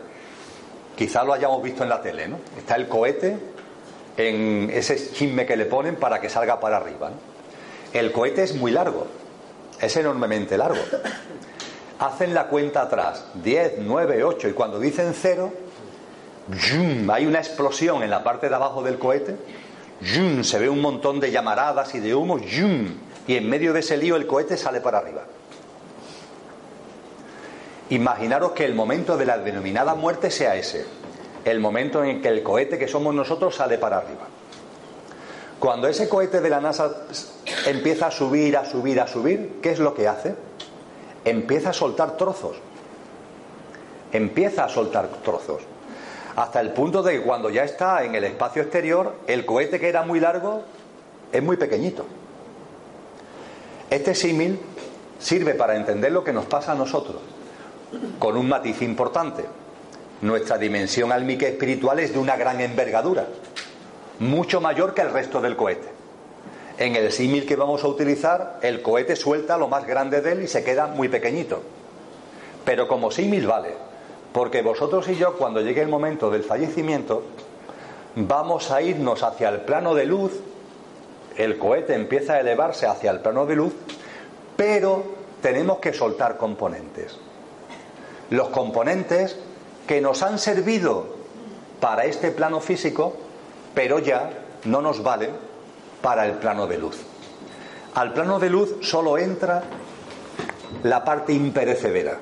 Quizá 0.95 1.23
lo 1.23 1.33
hayamos 1.33 1.63
visto 1.63 1.83
en 1.83 1.89
la 1.89 2.01
tele, 2.01 2.27
¿no? 2.27 2.39
Está 2.57 2.75
el 2.75 2.87
cohete 2.87 3.37
en 4.17 4.69
ese 4.73 5.11
chisme 5.13 5.45
que 5.45 5.55
le 5.55 5.65
ponen 5.65 5.95
para 5.95 6.19
que 6.19 6.29
salga 6.29 6.59
para 6.59 6.77
arriba. 6.77 7.11
El 7.93 8.11
cohete 8.11 8.43
es 8.43 8.55
muy 8.55 8.71
largo, 8.71 9.07
es 9.79 9.95
enormemente 9.95 10.57
largo. 10.57 10.81
Hacen 11.99 12.33
la 12.33 12.47
cuenta 12.47 12.81
atrás, 12.81 13.25
10, 13.35 13.79
9, 13.79 14.23
8, 14.23 14.49
y 14.49 14.53
cuando 14.53 14.79
dicen 14.79 15.13
cero, 15.13 15.53
hay 17.11 17.25
una 17.25 17.39
explosión 17.39 18.03
en 18.03 18.09
la 18.09 18.23
parte 18.23 18.49
de 18.49 18.55
abajo 18.55 18.83
del 18.83 18.97
cohete, 18.99 19.35
se 20.41 20.59
ve 20.59 20.69
un 20.69 20.81
montón 20.81 21.19
de 21.19 21.31
llamaradas 21.31 21.93
y 21.95 21.99
de 21.99 22.15
humo, 22.15 22.39
y 23.27 23.35
en 23.35 23.49
medio 23.49 23.73
de 23.73 23.81
ese 23.81 23.97
lío 23.97 24.15
el 24.15 24.27
cohete 24.27 24.57
sale 24.57 24.81
para 24.81 24.99
arriba. 24.99 25.23
Imaginaros 27.89 28.51
que 28.51 28.65
el 28.65 28.75
momento 28.75 29.17
de 29.17 29.25
la 29.25 29.37
denominada 29.37 29.95
muerte 29.95 30.29
sea 30.29 30.55
ese, 30.55 30.85
el 31.45 31.59
momento 31.59 32.03
en 32.03 32.21
que 32.21 32.27
el 32.27 32.43
cohete 32.43 32.77
que 32.77 32.87
somos 32.87 33.13
nosotros 33.15 33.55
sale 33.55 33.77
para 33.77 33.97
arriba. 33.97 34.27
Cuando 35.59 35.87
ese 35.87 36.07
cohete 36.07 36.39
de 36.39 36.49
la 36.49 36.61
NASA 36.61 37.05
empieza 37.65 38.07
a 38.07 38.11
subir, 38.11 38.55
a 38.55 38.65
subir, 38.65 39.01
a 39.01 39.07
subir, 39.07 39.59
¿qué 39.61 39.71
es 39.71 39.79
lo 39.79 39.93
que 39.93 40.07
hace? 40.07 40.35
Empieza 41.25 41.71
a 41.71 41.73
soltar 41.73 42.15
trozos. 42.15 42.57
Empieza 44.11 44.65
a 44.65 44.69
soltar 44.69 45.07
trozos 45.23 45.61
hasta 46.39 46.61
el 46.61 46.71
punto 46.71 47.03
de 47.03 47.17
que 47.17 47.21
cuando 47.21 47.49
ya 47.49 47.65
está 47.65 48.01
en 48.05 48.15
el 48.15 48.23
espacio 48.23 48.61
exterior, 48.61 49.13
el 49.27 49.45
cohete 49.45 49.77
que 49.77 49.89
era 49.89 50.03
muy 50.03 50.21
largo 50.21 50.63
es 51.33 51.43
muy 51.43 51.57
pequeñito. 51.57 52.05
Este 53.89 54.15
símil 54.15 54.57
sirve 55.19 55.53
para 55.53 55.75
entender 55.75 56.13
lo 56.13 56.23
que 56.23 56.31
nos 56.31 56.45
pasa 56.45 56.71
a 56.71 56.75
nosotros, 56.75 57.17
con 58.17 58.37
un 58.37 58.47
matiz 58.49 58.81
importante. 58.81 59.45
Nuestra 60.21 60.57
dimensión 60.57 61.11
álmica 61.11 61.47
espiritual 61.47 61.99
es 61.99 62.13
de 62.13 62.19
una 62.19 62.35
gran 62.35 62.59
envergadura, 62.59 63.27
mucho 64.19 64.59
mayor 64.59 64.93
que 64.93 65.01
el 65.01 65.11
resto 65.11 65.39
del 65.39 65.55
cohete. 65.55 65.87
En 66.77 66.95
el 66.95 67.11
símil 67.11 67.45
que 67.45 67.55
vamos 67.55 67.83
a 67.83 67.87
utilizar, 67.87 68.59
el 68.61 68.81
cohete 68.81 69.15
suelta 69.15 69.57
lo 69.57 69.67
más 69.67 69.85
grande 69.85 70.21
de 70.21 70.33
él 70.33 70.43
y 70.43 70.47
se 70.47 70.63
queda 70.63 70.87
muy 70.87 71.09
pequeñito. 71.09 71.61
Pero 72.65 72.87
como 72.87 73.11
símil 73.11 73.47
vale, 73.47 73.73
porque 74.33 74.61
vosotros 74.61 75.07
y 75.09 75.15
yo, 75.15 75.35
cuando 75.37 75.61
llegue 75.61 75.81
el 75.81 75.87
momento 75.87 76.29
del 76.29 76.43
fallecimiento, 76.43 77.23
vamos 78.15 78.71
a 78.71 78.81
irnos 78.81 79.23
hacia 79.23 79.49
el 79.49 79.61
plano 79.61 79.95
de 79.95 80.05
luz, 80.05 80.31
el 81.37 81.57
cohete 81.57 81.95
empieza 81.95 82.33
a 82.33 82.39
elevarse 82.41 82.85
hacia 82.85 83.11
el 83.11 83.19
plano 83.19 83.45
de 83.45 83.55
luz, 83.55 83.73
pero 84.57 85.03
tenemos 85.41 85.79
que 85.79 85.93
soltar 85.93 86.37
componentes. 86.37 87.17
Los 88.29 88.49
componentes 88.49 89.37
que 89.87 90.01
nos 90.01 90.21
han 90.21 90.37
servido 90.37 91.17
para 91.79 92.05
este 92.05 92.31
plano 92.31 92.59
físico, 92.59 93.15
pero 93.73 93.99
ya 93.99 94.29
no 94.65 94.81
nos 94.81 95.01
valen 95.01 95.31
para 96.01 96.25
el 96.25 96.33
plano 96.33 96.67
de 96.67 96.77
luz. 96.77 96.97
Al 97.95 98.13
plano 98.13 98.39
de 98.39 98.49
luz 98.49 98.75
solo 98.81 99.17
entra 99.17 99.63
la 100.83 101.03
parte 101.03 101.33
imperecedera, 101.33 102.19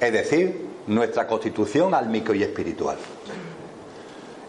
es 0.00 0.12
decir, 0.12 0.66
nuestra 0.86 1.26
constitución 1.26 1.94
álmico 1.94 2.32
y 2.32 2.42
espiritual. 2.42 2.96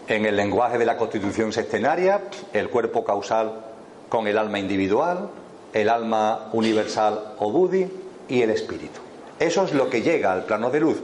En 0.06 0.24
el 0.24 0.36
lenguaje 0.36 0.78
de 0.78 0.86
la 0.86 0.96
constitución 0.96 1.52
sextenaria, 1.52 2.22
el 2.52 2.70
cuerpo 2.70 3.04
causal 3.04 3.64
con 4.08 4.26
el 4.26 4.38
alma 4.38 4.58
individual, 4.58 5.28
el 5.72 5.88
alma 5.88 6.48
universal 6.52 7.34
o 7.38 7.50
Budi 7.50 7.90
y 8.28 8.42
el 8.42 8.50
espíritu. 8.50 9.07
Eso 9.38 9.64
es 9.64 9.72
lo 9.72 9.88
que 9.88 10.02
llega 10.02 10.32
al 10.32 10.44
plano 10.44 10.70
de 10.70 10.80
luz. 10.80 11.02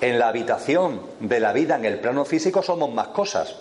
En 0.00 0.18
la 0.18 0.28
habitación 0.28 1.00
de 1.20 1.40
la 1.40 1.52
vida 1.52 1.76
en 1.76 1.84
el 1.84 2.00
plano 2.00 2.24
físico 2.24 2.62
somos 2.62 2.92
más 2.92 3.08
cosas, 3.08 3.56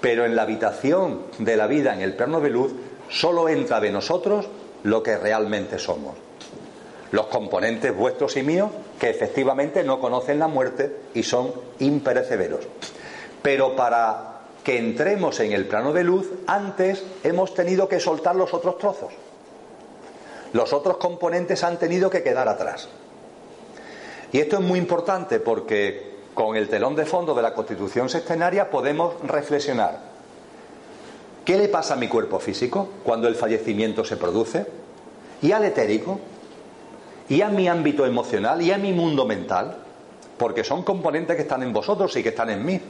pero 0.00 0.24
en 0.24 0.36
la 0.36 0.42
habitación 0.42 1.22
de 1.38 1.56
la 1.56 1.66
vida 1.66 1.94
en 1.94 2.02
el 2.02 2.14
plano 2.14 2.40
de 2.40 2.50
luz 2.50 2.72
solo 3.08 3.48
entra 3.48 3.80
de 3.80 3.90
nosotros 3.90 4.46
lo 4.82 5.02
que 5.02 5.16
realmente 5.16 5.78
somos. 5.78 6.14
Los 7.12 7.26
componentes 7.26 7.96
vuestros 7.96 8.36
y 8.36 8.42
míos 8.42 8.70
que 8.98 9.10
efectivamente 9.10 9.82
no 9.82 10.00
conocen 10.00 10.38
la 10.38 10.48
muerte 10.48 10.94
y 11.14 11.22
son 11.22 11.52
imperecederos. 11.78 12.66
Pero 13.42 13.74
para 13.74 14.40
que 14.62 14.78
entremos 14.78 15.40
en 15.40 15.52
el 15.52 15.66
plano 15.66 15.92
de 15.92 16.04
luz, 16.04 16.30
antes 16.46 17.02
hemos 17.24 17.54
tenido 17.54 17.88
que 17.88 17.98
soltar 17.98 18.36
los 18.36 18.52
otros 18.52 18.78
trozos. 18.78 19.12
Los 20.52 20.72
otros 20.72 20.96
componentes 20.96 21.62
han 21.64 21.78
tenido 21.78 22.10
que 22.10 22.22
quedar 22.22 22.48
atrás. 22.48 22.88
Y 24.32 24.38
esto 24.38 24.56
es 24.56 24.62
muy 24.62 24.78
importante 24.78 25.40
porque 25.40 26.10
con 26.34 26.56
el 26.56 26.68
telón 26.68 26.94
de 26.96 27.06
fondo 27.06 27.34
de 27.34 27.42
la 27.42 27.54
constitución 27.54 28.08
sextenaria 28.08 28.70
podemos 28.70 29.14
reflexionar. 29.22 30.10
¿Qué 31.44 31.56
le 31.56 31.68
pasa 31.68 31.94
a 31.94 31.96
mi 31.96 32.08
cuerpo 32.08 32.38
físico 32.38 32.88
cuando 33.02 33.26
el 33.26 33.34
fallecimiento 33.34 34.04
se 34.04 34.16
produce? 34.16 34.66
¿Y 35.42 35.52
al 35.52 35.64
etérico? 35.64 36.20
¿Y 37.28 37.42
a 37.42 37.48
mi 37.48 37.68
ámbito 37.68 38.06
emocional? 38.06 38.60
¿Y 38.62 38.72
a 38.72 38.78
mi 38.78 38.92
mundo 38.92 39.24
mental? 39.24 39.78
Porque 40.36 40.64
son 40.64 40.82
componentes 40.82 41.36
que 41.36 41.42
están 41.42 41.62
en 41.62 41.72
vosotros 41.72 42.14
y 42.16 42.22
que 42.22 42.30
están 42.30 42.50
en 42.50 42.64
mí. 42.64 42.80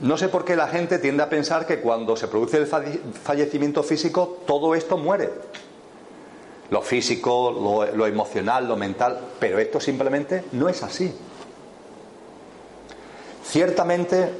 No 0.00 0.18
sé 0.18 0.28
por 0.28 0.44
qué 0.44 0.56
la 0.56 0.68
gente 0.68 0.98
tiende 0.98 1.22
a 1.22 1.28
pensar 1.28 1.66
que 1.66 1.80
cuando 1.80 2.16
se 2.16 2.28
produce 2.28 2.58
el 2.58 2.66
fallecimiento 2.66 3.82
físico 3.82 4.38
todo 4.46 4.74
esto 4.74 4.98
muere. 4.98 5.30
Lo 6.70 6.82
físico, 6.82 7.86
lo, 7.94 8.06
emocional, 8.06 8.66
lo 8.66 8.76
mental, 8.76 9.18
pero 9.38 9.58
esto 9.58 9.78
simplemente 9.80 10.44
no 10.52 10.68
es 10.68 10.82
así. 10.82 11.14
Ciertamente, 13.44 14.30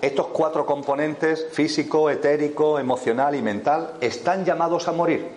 estos 0.00 0.26
cuatro 0.28 0.66
componentes, 0.66 1.46
físico, 1.52 2.10
etérico, 2.10 2.78
emocional 2.78 3.36
y 3.36 3.42
mental, 3.42 3.94
están 4.00 4.44
llamados 4.44 4.88
a 4.88 4.92
morir. 4.92 5.28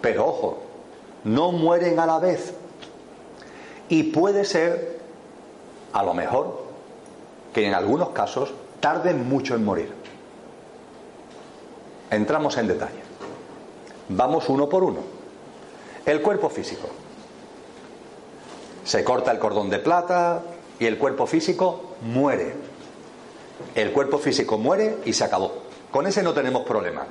Pero 0.00 0.26
ojo, 0.26 0.62
no 1.24 1.52
mueren 1.52 2.00
a 2.00 2.06
la 2.06 2.18
vez. 2.18 2.54
Y 3.88 4.04
puede 4.04 4.44
ser, 4.44 4.98
a 5.92 6.02
lo 6.02 6.12
mejor, 6.12 6.62
que 7.54 7.66
en 7.66 7.74
algunos 7.74 8.08
casos 8.08 8.52
tarden 8.80 9.28
mucho 9.28 9.54
en 9.54 9.64
morir. 9.64 9.92
Entramos 12.10 12.56
en 12.58 12.66
detalle. 12.66 13.01
Vamos 14.08 14.48
uno 14.48 14.68
por 14.68 14.84
uno. 14.84 15.00
El 16.04 16.20
cuerpo 16.20 16.50
físico. 16.50 16.88
Se 18.84 19.04
corta 19.04 19.30
el 19.30 19.38
cordón 19.38 19.70
de 19.70 19.78
plata 19.78 20.42
y 20.78 20.86
el 20.86 20.98
cuerpo 20.98 21.26
físico 21.26 21.94
muere. 22.02 22.54
El 23.74 23.92
cuerpo 23.92 24.18
físico 24.18 24.58
muere 24.58 24.96
y 25.04 25.12
se 25.12 25.24
acabó. 25.24 25.62
Con 25.90 26.06
ese 26.06 26.22
no 26.22 26.32
tenemos 26.32 26.62
problema. 26.62 27.06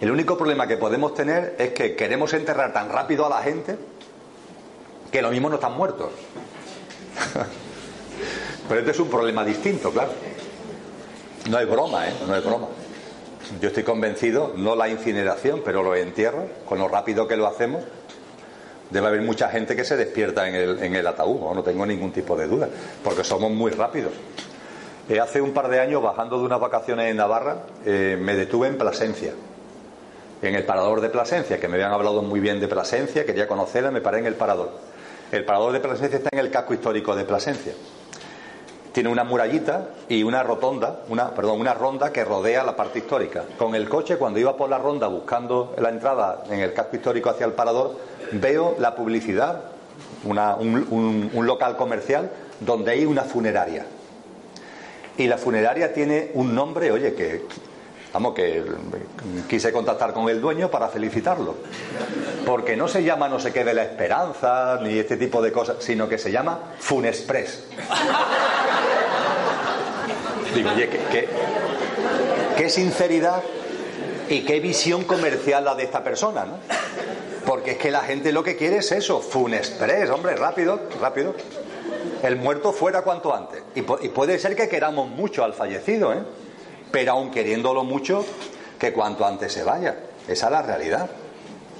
El 0.00 0.10
único 0.10 0.38
problema 0.38 0.68
que 0.68 0.76
podemos 0.76 1.14
tener 1.14 1.56
es 1.58 1.72
que 1.72 1.96
queremos 1.96 2.32
enterrar 2.32 2.72
tan 2.72 2.88
rápido 2.88 3.26
a 3.26 3.28
la 3.28 3.42
gente 3.42 3.76
que 5.10 5.22
lo 5.22 5.30
mismo 5.30 5.48
no 5.48 5.56
están 5.56 5.76
muertos. 5.76 6.10
Pero 8.68 8.80
este 8.80 8.92
es 8.92 9.00
un 9.00 9.08
problema 9.08 9.44
distinto, 9.44 9.90
claro. 9.90 10.12
No 11.50 11.58
es 11.58 11.68
broma, 11.68 12.08
¿eh? 12.08 12.12
No 12.26 12.36
es 12.36 12.44
broma. 12.44 12.68
Yo 13.60 13.68
estoy 13.68 13.82
convencido, 13.82 14.52
no 14.56 14.76
la 14.76 14.88
incineración, 14.88 15.62
pero 15.64 15.82
los 15.82 15.96
entierros, 15.96 16.44
con 16.66 16.78
lo 16.78 16.86
rápido 16.86 17.26
que 17.26 17.36
lo 17.36 17.46
hacemos, 17.46 17.82
debe 18.90 19.06
haber 19.06 19.22
mucha 19.22 19.48
gente 19.48 19.74
que 19.74 19.84
se 19.84 19.96
despierta 19.96 20.46
en 20.48 20.54
el, 20.54 20.82
en 20.82 20.94
el 20.94 21.06
ataúd, 21.06 21.54
¿no? 21.54 21.62
tengo 21.62 21.86
ningún 21.86 22.12
tipo 22.12 22.36
de 22.36 22.46
duda, 22.46 22.68
porque 23.02 23.24
somos 23.24 23.50
muy 23.50 23.70
rápidos. 23.70 24.12
Eh, 25.08 25.18
hace 25.18 25.40
un 25.40 25.52
par 25.52 25.68
de 25.68 25.80
años, 25.80 26.02
bajando 26.02 26.38
de 26.38 26.44
unas 26.44 26.60
vacaciones 26.60 27.10
en 27.10 27.16
Navarra, 27.16 27.62
eh, 27.86 28.18
me 28.20 28.34
detuve 28.34 28.68
en 28.68 28.76
Plasencia, 28.76 29.32
en 30.42 30.54
el 30.54 30.64
parador 30.64 31.00
de 31.00 31.08
Plasencia, 31.08 31.58
que 31.58 31.68
me 31.68 31.74
habían 31.74 31.92
hablado 31.92 32.20
muy 32.20 32.40
bien 32.40 32.60
de 32.60 32.68
Plasencia, 32.68 33.24
quería 33.24 33.48
conocerla, 33.48 33.90
me 33.90 34.02
paré 34.02 34.18
en 34.18 34.26
el 34.26 34.34
parador. 34.34 34.72
El 35.32 35.44
parador 35.46 35.72
de 35.72 35.80
Plasencia 35.80 36.18
está 36.18 36.28
en 36.32 36.38
el 36.38 36.50
casco 36.50 36.74
histórico 36.74 37.16
de 37.16 37.24
Plasencia 37.24 37.72
tiene 38.92 39.08
una 39.08 39.24
murallita 39.24 39.88
y 40.08 40.22
una 40.22 40.42
rotonda, 40.42 41.00
una, 41.08 41.30
perdón, 41.30 41.60
una 41.60 41.74
ronda 41.74 42.12
que 42.12 42.24
rodea 42.24 42.64
la 42.64 42.76
parte 42.76 42.98
histórica. 42.98 43.44
Con 43.58 43.74
el 43.74 43.88
coche, 43.88 44.16
cuando 44.16 44.38
iba 44.38 44.56
por 44.56 44.70
la 44.70 44.78
ronda 44.78 45.06
buscando 45.08 45.74
la 45.78 45.90
entrada 45.90 46.44
en 46.50 46.60
el 46.60 46.72
casco 46.72 46.96
histórico 46.96 47.30
hacia 47.30 47.46
el 47.46 47.52
parador, 47.52 47.96
veo 48.32 48.76
la 48.78 48.94
publicidad, 48.94 49.62
un, 50.24 51.30
un 51.32 51.46
local 51.46 51.76
comercial 51.76 52.30
donde 52.60 52.92
hay 52.92 53.04
una 53.04 53.22
funeraria. 53.22 53.86
Y 55.16 55.26
la 55.26 55.36
funeraria 55.36 55.92
tiene 55.92 56.30
un 56.34 56.54
nombre, 56.54 56.92
oye, 56.92 57.14
que 57.14 57.44
Vamos, 58.12 58.34
que 58.34 58.64
quise 59.48 59.70
contactar 59.70 60.14
con 60.14 60.28
el 60.28 60.40
dueño 60.40 60.70
para 60.70 60.88
felicitarlo. 60.88 61.56
Porque 62.46 62.76
no 62.76 62.88
se 62.88 63.02
llama 63.02 63.28
no 63.28 63.38
sé 63.38 63.52
qué 63.52 63.64
de 63.64 63.74
la 63.74 63.82
esperanza, 63.82 64.78
ni 64.82 64.98
este 64.98 65.16
tipo 65.16 65.42
de 65.42 65.52
cosas, 65.52 65.76
sino 65.80 66.08
que 66.08 66.16
se 66.16 66.32
llama 66.32 66.58
Funexpress. 66.78 67.64
Digo, 70.54 70.70
oye, 70.70 70.88
qué, 72.56 72.70
sinceridad 72.70 73.42
y 74.30 74.40
qué 74.40 74.60
visión 74.60 75.04
comercial 75.04 75.64
la 75.64 75.74
de 75.74 75.84
esta 75.84 76.02
persona, 76.02 76.46
¿no? 76.46 76.54
Porque 77.44 77.72
es 77.72 77.78
que 77.78 77.90
la 77.90 78.00
gente 78.00 78.32
lo 78.32 78.42
que 78.42 78.56
quiere 78.56 78.78
es 78.78 78.90
eso, 78.92 79.20
Funexpress, 79.20 80.08
hombre, 80.10 80.34
rápido, 80.36 80.80
rápido. 81.00 81.34
El 82.22 82.36
muerto 82.36 82.72
fuera 82.72 83.02
cuanto 83.02 83.34
antes. 83.34 83.62
Y, 83.74 83.80
y 83.80 84.08
puede 84.08 84.38
ser 84.38 84.56
que 84.56 84.68
queramos 84.68 85.08
mucho 85.10 85.44
al 85.44 85.52
fallecido, 85.52 86.14
¿eh? 86.14 86.22
Pero 86.90 87.12
aún 87.12 87.30
queriéndolo 87.30 87.84
mucho, 87.84 88.24
que 88.78 88.92
cuanto 88.92 89.26
antes 89.26 89.52
se 89.52 89.64
vaya. 89.64 89.96
Esa 90.26 90.46
es 90.46 90.52
la 90.52 90.62
realidad. 90.62 91.10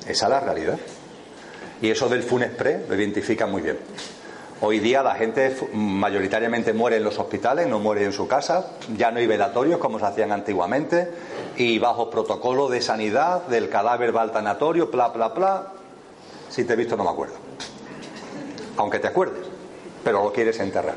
Esa 0.07 0.27
es 0.27 0.31
la 0.31 0.41
realidad. 0.41 0.79
Y 1.81 1.91
eso 1.91 2.09
del 2.09 2.23
Funexpress 2.23 2.89
lo 2.89 2.95
identifica 2.95 3.47
muy 3.47 3.63
bien. 3.63 3.79
Hoy 4.61 4.81
día 4.81 5.05
la 5.05 5.15
gente 5.15 5.55
mayoritariamente 5.73 6.73
muere 6.73 6.97
en 6.97 7.05
los 7.05 7.17
hospitales, 7.21 7.69
no 7.69 7.79
muere 7.79 8.05
en 8.05 8.13
su 8.13 8.27
casa, 8.27 8.73
ya 8.97 9.13
no 9.13 9.19
hay 9.19 9.27
velatorios 9.29 9.79
como 9.79 10.01
se 10.01 10.07
hacían 10.07 10.33
antiguamente, 10.33 11.09
y 11.57 11.79
bajo 11.79 12.11
protocolo 12.11 12.69
de 12.69 12.81
sanidad, 12.81 13.47
del 13.47 13.69
cadáver 13.69 14.17
va 14.17 14.23
al 14.23 14.33
tanatorio, 14.33 14.89
bla. 14.89 15.73
Si 16.49 16.65
te 16.65 16.73
he 16.73 16.77
visto 16.77 16.97
no 16.97 17.05
me 17.05 17.11
acuerdo. 17.11 17.37
Aunque 18.79 18.99
te 18.99 19.07
acuerdes, 19.07 19.47
pero 20.03 20.25
lo 20.25 20.33
quieres 20.33 20.59
enterrar. 20.59 20.97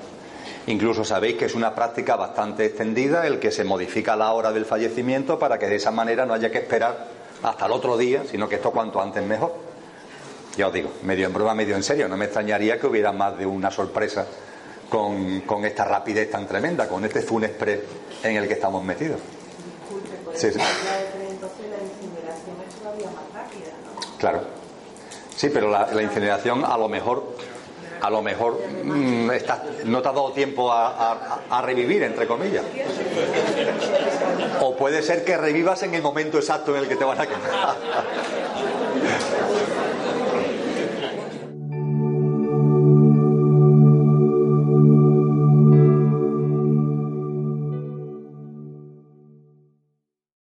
Incluso 0.68 1.04
sabéis 1.04 1.38
que 1.38 1.46
es 1.46 1.56
una 1.56 1.74
práctica 1.74 2.16
bastante 2.16 2.66
extendida 2.66 3.26
el 3.26 3.40
que 3.40 3.52
se 3.52 3.64
modifica 3.64 4.16
la 4.16 4.32
hora 4.32 4.52
del 4.52 4.66
fallecimiento 4.66 5.40
para 5.40 5.58
que 5.58 5.68
de 5.68 5.76
esa 5.76 5.92
manera 5.92 6.26
no 6.26 6.34
haya 6.34 6.52
que 6.52 6.60
esperar 6.60 7.08
hasta 7.42 7.66
el 7.66 7.72
otro 7.72 7.98
día, 7.98 8.24
sino 8.30 8.48
que 8.48 8.56
esto 8.56 8.72
cuanto 8.72 9.02
antes 9.02 9.24
mejor. 9.26 9.54
Ya 10.58 10.68
os 10.68 10.74
digo, 10.74 10.92
medio 11.04 11.26
en 11.26 11.34
broma, 11.34 11.56
medio 11.56 11.76
en 11.76 11.84
serio. 11.84 12.08
No 12.08 12.18
me 12.18 12.26
extrañaría 12.26 12.80
que 12.80 12.86
hubiera 12.86 13.12
más 13.12 13.38
de 13.38 13.46
una 13.46 13.72
sorpresa 13.72 14.28
con, 14.90 15.66
esta 15.66 15.86
rapidez 15.86 16.30
tan 16.30 16.46
tremenda, 16.46 16.88
con 16.88 17.04
este 17.06 17.22
Fun 17.22 17.46
Express 17.46 17.80
en 18.24 18.36
el 18.36 18.48
que 18.48 18.54
estamos 18.54 18.84
metidos. 18.84 19.20
Sí, 20.36 20.52
sí. 20.52 20.60
Claro. 24.20 24.42
Sí, 25.36 25.50
pero 25.50 25.70
la, 25.70 26.02
incineración 26.02 26.64
a 26.66 26.78
lo 26.78 26.88
mejor 26.88 27.36
a 28.02 28.10
lo 28.10 28.22
mejor 28.22 28.60
mm, 28.84 29.30
no 29.86 30.02
te 30.02 30.10
ha 30.10 30.12
dado 30.12 30.32
tiempo 30.32 30.72
a, 30.72 31.62
revivir, 31.64 32.04
entre 32.04 32.28
comillas. 32.28 32.66
O 34.60 34.76
puede 34.76 35.02
ser 35.02 35.24
que 35.24 35.38
revivas 35.38 35.84
en 35.84 35.94
el 35.94 36.02
momento 36.02 36.38
exacto 36.38 36.76
en 36.76 36.84
el 36.84 36.88
que 36.88 36.96
te 36.96 37.04
van 37.04 37.22
a 37.22 37.28
quemar. 37.28 37.76